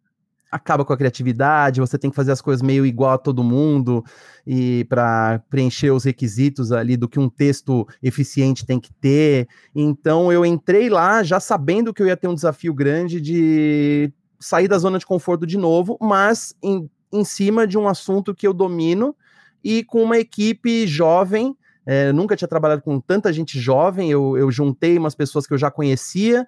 Acaba 0.51 0.85
com 0.85 0.93
a 0.93 0.97
criatividade, 0.97 1.81
você 1.81 1.99
tem 1.99 2.09
que 2.09 2.17
fazer 2.17 2.33
as 2.33 2.41
coisas 2.41 2.63
meio 2.63 2.87
igual 2.87 3.13
a 3.13 3.19
todo 3.19 3.43
mundo 3.43 4.05
e 4.47 4.85
para 4.89 5.43
preencher 5.51 5.91
os 5.91 6.05
requisitos 6.05 6.71
ali 6.71 6.97
do 6.97 7.09
que 7.09 7.19
um 7.19 7.29
texto 7.29 7.87
eficiente 8.03 8.65
tem 8.65 8.79
que 8.79 8.93
ter. 8.93 9.49
Então 9.75 10.33
eu 10.33 10.47
entrei 10.47 10.89
lá 10.89 11.23
já 11.23 11.41
sabendo 11.41 11.93
que 11.93 12.01
eu 12.01 12.07
ia 12.07 12.17
ter 12.17 12.29
um 12.29 12.35
desafio 12.35 12.73
grande 12.73 13.21
de 13.21 14.13
sair 14.39 14.69
da 14.69 14.79
zona 14.79 14.99
de 14.99 15.07
conforto 15.07 15.47
de 15.47 15.59
novo, 15.59 15.99
mas 16.01 16.55
em, 16.63 16.89
em 17.13 17.25
cima 17.25 17.67
de 17.67 17.77
um 17.77 17.89
assunto 17.89 18.35
que 18.35 18.47
eu 18.47 18.53
domino 18.53 19.17
e 19.63 19.83
com 19.83 20.03
uma 20.03 20.19
equipe 20.19 20.87
jovem. 20.87 21.57
É, 21.89 22.13
nunca 22.13 22.35
tinha 22.35 22.49
trabalhado 22.49 22.83
com 22.83 23.01
tanta 23.01 23.33
gente 23.33 23.61
jovem, 23.61 24.11
eu, 24.11 24.37
eu 24.37 24.51
juntei 24.51 24.99
umas 24.99 25.15
pessoas 25.15 25.47
que 25.47 25.55
eu 25.55 25.59
já 25.59 25.71
conhecia, 25.71 26.45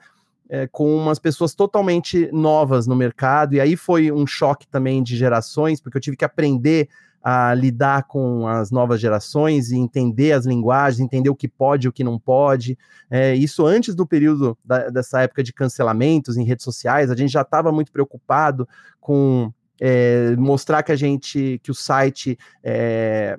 é, 0.48 0.66
com 0.66 0.96
umas 0.96 1.18
pessoas 1.18 1.54
totalmente 1.54 2.30
novas 2.32 2.86
no 2.86 2.96
mercado, 2.96 3.54
e 3.54 3.60
aí 3.60 3.76
foi 3.76 4.10
um 4.10 4.26
choque 4.26 4.66
também 4.66 5.02
de 5.02 5.16
gerações, 5.16 5.80
porque 5.80 5.96
eu 5.96 6.02
tive 6.02 6.16
que 6.16 6.24
aprender 6.24 6.88
a 7.22 7.52
lidar 7.52 8.04
com 8.04 8.46
as 8.46 8.70
novas 8.70 9.00
gerações 9.00 9.70
e 9.70 9.76
entender 9.76 10.32
as 10.32 10.46
linguagens, 10.46 11.00
entender 11.00 11.28
o 11.28 11.34
que 11.34 11.48
pode 11.48 11.86
e 11.86 11.88
o 11.88 11.92
que 11.92 12.04
não 12.04 12.18
pode. 12.18 12.78
É, 13.10 13.34
isso 13.34 13.66
antes 13.66 13.94
do 13.94 14.06
período 14.06 14.56
da, 14.64 14.88
dessa 14.88 15.20
época 15.22 15.42
de 15.42 15.52
cancelamentos 15.52 16.36
em 16.36 16.44
redes 16.44 16.64
sociais, 16.64 17.10
a 17.10 17.16
gente 17.16 17.32
já 17.32 17.42
estava 17.42 17.72
muito 17.72 17.92
preocupado 17.92 18.68
com 19.00 19.52
é, 19.80 20.34
mostrar 20.36 20.82
que 20.82 20.92
a 20.92 20.96
gente, 20.96 21.60
que 21.62 21.70
o 21.70 21.74
site 21.74 22.38
é, 22.62 23.38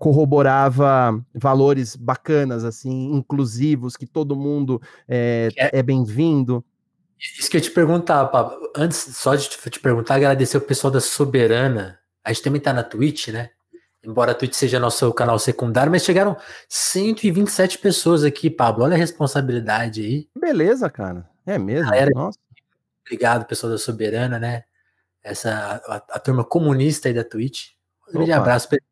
corroborava 0.00 1.22
valores 1.34 1.94
bacanas, 1.94 2.64
assim, 2.64 3.14
inclusivos, 3.14 3.98
que 3.98 4.06
todo 4.06 4.34
mundo 4.34 4.80
é, 5.06 5.50
é, 5.54 5.78
é 5.78 5.82
bem-vindo. 5.82 6.64
Isso 7.18 7.50
que 7.50 7.58
eu 7.58 7.60
te 7.60 7.70
perguntar, 7.70 8.24
Pablo. 8.28 8.58
Antes 8.74 8.96
só 8.96 9.34
de 9.34 9.46
te 9.46 9.78
perguntar, 9.78 10.14
agradecer 10.14 10.56
o 10.56 10.62
pessoal 10.62 10.90
da 10.90 11.02
Soberana. 11.02 12.00
A 12.24 12.32
gente 12.32 12.42
também 12.42 12.62
tá 12.62 12.72
na 12.72 12.82
Twitch, 12.82 13.28
né? 13.28 13.50
Embora 14.02 14.32
a 14.32 14.34
Twitch 14.34 14.54
seja 14.54 14.80
nosso 14.80 15.12
canal 15.12 15.38
secundário, 15.38 15.92
mas 15.92 16.02
chegaram 16.02 16.34
127 16.66 17.76
pessoas 17.76 18.24
aqui, 18.24 18.48
Pablo. 18.48 18.84
Olha 18.84 18.94
a 18.94 18.98
responsabilidade 18.98 20.00
aí. 20.00 20.28
Beleza, 20.34 20.88
cara. 20.88 21.28
É 21.44 21.58
mesmo. 21.58 21.90
Galera, 21.90 22.10
Nossa. 22.14 22.38
Obrigado, 23.04 23.44
pessoal 23.44 23.70
da 23.70 23.78
Soberana, 23.78 24.38
né? 24.38 24.64
Essa, 25.22 25.82
a, 25.86 25.96
a 25.96 26.18
turma 26.18 26.42
comunista 26.42 27.08
aí 27.08 27.12
da 27.12 27.22
Twitch. 27.22 27.72
Um 28.08 28.12
grande 28.14 28.32
abraço, 28.32 28.66
pessoal 28.66 28.89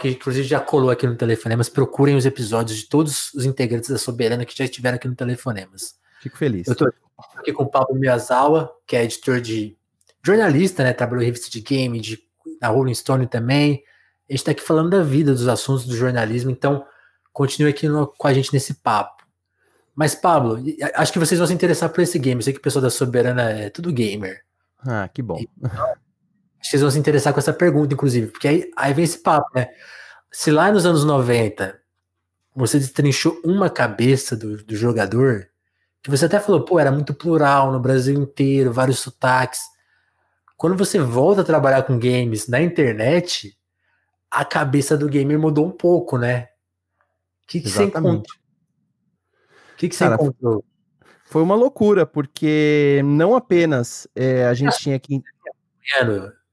que 0.00 0.08
inclusive 0.08 0.46
já 0.46 0.60
colou 0.60 0.90
aqui 0.90 1.06
no 1.06 1.16
Telefonemas. 1.16 1.68
Procurem 1.68 2.16
os 2.16 2.24
episódios 2.24 2.78
de 2.78 2.88
todos 2.88 3.32
os 3.34 3.44
integrantes 3.44 3.90
da 3.90 3.98
Soberana 3.98 4.44
que 4.44 4.56
já 4.56 4.64
estiveram 4.64 4.96
aqui 4.96 5.06
no 5.06 5.14
Telefonemas. 5.14 5.96
Fico 6.20 6.36
feliz. 6.36 6.66
Eu 6.66 6.74
tô 6.74 6.90
aqui 7.36 7.52
com 7.52 7.64
o 7.64 7.70
Pablo 7.70 7.94
Miyazawa, 7.94 8.72
que 8.86 8.96
é 8.96 9.04
editor 9.04 9.40
de 9.40 9.76
jornalista, 10.24 10.82
né? 10.82 10.92
Trabalhou 10.92 11.22
em 11.22 11.26
revista 11.26 11.50
de 11.50 11.60
game, 11.60 12.00
de, 12.00 12.18
na 12.60 12.68
Rolling 12.68 12.94
Stone 12.94 13.26
também. 13.26 13.82
A 14.28 14.32
gente 14.32 14.40
está 14.40 14.50
aqui 14.52 14.62
falando 14.62 14.90
da 14.90 15.02
vida, 15.02 15.32
dos 15.32 15.48
assuntos 15.48 15.86
do 15.86 15.96
jornalismo, 15.96 16.50
então 16.50 16.84
continue 17.32 17.70
aqui 17.70 17.88
no, 17.88 18.06
com 18.06 18.26
a 18.26 18.32
gente 18.32 18.52
nesse 18.52 18.74
papo. 18.74 19.24
Mas, 19.94 20.14
Pablo, 20.14 20.62
acho 20.94 21.12
que 21.12 21.18
vocês 21.18 21.38
vão 21.38 21.46
se 21.46 21.54
interessar 21.54 21.90
por 21.90 22.02
esse 22.02 22.18
game. 22.18 22.38
Eu 22.38 22.42
sei 22.42 22.52
que 22.52 22.58
o 22.58 22.62
pessoal 22.62 22.82
da 22.82 22.90
Soberana 22.90 23.50
é 23.50 23.68
tudo 23.68 23.92
gamer. 23.92 24.44
Ah, 24.78 25.08
que 25.08 25.20
bom. 25.20 25.38
Então, 25.40 25.94
acho 26.60 26.62
que 26.62 26.68
vocês 26.68 26.82
vão 26.82 26.90
se 26.90 26.98
interessar 26.98 27.32
com 27.32 27.40
essa 27.40 27.52
pergunta, 27.52 27.94
inclusive, 27.94 28.28
porque 28.28 28.48
aí, 28.48 28.70
aí 28.76 28.92
vem 28.92 29.04
esse 29.04 29.18
papo, 29.18 29.48
né? 29.54 29.68
Se 30.30 30.50
lá 30.50 30.70
nos 30.70 30.84
anos 30.84 31.04
90 31.04 31.80
você 32.54 32.78
destrinchou 32.78 33.40
uma 33.44 33.70
cabeça 33.70 34.36
do, 34.36 34.56
do 34.64 34.76
jogador, 34.76 35.48
que 36.02 36.10
você 36.10 36.26
até 36.26 36.40
falou, 36.40 36.64
pô, 36.64 36.78
era 36.78 36.90
muito 36.90 37.14
plural 37.14 37.72
no 37.72 37.80
Brasil 37.80 38.14
inteiro, 38.20 38.72
vários 38.72 38.98
sotaques. 38.98 39.60
Quando 40.56 40.76
você 40.76 40.98
volta 40.98 41.42
a 41.42 41.44
trabalhar 41.44 41.82
com 41.84 41.98
games 41.98 42.48
na 42.48 42.60
internet, 42.60 43.56
a 44.30 44.44
cabeça 44.44 44.96
do 44.96 45.08
gamer 45.08 45.38
mudou 45.38 45.66
um 45.66 45.70
pouco, 45.70 46.18
né? 46.18 46.48
O 47.44 47.46
que, 47.46 47.60
que 47.60 47.70
você 47.70 47.84
encontra? 47.84 48.38
que, 49.78 49.88
que 49.88 49.94
você 49.94 50.04
Cara, 50.04 50.16
encontrou? 50.16 50.64
Foi 51.24 51.40
uma 51.40 51.54
loucura, 51.54 52.04
porque 52.04 53.00
não 53.04 53.34
apenas 53.34 54.08
é, 54.14 54.44
a 54.44 54.54
gente 54.54 54.76
tinha 54.78 54.98
que. 54.98 55.22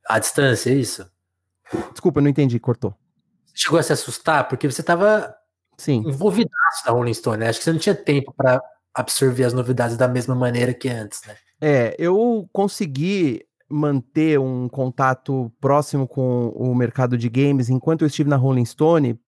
A 0.08 0.20
distância, 0.20 0.70
é 0.70 0.74
isso? 0.74 1.10
Desculpa, 1.92 2.20
eu 2.20 2.24
não 2.24 2.30
entendi, 2.30 2.60
cortou. 2.60 2.96
Você 3.46 3.54
chegou 3.56 3.80
a 3.80 3.84
se 3.84 3.94
assustar 3.94 4.48
porque 4.48 4.70
você 4.70 4.82
estava 4.82 5.36
envolvido 5.88 6.50
na 6.86 6.92
Rolling 6.92 7.14
Stone, 7.14 7.38
né? 7.38 7.50
Acho 7.50 7.60
que 7.60 7.66
você 7.66 7.74
não 7.74 7.80
tinha 7.80 7.96
tempo 7.96 8.34
para 8.34 8.62
absorver 8.94 9.44
as 9.44 9.54
novidades 9.54 9.98
da 9.98 10.08
mesma 10.08 10.36
maneira 10.36 10.74
que 10.74 10.90
antes, 10.90 11.22
né? 11.26 11.36
É, 11.62 11.96
eu 11.98 12.48
consegui 12.52 13.46
manter 13.70 14.40
um 14.40 14.70
contato 14.70 15.52
próximo 15.60 16.08
com 16.08 16.50
o 16.50 16.76
mercado 16.76 17.18
de 17.18 17.30
games 17.30 17.70
enquanto 17.70 18.02
eu 18.02 18.08
estive 18.08 18.30
na 18.30 18.36
Rolling 18.36 18.66
Stone, 18.66 19.20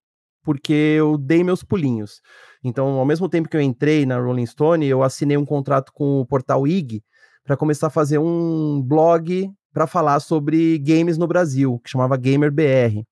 porque 0.43 0.73
eu 0.73 1.17
dei 1.17 1.43
meus 1.43 1.63
pulinhos. 1.63 2.21
Então, 2.63 2.99
ao 2.99 3.05
mesmo 3.05 3.27
tempo 3.27 3.49
que 3.49 3.57
eu 3.57 3.61
entrei 3.61 4.05
na 4.05 4.19
Rolling 4.19 4.45
Stone, 4.45 4.85
eu 4.85 5.03
assinei 5.03 5.37
um 5.37 5.45
contrato 5.45 5.91
com 5.91 6.19
o 6.21 6.25
portal 6.25 6.67
IG 6.67 7.03
para 7.43 7.57
começar 7.57 7.87
a 7.87 7.89
fazer 7.89 8.17
um 8.17 8.81
blog 8.81 9.51
para 9.77 9.85
falar 9.85 10.19
sobre 10.19 10.79
games 10.79 11.19
no 11.19 11.27
Brasil, 11.27 11.79
que 11.83 11.91
chamava 11.91 12.17
Gamer 12.17 12.51
BR. 12.51 13.03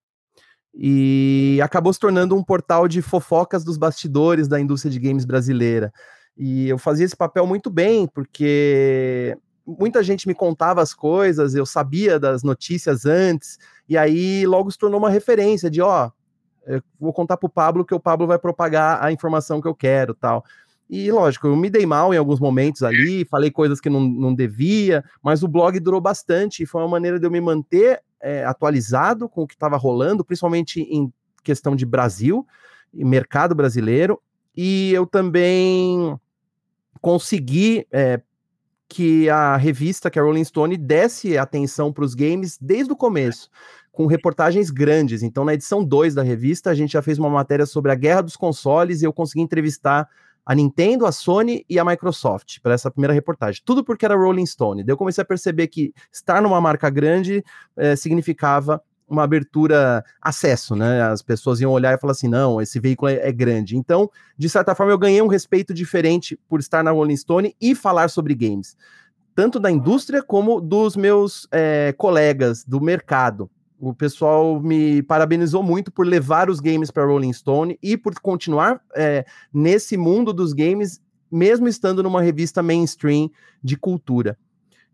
E 0.73 1.59
acabou 1.61 1.93
se 1.93 1.99
tornando 1.99 2.35
um 2.35 2.43
portal 2.43 2.87
de 2.87 3.03
fofocas 3.03 3.63
dos 3.63 3.77
bastidores 3.77 4.47
da 4.47 4.59
indústria 4.59 4.91
de 4.91 4.99
games 4.99 5.25
brasileira. 5.25 5.93
E 6.35 6.67
eu 6.67 6.79
fazia 6.79 7.05
esse 7.05 7.15
papel 7.15 7.45
muito 7.45 7.69
bem, 7.69 8.07
porque 8.07 9.37
muita 9.63 10.01
gente 10.01 10.27
me 10.27 10.33
contava 10.33 10.81
as 10.81 10.91
coisas, 10.91 11.53
eu 11.53 11.67
sabia 11.67 12.19
das 12.19 12.41
notícias 12.41 13.05
antes, 13.05 13.59
e 13.87 13.95
aí 13.95 14.43
logo 14.47 14.71
se 14.71 14.77
tornou 14.79 14.99
uma 14.99 15.11
referência 15.11 15.69
de, 15.69 15.83
ó, 15.83 16.09
vou 16.99 17.13
contar 17.13 17.37
pro 17.37 17.47
Pablo 17.47 17.85
que 17.85 17.93
o 17.93 17.99
Pablo 17.99 18.25
vai 18.25 18.39
propagar 18.39 19.03
a 19.03 19.11
informação 19.11 19.61
que 19.61 19.67
eu 19.67 19.75
quero, 19.75 20.15
tal. 20.15 20.43
E 20.90 21.12
lógico, 21.12 21.48
eu 21.48 21.56
me 21.56 21.70
dei 21.70 21.86
mal 21.86 22.14
em 22.14 22.18
alguns 22.18 22.40
momentos 22.40 22.84
ali, 22.84 23.26
falei 23.26 23.49
coisas 23.49 23.80
que 23.80 23.90
não, 23.90 24.02
não 24.02 24.36
devia, 24.36 25.03
mas 25.22 25.41
o 25.41 25.48
blog 25.48 25.80
durou 25.80 25.99
bastante 25.99 26.62
e 26.62 26.66
foi 26.66 26.82
uma 26.82 26.88
maneira 26.88 27.20
de 27.20 27.26
eu 27.26 27.32
me 27.32 27.41
manter 27.41 28.02
é, 28.22 28.45
atualizado 28.45 29.28
com 29.28 29.44
o 29.44 29.48
que 29.48 29.56
estava 29.56 29.78
rolando, 29.78 30.24
principalmente 30.24 30.82
em 30.82 31.12
questão 31.44 31.76
de 31.76 31.86
Brasil, 31.86 32.45
mercado 32.94 33.56
brasileiro, 33.56 34.22
e 34.56 34.91
eu 34.94 35.06
também 35.06 36.18
consegui 37.02 37.86
é, 37.91 38.22
que 38.88 39.30
a 39.30 39.57
revista, 39.57 40.10
que 40.10 40.20
a 40.20 40.24
Rolling 40.24 40.44
Stone, 40.44 40.78
desse 40.78 41.38
atenção 41.38 41.91
para 41.91 42.06
os 42.06 42.14
games 42.14 42.57
desde 42.62 42.94
o 42.94 42.95
começo 42.95 43.49
com 43.91 44.06
reportagens 44.07 44.70
grandes. 44.70 45.24
Então, 45.24 45.45
na 45.45 45.53
edição 45.53 45.84
2 45.84 46.14
da 46.14 46.22
revista, 46.22 46.70
a 46.70 46.74
gente 46.74 46.91
já 46.91 47.02
fez 47.02 47.18
uma 47.18 47.30
matéria 47.30 47.66
sobre 47.66 47.91
a 47.91 47.95
guerra 47.95 48.22
dos 48.22 48.36
consoles 48.36 49.02
e 49.02 49.06
eu 49.06 49.14
consegui 49.14 49.41
entrevistar 49.41 50.07
a 50.45 50.53
Nintendo, 50.53 51.05
a 51.05 51.11
Sony 51.11 51.65
e 51.67 51.80
a 51.80 51.85
Microsoft 51.85 52.59
para 52.61 52.73
essa 52.73 52.91
primeira 52.91 53.13
reportagem. 53.13 53.61
Tudo 53.65 53.84
porque 53.84 54.05
era 54.05 54.15
Rolling 54.15 54.45
Stone. 54.45 54.84
Daí 54.84 54.93
eu 54.93 54.97
comecei 54.97 55.22
a 55.22 55.26
perceber 55.26 55.67
que 55.67 55.93
estar 56.11 56.41
numa 56.41 56.61
marca 56.61 56.89
grande 56.89 57.43
eh, 57.76 57.95
significava 57.95 58.81
uma 59.07 59.23
abertura, 59.23 60.03
acesso, 60.22 60.76
né? 60.76 61.03
As 61.03 61.22
pessoas 61.22 61.61
iam 61.61 61.72
olhar 61.72 61.93
e 61.93 61.99
falar 61.99 62.11
assim: 62.11 62.27
não, 62.27 62.61
esse 62.61 62.80
veículo 62.80 63.09
é, 63.09 63.27
é, 63.27 63.31
grande. 63.31 63.77
Então, 63.77 64.09
de 64.38 64.49
certa 64.49 64.73
forma, 64.76 64.91
eu 64.91 64.97
ganhei 64.97 65.22
um 65.22 65.27
respeito 65.27 65.73
diferente 65.73 66.39
por 66.49 66.59
estar 66.59 66.84
na 66.84 66.91
Rolling 66.91 67.17
Stone 67.17 67.55
e 67.61 67.76
falar 67.76 68.09
sobre 68.09 68.34
games, 68.34 68.76
tanto 69.35 69.59
da 69.59 69.69
indústria 69.69 70.23
como 70.23 70.59
dos 70.59 70.95
meus 70.95 71.47
é, 71.51 71.93
colegas 71.97 72.63
do 72.63 72.81
mercado 72.81 73.49
o 73.90 73.94
pessoal 73.94 74.60
me 74.60 75.03
parabenizou 75.03 75.62
muito 75.62 75.91
por 75.91 76.07
levar 76.07 76.49
os 76.49 76.60
games 76.60 76.90
para 76.90 77.06
Rolling 77.06 77.32
Stone 77.34 77.78
e 77.84 77.95
por 77.95 78.20
continuar 78.20 78.82
é, 78.95 79.26
nesse 79.53 79.95
mundo 79.95 80.34
dos 80.34 80.53
games, 80.53 80.99
mesmo 81.32 81.68
estando 81.68 82.02
numa 82.02 82.20
revista 82.20 82.64
mainstream 82.64 83.30
de 83.64 83.78
cultura. 83.78 84.38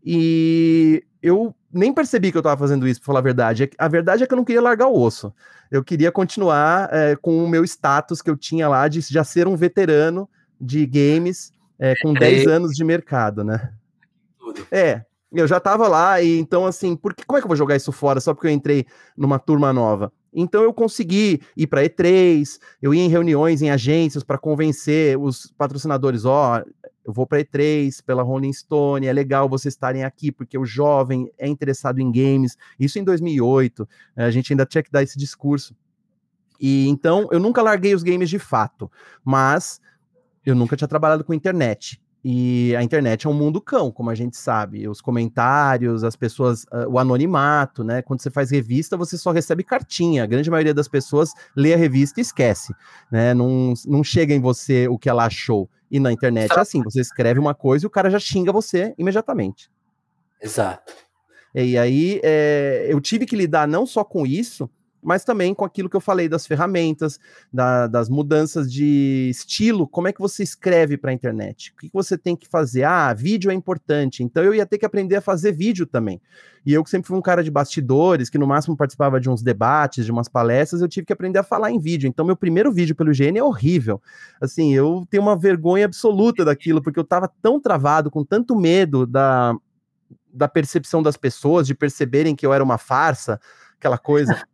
E 0.04 1.06
eu 1.22 1.56
nem 1.72 1.94
percebi 1.94 2.32
que 2.32 2.38
eu 2.38 2.42
estava 2.42 2.60
fazendo 2.60 2.86
isso, 2.86 3.00
para 3.00 3.06
falar 3.06 3.20
a 3.20 3.24
verdade. 3.24 3.70
A 3.78 3.88
verdade 3.88 4.24
é 4.24 4.28
que 4.28 4.34
eu 4.34 4.38
não 4.38 4.44
queria 4.44 4.62
largar 4.62 4.88
o 4.88 5.00
osso. 5.00 5.34
Eu 5.72 5.82
queria 5.82 6.12
continuar 6.12 6.90
é, 6.92 7.16
com 7.16 7.42
o 7.46 7.48
meu 7.48 7.64
status 7.64 8.22
que 8.22 8.30
eu 8.30 8.36
tinha 8.36 8.68
lá 8.68 8.90
de 8.90 9.00
já 9.00 9.24
ser 9.24 9.48
um 9.48 9.56
veterano 9.56 10.28
de 10.60 10.86
games 10.86 11.54
é, 11.80 11.94
com 12.02 12.14
10 12.14 12.46
anos 12.48 12.76
de 12.76 12.84
mercado, 12.84 13.42
né? 13.42 13.72
É, 14.70 15.06
eu 15.32 15.48
já 15.48 15.60
tava 15.60 15.88
lá, 15.88 16.22
e 16.22 16.40
então, 16.40 16.66
assim, 16.66 16.96
porque, 16.96 17.24
como 17.26 17.38
é 17.38 17.42
que 17.42 17.46
eu 17.46 17.50
vou 17.50 17.56
jogar 17.56 17.76
isso 17.76 17.92
fora 17.92 18.20
só 18.20 18.34
porque 18.34 18.48
eu 18.48 18.52
entrei 18.52 18.86
numa 19.16 19.40
turma 19.40 19.72
nova? 19.72 20.12
Então 20.34 20.64
eu 20.64 20.74
consegui 20.74 21.42
ir 21.56 21.68
para 21.68 21.84
E3, 21.84 22.58
eu 22.82 22.94
ia 22.94 23.04
em 23.04 23.10
reuniões 23.10 23.62
em 23.62 23.70
agências 23.70 24.24
para 24.24 24.38
convencer 24.38 25.18
os 25.18 25.52
patrocinadores, 25.58 26.24
ó, 26.24 26.58
oh, 26.58 26.90
eu 27.04 27.12
vou 27.12 27.26
para 27.26 27.40
E3 27.40 28.04
pela 28.06 28.24
Rolling 28.24 28.54
Stone, 28.54 29.08
é 29.08 29.14
legal 29.14 29.50
vocês 29.50 29.74
estarem 29.74 30.04
aqui 30.04 30.32
porque 30.32 30.58
o 30.58 30.66
jovem 30.66 31.32
é 31.38 31.48
interessado 31.48 32.00
em 32.00 32.12
games. 32.12 32.58
Isso 32.80 33.00
em 33.00 33.04
2008, 33.04 33.88
a 34.16 34.32
gente 34.32 34.54
ainda 34.54 34.66
tinha 34.66 34.84
que 34.84 34.92
dar 34.92 35.04
esse 35.04 35.18
discurso. 35.18 35.76
E 36.60 36.88
então 36.88 37.28
eu 37.32 37.40
nunca 37.40 37.62
larguei 37.62 37.96
os 37.96 38.04
games 38.04 38.30
de 38.30 38.38
fato, 38.38 38.90
mas 39.26 39.82
eu 40.46 40.56
nunca 40.56 40.78
tinha 40.78 40.88
trabalhado 40.88 41.24
com 41.24 41.34
internet. 41.34 42.00
E 42.24 42.76
a 42.76 42.84
internet 42.84 43.26
é 43.26 43.30
um 43.30 43.34
mundo 43.34 43.60
cão, 43.60 43.92
como 43.92 44.10
a 44.12 44.16
gente 44.16 44.38
sabe. 44.38 44.88
Os 44.88 45.02
comentários, 45.02 46.04
as 46.04 46.16
pessoas, 46.16 46.64
uh, 46.66 46.88
o 46.88 47.00
anonimato, 47.00 47.84
né? 47.84 48.02
Quando 48.02 48.22
você 48.22 48.30
faz 48.30 48.52
revista, 48.52 48.96
você 48.96 49.18
só 49.18 49.32
recebe 49.32 49.64
cartinha. 49.64 50.24
A 50.24 50.28
grande 50.28 50.50
maioria 50.50 50.74
das 50.74 50.88
pessoas 50.88 51.34
lê 51.56 51.74
a 51.74 51.78
revista 51.78 52.20
e 52.20 52.22
esquece, 52.22 52.74
né? 53.12 53.34
Não, 53.34 53.74
não 53.88 54.04
chega 54.04 54.34
em 54.34 54.40
você 54.40 54.88
o 54.88 55.00
que 55.00 55.10
ela 55.10 55.26
achou. 55.26 55.68
E 55.90 56.00
na 56.00 56.12
internet 56.12 56.52
é 56.52 56.60
assim: 56.60 56.84
você 56.84 57.02
escreve 57.02 57.40
uma 57.40 57.56
coisa 57.56 57.86
e 57.86 57.88
o 57.88 57.92
cara 57.92 58.10
já 58.10 58.20
xinga 58.20 58.52
você 58.52 58.94
imediatamente. 58.98 59.72
Exato. 60.40 60.94
E 61.54 61.78
aí 61.78 62.22
é, 62.24 62.88
eu 62.88 63.02
tive 63.02 63.26
que 63.26 63.36
lidar 63.36 63.68
não 63.68 63.86
só 63.86 64.04
com 64.04 64.26
isso, 64.26 64.70
mas 65.02 65.24
também 65.24 65.54
com 65.54 65.66
aquilo 65.66 65.90
que 65.90 65.96
eu 65.96 66.02
falei 66.02 66.30
das 66.30 66.46
ferramentas, 66.46 67.20
da, 67.52 67.88
das 67.88 68.10
mudanças 68.10 68.72
de 68.72 69.30
estilo, 69.30 69.88
como 69.88 70.08
é 70.08 70.14
que 70.14 70.20
você 70.20 70.44
escreve 70.44 70.98
para 70.98 71.12
a 71.12 71.14
internet? 71.14 71.72
O 71.72 71.80
que, 71.80 71.88
que, 71.88 71.94
você 71.94 72.18
tem 72.18 72.36
que 72.36 72.48
fazer? 72.48 72.84
Ah, 72.84 73.14
vídeo 73.14 73.50
é 73.50 73.54
importante, 73.54 74.24
então 74.24 74.44
eu 74.44 74.54
ia 74.54 74.66
ter 74.66 74.78
que 74.78 74.86
aprender 74.86 75.16
a 75.16 75.22
fazer 75.22 75.52
vídeo 75.52 75.86
também. 75.86 76.22
E 76.66 76.74
eu 76.74 76.84
que 76.84 76.90
sempre 76.90 77.08
fui 77.08 77.18
um 77.18 77.22
cara 77.22 77.44
de 77.44 77.50
bastidores, 77.50 78.30
que 78.30 78.38
no 78.38 78.46
máximo 78.46 78.78
participava 78.78 79.20
de 79.20 79.30
uns 79.30 79.42
debates, 79.42 80.06
de 80.06 80.12
umas 80.12 80.28
palestras, 80.28 80.82
eu 80.82 80.88
tive 80.88 81.08
que 81.08 81.14
aprender 81.14 81.40
a 81.40 81.44
falar 81.44 81.72
em 81.72 81.80
vídeo. 81.80 82.08
Então 82.08 82.24
meu 82.24 82.36
primeiro 82.36 82.72
vídeo 82.72 82.96
pelo 82.96 83.12
GN 83.12 83.40
é 83.40 83.44
horrível. 83.44 84.02
Assim, 84.40 84.74
eu 84.74 85.04
tenho 85.10 85.24
uma 85.24 85.36
vergonha 85.36 85.86
absoluta 85.86 86.46
daquilo, 86.46 86.82
porque 86.82 87.00
eu 87.00 87.04
estava 87.04 87.32
tão 87.42 87.60
travado, 87.60 88.12
com 88.12 88.24
tanto 88.24 88.56
medo 88.56 89.08
da, 89.08 89.56
da 90.32 90.48
percepção 90.48 91.02
das 91.02 91.18
pessoas, 91.18 91.66
de 91.66 91.74
perceberem 91.74 92.36
que 92.36 92.46
eu 92.46 92.54
era 92.54 92.64
uma 92.64 92.78
farsa, 92.78 93.40
aquela 93.78 93.98
coisa 93.98 94.46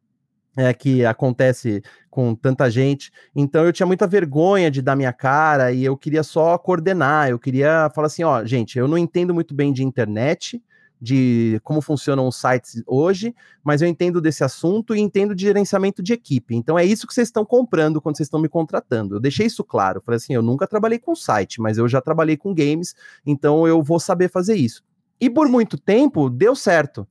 é, 0.57 0.73
que 0.73 1.05
acontece 1.05 1.83
com 2.09 2.33
tanta 2.33 2.69
gente. 2.69 3.11
Então 3.35 3.63
eu 3.63 3.71
tinha 3.71 3.85
muita 3.85 4.07
vergonha 4.07 4.71
de 4.71 4.81
dar 4.81 4.95
minha 4.95 5.13
cara 5.13 5.71
e 5.71 5.85
eu 5.85 5.95
queria 5.95 6.23
só 6.23 6.57
coordenar. 6.57 7.29
Eu 7.29 7.37
queria 7.37 7.91
falar 7.93 8.07
assim: 8.07 8.23
ó, 8.23 8.43
gente, 8.43 8.79
eu 8.79 8.87
não 8.87 8.97
entendo 8.97 9.33
muito 9.35 9.53
bem 9.53 9.71
de 9.71 9.83
internet, 9.83 10.61
de 10.99 11.61
como 11.63 11.79
funcionam 11.79 12.27
os 12.27 12.35
sites 12.37 12.81
hoje, 12.87 13.35
mas 13.63 13.83
eu 13.83 13.87
entendo 13.87 14.19
desse 14.19 14.43
assunto 14.43 14.95
e 14.95 14.99
entendo 14.99 15.35
de 15.35 15.45
gerenciamento 15.45 16.01
de 16.01 16.11
equipe. 16.11 16.55
Então 16.55 16.77
é 16.77 16.83
isso 16.83 17.05
que 17.05 17.13
vocês 17.13 17.27
estão 17.27 17.45
comprando 17.45 18.01
quando 18.01 18.17
vocês 18.17 18.25
estão 18.25 18.41
me 18.41 18.49
contratando. 18.49 19.15
Eu 19.15 19.19
deixei 19.19 19.45
isso 19.45 19.63
claro. 19.63 20.01
falei 20.01 20.17
assim: 20.17 20.33
eu 20.33 20.41
nunca 20.41 20.65
trabalhei 20.65 20.97
com 20.97 21.15
site, 21.15 21.61
mas 21.61 21.77
eu 21.77 21.87
já 21.87 22.01
trabalhei 22.01 22.35
com 22.35 22.51
games, 22.51 22.95
então 23.23 23.67
eu 23.67 23.83
vou 23.83 23.99
saber 23.99 24.27
fazer 24.27 24.55
isso. 24.55 24.83
E 25.21 25.29
por 25.29 25.47
muito 25.47 25.77
tempo 25.77 26.29
deu 26.31 26.55
certo. 26.55 27.07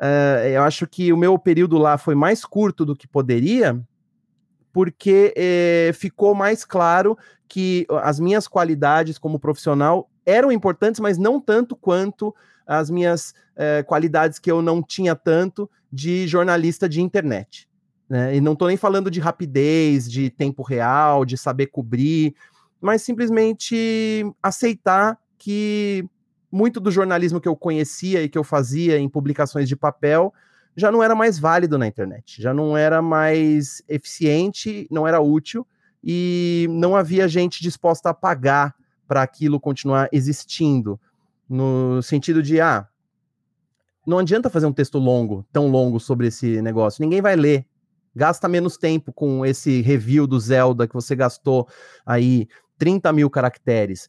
Uh, 0.00 0.48
eu 0.48 0.62
acho 0.62 0.86
que 0.86 1.12
o 1.12 1.16
meu 1.16 1.38
período 1.38 1.76
lá 1.76 1.98
foi 1.98 2.14
mais 2.14 2.42
curto 2.44 2.86
do 2.86 2.96
que 2.96 3.06
poderia, 3.06 3.78
porque 4.72 5.34
eh, 5.36 5.90
ficou 5.94 6.34
mais 6.34 6.64
claro 6.64 7.18
que 7.48 7.86
as 8.02 8.20
minhas 8.20 8.46
qualidades 8.46 9.18
como 9.18 9.38
profissional 9.38 10.08
eram 10.24 10.52
importantes, 10.52 11.00
mas 11.00 11.18
não 11.18 11.40
tanto 11.40 11.74
quanto 11.74 12.34
as 12.66 12.88
minhas 12.88 13.34
eh, 13.56 13.82
qualidades 13.82 14.38
que 14.38 14.50
eu 14.50 14.62
não 14.62 14.80
tinha 14.80 15.16
tanto 15.16 15.68
de 15.92 16.26
jornalista 16.28 16.88
de 16.88 17.02
internet. 17.02 17.68
Né? 18.08 18.36
E 18.36 18.40
não 18.40 18.52
estou 18.52 18.68
nem 18.68 18.76
falando 18.76 19.10
de 19.10 19.18
rapidez, 19.18 20.10
de 20.10 20.30
tempo 20.30 20.62
real, 20.62 21.24
de 21.24 21.36
saber 21.36 21.66
cobrir, 21.66 22.34
mas 22.80 23.02
simplesmente 23.02 24.24
aceitar 24.42 25.18
que 25.36 26.08
muito 26.50 26.80
do 26.80 26.90
jornalismo 26.90 27.40
que 27.40 27.48
eu 27.48 27.56
conhecia 27.56 28.22
e 28.22 28.28
que 28.28 28.38
eu 28.38 28.44
fazia 28.44 28.98
em 28.98 29.08
publicações 29.08 29.68
de 29.68 29.76
papel 29.76 30.32
já 30.76 30.90
não 30.90 31.02
era 31.02 31.14
mais 31.14 31.38
válido 31.38 31.76
na 31.76 31.86
internet, 31.86 32.40
já 32.40 32.54
não 32.54 32.76
era 32.76 33.02
mais 33.02 33.82
eficiente, 33.88 34.86
não 34.90 35.06
era 35.06 35.20
útil 35.20 35.66
e 36.02 36.66
não 36.70 36.96
havia 36.96 37.28
gente 37.28 37.62
disposta 37.62 38.10
a 38.10 38.14
pagar 38.14 38.74
para 39.06 39.22
aquilo 39.22 39.58
continuar 39.58 40.08
existindo, 40.12 40.98
no 41.48 42.00
sentido 42.00 42.42
de, 42.42 42.60
ah, 42.60 42.86
não 44.06 44.18
adianta 44.18 44.48
fazer 44.48 44.66
um 44.66 44.72
texto 44.72 44.98
longo, 44.98 45.44
tão 45.52 45.68
longo 45.68 45.98
sobre 45.98 46.28
esse 46.28 46.62
negócio, 46.62 47.02
ninguém 47.02 47.20
vai 47.20 47.36
ler. 47.36 47.66
Gasta 48.14 48.48
menos 48.48 48.76
tempo 48.76 49.12
com 49.12 49.44
esse 49.44 49.82
review 49.82 50.26
do 50.26 50.38
Zelda 50.38 50.86
que 50.86 50.94
você 50.94 51.14
gastou 51.14 51.68
aí 52.04 52.48
30 52.78 53.12
mil 53.12 53.28
caracteres. 53.28 54.08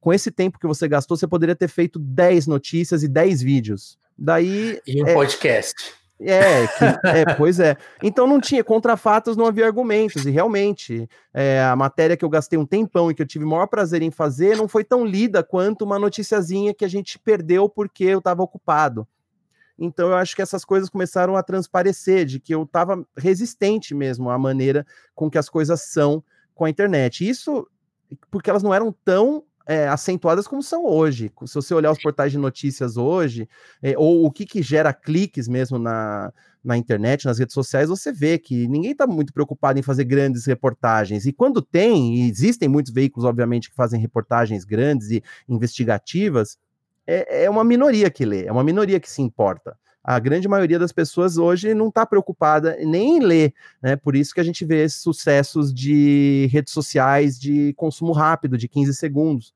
Com 0.00 0.12
esse 0.12 0.30
tempo 0.30 0.58
que 0.58 0.66
você 0.66 0.86
gastou, 0.86 1.16
você 1.16 1.26
poderia 1.26 1.56
ter 1.56 1.68
feito 1.68 1.98
10 1.98 2.46
notícias 2.46 3.02
e 3.02 3.08
10 3.08 3.42
vídeos. 3.42 3.98
Daí. 4.16 4.80
E 4.86 5.02
um 5.02 5.06
é, 5.06 5.14
podcast. 5.14 5.94
É, 6.24 6.66
que, 6.66 6.84
é, 7.08 7.34
pois 7.36 7.58
é. 7.58 7.76
Então 8.02 8.26
não 8.26 8.40
tinha, 8.40 8.62
contra 8.62 8.96
fatos 8.96 9.36
não 9.36 9.46
havia 9.46 9.66
argumentos, 9.66 10.24
e 10.24 10.30
realmente 10.30 11.08
é, 11.34 11.62
a 11.62 11.74
matéria 11.74 12.16
que 12.16 12.24
eu 12.24 12.28
gastei 12.28 12.58
um 12.58 12.66
tempão 12.66 13.10
e 13.10 13.14
que 13.14 13.22
eu 13.22 13.26
tive 13.26 13.44
o 13.44 13.48
maior 13.48 13.66
prazer 13.66 14.02
em 14.02 14.10
fazer 14.10 14.56
não 14.56 14.68
foi 14.68 14.84
tão 14.84 15.04
lida 15.04 15.42
quanto 15.42 15.84
uma 15.84 15.98
noticiazinha 15.98 16.74
que 16.74 16.84
a 16.84 16.88
gente 16.88 17.18
perdeu 17.18 17.68
porque 17.68 18.04
eu 18.04 18.18
estava 18.18 18.42
ocupado. 18.42 19.06
Então 19.78 20.08
eu 20.08 20.16
acho 20.16 20.36
que 20.36 20.42
essas 20.42 20.64
coisas 20.64 20.88
começaram 20.88 21.36
a 21.36 21.42
transparecer, 21.42 22.24
de 22.24 22.38
que 22.38 22.54
eu 22.54 22.62
estava 22.62 23.04
resistente 23.16 23.94
mesmo 23.94 24.30
à 24.30 24.38
maneira 24.38 24.86
com 25.14 25.30
que 25.30 25.38
as 25.38 25.48
coisas 25.48 25.82
são 25.82 26.22
com 26.54 26.64
a 26.64 26.70
internet. 26.70 27.28
Isso 27.28 27.66
porque 28.30 28.50
elas 28.50 28.62
não 28.62 28.74
eram 28.74 28.94
tão 29.04 29.42
é, 29.66 29.88
acentuadas 29.88 30.46
como 30.46 30.62
são 30.62 30.84
hoje. 30.84 31.32
Se 31.46 31.54
você 31.54 31.74
olhar 31.74 31.90
os 31.90 32.00
portais 32.00 32.32
de 32.32 32.38
notícias 32.38 32.96
hoje, 32.96 33.48
é, 33.82 33.94
ou 33.96 34.24
o 34.24 34.30
que, 34.30 34.44
que 34.44 34.62
gera 34.62 34.92
cliques 34.92 35.48
mesmo 35.48 35.78
na, 35.78 36.32
na 36.64 36.76
internet, 36.76 37.24
nas 37.24 37.38
redes 37.38 37.54
sociais, 37.54 37.88
você 37.88 38.12
vê 38.12 38.38
que 38.38 38.66
ninguém 38.68 38.92
está 38.92 39.06
muito 39.06 39.32
preocupado 39.32 39.78
em 39.78 39.82
fazer 39.82 40.04
grandes 40.04 40.46
reportagens. 40.46 41.26
E 41.26 41.32
quando 41.32 41.60
tem, 41.60 42.16
e 42.16 42.30
existem 42.30 42.68
muitos 42.68 42.92
veículos, 42.92 43.24
obviamente, 43.24 43.70
que 43.70 43.76
fazem 43.76 44.00
reportagens 44.00 44.64
grandes 44.64 45.10
e 45.10 45.22
investigativas, 45.48 46.58
é, 47.06 47.44
é 47.44 47.50
uma 47.50 47.64
minoria 47.64 48.10
que 48.10 48.24
lê, 48.24 48.44
é 48.46 48.52
uma 48.52 48.64
minoria 48.64 49.00
que 49.00 49.10
se 49.10 49.22
importa 49.22 49.76
a 50.04 50.18
grande 50.18 50.48
maioria 50.48 50.78
das 50.78 50.90
pessoas 50.90 51.36
hoje 51.36 51.74
não 51.74 51.88
está 51.88 52.04
preocupada 52.04 52.76
nem 52.80 53.18
em 53.18 53.20
ler, 53.20 53.54
né? 53.80 53.94
Por 53.94 54.16
isso 54.16 54.34
que 54.34 54.40
a 54.40 54.44
gente 54.44 54.64
vê 54.64 54.88
sucessos 54.88 55.72
de 55.72 56.48
redes 56.50 56.72
sociais 56.72 57.38
de 57.38 57.72
consumo 57.74 58.12
rápido, 58.12 58.58
de 58.58 58.66
15 58.68 58.94
segundos. 58.94 59.54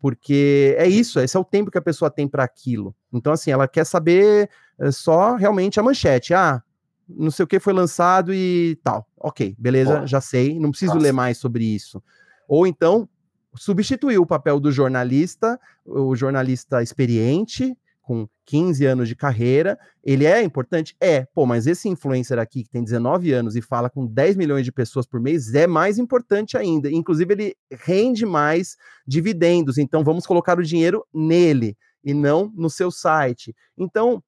Porque 0.00 0.74
é 0.78 0.88
isso, 0.88 1.20
esse 1.20 1.36
é 1.36 1.40
o 1.40 1.44
tempo 1.44 1.70
que 1.70 1.76
a 1.76 1.82
pessoa 1.82 2.10
tem 2.10 2.26
para 2.26 2.44
aquilo. 2.44 2.94
Então, 3.12 3.32
assim, 3.32 3.50
ela 3.50 3.68
quer 3.68 3.84
saber 3.84 4.48
eh, 4.78 4.90
só 4.92 5.34
realmente 5.34 5.78
a 5.78 5.82
manchete. 5.82 6.32
Ah, 6.32 6.62
não 7.06 7.30
sei 7.30 7.44
o 7.44 7.46
que 7.46 7.60
foi 7.60 7.72
lançado 7.72 8.32
e 8.32 8.78
tal. 8.82 9.06
Ok, 9.18 9.54
beleza, 9.58 10.06
já 10.06 10.20
sei, 10.20 10.58
não 10.58 10.70
preciso 10.70 10.94
Nossa. 10.94 11.04
ler 11.04 11.12
mais 11.12 11.36
sobre 11.36 11.64
isso. 11.64 12.02
Ou 12.48 12.66
então, 12.66 13.08
substituir 13.54 14.18
o 14.18 14.26
papel 14.26 14.60
do 14.60 14.70
jornalista, 14.70 15.60
o 15.84 16.14
jornalista 16.14 16.82
experiente, 16.82 17.76
com 18.10 18.26
15 18.44 18.84
anos 18.86 19.06
de 19.06 19.14
carreira, 19.14 19.78
ele 20.02 20.26
é 20.26 20.42
importante? 20.42 20.96
É. 21.00 21.26
Pô, 21.32 21.46
mas 21.46 21.68
esse 21.68 21.88
influencer 21.88 22.40
aqui 22.40 22.64
que 22.64 22.68
tem 22.68 22.82
19 22.82 23.32
anos 23.32 23.54
e 23.54 23.62
fala 23.62 23.88
com 23.88 24.04
10 24.04 24.34
milhões 24.34 24.64
de 24.64 24.72
pessoas 24.72 25.06
por 25.06 25.20
mês 25.20 25.54
é 25.54 25.68
mais 25.68 25.96
importante 25.96 26.56
ainda. 26.56 26.90
Inclusive, 26.90 27.32
ele 27.32 27.54
rende 27.70 28.26
mais 28.26 28.74
dividendos. 29.06 29.78
Então, 29.78 30.02
vamos 30.02 30.26
colocar 30.26 30.58
o 30.58 30.62
dinheiro 30.64 31.06
nele 31.14 31.76
e 32.02 32.12
não 32.12 32.52
no 32.56 32.68
seu 32.68 32.90
site. 32.90 33.54
Então, 33.78 34.20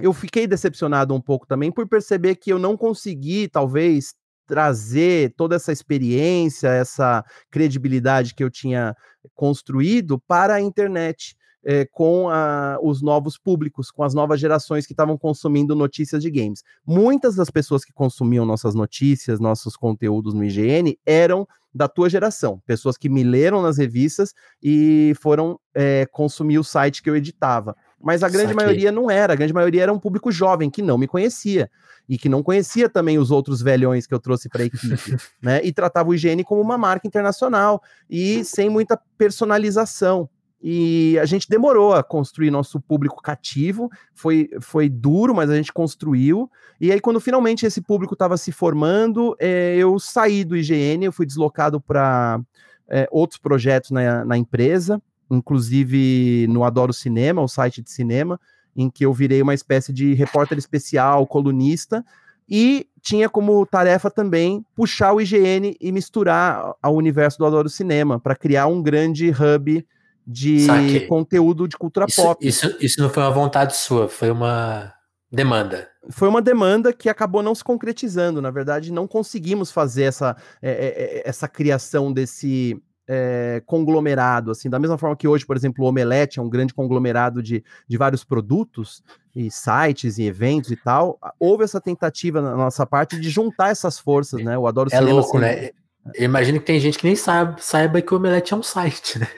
eu 0.00 0.12
fiquei 0.12 0.48
decepcionado 0.48 1.14
um 1.14 1.20
pouco 1.20 1.46
também 1.46 1.70
por 1.70 1.88
perceber 1.88 2.34
que 2.34 2.52
eu 2.52 2.58
não 2.58 2.76
consegui, 2.76 3.46
talvez, 3.46 4.14
trazer 4.48 5.32
toda 5.36 5.54
essa 5.54 5.70
experiência, 5.70 6.66
essa 6.66 7.24
credibilidade 7.52 8.34
que 8.34 8.42
eu 8.42 8.50
tinha 8.50 8.96
construído 9.32 10.18
para 10.26 10.54
a 10.54 10.60
internet 10.60 11.35
é, 11.66 11.84
com 11.84 12.30
a, 12.30 12.78
os 12.80 13.02
novos 13.02 13.36
públicos, 13.36 13.90
com 13.90 14.04
as 14.04 14.14
novas 14.14 14.38
gerações 14.38 14.86
que 14.86 14.92
estavam 14.92 15.18
consumindo 15.18 15.74
notícias 15.74 16.22
de 16.22 16.30
games. 16.30 16.62
Muitas 16.86 17.34
das 17.34 17.50
pessoas 17.50 17.84
que 17.84 17.92
consumiam 17.92 18.46
nossas 18.46 18.72
notícias, 18.76 19.40
nossos 19.40 19.76
conteúdos 19.76 20.32
no 20.32 20.44
IGN, 20.44 20.96
eram 21.04 21.46
da 21.74 21.88
tua 21.88 22.08
geração, 22.08 22.62
pessoas 22.64 22.96
que 22.96 23.08
me 23.08 23.22
leram 23.22 23.60
nas 23.60 23.76
revistas 23.76 24.32
e 24.62 25.12
foram 25.20 25.60
é, 25.74 26.06
consumir 26.06 26.58
o 26.58 26.64
site 26.64 27.02
que 27.02 27.10
eu 27.10 27.16
editava. 27.16 27.76
Mas 28.00 28.22
a 28.22 28.28
grande 28.28 28.54
maioria 28.54 28.92
não 28.92 29.10
era, 29.10 29.32
a 29.32 29.36
grande 29.36 29.52
maioria 29.52 29.82
era 29.82 29.92
um 29.92 29.98
público 29.98 30.30
jovem 30.30 30.70
que 30.70 30.80
não 30.80 30.96
me 30.96 31.06
conhecia 31.06 31.68
e 32.08 32.16
que 32.16 32.28
não 32.28 32.42
conhecia 32.42 32.88
também 32.88 33.18
os 33.18 33.30
outros 33.30 33.60
velhões 33.60 34.06
que 34.06 34.14
eu 34.14 34.20
trouxe 34.20 34.48
para 34.48 34.62
a 34.62 34.66
equipe, 34.66 35.16
né? 35.42 35.60
E 35.64 35.72
tratava 35.72 36.08
o 36.08 36.14
IGN 36.14 36.44
como 36.44 36.62
uma 36.62 36.78
marca 36.78 37.06
internacional 37.06 37.82
e 38.08 38.44
sem 38.44 38.70
muita 38.70 38.98
personalização. 39.18 40.30
E 40.68 41.16
a 41.20 41.24
gente 41.24 41.48
demorou 41.48 41.94
a 41.94 42.02
construir 42.02 42.50
nosso 42.50 42.80
público 42.80 43.22
cativo, 43.22 43.88
foi, 44.12 44.50
foi 44.60 44.88
duro, 44.88 45.32
mas 45.32 45.48
a 45.48 45.54
gente 45.54 45.72
construiu. 45.72 46.50
E 46.80 46.90
aí, 46.90 46.98
quando 46.98 47.20
finalmente 47.20 47.64
esse 47.64 47.80
público 47.80 48.14
estava 48.14 48.36
se 48.36 48.50
formando, 48.50 49.36
é, 49.38 49.76
eu 49.76 49.96
saí 50.00 50.42
do 50.42 50.56
IGN, 50.56 51.04
eu 51.04 51.12
fui 51.12 51.24
deslocado 51.24 51.80
para 51.80 52.40
é, 52.88 53.06
outros 53.12 53.38
projetos 53.38 53.92
na, 53.92 54.24
na 54.24 54.36
empresa, 54.36 55.00
inclusive 55.30 56.48
no 56.48 56.64
Adoro 56.64 56.92
Cinema, 56.92 57.40
o 57.40 57.46
site 57.46 57.80
de 57.80 57.92
cinema, 57.92 58.40
em 58.74 58.90
que 58.90 59.06
eu 59.06 59.12
virei 59.12 59.40
uma 59.40 59.54
espécie 59.54 59.92
de 59.92 60.14
repórter 60.14 60.58
especial, 60.58 61.28
colunista, 61.28 62.04
e 62.48 62.88
tinha 63.00 63.28
como 63.28 63.64
tarefa 63.66 64.10
também 64.10 64.66
puxar 64.74 65.12
o 65.12 65.20
IGN 65.20 65.76
e 65.80 65.92
misturar 65.92 66.74
ao 66.82 66.96
universo 66.96 67.38
do 67.38 67.46
Adoro 67.46 67.68
Cinema, 67.68 68.18
para 68.18 68.34
criar 68.34 68.66
um 68.66 68.82
grande 68.82 69.30
hub 69.30 69.86
de 70.26 70.60
Saquei. 70.60 71.06
conteúdo 71.06 71.68
de 71.68 71.76
cultura 71.76 72.06
isso, 72.08 72.22
pop. 72.22 72.46
Isso, 72.46 72.76
isso 72.80 73.00
não 73.00 73.08
foi 73.08 73.22
uma 73.22 73.32
vontade 73.32 73.76
sua, 73.76 74.08
foi 74.08 74.30
uma 74.30 74.92
demanda. 75.30 75.88
Foi 76.10 76.28
uma 76.28 76.42
demanda 76.42 76.92
que 76.92 77.08
acabou 77.08 77.42
não 77.42 77.54
se 77.54 77.62
concretizando. 77.62 78.42
Na 78.42 78.50
verdade, 78.50 78.92
não 78.92 79.06
conseguimos 79.06 79.70
fazer 79.70 80.04
essa, 80.04 80.36
é, 80.60 80.70
é, 80.70 80.86
é, 81.18 81.28
essa 81.28 81.46
criação 81.46 82.12
desse 82.12 82.80
é, 83.08 83.62
conglomerado. 83.66 84.50
Assim, 84.50 84.68
da 84.68 84.78
mesma 84.78 84.98
forma 84.98 85.16
que 85.16 85.28
hoje, 85.28 85.46
por 85.46 85.56
exemplo, 85.56 85.84
o 85.84 85.88
Omelete 85.88 86.38
é 86.38 86.42
um 86.42 86.48
grande 86.48 86.74
conglomerado 86.74 87.42
de, 87.42 87.62
de 87.88 87.96
vários 87.96 88.24
produtos 88.24 89.02
e 89.34 89.50
sites 89.50 90.18
e 90.18 90.24
eventos 90.24 90.70
e 90.70 90.76
tal. 90.76 91.18
Houve 91.38 91.64
essa 91.64 91.80
tentativa 91.80 92.40
na 92.40 92.56
nossa 92.56 92.86
parte 92.86 93.20
de 93.20 93.28
juntar 93.28 93.70
essas 93.70 93.98
forças, 93.98 94.42
né? 94.42 94.54
Eu 94.54 94.66
adoro 94.66 94.88
é 94.92 94.98
cinema, 94.98 95.20
louco, 95.20 95.38
assim, 95.38 95.46
né? 95.46 95.70
Eu 96.14 96.24
imagino 96.24 96.58
que 96.60 96.66
tem 96.66 96.80
gente 96.80 96.98
que 96.98 97.06
nem 97.06 97.16
sabe, 97.16 97.62
saiba 97.62 98.00
que 98.00 98.12
o 98.12 98.16
Omelete 98.16 98.54
é 98.54 98.56
um 98.56 98.62
site, 98.62 99.18
né? 99.18 99.28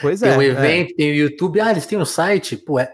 Pois 0.00 0.22
é. 0.22 0.30
Tem 0.30 0.38
um 0.38 0.42
evento, 0.42 0.92
é. 0.92 0.94
tem 0.94 1.10
o 1.10 1.14
YouTube, 1.14 1.60
ah, 1.60 1.70
eles 1.70 1.86
têm 1.86 1.98
um 1.98 2.04
site? 2.04 2.56
Pô, 2.56 2.78
é, 2.78 2.92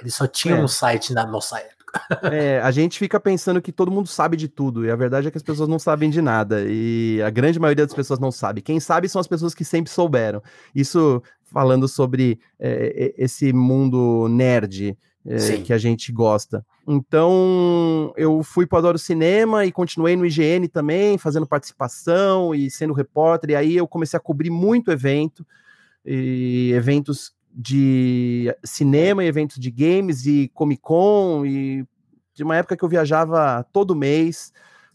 eles 0.00 0.14
só 0.14 0.26
tinham 0.26 0.58
é. 0.58 0.62
um 0.62 0.68
site 0.68 1.12
na 1.12 1.26
nossa 1.26 1.58
época. 1.58 1.78
É, 2.30 2.60
a 2.60 2.70
gente 2.70 2.98
fica 2.98 3.18
pensando 3.18 3.62
que 3.62 3.72
todo 3.72 3.90
mundo 3.90 4.08
sabe 4.08 4.36
de 4.36 4.46
tudo, 4.46 4.84
e 4.84 4.90
a 4.90 4.94
verdade 4.94 5.26
é 5.26 5.30
que 5.30 5.38
as 5.38 5.42
pessoas 5.42 5.68
não 5.68 5.78
sabem 5.78 6.10
de 6.10 6.20
nada, 6.20 6.62
e 6.68 7.20
a 7.24 7.30
grande 7.30 7.58
maioria 7.58 7.86
das 7.86 7.94
pessoas 7.94 8.20
não 8.20 8.30
sabe. 8.30 8.60
Quem 8.60 8.78
sabe 8.78 9.08
são 9.08 9.20
as 9.20 9.26
pessoas 9.26 9.54
que 9.54 9.64
sempre 9.64 9.90
souberam. 9.90 10.42
Isso 10.74 11.22
falando 11.50 11.88
sobre 11.88 12.38
é, 12.60 13.14
esse 13.16 13.54
mundo 13.54 14.28
nerd 14.28 14.96
é, 15.28 15.58
que 15.58 15.72
a 15.72 15.78
gente 15.78 16.10
gosta. 16.10 16.64
Então, 16.86 18.12
eu 18.16 18.42
fui 18.42 18.66
para 18.66 18.76
o 18.76 18.78
Adoro 18.78 18.98
Cinema 18.98 19.66
e 19.66 19.70
continuei 19.70 20.16
no 20.16 20.24
IGN 20.24 20.66
também, 20.68 21.18
fazendo 21.18 21.46
participação 21.46 22.54
e 22.54 22.70
sendo 22.70 22.94
repórter, 22.94 23.50
e 23.50 23.54
aí 23.54 23.76
eu 23.76 23.86
comecei 23.86 24.16
a 24.16 24.20
cobrir 24.20 24.50
muito 24.50 24.90
evento, 24.90 25.46
e 26.04 26.72
eventos 26.74 27.32
de 27.52 28.54
cinema 28.64 29.22
e 29.22 29.26
eventos 29.26 29.58
de 29.58 29.70
games 29.70 30.24
e 30.24 30.50
Comic 30.54 30.80
Con, 30.80 31.44
e 31.44 31.84
de 32.32 32.42
uma 32.42 32.56
época 32.56 32.76
que 32.76 32.84
eu 32.84 32.88
viajava 32.88 33.66
todo 33.72 33.94
mês, 33.94 34.52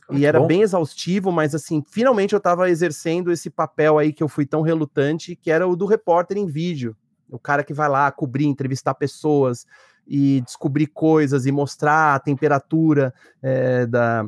ah, 0.10 0.16
e 0.16 0.26
era 0.26 0.40
bom. 0.40 0.48
bem 0.48 0.62
exaustivo, 0.62 1.32
mas 1.32 1.54
assim, 1.54 1.84
finalmente 1.88 2.34
eu 2.34 2.38
estava 2.38 2.70
exercendo 2.70 3.32
esse 3.32 3.50
papel 3.50 4.00
aí 4.00 4.12
que 4.12 4.24
eu 4.24 4.28
fui 4.28 4.46
tão 4.46 4.62
relutante, 4.62 5.36
que 5.36 5.52
era 5.52 5.68
o 5.68 5.76
do 5.76 5.86
repórter 5.86 6.38
em 6.38 6.48
vídeo. 6.48 6.96
O 7.30 7.40
cara 7.40 7.64
que 7.64 7.74
vai 7.74 7.90
lá 7.90 8.12
cobrir, 8.12 8.46
entrevistar 8.46 8.94
pessoas, 8.94 9.66
e 10.08 10.42
descobrir 10.42 10.88
coisas 10.88 11.46
e 11.46 11.52
mostrar 11.52 12.16
a 12.16 12.20
temperatura 12.20 13.14
é, 13.42 13.86
da, 13.86 14.26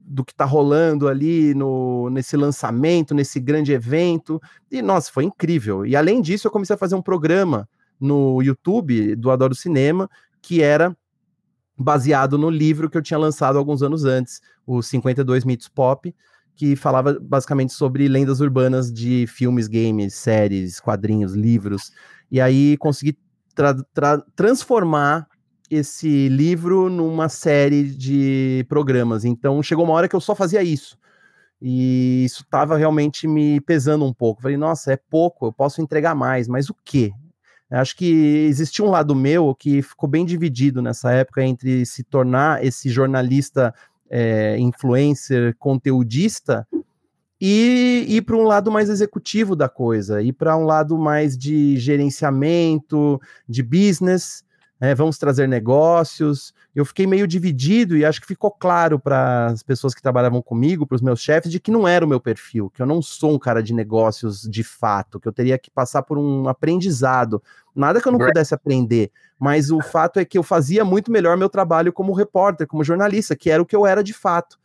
do 0.00 0.24
que 0.24 0.32
está 0.32 0.44
rolando 0.44 1.08
ali 1.08 1.54
no, 1.54 2.08
nesse 2.10 2.36
lançamento, 2.36 3.14
nesse 3.14 3.40
grande 3.40 3.72
evento. 3.72 4.40
E, 4.70 4.80
nossa, 4.80 5.10
foi 5.10 5.24
incrível. 5.24 5.84
E 5.84 5.96
além 5.96 6.22
disso, 6.22 6.46
eu 6.46 6.50
comecei 6.50 6.74
a 6.74 6.78
fazer 6.78 6.94
um 6.94 7.02
programa 7.02 7.68
no 7.98 8.40
YouTube 8.42 9.16
do 9.16 9.30
Adoro 9.30 9.54
Cinema, 9.54 10.08
que 10.40 10.62
era 10.62 10.96
baseado 11.78 12.38
no 12.38 12.48
livro 12.48 12.88
que 12.88 12.96
eu 12.96 13.02
tinha 13.02 13.18
lançado 13.18 13.58
alguns 13.58 13.82
anos 13.82 14.04
antes, 14.04 14.40
os 14.66 14.86
52 14.86 15.44
Mitos 15.44 15.68
Pop, 15.68 16.14
que 16.54 16.74
falava 16.74 17.18
basicamente 17.20 17.72
sobre 17.72 18.08
lendas 18.08 18.40
urbanas 18.40 18.90
de 18.90 19.26
filmes, 19.26 19.68
games, 19.68 20.14
séries, 20.14 20.80
quadrinhos, 20.80 21.34
livros. 21.34 21.92
E 22.30 22.40
aí 22.40 22.76
consegui 22.78 23.18
tra 23.56 23.74
tra 23.92 24.22
transformar 24.36 25.26
esse 25.68 26.28
livro 26.28 26.88
numa 26.88 27.28
série 27.28 27.82
de 27.82 28.64
programas. 28.68 29.24
Então 29.24 29.60
chegou 29.62 29.84
uma 29.84 29.94
hora 29.94 30.08
que 30.08 30.14
eu 30.14 30.20
só 30.20 30.34
fazia 30.34 30.62
isso. 30.62 30.96
E 31.60 32.24
isso 32.24 32.42
estava 32.42 32.76
realmente 32.76 33.26
me 33.26 33.60
pesando 33.62 34.04
um 34.04 34.12
pouco. 34.12 34.42
Falei, 34.42 34.56
nossa, 34.56 34.92
é 34.92 34.96
pouco, 34.96 35.46
eu 35.46 35.52
posso 35.52 35.80
entregar 35.80 36.14
mais, 36.14 36.46
mas 36.46 36.68
o 36.68 36.76
quê? 36.84 37.12
Acho 37.68 37.96
que 37.96 38.46
existia 38.48 38.84
um 38.84 38.90
lado 38.90 39.14
meu 39.14 39.52
que 39.52 39.82
ficou 39.82 40.08
bem 40.08 40.24
dividido 40.24 40.80
nessa 40.80 41.10
época 41.10 41.42
entre 41.42 41.84
se 41.84 42.04
tornar 42.04 42.64
esse 42.64 42.88
jornalista 42.88 43.74
é, 44.08 44.56
influencer, 44.58 45.56
conteudista, 45.58 46.68
e 47.40 48.06
ir 48.08 48.22
para 48.22 48.36
um 48.36 48.44
lado 48.44 48.70
mais 48.70 48.88
executivo 48.88 49.54
da 49.54 49.68
coisa, 49.68 50.22
ir 50.22 50.32
para 50.32 50.56
um 50.56 50.64
lado 50.64 50.96
mais 50.96 51.36
de 51.36 51.76
gerenciamento, 51.76 53.20
de 53.48 53.62
business, 53.62 54.44
é, 54.78 54.94
vamos 54.94 55.16
trazer 55.16 55.48
negócios. 55.48 56.52
Eu 56.74 56.84
fiquei 56.84 57.06
meio 57.06 57.26
dividido 57.26 57.96
e 57.96 58.04
acho 58.04 58.20
que 58.20 58.26
ficou 58.26 58.50
claro 58.50 58.98
para 58.98 59.46
as 59.46 59.62
pessoas 59.62 59.94
que 59.94 60.02
trabalhavam 60.02 60.42
comigo, 60.42 60.86
para 60.86 60.96
os 60.96 61.00
meus 61.00 61.20
chefes, 61.20 61.50
de 61.50 61.58
que 61.58 61.70
não 61.70 61.88
era 61.88 62.04
o 62.04 62.08
meu 62.08 62.20
perfil, 62.20 62.70
que 62.70 62.82
eu 62.82 62.86
não 62.86 63.00
sou 63.00 63.34
um 63.34 63.38
cara 63.38 63.62
de 63.62 63.72
negócios 63.72 64.42
de 64.42 64.62
fato, 64.62 65.18
que 65.18 65.26
eu 65.26 65.32
teria 65.32 65.58
que 65.58 65.70
passar 65.70 66.02
por 66.02 66.18
um 66.18 66.46
aprendizado. 66.48 67.42
Nada 67.74 68.00
que 68.00 68.08
eu 68.08 68.12
não 68.12 68.18
pudesse 68.18 68.54
aprender, 68.54 69.10
mas 69.38 69.70
o 69.70 69.80
fato 69.80 70.20
é 70.20 70.24
que 70.24 70.36
eu 70.36 70.42
fazia 70.42 70.84
muito 70.84 71.10
melhor 71.10 71.36
meu 71.38 71.48
trabalho 71.48 71.92
como 71.92 72.12
repórter, 72.12 72.66
como 72.66 72.84
jornalista, 72.84 73.34
que 73.34 73.50
era 73.50 73.62
o 73.62 73.66
que 73.66 73.76
eu 73.76 73.86
era 73.86 74.04
de 74.04 74.12
fato. 74.12 74.58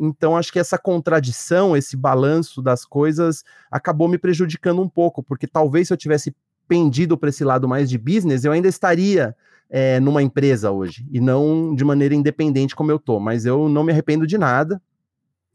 Então, 0.00 0.36
acho 0.36 0.52
que 0.52 0.58
essa 0.58 0.78
contradição, 0.78 1.76
esse 1.76 1.96
balanço 1.96 2.62
das 2.62 2.84
coisas, 2.84 3.44
acabou 3.70 4.08
me 4.08 4.18
prejudicando 4.18 4.80
um 4.80 4.88
pouco, 4.88 5.22
porque 5.22 5.46
talvez 5.46 5.88
se 5.88 5.92
eu 5.92 5.96
tivesse 5.96 6.34
pendido 6.66 7.16
para 7.16 7.30
esse 7.30 7.44
lado 7.44 7.66
mais 7.66 7.88
de 7.88 7.98
business, 7.98 8.44
eu 8.44 8.52
ainda 8.52 8.68
estaria 8.68 9.34
é, 9.70 9.98
numa 10.00 10.22
empresa 10.22 10.70
hoje, 10.70 11.06
e 11.10 11.20
não 11.20 11.74
de 11.74 11.84
maneira 11.84 12.14
independente 12.14 12.76
como 12.76 12.90
eu 12.90 12.98
tô. 12.98 13.18
Mas 13.18 13.44
eu 13.44 13.68
não 13.68 13.82
me 13.82 13.92
arrependo 13.92 14.26
de 14.26 14.38
nada, 14.38 14.80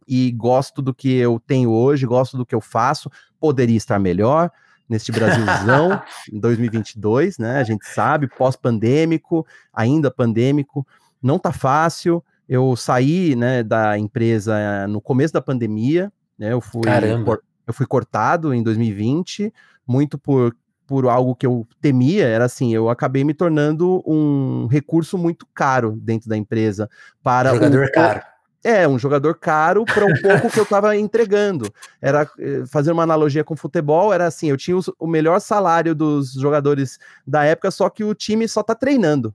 e 0.07 0.31
gosto 0.31 0.81
do 0.81 0.93
que 0.93 1.15
eu 1.15 1.41
tenho 1.45 1.71
hoje, 1.71 2.05
gosto 2.05 2.37
do 2.37 2.45
que 2.45 2.55
eu 2.55 2.61
faço, 2.61 3.09
poderia 3.39 3.77
estar 3.77 3.99
melhor 3.99 4.51
neste 4.87 5.11
Brasilzão 5.11 6.01
em 6.31 6.39
2022, 6.39 7.37
né? 7.37 7.57
A 7.59 7.63
gente 7.63 7.85
sabe, 7.87 8.27
pós-pandêmico, 8.27 9.45
ainda 9.73 10.11
pandêmico, 10.11 10.85
não 11.21 11.39
tá 11.39 11.51
fácil. 11.51 12.23
Eu 12.47 12.75
saí, 12.75 13.35
né, 13.35 13.63
da 13.63 13.97
empresa 13.97 14.57
eh, 14.57 14.87
no 14.87 14.99
começo 14.99 15.33
da 15.33 15.41
pandemia, 15.41 16.11
né? 16.37 16.51
Eu 16.51 16.61
fui 16.61 16.81
Caramba. 16.81 17.39
eu 17.65 17.73
fui 17.73 17.85
cortado 17.85 18.53
em 18.53 18.61
2020, 18.61 19.53
muito 19.87 20.17
por 20.17 20.55
por 20.85 21.07
algo 21.07 21.33
que 21.33 21.45
eu 21.45 21.65
temia, 21.81 22.27
era 22.27 22.45
assim, 22.45 22.73
eu 22.73 22.89
acabei 22.89 23.23
me 23.23 23.33
tornando 23.33 24.03
um 24.05 24.67
recurso 24.67 25.17
muito 25.17 25.47
caro 25.53 25.97
dentro 26.01 26.29
da 26.29 26.37
empresa 26.37 26.89
para 27.23 27.53
jogador 27.53 27.85
um, 27.85 27.91
caro. 27.91 28.21
É, 28.63 28.87
um 28.87 28.99
jogador 28.99 29.35
caro 29.35 29.85
para 29.85 30.05
um 30.05 30.13
pouco 30.13 30.49
que 30.49 30.59
eu 30.59 30.63
estava 30.63 30.95
entregando. 30.95 31.73
Era 32.01 32.29
eh, 32.37 32.63
fazer 32.67 32.91
uma 32.91 33.03
analogia 33.03 33.43
com 33.43 33.55
futebol, 33.55 34.13
era 34.13 34.27
assim, 34.27 34.49
eu 34.49 34.57
tinha 34.57 34.75
os, 34.75 34.91
o 34.99 35.07
melhor 35.07 35.39
salário 35.39 35.95
dos 35.95 36.33
jogadores 36.33 36.99
da 37.25 37.43
época, 37.43 37.71
só 37.71 37.89
que 37.89 38.03
o 38.03 38.13
time 38.13 38.47
só 38.47 38.61
tá 38.61 38.75
treinando 38.75 39.33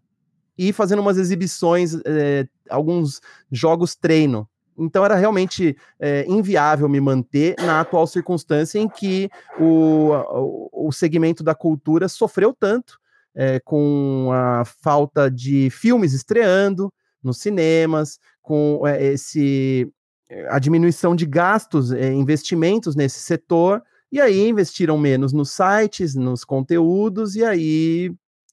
e 0.59 0.73
fazendo 0.73 1.01
umas 1.01 1.17
exibições, 1.17 1.95
é, 2.05 2.47
alguns 2.69 3.21
jogos 3.51 3.95
treino. 3.95 4.49
Então 4.77 5.05
era 5.05 5.15
realmente 5.15 5.77
é, 5.99 6.25
inviável 6.29 6.89
me 6.89 7.01
manter 7.01 7.57
na 7.59 7.81
atual 7.81 8.07
circunstância 8.07 8.79
em 8.79 8.89
que 8.89 9.29
o, 9.59 10.11
o 10.73 10.93
segmento 10.93 11.43
da 11.43 11.55
cultura 11.55 12.09
sofreu 12.09 12.55
tanto 12.59 12.99
é, 13.35 13.61
com 13.61 14.31
a 14.33 14.65
falta 14.65 15.31
de 15.31 15.71
filmes 15.71 16.13
estreando 16.13 16.93
nos 17.23 17.39
cinemas, 17.39 18.19
com 18.43 18.83
esse 18.87 19.91
a 20.51 20.59
diminuição 20.59 21.17
de 21.17 21.25
gastos, 21.25 21.91
investimentos 21.91 22.95
nesse 22.95 23.19
setor, 23.19 23.83
e 24.13 24.21
aí 24.21 24.47
investiram 24.47 24.99
menos 24.99 25.33
nos 25.33 25.51
sites, 25.51 26.15
nos 26.15 26.45
conteúdos, 26.45 27.35
e 27.35 27.43
aí 27.43 28.13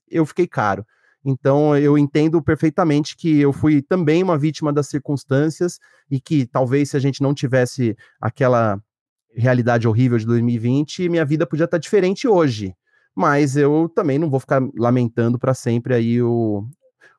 eu 0.10 0.26
fiquei 0.26 0.48
caro. 0.48 0.86
Então 1.26 1.76
eu 1.76 1.98
entendo 1.98 2.40
perfeitamente 2.40 3.18
que 3.18 3.40
eu 3.40 3.52
fui 3.52 3.82
também 3.82 4.22
uma 4.22 4.38
vítima 4.38 4.72
das 4.72 4.88
circunstâncias 4.88 5.80
e 6.10 6.20
que 6.20 6.46
talvez 6.46 6.92
se 6.92 6.98
a 6.98 7.00
gente 7.00 7.22
não 7.22 7.34
tivesse 7.34 7.98
aquela 8.22 8.80
realidade 9.36 9.88
horrível 9.88 10.20
de 10.20 10.26
2020, 10.26 11.10
minha 11.10 11.26
vida 11.26 11.48
podia 11.48 11.66
estar 11.66 11.80
diferente 11.80 12.28
hoje. 12.28 12.76
Mas 13.16 13.58
eu 13.58 13.90
também 13.94 14.20
não 14.20 14.30
vou 14.30 14.40
ficar 14.40 14.62
lamentando 14.78 15.40
para 15.40 15.54
sempre 15.54 15.96
aí 15.96 16.22
o, 16.22 16.68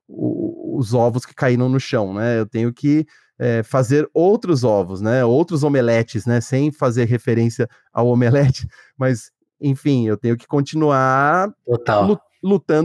o, 0.06 0.78
os 0.78 0.94
ovos 0.94 1.26
que 1.26 1.34
caíram 1.34 1.68
no 1.68 1.80
chão, 1.80 2.14
né? 2.14 2.38
Eu 2.38 2.46
tenho 2.46 2.72
que 2.72 3.06
é, 3.38 3.62
fazer 3.62 4.08
outros 4.14 4.62
ovos, 4.62 5.00
né? 5.00 5.24
Outros 5.24 5.62
omeletes, 5.62 6.26
né? 6.26 6.40
Sem 6.40 6.70
fazer 6.70 7.06
referência 7.06 7.68
ao 7.92 8.06
omelete, 8.08 8.68
mas 8.96 9.32
enfim, 9.60 10.06
eu 10.06 10.18
tenho 10.18 10.36
que 10.36 10.46
continuar 10.46 11.50
Total 11.64 12.02
lutando 12.02 12.20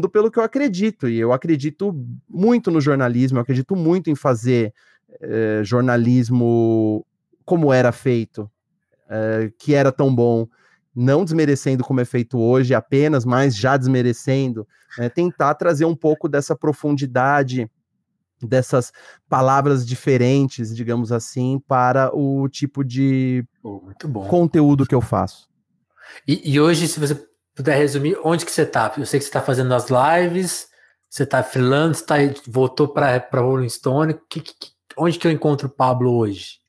pelo 0.10 0.32
que 0.32 0.40
eu 0.40 0.44
acredito. 0.44 1.08
E 1.08 1.20
eu 1.20 1.32
acredito 1.32 1.94
muito 2.30 2.72
no 2.72 2.82
jornalismo, 2.82 3.38
eu 3.38 3.42
acredito 3.42 3.76
muito 3.76 4.10
em 4.10 4.16
fazer 4.16 4.74
eh, 5.22 5.62
jornalismo 5.64 7.06
como 7.46 7.74
era 7.74 7.92
feito, 7.92 8.50
eh, 9.10 9.52
que 9.60 9.74
era 9.74 9.92
tão 9.92 10.14
bom, 10.14 10.48
não 10.96 11.24
desmerecendo 11.24 11.84
como 11.84 12.02
é 12.02 12.06
feito 12.06 12.40
hoje 12.40 12.74
apenas, 12.74 13.26
mas 13.26 13.56
já 13.56 13.78
desmerecendo, 13.78 14.68
né, 14.98 15.10
tentar 15.10 15.56
trazer 15.56 15.86
um 15.86 15.96
pouco 15.96 16.28
dessa 16.28 16.56
profundidade, 16.56 17.70
dessas 18.42 18.92
palavras 19.30 19.86
diferentes, 19.86 20.76
digamos 20.76 21.12
assim, 21.12 21.62
para 21.68 22.10
o 22.16 22.48
tipo 22.50 22.84
de 22.84 23.46
conteúdo 24.30 24.86
que 24.86 24.96
eu 24.96 25.02
faço. 25.02 25.50
E, 26.28 26.54
e 26.54 26.60
hoje, 26.60 26.88
se 26.88 27.00
você 27.00 27.16
puder 27.62 27.78
resumir, 27.78 28.18
onde 28.24 28.44
que 28.44 28.52
você 28.52 28.66
tá? 28.66 28.92
Eu 28.98 29.06
sei 29.06 29.20
que 29.20 29.24
você 29.24 29.30
está 29.30 29.42
fazendo 29.42 29.72
as 29.74 29.88
lives, 29.90 30.68
você 31.08 31.24
está 31.24 31.44
freelance, 31.44 32.04
tá, 32.04 32.16
voltou 32.48 32.88
para 32.88 33.24
Rolling 33.34 33.70
Stone. 33.70 34.16
Que, 34.28 34.42
que, 34.42 34.54
onde 34.98 35.20
que 35.20 35.28
eu 35.28 35.32
encontro 35.32 35.68
o 35.68 35.72
Pablo 35.72 36.12
hoje? 36.16 36.60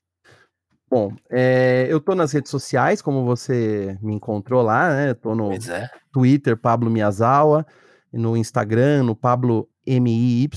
Bom, 0.89 1.11
é, 1.31 1.87
eu 1.89 1.99
tô 1.99 2.13
nas 2.13 2.31
redes 2.31 2.51
sociais, 2.51 3.01
como 3.01 3.25
você 3.25 3.97
me 4.03 4.13
encontrou 4.13 4.61
lá, 4.61 4.89
né? 4.89 5.09
Eu 5.09 5.15
tô 5.15 5.33
no 5.33 5.51
é. 5.51 5.89
Twitter, 6.11 6.55
Pablo 6.55 6.91
Miyazawa, 6.91 7.65
no 8.11 8.37
Instagram, 8.37 9.01
no 9.01 9.15
Pablo 9.15 9.67
MIY, 9.87 10.49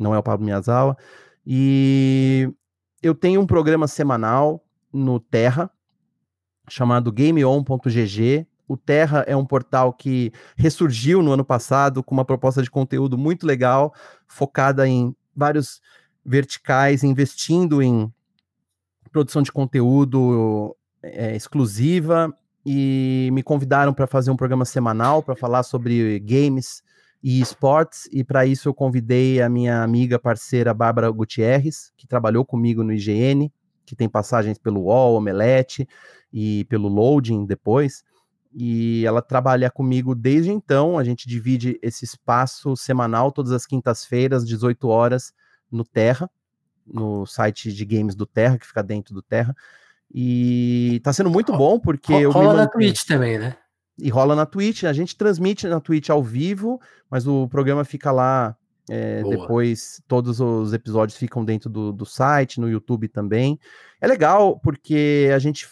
não 0.00 0.14
é 0.14 0.18
o 0.18 0.22
Pablo 0.22 0.46
Miyazawa. 0.46 0.96
E 1.46 2.50
eu 3.02 3.14
tenho 3.14 3.42
um 3.42 3.46
programa 3.46 3.86
semanal 3.86 4.64
no 4.90 5.20
Terra, 5.20 5.70
chamado 6.70 7.12
gameon.gg, 7.12 8.46
o 8.68 8.76
Terra 8.76 9.24
é 9.26 9.34
um 9.34 9.46
portal 9.46 9.92
que 9.92 10.30
ressurgiu 10.56 11.22
no 11.22 11.32
ano 11.32 11.44
passado 11.44 12.04
com 12.04 12.14
uma 12.14 12.24
proposta 12.24 12.62
de 12.62 12.70
conteúdo 12.70 13.16
muito 13.16 13.46
legal, 13.46 13.94
focada 14.26 14.86
em 14.86 15.16
vários 15.34 15.80
verticais, 16.24 17.02
investindo 17.02 17.82
em 17.82 18.12
produção 19.10 19.40
de 19.40 19.50
conteúdo 19.50 20.76
é, 21.02 21.34
exclusiva 21.34 22.32
e 22.64 23.30
me 23.32 23.42
convidaram 23.42 23.94
para 23.94 24.06
fazer 24.06 24.30
um 24.30 24.36
programa 24.36 24.66
semanal 24.66 25.22
para 25.22 25.34
falar 25.34 25.62
sobre 25.62 26.18
games 26.20 26.82
e 27.22 27.40
esportes 27.40 28.08
e 28.12 28.22
para 28.22 28.44
isso 28.44 28.68
eu 28.68 28.74
convidei 28.74 29.40
a 29.40 29.48
minha 29.48 29.82
amiga 29.82 30.18
parceira 30.18 30.74
Bárbara 30.74 31.10
Gutierrez, 31.10 31.90
que 31.96 32.06
trabalhou 32.06 32.44
comigo 32.44 32.84
no 32.84 32.92
IGN, 32.92 33.50
que 33.86 33.96
tem 33.96 34.08
passagens 34.08 34.58
pelo 34.58 34.82
UOL, 34.82 35.14
Omelete 35.14 35.88
e 36.30 36.66
pelo 36.66 36.88
Loading 36.88 37.46
depois 37.46 38.04
e 38.52 39.04
ela 39.06 39.20
trabalha 39.22 39.70
comigo 39.70 40.14
desde 40.14 40.50
então. 40.50 40.98
A 40.98 41.04
gente 41.04 41.28
divide 41.28 41.78
esse 41.82 42.04
espaço 42.04 42.76
semanal, 42.76 43.30
todas 43.32 43.52
as 43.52 43.66
quintas-feiras, 43.66 44.46
18 44.46 44.88
horas, 44.88 45.32
no 45.70 45.84
Terra, 45.84 46.30
no 46.86 47.26
site 47.26 47.72
de 47.72 47.84
games 47.84 48.14
do 48.14 48.26
Terra, 48.26 48.58
que 48.58 48.66
fica 48.66 48.82
dentro 48.82 49.14
do 49.14 49.22
Terra. 49.22 49.54
E 50.12 51.00
tá 51.04 51.12
sendo 51.12 51.30
muito 51.30 51.52
bom, 51.56 51.78
porque 51.78 52.12
rola, 52.12 52.22
eu 52.22 52.30
rola 52.30 52.54
na 52.54 52.66
Twitch 52.66 53.04
também, 53.04 53.38
né? 53.38 53.56
E 53.98 54.08
rola 54.08 54.34
na 54.34 54.46
Twitch, 54.46 54.84
a 54.84 54.92
gente 54.92 55.16
transmite 55.16 55.66
na 55.66 55.80
Twitch 55.80 56.08
ao 56.08 56.22
vivo, 56.22 56.80
mas 57.10 57.26
o 57.26 57.48
programa 57.48 57.84
fica 57.84 58.10
lá 58.10 58.56
é, 58.88 59.22
depois, 59.22 60.02
todos 60.08 60.40
os 60.40 60.72
episódios 60.72 61.18
ficam 61.18 61.44
dentro 61.44 61.68
do, 61.68 61.92
do 61.92 62.06
site, 62.06 62.60
no 62.60 62.70
YouTube 62.70 63.06
também. 63.08 63.58
É 64.00 64.06
legal, 64.06 64.58
porque 64.60 65.30
a 65.34 65.38
gente 65.38 65.68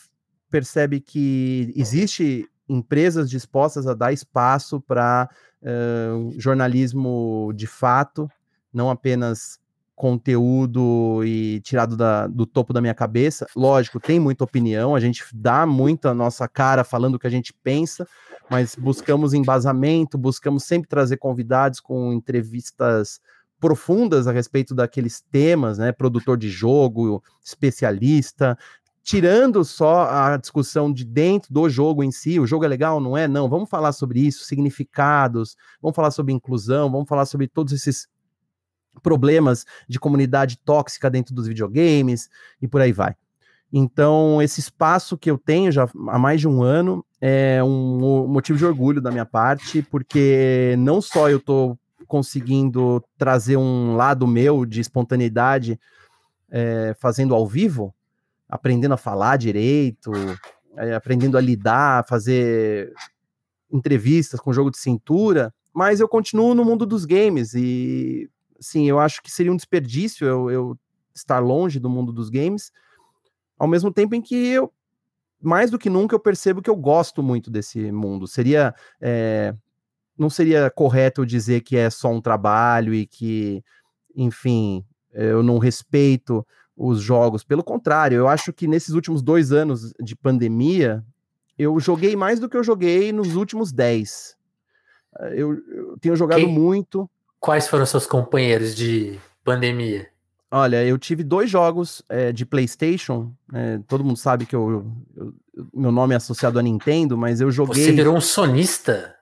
percebe 0.50 1.00
que 1.00 1.72
existe 1.74 2.46
empresas 2.68 3.30
dispostas 3.30 3.86
a 3.86 3.94
dar 3.94 4.12
espaço 4.12 4.80
para 4.80 5.28
uh, 5.62 6.32
jornalismo 6.38 7.52
de 7.54 7.66
fato, 7.66 8.28
não 8.72 8.90
apenas 8.90 9.58
conteúdo 9.94 11.24
e 11.24 11.58
tirado 11.60 11.96
da, 11.96 12.26
do 12.26 12.44
topo 12.44 12.72
da 12.74 12.82
minha 12.82 12.94
cabeça. 12.94 13.46
Lógico, 13.56 13.98
tem 13.98 14.20
muita 14.20 14.44
opinião, 14.44 14.94
a 14.94 15.00
gente 15.00 15.24
dá 15.32 15.64
muita 15.64 16.12
nossa 16.12 16.46
cara 16.46 16.84
falando 16.84 17.14
o 17.14 17.18
que 17.18 17.26
a 17.26 17.30
gente 17.30 17.54
pensa, 17.64 18.06
mas 18.50 18.76
buscamos 18.76 19.32
embasamento, 19.32 20.18
buscamos 20.18 20.64
sempre 20.64 20.88
trazer 20.88 21.16
convidados 21.16 21.80
com 21.80 22.12
entrevistas 22.12 23.20
profundas 23.58 24.26
a 24.26 24.32
respeito 24.32 24.74
daqueles 24.74 25.22
temas, 25.32 25.78
né? 25.78 25.90
Produtor 25.92 26.36
de 26.36 26.50
jogo, 26.50 27.22
especialista, 27.42 28.56
tirando 29.06 29.64
só 29.64 30.08
a 30.10 30.36
discussão 30.36 30.92
de 30.92 31.04
dentro 31.04 31.54
do 31.54 31.68
jogo 31.70 32.02
em 32.02 32.10
si, 32.10 32.40
o 32.40 32.46
jogo 32.46 32.64
é 32.64 32.68
legal, 32.68 32.98
não 32.98 33.16
é? 33.16 33.28
Não, 33.28 33.48
vamos 33.48 33.70
falar 33.70 33.92
sobre 33.92 34.18
isso, 34.18 34.44
significados, 34.44 35.56
vamos 35.80 35.94
falar 35.94 36.10
sobre 36.10 36.32
inclusão, 36.32 36.90
vamos 36.90 37.08
falar 37.08 37.24
sobre 37.24 37.46
todos 37.46 37.72
esses 37.72 38.08
problemas 39.04 39.64
de 39.88 40.00
comunidade 40.00 40.58
tóxica 40.58 41.08
dentro 41.08 41.32
dos 41.32 41.46
videogames 41.46 42.28
e 42.60 42.66
por 42.66 42.80
aí 42.80 42.90
vai. 42.90 43.14
Então, 43.72 44.42
esse 44.42 44.58
espaço 44.58 45.16
que 45.16 45.30
eu 45.30 45.38
tenho 45.38 45.70
já 45.70 45.88
há 46.08 46.18
mais 46.18 46.40
de 46.40 46.48
um 46.48 46.60
ano 46.64 47.06
é 47.20 47.62
um 47.62 48.26
motivo 48.26 48.58
de 48.58 48.66
orgulho 48.66 49.00
da 49.00 49.12
minha 49.12 49.24
parte, 49.24 49.82
porque 49.82 50.74
não 50.80 51.00
só 51.00 51.30
eu 51.30 51.38
estou 51.38 51.78
conseguindo 52.08 53.00
trazer 53.16 53.56
um 53.56 53.94
lado 53.94 54.26
meu 54.26 54.66
de 54.66 54.80
espontaneidade 54.80 55.78
é, 56.50 56.92
fazendo 56.98 57.36
ao 57.36 57.46
vivo, 57.46 57.94
aprendendo 58.48 58.94
a 58.94 58.98
falar 58.98 59.36
direito, 59.36 60.12
é, 60.76 60.94
aprendendo 60.94 61.36
a 61.36 61.40
lidar, 61.40 62.06
fazer 62.06 62.92
entrevistas 63.70 64.38
com 64.40 64.52
jogo 64.52 64.70
de 64.70 64.78
cintura, 64.78 65.52
mas 65.72 66.00
eu 66.00 66.08
continuo 66.08 66.54
no 66.54 66.64
mundo 66.64 66.86
dos 66.86 67.04
games 67.04 67.54
e, 67.54 68.30
sim, 68.60 68.88
eu 68.88 68.98
acho 68.98 69.22
que 69.22 69.30
seria 69.30 69.52
um 69.52 69.56
desperdício 69.56 70.26
eu, 70.26 70.50
eu 70.50 70.78
estar 71.14 71.38
longe 71.38 71.80
do 71.80 71.90
mundo 71.90 72.12
dos 72.12 72.30
games, 72.30 72.70
ao 73.58 73.66
mesmo 73.66 73.92
tempo 73.92 74.14
em 74.14 74.22
que 74.22 74.34
eu, 74.34 74.72
mais 75.40 75.70
do 75.70 75.78
que 75.78 75.90
nunca, 75.90 76.14
eu 76.14 76.20
percebo 76.20 76.62
que 76.62 76.70
eu 76.70 76.76
gosto 76.76 77.22
muito 77.22 77.50
desse 77.50 77.90
mundo. 77.90 78.26
Seria, 78.26 78.74
é, 79.00 79.54
não 80.16 80.30
seria 80.30 80.70
correto 80.70 81.22
eu 81.22 81.26
dizer 81.26 81.62
que 81.62 81.76
é 81.76 81.90
só 81.90 82.10
um 82.10 82.20
trabalho 82.20 82.94
e 82.94 83.06
que, 83.06 83.62
enfim, 84.14 84.84
eu 85.12 85.42
não 85.42 85.58
respeito 85.58 86.46
os 86.76 87.00
jogos. 87.00 87.42
Pelo 87.42 87.64
contrário, 87.64 88.16
eu 88.16 88.28
acho 88.28 88.52
que 88.52 88.68
nesses 88.68 88.94
últimos 88.94 89.22
dois 89.22 89.52
anos 89.52 89.92
de 90.00 90.14
pandemia, 90.14 91.04
eu 91.58 91.78
joguei 91.80 92.14
mais 92.14 92.38
do 92.38 92.48
que 92.48 92.56
eu 92.56 92.62
joguei 92.62 93.12
nos 93.12 93.34
últimos 93.34 93.72
dez. 93.72 94.36
Eu, 95.32 95.54
eu 95.54 95.96
tenho 95.98 96.14
jogado 96.14 96.40
Quem, 96.40 96.52
muito. 96.52 97.08
Quais 97.40 97.66
foram 97.66 97.86
seus 97.86 98.06
companheiros 98.06 98.74
de 98.74 99.18
pandemia? 99.42 100.08
Olha, 100.50 100.84
eu 100.84 100.98
tive 100.98 101.24
dois 101.24 101.50
jogos 101.50 102.02
é, 102.08 102.32
de 102.32 102.44
PlayStation. 102.44 103.32
É, 103.52 103.80
todo 103.88 104.04
mundo 104.04 104.16
sabe 104.16 104.46
que 104.46 104.54
eu, 104.54 104.86
eu, 105.16 105.34
meu 105.74 105.90
nome 105.90 106.14
é 106.14 106.18
associado 106.18 106.58
a 106.58 106.62
Nintendo, 106.62 107.16
mas 107.16 107.40
eu 107.40 107.50
joguei. 107.50 107.84
Você 107.84 107.92
virou 107.92 108.14
um 108.14 108.20
sonista? 108.20 109.15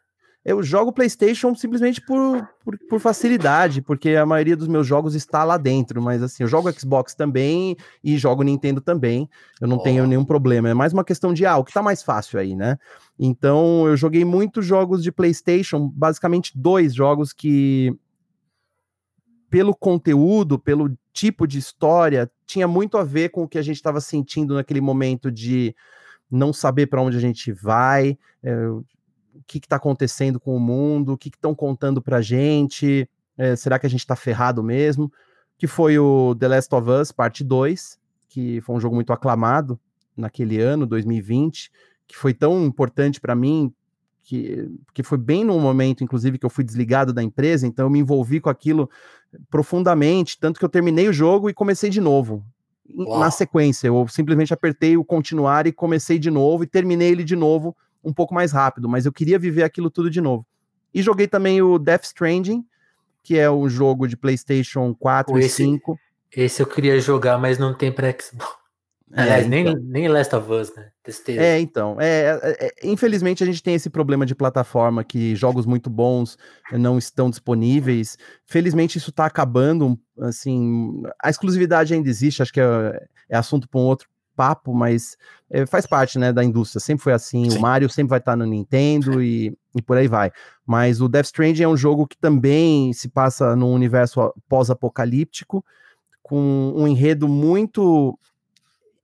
Eu 0.45 0.62
jogo 0.62 0.93
PlayStation 0.93 1.55
simplesmente 1.55 2.03
por, 2.03 2.47
por, 2.62 2.79
por, 2.89 3.01
facilidade, 3.01 3.81
porque 3.81 4.11
a 4.11 4.27
maioria 4.27 4.57
dos 4.57 4.69
meus 4.69 4.87
jogos 4.87 5.15
está 5.15 5.43
lá 5.43 5.57
dentro, 5.57 6.03
mas 6.03 6.23
assim, 6.23 6.43
eu 6.43 6.49
jogo 6.49 6.71
Xbox 6.71 7.15
também 7.15 7.77
e 8.03 8.19
jogo 8.19 8.43
Nintendo 8.43 8.81
também, 8.81 9.29
eu 9.59 9.66
não 9.66 9.79
oh. 9.79 9.83
tenho 9.83 10.07
nenhum 10.07 10.25
problema, 10.25 10.69
é 10.69 10.75
mais 10.75 10.93
uma 10.93 11.03
questão 11.03 11.33
de, 11.33 11.47
ah, 11.47 11.57
o 11.57 11.65
que 11.65 11.73
tá 11.73 11.83
mais 11.83 12.03
fácil 12.03 12.39
aí, 12.39 12.55
né? 12.55 12.79
Então, 13.19 13.87
eu 13.87 13.97
joguei 13.97 14.25
muitos 14.25 14.66
jogos 14.66 15.03
de 15.03 15.11
PlayStation, 15.11 15.89
basicamente 15.89 16.53
dois 16.55 16.95
jogos 16.95 17.33
que, 17.33 17.97
pelo 19.49 19.75
conteúdo, 19.75 20.59
pelo 20.59 20.95
tipo 21.12 21.47
de 21.47 21.59
história, 21.59 22.31
tinha 22.45 22.69
muito 22.69 22.99
a 22.99 23.05
ver 23.05 23.31
com 23.31 23.45
o 23.45 23.49
que 23.49 23.57
a 23.57 23.62
gente 23.62 23.77
estava 23.77 24.01
sentindo 24.01 24.55
naquele 24.55 24.81
momento 24.81 25.31
de 25.31 25.75
não 26.31 26.53
saber 26.53 26.87
para 26.89 27.01
onde 27.01 27.16
a 27.16 27.21
gente 27.21 27.53
vai, 27.53 28.19
é, 28.43 28.57
o 29.35 29.43
que 29.47 29.59
está 29.59 29.77
acontecendo 29.77 30.39
com 30.39 30.56
o 30.56 30.61
mundo, 30.61 31.12
o 31.12 31.19
que 31.19 31.28
estão 31.28 31.55
contando 31.55 32.01
para 32.01 32.19
a 32.19 32.23
gente, 32.23 33.09
é, 33.36 33.56
será 33.56 33.78
que 33.78 33.86
a 33.86 33.90
gente 33.90 34.01
está 34.01 34.15
ferrado 34.15 34.62
mesmo? 34.62 35.12
Que 35.59 35.66
foi 35.66 35.98
o 35.98 36.35
The 36.39 36.48
Last 36.48 36.74
of 36.74 36.90
Us, 36.90 37.12
parte 37.12 37.43
2, 37.43 37.98
que 38.28 38.61
foi 38.61 38.77
um 38.77 38.81
jogo 38.81 38.94
muito 38.94 39.12
aclamado 39.12 39.78
naquele 40.16 40.61
ano, 40.61 40.86
2020, 40.86 41.70
que 42.06 42.16
foi 42.16 42.32
tão 42.32 42.65
importante 42.65 43.20
para 43.20 43.35
mim, 43.35 43.73
que, 44.23 44.70
que 44.93 45.02
foi 45.02 45.19
bem 45.19 45.44
no 45.44 45.59
momento, 45.59 46.02
inclusive, 46.02 46.39
que 46.39 46.47
eu 46.47 46.51
fui 46.51 46.65
desligado 46.65 47.12
da 47.12 47.23
empresa, 47.23 47.66
então 47.66 47.86
eu 47.86 47.90
me 47.90 47.98
envolvi 47.98 48.40
com 48.40 48.48
aquilo 48.48 48.89
profundamente, 49.51 50.39
tanto 50.39 50.59
que 50.59 50.65
eu 50.65 50.69
terminei 50.69 51.09
o 51.09 51.12
jogo 51.12 51.51
e 51.51 51.55
comecei 51.55 51.90
de 51.90 52.01
novo. 52.01 52.44
Uau. 52.97 53.19
Na 53.19 53.31
sequência, 53.31 53.89
eu 53.89 54.06
simplesmente 54.09 54.52
apertei 54.52 54.97
o 54.97 55.05
continuar 55.05 55.66
e 55.66 55.73
comecei 55.73 56.19
de 56.19 56.31
novo 56.31 56.65
e 56.65 56.66
terminei 56.66 57.11
ele 57.11 57.24
de 57.24 57.36
novo 57.36 57.77
um 58.05 58.12
pouco 58.12 58.35
mais 58.35 58.52
rápido, 58.52 58.89
mas 58.89 59.06
eu 59.06 59.12
queria 59.12 59.39
viver 59.39 59.62
aquilo 59.62 59.90
tudo 59.90 60.10
de 60.10 60.20
novo. 60.20 60.47
E 60.93 61.02
joguei 61.02 61.26
também 61.26 61.60
o 61.62 61.78
Death 61.78 62.05
Stranding, 62.05 62.64
que 63.22 63.39
é 63.39 63.51
um 63.51 63.68
jogo 63.68 64.06
de 64.06 64.16
PlayStation 64.16 64.94
4 64.94 65.39
esse, 65.39 65.62
e 65.62 65.66
5. 65.66 65.98
Esse 66.36 66.62
eu 66.62 66.66
queria 66.66 67.01
jogar, 67.01 67.39
mas 67.39 67.59
não 67.59 67.74
tem 67.74 67.90
para 67.90 68.10
Xbox. 68.10 68.64
É, 69.12 69.22
Aliás, 69.22 69.47
nem, 69.47 69.68
então. 69.68 69.82
nem 69.85 70.09
Last 70.09 70.35
of 70.35 70.51
Us, 70.51 70.74
né? 70.74 70.89
Testei. 71.02 71.39
É, 71.39 71.60
então. 71.60 71.97
É, 72.01 72.40
é, 72.43 72.66
é, 72.66 72.72
infelizmente, 72.82 73.43
a 73.44 73.47
gente 73.47 73.62
tem 73.62 73.74
esse 73.74 73.89
problema 73.89 74.26
de 74.26 74.35
plataforma 74.35 75.05
que 75.05 75.36
jogos 75.36 75.66
muito 75.66 75.89
bons 75.89 76.36
não 76.72 76.98
estão 76.98 77.31
disponíveis. 77.31 78.18
Felizmente, 78.44 78.98
isso 78.98 79.10
está 79.10 79.26
acabando. 79.26 79.98
Assim, 80.20 81.02
a 81.22 81.31
exclusividade 81.31 81.94
ainda 81.94 82.09
existe, 82.09 82.43
acho 82.43 82.52
que 82.52 82.60
é, 82.60 83.06
é 83.28 83.36
assunto 83.36 83.68
para 83.68 83.81
um 83.81 83.85
outro 83.85 84.09
papo, 84.35 84.74
mas 84.74 85.16
é, 85.51 85.65
faz 85.66 85.86
parte, 85.86 86.19
né, 86.19 86.32
da 86.32 86.43
indústria. 86.43 86.81
Sempre 86.81 87.05
foi 87.05 87.12
assim. 87.12 87.51
Sim. 87.51 87.59
O 87.59 87.61
Mario 87.61 87.89
sempre 87.89 88.11
vai 88.11 88.19
estar 88.19 88.36
no 88.36 88.44
Nintendo 88.44 89.23
e, 89.23 89.56
e 89.74 89.82
por 89.82 89.97
aí 89.97 90.09
vai. 90.09 90.32
Mas 90.66 91.01
o 91.01 91.09
Death 91.09 91.27
Stranding 91.27 91.62
é 91.62 91.69
um 91.69 91.77
jogo 91.77 92.06
que 92.06 92.16
também 92.16 92.93
se 92.93 93.09
passa 93.09 93.55
num 93.55 93.73
universo 93.73 94.32
pós-apocalíptico, 94.48 95.65
com 96.23 96.73
um 96.74 96.89
enredo 96.89 97.28
muito 97.28 98.19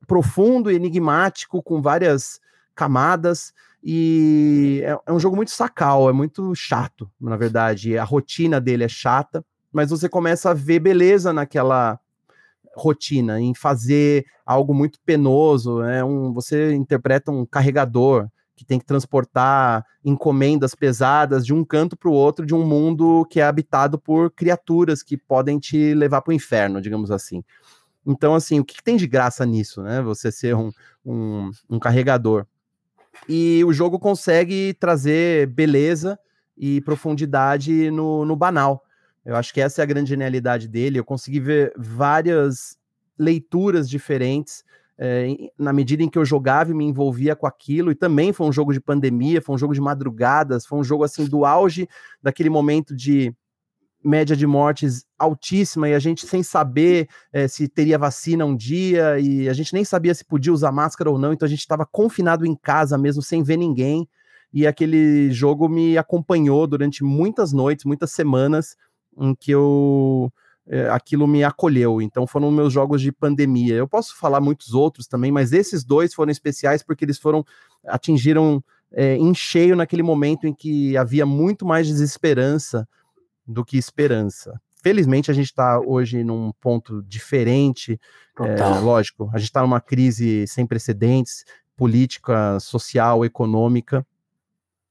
profundo 0.07 0.71
e 0.71 0.75
enigmático, 0.75 1.63
com 1.63 1.81
várias 1.81 2.41
camadas. 2.75 3.53
E 3.83 4.83
é, 4.85 4.99
é 5.07 5.13
um 5.13 5.21
jogo 5.21 5.37
muito 5.37 5.51
sacal, 5.51 6.09
é 6.09 6.13
muito 6.13 6.55
chato, 6.55 7.11
na 7.21 7.37
verdade. 7.37 7.97
A 7.97 8.05
rotina 8.05 8.61
dele 8.61 8.85
é 8.85 8.89
chata, 8.89 9.45
mas 9.73 9.91
você 9.91 10.09
começa 10.09 10.51
a 10.51 10.55
ver 10.55 10.81
beleza 10.81 11.33
naquela 11.33 11.99
rotina, 12.77 13.41
em 13.41 13.55
fazer 13.55 14.25
algo 14.45 14.75
muito 14.75 14.99
penoso. 15.05 15.81
Né? 15.81 16.03
Um, 16.05 16.33
você 16.33 16.75
interpreta 16.75 17.31
um 17.31 17.45
carregador 17.45 18.29
que 18.57 18.65
tem 18.65 18.79
que 18.79 18.85
transportar 18.85 19.87
encomendas 20.05 20.75
pesadas 20.75 21.47
de 21.47 21.55
um 21.55 21.65
canto 21.65 21.97
para 21.97 22.11
o 22.11 22.13
outro 22.13 22.45
de 22.45 22.55
um 22.55 22.63
mundo 22.63 23.27
que 23.31 23.41
é 23.41 23.45
habitado 23.45 23.99
por 23.99 24.31
criaturas 24.31 25.03
que 25.03 25.17
podem 25.17 25.59
te 25.59 25.95
levar 25.95 26.21
para 26.21 26.31
o 26.31 26.35
inferno, 26.35 26.81
digamos 26.81 27.11
assim. 27.11 27.43
Então, 28.07 28.35
assim, 28.35 28.61
o 28.61 28.65
que, 28.65 28.83
tem 28.83 28.97
de 28.97 29.07
graça 29.07 29.47
nisso, 29.47 29.83
né? 29.83 30.03
Você 30.03 30.31
ser 30.31 30.55
um, 30.55 30.71
um, 31.05 31.51
um 31.71 31.79
carregador. 31.79 32.47
E 33.29 33.63
o 33.65 33.73
jogo 33.73 33.99
consegue 33.99 34.75
trazer 34.79 35.47
beleza 35.49 36.19
e 36.57 36.81
profundidade 36.83 37.91
no, 37.91 38.25
no 38.25 38.37
banal. 38.37 38.83
Eu 39.31 39.37
acho 39.37 39.55
que 39.55 39.61
essa 39.61 39.81
é 39.81 39.85
a 39.85 39.87
grande 39.87 40.09
genialidade 40.09 40.67
dele. 40.67 40.99
Eu 40.99 41.05
consegui 41.05 41.39
ver 41.39 41.73
várias 41.77 42.77
leituras 43.17 43.89
diferentes 43.89 44.65
é, 44.99 45.29
na 45.57 45.73
medida 45.73 46.03
em 46.03 46.09
que 46.09 46.19
eu 46.19 46.25
jogava 46.25 46.73
e 46.73 46.75
me 46.75 46.85
envolvia 46.85 47.37
com 47.37 47.47
aquilo. 47.47 47.93
E 47.93 47.95
também 47.95 48.33
foi 48.33 48.49
um 48.49 48.53
jogo 48.53 48.73
de 48.73 48.81
pandemia, 48.81 49.41
foi 49.41 49.55
um 49.55 49.59
jogo 49.59 49.73
de 49.73 49.81
madrugadas, 49.81 50.67
foi 50.67 50.81
um 50.81 50.83
jogo 50.83 51.05
assim 51.05 51.27
do 51.27 51.45
auge 51.45 51.89
daquele 52.21 52.51
momento 52.51 52.93
de 52.93 53.33
média 54.03 54.35
de 54.35 54.49
mortes 54.49 55.05
altíssima 55.17 55.89
e 55.89 55.95
a 55.95 56.01
gente 56.01 56.27
sem 56.27 56.43
saber 56.43 57.07
é, 57.33 57.47
se 57.47 57.69
teria 57.69 57.99
vacina 57.99 58.45
um 58.45 58.57
dia 58.57 59.21
e 59.21 59.49
a 59.49 59.53
gente 59.53 59.73
nem 59.73 59.85
sabia 59.85 60.13
se 60.13 60.25
podia 60.25 60.53
usar 60.53 60.73
máscara 60.73 61.09
ou 61.09 61.19
não, 61.19 61.35
então 61.35 61.47
a 61.47 61.51
gente 61.51 61.61
estava 61.61 61.87
confinado 61.87 62.45
em 62.47 62.57
casa 62.57 62.97
mesmo 62.97 63.23
sem 63.23 63.43
ver 63.43 63.59
ninguém 63.59 64.09
e 64.53 64.67
aquele 64.67 65.31
jogo 65.31 65.69
me 65.69 65.97
acompanhou 65.97 66.67
durante 66.67 67.05
muitas 67.05 67.53
noites, 67.53 67.85
muitas 67.85 68.11
semanas 68.11 68.75
em 69.17 69.35
que 69.35 69.51
eu 69.51 70.33
é, 70.67 70.89
aquilo 70.89 71.27
me 71.27 71.43
acolheu. 71.43 72.01
Então 72.01 72.27
foram 72.27 72.51
meus 72.51 72.73
jogos 72.73 73.03
de 73.03 73.11
pandemia. 73.11 73.75
Eu 73.75 73.89
posso 73.89 74.17
falar 74.17 74.41
muitos 74.41 74.73
outros 74.73 75.07
também, 75.07 75.33
mas 75.33 75.53
esses 75.53 75.85
dois 75.85 76.15
foram 76.15 76.31
especiais 76.31 76.83
porque 76.83 77.05
eles 77.05 77.19
foram 77.19 77.45
atingiram 77.87 78.63
é, 78.93 79.17
em 79.17 79.35
cheio 79.35 79.75
naquele 79.75 80.03
momento 80.03 80.47
em 80.47 80.55
que 80.55 80.97
havia 80.97 81.27
muito 81.27 81.67
mais 81.67 81.87
desesperança 81.87 82.89
do 83.47 83.65
que 83.65 83.77
esperança. 83.77 84.61
Felizmente 84.83 85.31
a 85.31 85.35
gente 85.35 85.47
está 85.47 85.79
hoje 85.81 86.25
num 86.25 86.53
ponto 86.61 87.03
diferente. 87.03 88.01
É, 88.39 88.81
lógico, 88.81 89.29
a 89.35 89.39
gente 89.39 89.49
está 89.49 89.61
numa 89.61 89.81
crise 89.81 90.47
sem 90.47 90.65
precedentes, 90.67 91.45
política, 91.77 92.59
social, 92.61 93.25
econômica. 93.25 94.07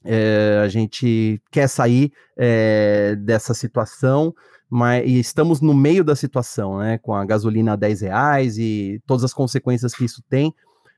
É, 0.03 0.61
a 0.63 0.67
gente 0.67 1.41
quer 1.51 1.67
sair 1.67 2.11
é, 2.37 3.15
dessa 3.15 3.53
situação, 3.53 4.33
mas 4.69 5.09
estamos 5.09 5.61
no 5.61 5.73
meio 5.73 6.03
da 6.03 6.15
situação, 6.15 6.79
né? 6.79 6.97
Com 6.97 7.13
a 7.13 7.25
gasolina 7.25 7.73
a 7.73 7.75
10 7.75 8.01
reais 8.01 8.57
e 8.57 9.01
todas 9.05 9.23
as 9.23 9.33
consequências 9.33 9.93
que 9.93 10.05
isso 10.05 10.23
tem. 10.29 10.53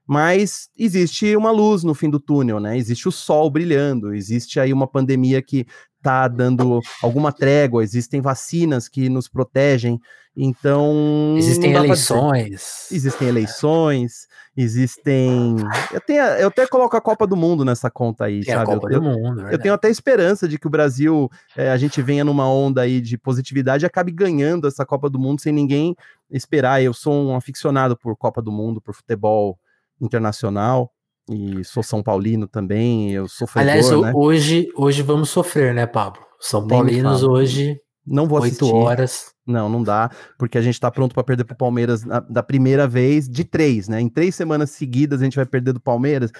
Mas 0.05 0.69
existe 0.77 1.35
uma 1.35 1.51
luz 1.51 1.83
no 1.83 1.93
fim 1.93 2.09
do 2.09 2.19
túnel, 2.19 2.59
né? 2.59 2.77
Existe 2.77 3.07
o 3.07 3.11
sol 3.11 3.49
brilhando, 3.49 4.13
existe 4.13 4.59
aí 4.59 4.73
uma 4.73 4.87
pandemia 4.87 5.41
que 5.41 5.65
está 5.97 6.27
dando 6.27 6.79
alguma 7.01 7.31
trégua, 7.31 7.83
existem 7.83 8.19
vacinas 8.19 8.89
que 8.89 9.07
nos 9.07 9.27
protegem, 9.27 9.99
então. 10.35 11.35
Existem 11.37 11.73
eleições. 11.73 12.87
Existem 12.91 13.27
eleições, 13.27 14.27
existem. 14.55 15.55
Eu, 15.91 16.01
tenho, 16.01 16.21
eu 16.23 16.47
até 16.47 16.65
coloco 16.65 16.95
a 16.95 17.01
Copa 17.01 17.27
do 17.27 17.35
Mundo 17.35 17.65
nessa 17.65 17.91
conta 17.91 18.25
aí, 18.25 18.43
Tem 18.43 18.53
sabe? 18.53 18.71
A 18.71 18.75
Copa 18.75 18.91
eu, 18.91 18.99
do 18.99 19.03
Mundo, 19.03 19.41
eu 19.49 19.59
tenho 19.59 19.73
até 19.73 19.89
esperança 19.89 20.47
de 20.47 20.57
que 20.57 20.67
o 20.67 20.69
Brasil, 20.69 21.29
é, 21.55 21.69
a 21.69 21.77
gente 21.77 22.01
venha 22.01 22.23
numa 22.23 22.49
onda 22.49 22.81
aí 22.81 23.01
de 23.01 23.17
positividade 23.17 23.85
e 23.85 23.87
acabe 23.87 24.11
ganhando 24.11 24.67
essa 24.67 24.85
Copa 24.85 25.09
do 25.09 25.19
Mundo 25.19 25.41
sem 25.41 25.51
ninguém 25.51 25.95
esperar. 26.29 26.81
Eu 26.81 26.93
sou 26.93 27.13
um 27.13 27.35
aficionado 27.35 27.97
por 27.97 28.15
Copa 28.15 28.41
do 28.41 28.51
Mundo, 28.51 28.81
por 28.81 28.95
futebol 28.95 29.59
internacional 30.01 30.91
e 31.29 31.63
sou 31.63 31.83
São 31.83 32.01
Paulino 32.01 32.47
também. 32.47 33.11
Eu 33.11 33.27
sou 33.27 33.47
Aliás, 33.55 33.89
né? 33.89 34.11
hoje, 34.15 34.67
hoje 34.75 35.01
vamos 35.01 35.29
sofrer, 35.29 35.73
né, 35.73 35.85
Pablo? 35.85 36.21
São 36.39 36.65
Paulinos 36.65 37.23
hoje. 37.23 37.79
Não 38.05 38.27
vou 38.27 38.39
assistir. 38.39 38.65
horas. 38.65 39.31
Não, 39.45 39.67
não 39.69 39.83
dá, 39.83 40.09
porque 40.37 40.57
a 40.57 40.61
gente 40.61 40.79
tá 40.79 40.89
pronto 40.89 41.13
para 41.13 41.23
perder 41.23 41.43
pro 41.43 41.55
Palmeiras 41.55 42.03
na, 42.03 42.19
da 42.19 42.41
primeira 42.41 42.87
vez 42.87 43.27
de 43.27 43.43
três, 43.43 43.87
né? 43.87 43.99
Em 43.99 44.09
três 44.09 44.35
semanas 44.35 44.71
seguidas 44.71 45.21
a 45.21 45.23
gente 45.23 45.35
vai 45.35 45.45
perder 45.45 45.73
do 45.73 45.79
Palmeiras. 45.79 46.31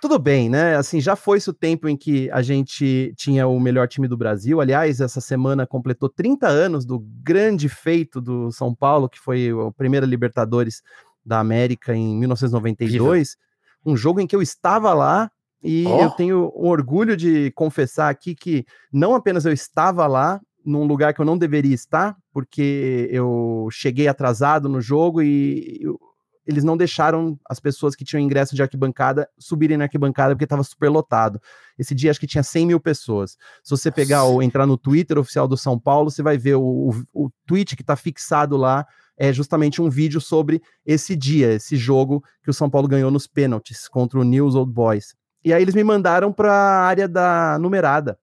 Tudo 0.00 0.18
bem, 0.18 0.48
né? 0.48 0.76
Assim, 0.76 1.00
já 1.00 1.16
foi-se 1.16 1.48
o 1.50 1.52
tempo 1.52 1.88
em 1.88 1.96
que 1.96 2.30
a 2.30 2.40
gente 2.40 3.12
tinha 3.16 3.46
o 3.46 3.58
melhor 3.58 3.88
time 3.88 4.06
do 4.06 4.16
Brasil. 4.16 4.60
Aliás, 4.60 5.00
essa 5.00 5.20
semana 5.20 5.66
completou 5.66 6.08
30 6.08 6.46
anos 6.46 6.84
do 6.84 7.00
grande 7.22 7.68
feito 7.68 8.20
do 8.20 8.50
São 8.50 8.74
Paulo, 8.74 9.08
que 9.08 9.18
foi 9.18 9.50
a 9.50 9.72
primeira 9.72 10.06
Libertadores 10.06 10.82
da 11.24 11.40
América 11.40 11.94
em 11.94 12.16
1992. 12.16 13.28
Viva. 13.30 13.40
Um 13.84 13.96
jogo 13.96 14.20
em 14.20 14.26
que 14.26 14.36
eu 14.36 14.42
estava 14.42 14.92
lá 14.94 15.30
e 15.62 15.84
oh. 15.86 16.00
eu 16.00 16.10
tenho 16.10 16.52
o 16.54 16.68
orgulho 16.68 17.16
de 17.16 17.50
confessar 17.52 18.10
aqui 18.10 18.34
que 18.34 18.64
não 18.92 19.14
apenas 19.14 19.44
eu 19.44 19.52
estava 19.52 20.06
lá, 20.06 20.40
num 20.64 20.84
lugar 20.84 21.12
que 21.12 21.20
eu 21.20 21.24
não 21.24 21.36
deveria 21.36 21.74
estar, 21.74 22.16
porque 22.32 23.08
eu 23.10 23.68
cheguei 23.70 24.08
atrasado 24.08 24.68
no 24.68 24.80
jogo 24.80 25.20
e 25.22 25.78
eu, 25.80 25.98
eles 26.46 26.64
não 26.64 26.76
deixaram 26.76 27.38
as 27.48 27.60
pessoas 27.60 27.94
que 27.94 28.04
tinham 28.04 28.20
ingresso 28.20 28.54
de 28.54 28.62
arquibancada 28.62 29.28
subirem 29.38 29.76
na 29.76 29.84
arquibancada 29.84 30.34
porque 30.34 30.44
estava 30.44 30.64
super 30.64 30.88
lotado. 30.88 31.40
Esse 31.78 31.94
dia 31.94 32.10
acho 32.10 32.20
que 32.20 32.26
tinha 32.26 32.42
100 32.42 32.66
mil 32.66 32.80
pessoas. 32.80 33.36
Se 33.62 33.70
você 33.70 33.90
pegar 33.90 34.24
ou 34.24 34.42
entrar 34.42 34.66
no 34.66 34.76
Twitter 34.76 35.18
oficial 35.18 35.46
do 35.46 35.56
São 35.56 35.78
Paulo, 35.78 36.10
você 36.10 36.22
vai 36.22 36.36
ver 36.36 36.56
o, 36.56 36.62
o, 36.62 37.26
o 37.26 37.30
tweet 37.46 37.76
que 37.76 37.82
está 37.82 37.94
fixado 37.94 38.56
lá 38.56 38.84
é 39.22 39.32
justamente 39.32 39.80
um 39.80 39.88
vídeo 39.88 40.20
sobre 40.20 40.60
esse 40.84 41.14
dia, 41.14 41.52
esse 41.52 41.76
jogo 41.76 42.24
que 42.42 42.50
o 42.50 42.52
São 42.52 42.68
Paulo 42.68 42.88
ganhou 42.88 43.08
nos 43.08 43.24
pênaltis 43.28 43.86
contra 43.86 44.18
o 44.18 44.24
News 44.24 44.56
Old 44.56 44.72
Boys. 44.72 45.14
E 45.44 45.52
aí 45.52 45.62
eles 45.62 45.76
me 45.76 45.84
mandaram 45.84 46.32
para 46.32 46.52
a 46.52 46.84
área 46.84 47.06
da 47.06 47.56
numerada. 47.60 48.18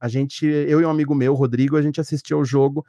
A 0.00 0.06
gente, 0.06 0.46
eu 0.46 0.80
e 0.80 0.84
um 0.86 0.88
amigo 0.88 1.16
meu, 1.16 1.34
Rodrigo, 1.34 1.76
a 1.76 1.82
gente 1.82 2.00
assistiu 2.00 2.38
ao 2.38 2.44
jogo 2.44 2.86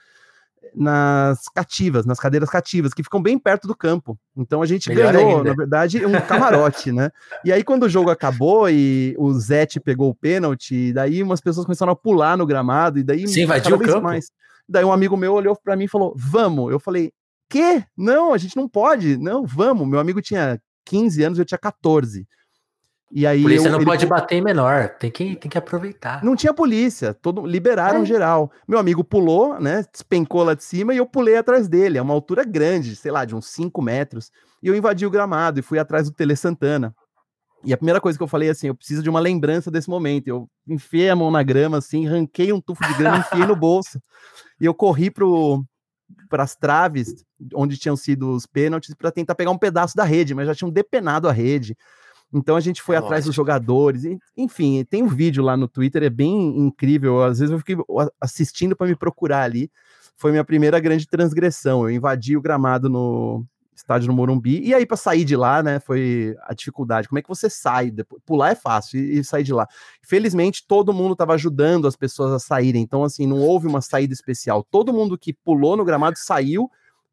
nas 0.76 1.50
cativas, 1.50 2.06
nas 2.06 2.20
cadeiras 2.20 2.48
cativas, 2.48 2.94
que 2.94 3.02
ficam 3.02 3.20
bem 3.20 3.40
perto 3.40 3.68
do 3.68 3.76
campo. 3.76 4.20
Então 4.38 4.62
a 4.62 4.68
gente 4.68 4.90
Melhor 4.90 5.12
ganhou, 5.12 5.38
ainda. 5.38 5.50
na 5.50 5.56
verdade, 5.56 6.06
um 6.06 6.12
camarote, 6.28 6.92
né? 6.92 7.10
E 7.44 7.52
aí, 7.52 7.64
quando 7.64 7.84
o 7.84 7.90
jogo 7.90 8.12
acabou 8.12 8.70
e 8.70 9.16
o 9.18 9.34
Zete 9.34 9.80
pegou 9.80 10.12
o 10.12 10.16
pênalti, 10.16 10.94
daí 10.94 11.24
umas 11.24 11.42
pessoas 11.42 11.66
começaram 11.66 11.92
a 11.92 11.96
pular 11.96 12.38
no 12.38 12.46
gramado, 12.46 13.00
e 13.00 13.04
daí 13.04 13.28
Sim, 13.28 13.44
invadiu 13.44 13.78
o 13.78 13.80
campo. 13.80 14.04
mais. 14.04 14.30
Daí 14.70 14.86
um 14.86 14.92
amigo 14.92 15.18
meu 15.18 15.34
olhou 15.34 15.56
para 15.56 15.76
mim 15.76 15.86
e 15.86 15.90
falou: 15.90 16.14
Vamos. 16.16 16.72
Eu 16.72 16.80
falei: 16.80 17.12
Quê? 17.50 17.84
Não, 17.96 18.34
a 18.34 18.38
gente 18.38 18.56
não 18.56 18.68
pode. 18.68 19.18
Não, 19.18 19.46
vamos. 19.46 19.88
Meu 19.88 20.00
amigo 20.00 20.22
tinha 20.22 20.62
15 20.86 21.24
anos, 21.24 21.40
eu 21.40 21.46
tinha 21.46 21.58
14. 21.58 22.28
E 23.10 23.26
aí 23.26 23.42
polícia 23.42 23.68
eu, 23.68 23.72
não 23.72 23.80
ele... 23.80 23.86
pode 23.86 24.06
bater 24.06 24.36
em 24.36 24.42
menor, 24.42 24.90
tem 25.00 25.10
que, 25.10 25.36
tem 25.38 25.50
que 25.50 25.58
aproveitar. 25.58 26.22
Não 26.24 26.36
tinha 26.36 26.54
polícia, 26.54 27.14
todo 27.14 27.46
liberaram 27.46 28.02
é. 28.02 28.06
geral. 28.06 28.52
Meu 28.68 28.78
amigo 28.78 29.02
pulou, 29.02 29.60
né? 29.62 29.86
Despencou 29.92 30.44
lá 30.44 30.54
de 30.54 30.64
cima 30.64 30.94
e 30.94 30.98
eu 30.98 31.06
pulei 31.06 31.38
atrás 31.38 31.70
dele. 31.70 31.98
É 31.98 32.02
uma 32.02 32.14
altura 32.14 32.44
grande, 32.44 32.96
sei 32.96 33.12
lá, 33.12 33.24
de 33.24 33.34
uns 33.34 33.48
5 33.48 33.82
metros. 33.82 34.30
E 34.62 34.68
eu 34.68 34.76
invadi 34.76 35.06
o 35.06 35.10
gramado 35.10 35.60
e 35.60 35.64
fui 35.64 35.80
atrás 35.80 36.10
do 36.10 36.16
Tele 36.16 36.36
Santana. 36.36 36.94
E 37.64 37.74
a 37.74 37.78
primeira 37.78 38.02
coisa 38.02 38.18
que 38.18 38.24
eu 38.24 38.28
falei 38.28 38.50
assim, 38.50 38.68
eu 38.68 38.76
preciso 38.76 39.02
de 39.02 39.10
uma 39.10 39.20
lembrança 39.20 39.72
desse 39.72 39.90
momento. 39.90 40.28
Eu 40.28 40.50
enfiei 40.68 41.10
a 41.10 41.16
mão 41.16 41.32
na 41.32 41.44
grama, 41.44 41.78
assim, 41.78 42.06
ranquei 42.06 42.52
um 42.52 42.60
tufo 42.60 42.86
de 42.86 42.94
grama, 42.96 43.20
enfiei 43.20 43.46
no 43.46 43.56
bolso. 43.56 44.02
E 44.60 44.66
eu 44.66 44.74
corri 44.74 45.10
pro 45.10 45.64
para 46.30 46.44
as 46.44 46.56
traves 46.56 47.26
onde 47.54 47.78
tinham 47.78 47.96
sido 47.96 48.32
os 48.32 48.46
pênaltis 48.46 48.94
para 48.94 49.12
tentar 49.12 49.36
pegar 49.36 49.52
um 49.52 49.58
pedaço 49.58 49.96
da 49.96 50.04
rede, 50.04 50.34
mas 50.34 50.48
já 50.48 50.56
tinham 50.56 50.72
depenado 50.72 51.28
a 51.28 51.32
rede. 51.32 51.78
Então 52.34 52.56
a 52.56 52.60
gente 52.60 52.82
foi 52.82 52.96
Lógico. 52.96 53.08
atrás 53.08 53.26
dos 53.26 53.36
jogadores, 53.36 54.04
enfim, 54.36 54.84
tem 54.84 55.02
um 55.02 55.08
vídeo 55.08 55.44
lá 55.44 55.56
no 55.56 55.68
Twitter, 55.68 56.04
é 56.04 56.10
bem 56.10 56.58
incrível. 56.60 57.24
Às 57.24 57.40
vezes 57.40 57.52
eu 57.52 57.60
fiquei 57.60 57.78
assistindo 58.20 58.76
para 58.76 58.88
me 58.88 58.96
procurar 58.96 59.44
ali. 59.44 59.72
Foi 60.16 60.32
minha 60.32 60.44
primeira 60.44 60.80
grande 60.80 61.08
transgressão. 61.08 61.84
Eu 61.84 61.92
invadi 61.92 62.36
o 62.36 62.42
gramado 62.42 62.90
no 62.90 63.46
estádio 63.78 64.08
no 64.08 64.14
Morumbi, 64.14 64.60
e 64.64 64.74
aí 64.74 64.86
para 64.86 64.98
sair 64.98 65.24
de 65.24 65.36
lá, 65.36 65.62
né, 65.62 65.80
foi 65.80 66.36
a 66.42 66.54
dificuldade. 66.54 67.08
Como 67.08 67.20
é 67.20 67.22
que 67.22 67.30
você 67.30 67.50
sai? 67.50 67.92
Depois, 67.92 68.22
pular 68.26 68.52
é 68.52 68.56
fácil 68.56 69.00
e, 69.00 69.20
e 69.20 69.24
sair 69.24 69.44
de 69.44 69.54
lá. 69.54 69.68
Felizmente 70.02 70.66
todo 70.68 70.94
mundo 70.94 71.14
estava 71.14 71.34
ajudando 71.36 71.88
as 71.88 71.96
pessoas 71.96 72.32
a 72.34 72.40
saírem, 72.40 72.82
então 72.82 73.04
assim, 73.04 73.28
não 73.28 73.40
houve 73.40 73.68
uma 73.68 73.80
saída 73.80 74.14
especial. 74.14 74.66
Todo 74.70 74.92
mundo 74.92 75.18
que 75.18 75.32
pulou 75.32 75.78
no 75.78 75.86
gramado 75.86 76.18
saiu 76.18 76.70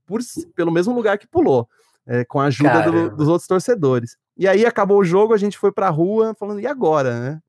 por, 0.07 0.21
pelo 0.55 0.73
mesmo 0.73 0.95
lugar 0.95 1.19
que 1.19 1.27
pulou 1.27 1.69
é, 2.07 2.25
com 2.25 2.41
a 2.41 2.47
ajuda 2.47 2.83
do, 2.83 3.17
dos 3.17 3.29
outros 3.29 3.47
torcedores. 3.47 4.17
E 4.37 4.49
aí 4.49 4.67
acabou 4.67 4.99
o 4.99 5.05
jogo, 5.05 5.35
a 5.35 5.39
gente 5.39 5.59
foi 5.59 5.73
pra 5.73 5.89
rua 5.89 6.35
falando, 6.39 6.61
e 6.61 6.67
agora, 6.67 7.21
né? 7.21 7.41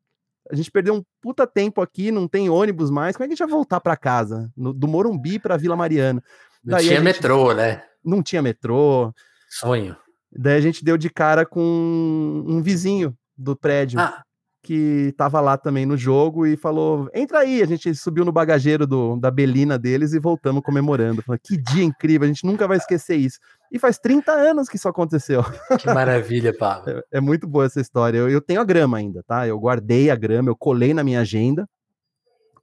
A 0.52 0.56
gente 0.56 0.70
perdeu 0.70 0.94
um 0.94 1.04
puta 1.22 1.48
tempo 1.48 1.82
aqui, 1.82 2.12
não 2.12 2.28
tem 2.28 2.50
ônibus 2.50 2.92
mais, 2.92 3.16
como 3.16 3.26
é 3.26 3.28
que 3.28 3.34
a 3.34 3.36
gente 3.36 3.46
vai 3.46 3.54
voltar 3.54 3.80
para 3.82 3.98
casa? 3.98 4.52
No, 4.56 4.72
do 4.72 4.88
Morumbi 4.88 5.40
para 5.40 5.58
Vila 5.58 5.76
Mariana. 5.76 6.24
Não 6.64 6.76
Daí 6.76 6.86
tinha 6.86 6.98
gente, 6.98 7.04
metrô, 7.04 7.54
né? 7.54 7.84
Não 8.04 8.22
tinha 8.22 8.42
metrô. 8.42 9.12
Sonho. 9.50 9.98
Daí 10.32 10.58
a 10.58 10.62
gente 10.62 10.84
deu 10.84 10.98
de 10.98 11.10
cara 11.10 11.46
com 11.46 12.44
um 12.46 12.62
vizinho 12.62 13.18
do 13.36 13.56
prédio. 13.56 14.00
Ah, 14.00 14.24
que 14.66 15.10
estava 15.10 15.40
lá 15.40 15.58
também 15.58 15.86
no 15.86 15.96
jogo 15.96 16.48
e 16.48 16.58
falou: 16.58 17.08
entra 17.14 17.40
aí. 17.40 17.62
A 17.62 17.68
gente 17.68 17.94
subiu 17.94 18.26
no 18.26 18.32
bagageiro 18.32 18.88
do, 18.88 19.16
da 19.16 19.30
Belina 19.30 19.78
deles 19.78 20.12
e 20.14 20.20
voltamos 20.20 20.64
comemorando. 20.64 21.24
Que 21.44 21.56
dia 21.56 21.84
incrível, 21.84 22.26
a 22.26 22.28
gente 22.28 22.46
nunca 22.46 22.68
vai 22.68 22.78
esquecer 22.78 23.16
isso. 23.16 23.38
E 23.72 23.78
faz 23.78 24.00
30 24.00 24.32
anos 24.32 24.68
que 24.68 24.76
isso 24.76 24.90
aconteceu. 24.90 25.44
Que 25.80 25.86
maravilha, 25.94 26.56
Pablo. 26.58 26.76
É, 27.12 27.18
é 27.18 27.22
muito 27.22 27.48
boa 27.48 27.66
essa 27.66 27.80
história. 27.80 28.18
Eu, 28.18 28.30
eu, 28.30 28.42
tenho 28.42 28.62
a 28.62 28.64
grama 28.64 28.98
ainda, 28.98 29.24
tá? 29.24 29.48
Eu 29.48 29.60
guardei 29.60 30.10
a 30.10 30.16
grama, 30.16 30.50
eu 30.50 30.56
colei 30.56 30.94
na 30.94 31.04
minha 31.04 31.22
agenda. 31.22 31.68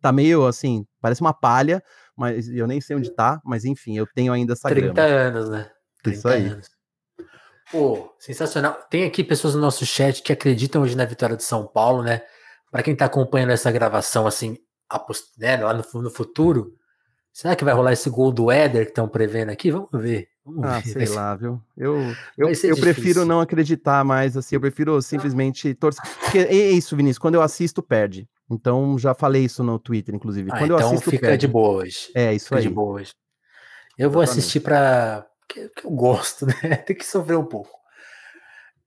Tá 0.01 0.11
meio 0.11 0.47
assim, 0.47 0.85
parece 1.01 1.21
uma 1.21 1.33
palha, 1.33 1.83
mas 2.17 2.49
eu 2.49 2.67
nem 2.67 2.81
sei 2.81 2.97
onde 2.97 3.11
tá, 3.15 3.41
mas 3.45 3.65
enfim, 3.65 3.97
eu 3.97 4.07
tenho 4.15 4.33
ainda 4.33 4.55
essa 4.55 4.69
30 4.69 4.93
grama. 4.93 4.95
30 4.95 5.03
anos, 5.03 5.51
né? 5.51 5.71
30 6.03 6.19
isso 6.19 6.29
aí. 6.29 6.47
Anos. 6.47 6.82
Pô, 7.73 8.15
sensacional. 8.19 8.79
Tem 8.91 9.05
aqui 9.05 9.25
pessoas 9.25 9.55
no 9.55 9.61
nosso 9.63 9.87
chat 9.87 10.23
que 10.23 10.31
acreditam 10.31 10.83
hoje 10.83 10.95
na 10.95 11.07
vitória 11.07 11.35
de 11.35 11.43
São 11.43 11.67
Paulo, 11.67 12.03
né? 12.03 12.21
Para 12.71 12.83
quem 12.83 12.95
tá 12.95 13.07
acompanhando 13.07 13.51
essa 13.51 13.73
gravação, 13.73 14.27
assim, 14.27 14.59
né, 15.39 15.57
lá 15.57 15.73
no, 15.73 16.03
no, 16.03 16.11
futuro, 16.11 16.75
será 17.33 17.57
que 17.57 17.65
vai 17.65 17.73
rolar 17.73 17.95
esse 17.95 18.11
gol 18.11 18.31
do 18.31 18.51
Éder 18.51 18.85
que 18.85 18.91
estão 18.91 19.09
prevendo 19.09 19.49
aqui? 19.49 19.71
Vamos 19.71 19.89
ver. 19.91 20.29
Vamos 20.45 20.65
ah, 20.65 20.81
ver. 20.81 21.07
sei 21.07 21.17
lá, 21.17 21.35
viu? 21.35 21.63
Eu, 21.75 21.99
eu, 22.37 22.49
eu 22.49 22.77
prefiro 22.77 23.25
não 23.25 23.41
acreditar 23.41 24.05
mais, 24.05 24.37
assim, 24.37 24.55
eu 24.57 24.61
prefiro 24.61 25.01
simplesmente 25.01 25.73
torcer. 25.75 26.03
Porque 26.21 26.39
é 26.41 26.71
isso, 26.71 26.95
Vinícius, 26.95 27.19
quando 27.19 27.37
eu 27.37 27.43
assisto, 27.43 27.83
perde. 27.83 28.29
Então, 28.51 28.99
já 28.99 29.15
falei 29.15 29.45
isso 29.45 29.65
no 29.65 29.79
Twitter, 29.79 30.15
inclusive. 30.15 30.51
Ah, 30.53 30.59
quando 30.59 30.75
então 30.75 30.81
eu 30.81 30.87
assisto, 30.89 31.11
fica 31.11 31.29
perde. 31.29 31.47
de 31.47 31.53
boa 31.53 31.83
hoje. 31.83 32.11
É, 32.15 32.35
isso 32.35 32.47
fica 32.47 32.57
aí. 32.57 32.63
de 32.63 32.69
boa 32.69 33.01
hoje. 33.01 33.15
Eu 33.97 34.11
vou 34.11 34.21
assistir 34.21 34.61
para 34.61 35.27
que, 35.53 35.69
que 35.69 35.85
eu 35.87 35.91
gosto, 35.91 36.47
né? 36.63 36.77
Tem 36.77 36.97
que 36.97 37.05
sofrer 37.05 37.37
um 37.37 37.45
pouco. 37.45 37.71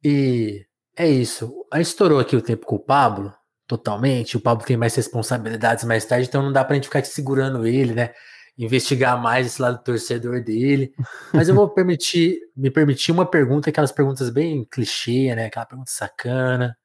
E 0.04 0.66
é 0.98 1.08
isso. 1.08 1.66
A 1.72 1.80
estourou 1.82 2.20
aqui 2.20 2.36
o 2.36 2.42
tempo 2.42 2.66
com 2.66 2.76
o 2.76 2.80
Pablo, 2.80 3.34
totalmente. 3.68 4.38
O 4.38 4.42
Pablo 4.42 4.66
tem 4.66 4.78
mais 4.78 4.96
responsabilidades 4.96 5.84
mais 5.86 6.06
tarde, 6.06 6.28
então 6.28 6.42
não 6.42 6.52
dá 6.52 6.64
pra 6.64 6.76
gente 6.76 6.86
ficar 6.86 7.04
segurando 7.06 7.66
ele, 7.68 7.94
né? 7.94 8.14
Investigar 8.58 9.22
mais 9.22 9.48
esse 9.48 9.62
lado 9.62 9.84
torcedor 9.84 10.44
dele. 10.44 10.94
Mas 11.34 11.50
eu 11.50 11.56
vou 11.56 11.70
permitir, 11.74 12.40
me 12.56 12.72
permitir 12.72 13.12
uma 13.12 13.26
pergunta, 13.26 13.70
aquelas 13.70 13.92
perguntas 13.92 14.30
bem 14.30 14.66
clichê, 14.66 15.36
né? 15.36 15.46
Aquela 15.48 15.66
pergunta 15.66 15.92
sacana. 15.92 16.78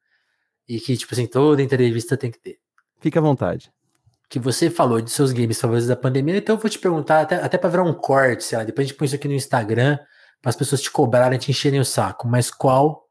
E 0.67 0.79
que, 0.79 0.95
tipo 0.97 1.13
assim, 1.13 1.27
toda 1.27 1.61
entrevista 1.61 2.17
tem 2.17 2.31
que 2.31 2.39
ter. 2.39 2.59
Fique 2.99 3.17
à 3.17 3.21
vontade 3.21 3.71
que 4.31 4.39
você 4.39 4.69
falou 4.69 5.01
de 5.01 5.11
seus 5.11 5.33
games 5.33 5.59
favoritos 5.59 5.89
da 5.89 5.95
pandemia, 5.95 6.37
então 6.37 6.55
eu 6.55 6.59
vou 6.59 6.69
te 6.69 6.79
perguntar, 6.79 7.19
até, 7.19 7.35
até 7.35 7.57
para 7.57 7.69
virar 7.69 7.83
um 7.83 7.93
corte, 7.93 8.45
sei 8.45 8.57
lá, 8.57 8.63
depois 8.63 8.85
a 8.85 8.87
gente 8.87 8.97
põe 8.97 9.05
isso 9.05 9.15
aqui 9.15 9.27
no 9.27 9.33
Instagram, 9.33 9.99
para 10.41 10.49
as 10.49 10.55
pessoas 10.55 10.81
te 10.81 10.89
cobrarem, 10.89 11.37
te 11.37 11.51
encherem 11.51 11.81
o 11.81 11.85
saco, 11.85 12.29
mas 12.29 12.49
qual 12.49 13.09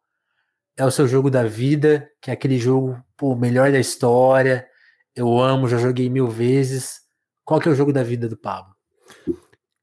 é 0.79 0.85
o 0.85 0.91
seu 0.91 1.07
jogo 1.07 1.31
da 1.31 1.45
vida, 1.45 2.09
que 2.23 2.31
é 2.31 2.33
aquele 2.33 2.59
jogo, 2.59 2.99
pô, 3.19 3.37
melhor 3.37 3.71
da 3.71 3.79
história, 3.79 4.67
eu 5.15 5.39
amo, 5.39 5.69
já 5.69 5.77
joguei 5.77 6.09
mil 6.09 6.27
vezes, 6.27 7.01
qual 7.45 7.61
que 7.61 7.69
é 7.69 7.73
o 7.73 7.75
jogo 7.75 7.93
da 7.93 8.03
vida 8.03 8.27
do 8.27 8.39
Pablo? 8.39 8.75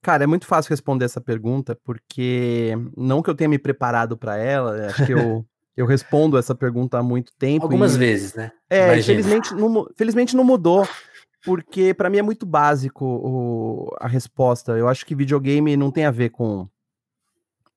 Cara, 0.02 0.24
é 0.24 0.28
muito 0.28 0.48
fácil 0.48 0.72
responder 0.72 1.06
essa 1.06 1.22
pergunta, 1.22 1.78
porque 1.84 2.74
não 2.98 3.22
que 3.22 3.30
eu 3.30 3.36
tenha 3.36 3.50
me 3.50 3.60
preparado 3.60 4.18
para 4.18 4.38
ela, 4.38 4.88
acho 4.88 5.06
que 5.06 5.14
eu 5.14 5.46
Eu 5.78 5.86
respondo 5.86 6.40
essa 6.40 6.56
pergunta 6.56 6.98
há 6.98 7.04
muito 7.04 7.32
tempo. 7.38 7.64
Algumas 7.64 7.94
e... 7.94 8.00
vezes, 8.00 8.34
né? 8.34 8.52
É, 8.68 9.00
felizmente 9.00 9.54
não, 9.54 9.88
felizmente 9.96 10.36
não 10.36 10.44
mudou 10.44 10.88
porque 11.48 11.94
para 11.94 12.10
mim 12.10 12.18
é 12.18 12.22
muito 12.22 12.46
básico 12.46 13.06
o, 13.06 13.96
a 14.02 14.08
resposta. 14.08 14.74
Eu 14.74 14.90
acho 14.90 15.06
que 15.06 15.16
videogame 15.16 15.78
não 15.78 15.90
tem 15.90 16.06
a 16.06 16.12
ver 16.12 16.30
com 16.30 16.68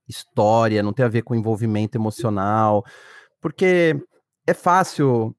história, 0.08 0.82
não 0.82 0.92
tem 0.92 1.04
a 1.04 1.08
ver 1.08 1.22
com 1.22 1.36
envolvimento 1.36 1.96
emocional, 1.96 2.84
porque 3.40 3.96
é 4.44 4.52
fácil 4.52 5.36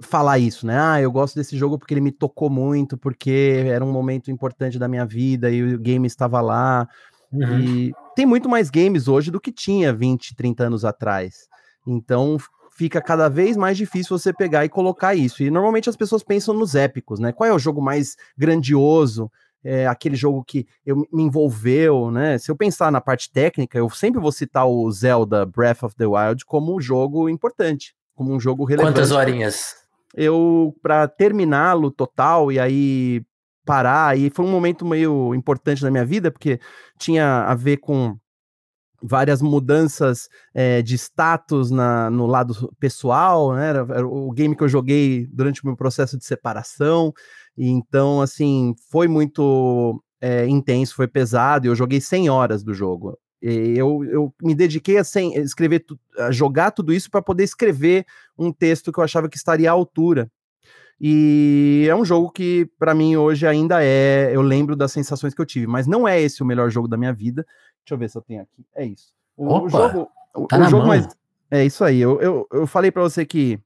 falar 0.00 0.38
isso, 0.38 0.66
né? 0.66 0.78
Ah, 0.78 1.00
eu 1.00 1.10
gosto 1.10 1.34
desse 1.34 1.56
jogo 1.56 1.78
porque 1.78 1.92
ele 1.94 2.00
me 2.00 2.12
tocou 2.12 2.48
muito, 2.48 2.96
porque 2.96 3.64
era 3.66 3.84
um 3.84 3.90
momento 3.90 4.30
importante 4.30 4.78
da 4.78 4.86
minha 4.86 5.04
vida 5.04 5.50
e 5.50 5.74
o 5.74 5.78
game 5.78 6.06
estava 6.06 6.40
lá. 6.40 6.88
Uhum. 7.32 7.60
E 7.60 7.92
tem 8.14 8.26
muito 8.26 8.48
mais 8.48 8.70
games 8.70 9.08
hoje 9.08 9.30
do 9.30 9.40
que 9.40 9.50
tinha 9.50 9.92
20, 9.92 10.36
30 10.36 10.64
anos 10.64 10.84
atrás. 10.84 11.48
Então 11.86 12.38
fica 12.74 13.00
cada 13.00 13.28
vez 13.28 13.56
mais 13.56 13.76
difícil 13.76 14.18
você 14.18 14.32
pegar 14.32 14.64
e 14.64 14.68
colocar 14.68 15.14
isso. 15.14 15.42
E 15.42 15.50
normalmente 15.50 15.88
as 15.88 15.96
pessoas 15.96 16.22
pensam 16.22 16.54
nos 16.54 16.74
épicos, 16.74 17.20
né? 17.20 17.32
Qual 17.32 17.48
é 17.48 17.52
o 17.52 17.58
jogo 17.58 17.80
mais 17.80 18.16
grandioso? 18.36 19.30
É, 19.62 19.86
aquele 19.86 20.14
jogo 20.14 20.44
que 20.44 20.66
eu, 20.84 21.06
me 21.10 21.22
envolveu, 21.22 22.10
né? 22.10 22.36
Se 22.36 22.50
eu 22.50 22.56
pensar 22.56 22.92
na 22.92 23.00
parte 23.00 23.32
técnica, 23.32 23.78
eu 23.78 23.88
sempre 23.88 24.20
vou 24.20 24.30
citar 24.30 24.66
o 24.66 24.90
Zelda 24.90 25.46
Breath 25.46 25.84
of 25.84 25.96
the 25.96 26.04
Wild 26.06 26.44
como 26.44 26.76
um 26.76 26.80
jogo 26.80 27.30
importante, 27.30 27.94
como 28.14 28.34
um 28.34 28.38
jogo 28.38 28.64
relevante. 28.64 28.94
Quantas 28.94 29.10
horinhas? 29.10 29.76
Eu, 30.14 30.76
para 30.82 31.08
terminá-lo 31.08 31.90
total 31.90 32.52
e 32.52 32.58
aí 32.58 33.22
parar, 33.64 34.18
e 34.18 34.28
foi 34.28 34.44
um 34.44 34.50
momento 34.50 34.84
meio 34.84 35.34
importante 35.34 35.82
na 35.82 35.90
minha 35.90 36.04
vida, 36.04 36.30
porque 36.30 36.60
tinha 36.98 37.44
a 37.44 37.54
ver 37.54 37.78
com 37.78 38.18
várias 39.06 39.42
mudanças 39.42 40.28
é, 40.54 40.80
de 40.80 40.94
status 40.94 41.70
na, 41.70 42.10
no 42.10 42.26
lado 42.26 42.72
pessoal, 42.80 43.54
né? 43.54 43.68
Era, 43.68 43.86
era, 43.90 44.06
o 44.06 44.30
game 44.32 44.56
que 44.56 44.64
eu 44.64 44.68
joguei 44.68 45.28
durante 45.30 45.62
o 45.62 45.66
meu 45.66 45.76
processo 45.76 46.16
de 46.16 46.24
separação, 46.24 47.12
e 47.56 47.68
então, 47.68 48.20
assim, 48.22 48.74
foi 48.90 49.06
muito 49.06 50.02
é, 50.20 50.46
intenso, 50.46 50.94
foi 50.94 51.06
pesado, 51.06 51.66
eu 51.66 51.74
joguei 51.74 52.00
100 52.00 52.30
horas 52.30 52.64
do 52.64 52.72
jogo. 52.72 53.18
Eu, 53.42 54.02
eu 54.04 54.34
me 54.42 54.54
dediquei 54.54 54.96
a, 54.96 55.04
100, 55.04 55.34
escrever, 55.34 55.84
a 56.18 56.30
jogar 56.32 56.70
tudo 56.70 56.94
isso 56.94 57.10
para 57.10 57.20
poder 57.20 57.44
escrever 57.44 58.06
um 58.38 58.50
texto 58.50 58.90
que 58.90 58.98
eu 58.98 59.04
achava 59.04 59.28
que 59.28 59.36
estaria 59.36 59.68
à 59.68 59.72
altura. 59.74 60.30
E 60.98 61.86
é 61.86 61.94
um 61.94 62.04
jogo 62.04 62.30
que, 62.30 62.66
para 62.78 62.94
mim, 62.94 63.16
hoje 63.16 63.46
ainda 63.46 63.84
é. 63.84 64.30
Eu 64.32 64.40
lembro 64.40 64.74
das 64.74 64.92
sensações 64.92 65.34
que 65.34 65.40
eu 65.42 65.46
tive, 65.46 65.66
mas 65.66 65.86
não 65.86 66.08
é 66.08 66.18
esse 66.20 66.42
o 66.42 66.46
melhor 66.46 66.70
jogo 66.70 66.88
da 66.88 66.96
minha 66.96 67.12
vida. 67.12 67.44
Deixa 67.84 67.94
eu 67.94 67.98
ver 67.98 68.08
se 68.08 68.16
eu 68.16 68.22
tenho 68.22 68.42
aqui. 68.42 68.64
É 68.74 68.84
isso. 68.84 69.14
O, 69.36 69.46
Opa, 69.46 69.66
o 69.66 69.68
jogo. 69.68 70.10
Tá 70.48 70.58
o, 70.58 70.64
jogo 70.70 70.86
mais. 70.86 71.06
É 71.50 71.64
isso 71.64 71.84
aí. 71.84 72.00
Eu, 72.00 72.20
eu, 72.20 72.48
eu 72.50 72.66
falei 72.66 72.90
para 72.90 73.02
você 73.02 73.26
que 73.26 73.60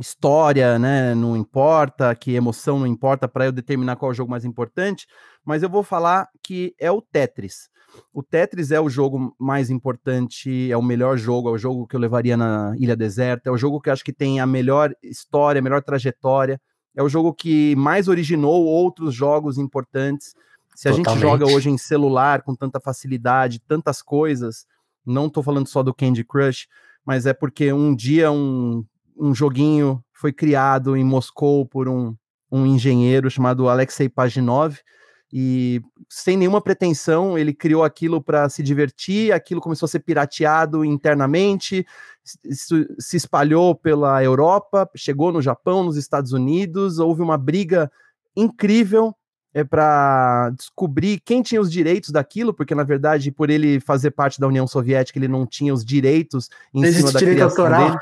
história, 0.00 0.78
né, 0.78 1.14
não 1.14 1.36
importa, 1.36 2.14
que 2.14 2.34
emoção 2.34 2.78
não 2.78 2.86
importa 2.86 3.28
para 3.28 3.46
eu 3.46 3.52
determinar 3.52 3.96
qual 3.96 4.10
é 4.10 4.12
o 4.12 4.14
jogo 4.14 4.30
mais 4.30 4.44
importante, 4.44 5.06
mas 5.44 5.62
eu 5.62 5.68
vou 5.68 5.82
falar 5.82 6.28
que 6.42 6.74
é 6.78 6.90
o 6.90 7.00
Tetris. 7.00 7.68
O 8.12 8.22
Tetris 8.22 8.72
é 8.72 8.80
o 8.80 8.88
jogo 8.88 9.34
mais 9.38 9.70
importante, 9.70 10.70
é 10.70 10.76
o 10.76 10.82
melhor 10.82 11.16
jogo, 11.16 11.48
é 11.48 11.52
o 11.52 11.58
jogo 11.58 11.86
que 11.86 11.94
eu 11.94 12.00
levaria 12.00 12.36
na 12.36 12.74
Ilha 12.76 12.96
Deserta, 12.96 13.48
é 13.48 13.52
o 13.52 13.56
jogo 13.56 13.80
que 13.80 13.88
eu 13.88 13.92
acho 13.92 14.04
que 14.04 14.12
tem 14.12 14.40
a 14.40 14.46
melhor 14.46 14.92
história, 15.00 15.60
a 15.60 15.62
melhor 15.62 15.80
trajetória, 15.80 16.60
é 16.96 17.02
o 17.02 17.08
jogo 17.08 17.32
que 17.32 17.76
mais 17.76 18.08
originou 18.08 18.64
outros 18.64 19.14
jogos 19.14 19.58
importantes. 19.58 20.34
Se 20.74 20.88
a 20.88 20.92
Totalmente. 20.92 21.20
gente 21.20 21.22
joga 21.22 21.46
hoje 21.46 21.70
em 21.70 21.78
celular 21.78 22.42
com 22.42 22.54
tanta 22.54 22.80
facilidade, 22.80 23.60
tantas 23.60 24.02
coisas, 24.02 24.66
não 25.06 25.26
estou 25.26 25.42
falando 25.42 25.68
só 25.68 25.82
do 25.82 25.94
Candy 25.94 26.24
Crush, 26.24 26.66
mas 27.04 27.26
é 27.26 27.32
porque 27.32 27.72
um 27.72 27.94
dia 27.94 28.30
um, 28.30 28.84
um 29.16 29.34
joguinho 29.34 30.02
foi 30.12 30.32
criado 30.32 30.96
em 30.96 31.04
Moscou 31.04 31.66
por 31.66 31.88
um, 31.88 32.16
um 32.50 32.66
engenheiro 32.66 33.30
chamado 33.30 33.68
Alexei 33.68 34.08
Paginov, 34.08 34.78
e 35.36 35.82
sem 36.08 36.36
nenhuma 36.36 36.60
pretensão, 36.60 37.36
ele 37.36 37.52
criou 37.52 37.82
aquilo 37.82 38.22
para 38.22 38.48
se 38.48 38.62
divertir, 38.62 39.32
aquilo 39.32 39.60
começou 39.60 39.86
a 39.86 39.88
ser 39.88 39.98
pirateado 39.98 40.84
internamente, 40.84 41.84
se 42.22 43.16
espalhou 43.16 43.74
pela 43.74 44.22
Europa, 44.22 44.88
chegou 44.94 45.32
no 45.32 45.42
Japão, 45.42 45.82
nos 45.82 45.96
Estados 45.96 46.32
Unidos, 46.32 47.00
houve 47.00 47.20
uma 47.20 47.36
briga 47.36 47.90
incrível 48.36 49.12
é 49.54 49.62
para 49.62 50.50
descobrir 50.50 51.20
quem 51.24 51.40
tinha 51.40 51.60
os 51.60 51.70
direitos 51.70 52.10
daquilo, 52.10 52.52
porque 52.52 52.74
na 52.74 52.82
verdade, 52.82 53.30
por 53.30 53.48
ele 53.48 53.78
fazer 53.78 54.10
parte 54.10 54.40
da 54.40 54.48
União 54.48 54.66
Soviética, 54.66 55.16
ele 55.16 55.28
não 55.28 55.46
tinha 55.46 55.72
os 55.72 55.84
direitos 55.84 56.50
em 56.74 56.82
não 56.82 56.92
cima 56.92 57.12
da 57.12 57.18
direito 57.20 57.42
autoral. 57.42 57.86
dele. 57.86 57.98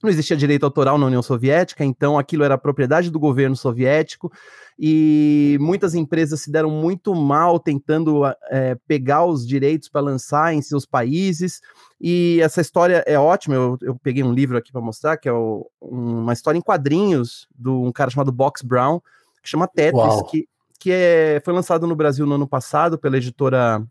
Não 0.00 0.10
existia 0.10 0.36
direito 0.36 0.64
autoral 0.64 0.96
na 0.96 1.06
União 1.06 1.22
Soviética, 1.22 1.84
então 1.84 2.16
aquilo 2.16 2.44
era 2.44 2.56
propriedade 2.56 3.10
do 3.10 3.18
governo 3.18 3.56
soviético 3.56 4.30
e 4.78 5.58
muitas 5.60 5.92
empresas 5.92 6.42
se 6.42 6.52
deram 6.52 6.70
muito 6.70 7.12
mal 7.16 7.58
tentando 7.58 8.22
é, 8.48 8.76
pegar 8.86 9.24
os 9.24 9.44
direitos 9.44 9.88
para 9.88 10.02
lançar 10.02 10.54
em 10.54 10.62
seus 10.62 10.86
países. 10.86 11.60
E 12.00 12.38
essa 12.40 12.60
história 12.60 13.02
é 13.08 13.18
ótima. 13.18 13.56
Eu, 13.56 13.76
eu 13.82 13.96
peguei 13.96 14.22
um 14.22 14.32
livro 14.32 14.56
aqui 14.56 14.70
para 14.70 14.80
mostrar, 14.80 15.16
que 15.16 15.28
é 15.28 15.32
o, 15.32 15.68
uma 15.80 16.32
história 16.32 16.56
em 16.58 16.62
quadrinhos 16.62 17.48
de 17.52 17.68
um 17.68 17.90
cara 17.90 18.10
chamado 18.10 18.30
Box 18.30 18.62
Brown, 18.62 19.00
que 19.42 19.48
chama 19.48 19.66
Tetris, 19.66 20.22
que, 20.30 20.46
que 20.78 20.90
é, 20.92 21.40
foi 21.44 21.52
lançado 21.52 21.86
no 21.86 21.96
Brasil 21.96 22.24
no 22.26 22.34
ano 22.34 22.46
passado 22.46 22.98
pela 22.98 23.16
editora 23.16 23.84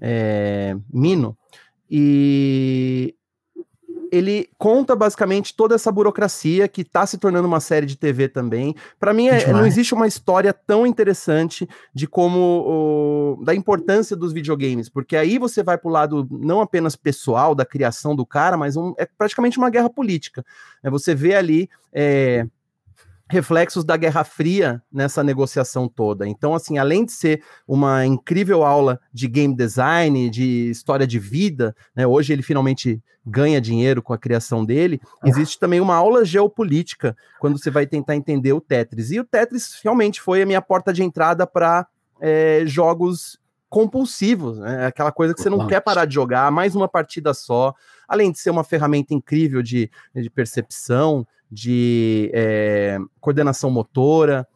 é, 0.00 0.76
Mino. 0.92 1.36
E 1.90 3.14
ele 4.10 4.48
conta 4.56 4.96
basicamente 4.96 5.54
toda 5.54 5.74
essa 5.74 5.92
burocracia 5.92 6.66
que 6.66 6.82
está 6.82 7.06
se 7.06 7.18
tornando 7.18 7.46
uma 7.46 7.60
série 7.60 7.86
de 7.86 7.96
TV 7.96 8.28
também. 8.28 8.74
Para 8.98 9.12
mim, 9.12 9.28
é, 9.28 9.52
não 9.52 9.66
existe 9.66 9.94
uma 9.94 10.06
história 10.06 10.52
tão 10.52 10.86
interessante 10.86 11.68
de 11.92 12.06
como 12.06 13.36
o, 13.38 13.44
da 13.44 13.54
importância 13.54 14.16
dos 14.16 14.32
videogames, 14.32 14.88
porque 14.88 15.16
aí 15.16 15.38
você 15.38 15.62
vai 15.62 15.76
para 15.76 15.88
o 15.88 15.92
lado 15.92 16.26
não 16.30 16.60
apenas 16.60 16.96
pessoal 16.96 17.54
da 17.54 17.64
criação 17.64 18.14
do 18.16 18.24
cara, 18.24 18.56
mas 18.56 18.76
um, 18.76 18.94
é 18.98 19.06
praticamente 19.06 19.58
uma 19.58 19.70
guerra 19.70 19.90
política. 19.90 20.44
É, 20.82 20.90
você 20.90 21.14
vê 21.14 21.34
ali 21.34 21.68
é, 21.92 22.46
reflexos 23.30 23.84
da 23.84 23.96
Guerra 23.96 24.24
Fria 24.24 24.82
nessa 24.92 25.22
negociação 25.22 25.88
toda. 25.88 26.26
Então, 26.26 26.54
assim, 26.54 26.78
além 26.78 27.04
de 27.04 27.12
ser 27.12 27.42
uma 27.66 28.06
incrível 28.06 28.64
aula 28.64 29.00
de 29.12 29.28
game 29.28 29.54
design, 29.54 30.30
de 30.30 30.70
história 30.70 31.06
de 31.06 31.18
vida, 31.18 31.74
né, 31.94 32.06
hoje 32.06 32.32
ele 32.32 32.42
finalmente 32.42 33.02
ganha 33.26 33.60
dinheiro 33.60 34.02
com 34.02 34.14
a 34.14 34.18
criação 34.18 34.64
dele, 34.64 35.00
existe 35.24 35.58
também 35.58 35.80
uma 35.80 35.94
aula 35.94 36.24
geopolítica 36.24 37.14
quando 37.38 37.58
você 37.58 37.70
vai 37.70 37.86
tentar 37.86 38.16
entender 38.16 38.52
o 38.54 38.60
Tetris. 38.60 39.10
E 39.10 39.20
o 39.20 39.24
Tetris 39.24 39.78
realmente 39.84 40.20
foi 40.20 40.42
a 40.42 40.46
minha 40.46 40.62
porta 40.62 40.92
de 40.92 41.02
entrada 41.02 41.46
para 41.46 41.86
é, 42.20 42.62
jogos 42.64 43.38
compulsivos, 43.68 44.58
né? 44.58 44.86
aquela 44.86 45.12
coisa 45.12 45.34
que 45.34 45.42
você 45.42 45.50
não 45.50 45.66
quer 45.66 45.80
parar 45.80 46.06
de 46.06 46.14
jogar, 46.14 46.50
mais 46.50 46.74
uma 46.74 46.88
partida 46.88 47.34
só, 47.34 47.74
além 48.08 48.32
de 48.32 48.38
ser 48.38 48.48
uma 48.48 48.64
ferramenta 48.64 49.12
incrível 49.12 49.62
de, 49.62 49.90
de 50.14 50.30
percepção, 50.30 51.26
de 51.50 52.30
é, 52.32 52.98
coordenação 53.20 53.70
motora. 53.70 54.46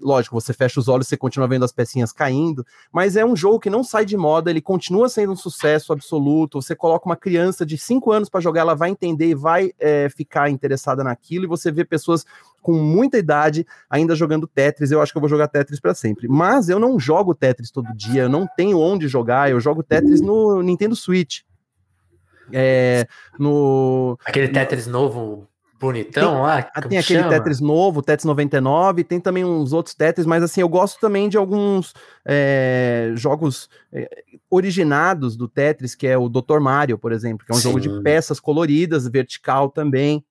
Lógico, 0.00 0.40
você 0.40 0.54
fecha 0.54 0.80
os 0.80 0.88
olhos, 0.88 1.06
você 1.06 1.18
continua 1.18 1.46
vendo 1.46 1.64
as 1.64 1.72
pecinhas 1.72 2.10
caindo, 2.10 2.64
mas 2.90 3.14
é 3.14 3.26
um 3.26 3.36
jogo 3.36 3.60
que 3.60 3.68
não 3.68 3.84
sai 3.84 4.06
de 4.06 4.16
moda, 4.16 4.48
ele 4.48 4.62
continua 4.62 5.06
sendo 5.06 5.32
um 5.32 5.36
sucesso 5.36 5.92
absoluto. 5.92 6.62
Você 6.62 6.74
coloca 6.74 7.04
uma 7.04 7.16
criança 7.16 7.66
de 7.66 7.76
5 7.76 8.10
anos 8.10 8.28
para 8.30 8.40
jogar, 8.40 8.62
ela 8.62 8.74
vai 8.74 8.88
entender 8.88 9.28
e 9.28 9.34
vai 9.34 9.72
é, 9.78 10.08
ficar 10.08 10.48
interessada 10.48 11.04
naquilo, 11.04 11.44
e 11.44 11.48
você 11.48 11.70
vê 11.70 11.84
pessoas 11.84 12.24
com 12.62 12.72
muita 12.72 13.18
idade 13.18 13.66
ainda 13.90 14.14
jogando 14.14 14.46
Tetris. 14.46 14.90
Eu 14.90 15.02
acho 15.02 15.12
que 15.12 15.18
eu 15.18 15.20
vou 15.20 15.28
jogar 15.28 15.46
Tetris 15.48 15.78
para 15.78 15.94
sempre. 15.94 16.26
Mas 16.26 16.68
eu 16.70 16.78
não 16.78 16.98
jogo 16.98 17.34
Tetris 17.34 17.70
todo 17.70 17.94
dia, 17.94 18.22
eu 18.22 18.28
não 18.30 18.46
tenho 18.56 18.80
onde 18.80 19.08
jogar, 19.08 19.50
eu 19.50 19.60
jogo 19.60 19.82
Tetris 19.82 20.22
no 20.22 20.62
Nintendo 20.62 20.96
Switch. 20.96 21.42
É, 22.52 23.06
no 23.38 24.18
aquele 24.24 24.48
Tetris 24.48 24.86
novo 24.86 25.46
bonitão 25.78 26.32
tem, 26.32 26.42
lá. 26.42 26.62
Tem 26.62 26.98
aquele 26.98 27.20
chama? 27.20 27.30
Tetris 27.30 27.60
novo, 27.60 28.02
Tetris 28.02 28.24
99, 28.24 29.04
tem 29.04 29.20
também 29.20 29.44
uns 29.44 29.72
outros 29.72 29.94
Tetris, 29.94 30.26
mas 30.26 30.42
assim, 30.42 30.60
eu 30.60 30.68
gosto 30.68 30.98
também 31.00 31.28
de 31.28 31.36
alguns 31.36 31.94
é, 32.24 33.12
jogos 33.14 33.68
é, 33.92 34.08
originados 34.50 35.36
do 35.36 35.48
Tetris, 35.48 35.94
que 35.94 36.06
é 36.06 36.16
o 36.16 36.28
Dr. 36.28 36.60
Mario, 36.60 36.98
por 36.98 37.12
exemplo, 37.12 37.44
que 37.44 37.52
é 37.52 37.54
um 37.54 37.58
Sim. 37.58 37.68
jogo 37.68 37.80
de 37.80 38.02
peças 38.02 38.40
coloridas, 38.40 39.06
vertical 39.08 39.68
também. 39.70 40.24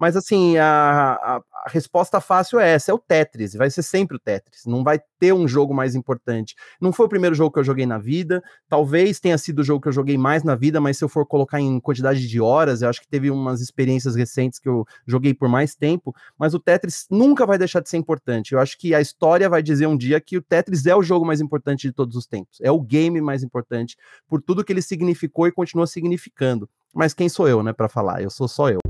Mas 0.00 0.16
assim, 0.16 0.56
a, 0.56 0.64
a, 0.64 1.36
a, 1.36 1.68
resposta 1.68 2.22
fácil 2.22 2.58
é 2.58 2.70
essa, 2.70 2.90
é 2.90 2.94
o 2.94 2.98
Tetris, 2.98 3.52
vai 3.52 3.68
ser 3.68 3.82
sempre 3.82 4.16
o 4.16 4.18
Tetris, 4.18 4.64
não 4.64 4.82
vai 4.82 4.98
ter 5.18 5.34
um 5.34 5.46
jogo 5.46 5.74
mais 5.74 5.94
importante. 5.94 6.56
Não 6.80 6.90
foi 6.90 7.04
o 7.04 7.08
primeiro 7.08 7.36
jogo 7.36 7.52
que 7.52 7.58
eu 7.58 7.64
joguei 7.64 7.84
na 7.84 7.98
vida, 7.98 8.42
talvez 8.66 9.20
tenha 9.20 9.36
sido 9.36 9.58
o 9.58 9.62
jogo 9.62 9.82
que 9.82 9.88
eu 9.88 9.92
joguei 9.92 10.16
mais 10.16 10.42
na 10.42 10.54
vida, 10.54 10.80
mas 10.80 10.96
se 10.96 11.04
eu 11.04 11.08
for 11.08 11.26
colocar 11.26 11.60
em 11.60 11.78
quantidade 11.78 12.26
de 12.26 12.40
horas, 12.40 12.80
eu 12.80 12.88
acho 12.88 13.02
que 13.02 13.06
teve 13.06 13.30
umas 13.30 13.60
experiências 13.60 14.16
recentes 14.16 14.58
que 14.58 14.70
eu 14.70 14.86
joguei 15.06 15.34
por 15.34 15.50
mais 15.50 15.74
tempo, 15.74 16.14
mas 16.38 16.54
o 16.54 16.58
Tetris 16.58 17.06
nunca 17.10 17.44
vai 17.44 17.58
deixar 17.58 17.80
de 17.80 17.90
ser 17.90 17.98
importante. 17.98 18.54
Eu 18.54 18.58
acho 18.58 18.78
que 18.78 18.94
a 18.94 19.02
história 19.02 19.50
vai 19.50 19.62
dizer 19.62 19.86
um 19.86 19.98
dia 19.98 20.18
que 20.18 20.38
o 20.38 20.42
Tetris 20.42 20.86
é 20.86 20.96
o 20.96 21.02
jogo 21.02 21.26
mais 21.26 21.42
importante 21.42 21.86
de 21.86 21.92
todos 21.92 22.16
os 22.16 22.26
tempos, 22.26 22.58
é 22.62 22.72
o 22.72 22.80
game 22.80 23.20
mais 23.20 23.42
importante 23.42 23.98
por 24.26 24.40
tudo 24.40 24.64
que 24.64 24.72
ele 24.72 24.80
significou 24.80 25.46
e 25.46 25.52
continua 25.52 25.86
significando. 25.86 26.66
Mas 26.94 27.12
quem 27.12 27.28
sou 27.28 27.46
eu, 27.46 27.62
né, 27.62 27.74
para 27.74 27.86
falar? 27.86 28.22
Eu 28.22 28.30
sou 28.30 28.48
só 28.48 28.70
eu. 28.70 28.80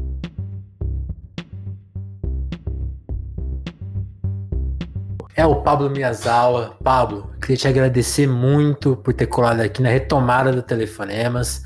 É 5.37 5.47
o 5.47 5.57
Pablo 5.57 5.89
Miyazawa. 5.89 6.77
Pablo, 6.83 7.31
queria 7.41 7.57
te 7.57 7.69
agradecer 7.69 8.27
muito 8.27 8.97
por 8.97 9.15
ter 9.15 9.27
colado 9.27 9.61
aqui 9.61 9.83
na 9.83 9.89
retomada 9.89 10.53
do 10.53 10.63
Telefonemas. 10.63 11.63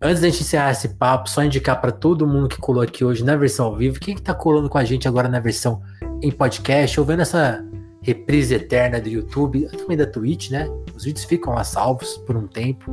Antes 0.00 0.20
da 0.20 0.28
gente 0.28 0.42
encerrar 0.42 0.70
esse 0.70 0.90
papo, 0.90 1.28
só 1.28 1.42
indicar 1.42 1.80
para 1.80 1.90
todo 1.90 2.26
mundo 2.26 2.48
que 2.48 2.58
colou 2.58 2.82
aqui 2.82 3.04
hoje 3.04 3.24
na 3.24 3.34
versão 3.34 3.66
ao 3.66 3.76
vivo, 3.76 3.98
quem 3.98 4.14
que 4.14 4.22
tá 4.22 4.32
colando 4.32 4.68
com 4.68 4.78
a 4.78 4.84
gente 4.84 5.08
agora 5.08 5.28
na 5.28 5.40
versão 5.40 5.82
em 6.22 6.30
podcast, 6.30 7.00
ou 7.00 7.04
vendo 7.04 7.22
essa 7.22 7.64
reprise 8.00 8.54
eterna 8.54 9.00
do 9.00 9.08
YouTube, 9.08 9.68
também 9.76 9.96
da 9.96 10.06
Twitch, 10.06 10.50
né? 10.50 10.68
Os 10.94 11.04
vídeos 11.04 11.24
ficam 11.24 11.52
lá 11.52 11.64
salvos 11.64 12.16
por 12.18 12.36
um 12.36 12.46
tempo. 12.46 12.92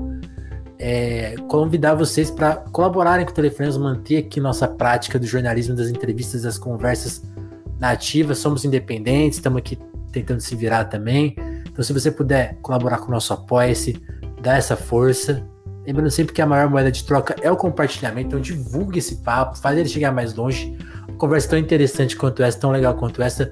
É, 0.79 1.35
convidar 1.47 1.93
vocês 1.93 2.31
para 2.31 2.55
colaborarem 2.55 3.23
com 3.25 3.31
o 3.31 3.35
Telefonemas, 3.35 3.77
manter 3.77 4.17
aqui 4.17 4.39
nossa 4.39 4.67
prática 4.67 5.19
do 5.19 5.27
jornalismo, 5.27 5.75
das 5.75 5.89
entrevistas, 5.89 6.41
das 6.41 6.57
conversas 6.57 7.21
nativas. 7.79 8.39
Somos 8.39 8.65
independentes, 8.65 9.37
estamos 9.37 9.59
aqui 9.59 9.77
tentando 10.15 10.39
se 10.39 10.55
virar 10.55 10.85
também. 10.85 11.35
Então, 11.67 11.83
se 11.83 11.91
você 11.91 12.09
puder 12.09 12.57
colaborar 12.61 12.99
com 12.99 13.07
o 13.07 13.11
nosso 13.11 13.33
apoia-se, 13.33 14.01
dá 14.41 14.55
essa 14.55 14.75
força. 14.75 15.43
Lembrando 15.85 16.09
sempre 16.09 16.33
que 16.33 16.41
a 16.41 16.45
maior 16.45 16.69
moeda 16.69 16.91
de 16.91 17.03
troca 17.03 17.35
é 17.41 17.51
o 17.51 17.55
compartilhamento, 17.55 18.27
então 18.27 18.39
divulgue 18.39 18.99
esse 18.99 19.17
papo, 19.17 19.57
faz 19.57 19.77
ele 19.77 19.87
chegar 19.89 20.11
mais 20.11 20.33
longe. 20.33 20.75
Uma 21.07 21.17
conversa 21.17 21.49
tão 21.49 21.59
interessante 21.59 22.15
quanto 22.15 22.41
essa, 22.41 22.57
tão 22.59 22.71
legal 22.71 22.95
quanto 22.95 23.21
essa, 23.21 23.51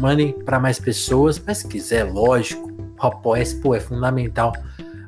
mandem 0.00 0.32
para 0.32 0.58
mais 0.58 0.78
pessoas, 0.78 1.42
mas 1.44 1.58
se 1.58 1.68
quiser, 1.68 2.04
lógico, 2.04 2.70
o 2.70 3.06
apoia-se, 3.06 3.56
pô, 3.56 3.74
é 3.74 3.80
fundamental 3.80 4.52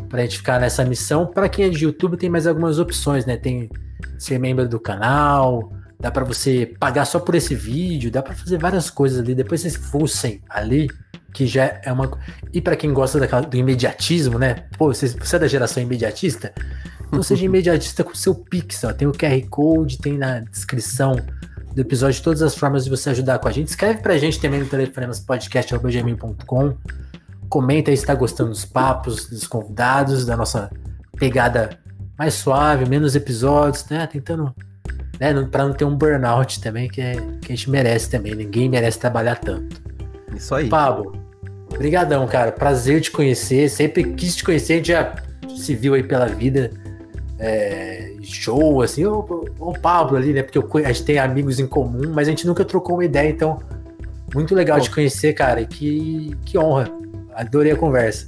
para 0.09 0.21
a 0.21 0.23
gente 0.25 0.39
ficar 0.39 0.61
nessa 0.61 0.85
missão. 0.85 1.27
Para 1.27 1.49
quem 1.49 1.67
é 1.67 1.69
de 1.69 1.85
YouTube, 1.85 2.17
tem 2.17 2.29
mais 2.29 2.47
algumas 2.47 2.79
opções, 2.79 3.25
né? 3.25 3.37
Tem 3.37 3.71
ser 4.19 4.39
membro 4.39 4.69
do 4.69 4.79
canal, 4.79 5.73
dá 5.99 6.11
para 6.11 6.25
você 6.25 6.75
pagar 6.79 7.05
só 7.05 7.19
por 7.19 7.35
esse 7.35 7.55
vídeo, 7.55 8.11
dá 8.11 8.23
para 8.23 8.35
fazer 8.35 8.59
várias 8.59 8.91
coisas 8.91 9.21
ali. 9.21 9.35
Depois 9.35 9.61
vocês 9.61 9.77
fussem 9.77 10.41
ali, 10.49 10.89
que 11.33 11.47
já 11.47 11.81
é 11.83 11.93
uma. 11.93 12.11
E 12.53 12.61
para 12.61 12.77
quem 12.77 12.93
gosta 12.93 13.19
daquela, 13.19 13.43
do 13.43 13.57
imediatismo, 13.57 14.39
né? 14.39 14.67
Pô, 14.79 14.93
você, 14.93 15.09
você 15.09 15.37
é 15.37 15.39
da 15.39 15.49
geração 15.49 15.83
imediatista? 15.83 16.53
Então 17.07 17.23
seja 17.23 17.45
imediatista 17.47 18.05
com 18.05 18.13
o 18.13 18.17
seu 18.17 18.35
Pix, 18.35 18.85
ó. 18.85 18.93
Tem 18.93 19.09
o 19.09 19.13
QR 19.13 19.41
Code, 19.49 19.99
tem 19.99 20.19
na 20.19 20.41
descrição 20.41 21.17
do 21.75 21.81
episódio 21.81 22.23
todas 22.23 22.43
as 22.43 22.57
formas 22.57 22.85
de 22.85 22.91
você 22.91 23.11
ajudar 23.11 23.39
com 23.39 23.49
a 23.49 23.53
gente. 23.53 23.69
Escreve 23.69 24.01
pra 24.01 24.17
gente 24.17 24.41
também 24.41 24.61
no 24.61 24.67
telefonemaspodcast.gmail.com. 24.67 26.75
Comenta 27.49 27.91
aí 27.91 27.97
se 27.97 28.05
tá 28.05 28.15
gostando 28.15 28.51
dos 28.51 28.65
papos, 28.65 29.29
dos 29.29 29.47
convidados, 29.47 30.25
da 30.25 30.37
nossa 30.37 30.71
pegada 31.19 31.79
mais 32.19 32.35
suave, 32.35 32.89
menos 32.89 33.15
episódios, 33.15 33.87
né? 33.89 34.07
Tentando 34.07 34.55
né? 35.19 35.33
Para 35.51 35.65
não 35.67 35.73
ter 35.73 35.85
um 35.85 35.95
burnout 35.95 36.61
também, 36.61 36.89
que, 36.89 37.01
é, 37.01 37.15
que 37.41 37.53
a 37.53 37.57
gente 37.57 37.71
merece 37.71 38.11
também. 38.11 38.35
Ninguém 38.35 38.69
merece 38.69 38.99
trabalhar 38.99 39.37
tanto. 39.37 39.81
Isso 40.35 40.55
aí. 40.55 40.69
Pablo, 40.69 41.13
brigadão, 41.71 42.27
cara. 42.27 42.53
Prazer 42.53 43.01
te 43.01 43.11
conhecer. 43.11 43.69
Sempre 43.71 44.05
quis 44.15 44.37
te 44.37 44.45
conhecer. 44.45 44.75
A 44.75 44.77
gente 44.77 44.89
já 44.89 45.15
se 45.57 45.75
viu 45.75 45.95
aí 45.95 46.03
pela 46.03 46.27
vida. 46.27 46.71
É, 47.39 48.15
show, 48.23 48.81
assim, 48.81 49.05
o, 49.05 49.19
o 49.59 49.73
Pablo 49.79 50.17
ali, 50.17 50.33
né? 50.33 50.43
Porque 50.43 50.59
eu, 50.59 50.69
a 50.85 50.93
gente 50.93 51.05
tem 51.05 51.19
amigos 51.19 51.61
em 51.61 51.67
comum, 51.67 52.13
mas 52.15 52.29
a 52.29 52.31
gente 52.31 52.47
nunca 52.47 52.65
trocou 52.65 52.97
uma 52.97 53.05
ideia, 53.05 53.29
então 53.29 53.61
muito 54.35 54.55
legal 54.55 54.79
Pô. 54.79 54.85
te 54.85 54.91
conhecer, 54.91 55.35
cara. 55.35 55.65
Que, 55.65 56.35
que 56.45 56.59
honra. 56.59 56.91
Adorei 57.35 57.73
a 57.73 57.77
conversa. 57.77 58.27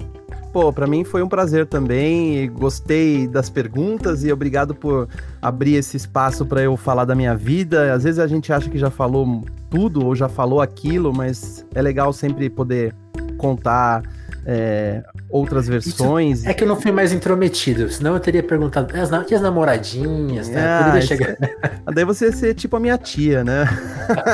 Pô, 0.59 0.72
para 0.72 0.89
mim 0.89 1.05
foi 1.05 1.22
um 1.22 1.28
prazer 1.28 1.66
também. 1.66 2.51
Gostei 2.51 3.28
das 3.28 3.48
perguntas 3.48 4.24
e 4.24 4.32
obrigado 4.32 4.74
por 4.74 5.09
abrir 5.40 5.76
esse 5.76 5.97
espaço 5.97 6.44
para 6.44 6.60
eu 6.60 6.76
falar 6.76 7.05
da 7.05 7.14
minha 7.14 7.36
vida. 7.36 7.94
Às 7.94 8.02
vezes 8.02 8.18
a 8.18 8.26
gente 8.26 8.52
acha 8.52 8.68
que 8.68 8.76
já 8.76 8.90
falou 8.90 9.44
tudo 9.70 10.05
ou 10.05 10.16
já 10.16 10.28
falou 10.28 10.60
aquilo, 10.60 11.14
mas 11.14 11.64
é 11.72 11.80
legal 11.80 12.12
sempre 12.12 12.51
poder 12.51 12.93
contar 13.36 14.02
é, 14.44 15.05
outras 15.30 15.68
versões. 15.68 16.40
Isso 16.40 16.48
é 16.48 16.52
que 16.52 16.64
eu 16.64 16.68
não 16.68 16.74
fui 16.74 16.90
mais 16.90 17.12
intrometido, 17.12 17.89
senão 17.89 18.14
eu 18.14 18.20
teria 18.20 18.43
perguntado 18.43 18.93
as, 18.97 19.30
e 19.30 19.35
as 19.36 19.40
namoradinhas, 19.40 20.48
né? 20.48 20.60
Ah, 20.60 20.85
poderia 20.86 21.06
chegar... 21.06 21.28
É... 21.40 21.93
Daí 21.94 22.05
você 22.05 22.26
ia 22.26 22.32
ser 22.32 22.55
tipo 22.55 22.74
a 22.74 22.80
minha 22.80 22.98
tia, 22.98 23.44
né? 23.44 23.64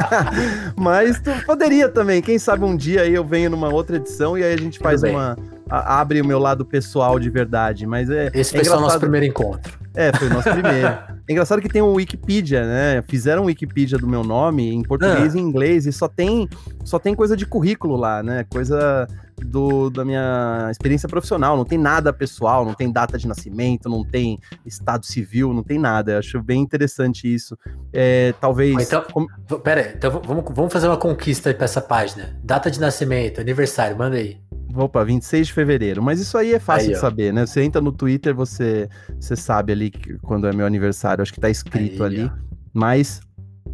Mas 0.74 1.20
tu 1.20 1.30
poderia 1.44 1.90
também, 1.90 2.22
quem 2.22 2.38
sabe 2.38 2.64
um 2.64 2.74
dia 2.74 3.02
aí 3.02 3.12
eu 3.12 3.24
venho 3.24 3.50
numa 3.50 3.68
outra 3.70 3.96
edição 3.96 4.38
e 4.38 4.42
aí 4.42 4.54
a 4.54 4.58
gente 4.58 4.78
faz 4.78 5.02
uma 5.02 5.36
a, 5.68 6.00
abre 6.00 6.20
o 6.20 6.24
meu 6.24 6.38
lado 6.38 6.64
pessoal 6.64 7.18
de 7.18 7.30
verdade, 7.30 7.86
mas 7.86 8.10
é 8.10 8.30
Esse 8.34 8.54
é 8.54 8.58
foi 8.58 8.64
só 8.64 8.78
o 8.78 8.80
nosso 8.80 8.98
primeiro 8.98 9.26
encontro. 9.26 9.78
É, 9.94 10.16
foi 10.16 10.28
o 10.28 10.30
nosso 10.34 10.50
primeiro. 10.52 10.88
é 10.88 11.06
engraçado 11.28 11.62
que 11.62 11.68
tem 11.68 11.82
o 11.82 11.92
Wikipedia, 11.92 12.64
né? 12.66 13.02
Fizeram 13.08 13.42
o 13.42 13.46
Wikipedia 13.46 13.98
do 13.98 14.06
meu 14.06 14.22
nome 14.22 14.72
em 14.72 14.82
português 14.82 15.34
ah. 15.34 15.38
e 15.38 15.40
em 15.40 15.44
inglês 15.44 15.86
e 15.86 15.92
só 15.92 16.08
tem 16.08 16.48
só 16.84 16.98
tem 16.98 17.14
coisa 17.14 17.36
de 17.36 17.46
currículo 17.46 17.96
lá, 17.96 18.22
né? 18.22 18.44
Coisa 18.50 19.06
do, 19.44 19.90
da 19.90 20.04
minha 20.04 20.68
experiência 20.70 21.08
profissional, 21.08 21.56
não 21.56 21.64
tem 21.64 21.78
nada 21.78 22.12
pessoal, 22.12 22.64
não 22.64 22.74
tem 22.74 22.90
data 22.90 23.18
de 23.18 23.28
nascimento, 23.28 23.88
não 23.88 24.04
tem 24.04 24.38
estado 24.64 25.04
civil, 25.06 25.52
não 25.52 25.62
tem 25.62 25.78
nada. 25.78 26.12
Eu 26.12 26.18
acho 26.18 26.42
bem 26.42 26.60
interessante 26.60 27.32
isso. 27.32 27.56
É, 27.92 28.34
talvez. 28.40 28.74
Então, 28.86 29.04
pera 29.60 29.80
aí, 29.82 29.92
então 29.94 30.10
vamos, 30.24 30.44
vamos 30.52 30.72
fazer 30.72 30.88
uma 30.88 30.96
conquista 30.96 31.52
pra 31.54 31.64
essa 31.64 31.80
página. 31.80 32.36
Data 32.42 32.70
de 32.70 32.80
nascimento, 32.80 33.40
aniversário, 33.40 33.96
manda 33.96 34.16
aí. 34.16 34.38
Opa, 34.76 35.04
26 35.04 35.46
de 35.46 35.52
fevereiro. 35.52 36.02
Mas 36.02 36.18
isso 36.18 36.36
aí 36.36 36.52
é 36.52 36.58
fácil 36.58 36.88
aí, 36.88 36.94
de 36.94 37.00
saber, 37.00 37.32
né? 37.32 37.46
Você 37.46 37.62
entra 37.62 37.80
no 37.80 37.92
Twitter, 37.92 38.34
você, 38.34 38.88
você 39.20 39.36
sabe 39.36 39.72
ali 39.72 39.92
quando 40.22 40.48
é 40.48 40.52
meu 40.52 40.66
aniversário. 40.66 41.22
Acho 41.22 41.32
que 41.32 41.40
tá 41.40 41.48
escrito 41.48 42.02
aí, 42.02 42.20
ali. 42.20 42.24
Ó. 42.24 42.30
Mas 42.72 43.20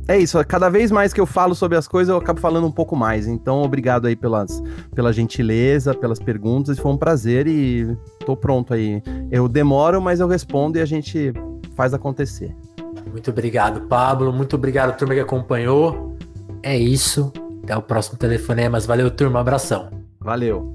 é 0.09 0.19
isso, 0.19 0.43
cada 0.45 0.69
vez 0.69 0.91
mais 0.91 1.13
que 1.13 1.21
eu 1.21 1.27
falo 1.27 1.55
sobre 1.55 1.77
as 1.79 1.87
coisas, 1.87 2.11
eu 2.13 2.19
acabo 2.19 2.41
falando 2.41 2.67
um 2.67 2.73
pouco 2.73 2.97
mais. 2.97 3.27
Então, 3.27 3.63
obrigado 3.63 4.07
aí 4.07 4.17
pelas, 4.17 4.63
pela 4.95 5.13
gentileza, 5.13 5.95
pelas 5.95 6.19
perguntas, 6.19 6.79
foi 6.79 6.91
um 6.91 6.97
prazer 6.97 7.47
e 7.47 7.97
tô 8.27 8.37
pronto 8.37 8.75
aí. 8.75 9.03
Eu 9.31 9.49
demoro, 9.49 10.01
mas 10.01 10.21
eu 10.21 10.27
respondo 10.27 10.79
e 10.79 10.81
a 10.81 10.87
gente 10.87 11.33
faz 11.77 11.95
acontecer. 11.95 12.55
Muito 13.11 13.31
obrigado, 13.31 13.83
Pablo. 13.83 14.33
Muito 14.33 14.57
obrigado, 14.57 14.97
turma 14.97 15.15
que 15.15 15.21
acompanhou. 15.21 16.17
É 16.63 16.77
isso. 16.77 17.33
Até 17.63 17.77
o 17.77 17.83
próximo 17.83 18.19
telefonemas. 18.19 18.87
Valeu, 18.87 19.11
turma. 19.11 19.41
abração. 19.41 19.91
Valeu. 20.21 20.75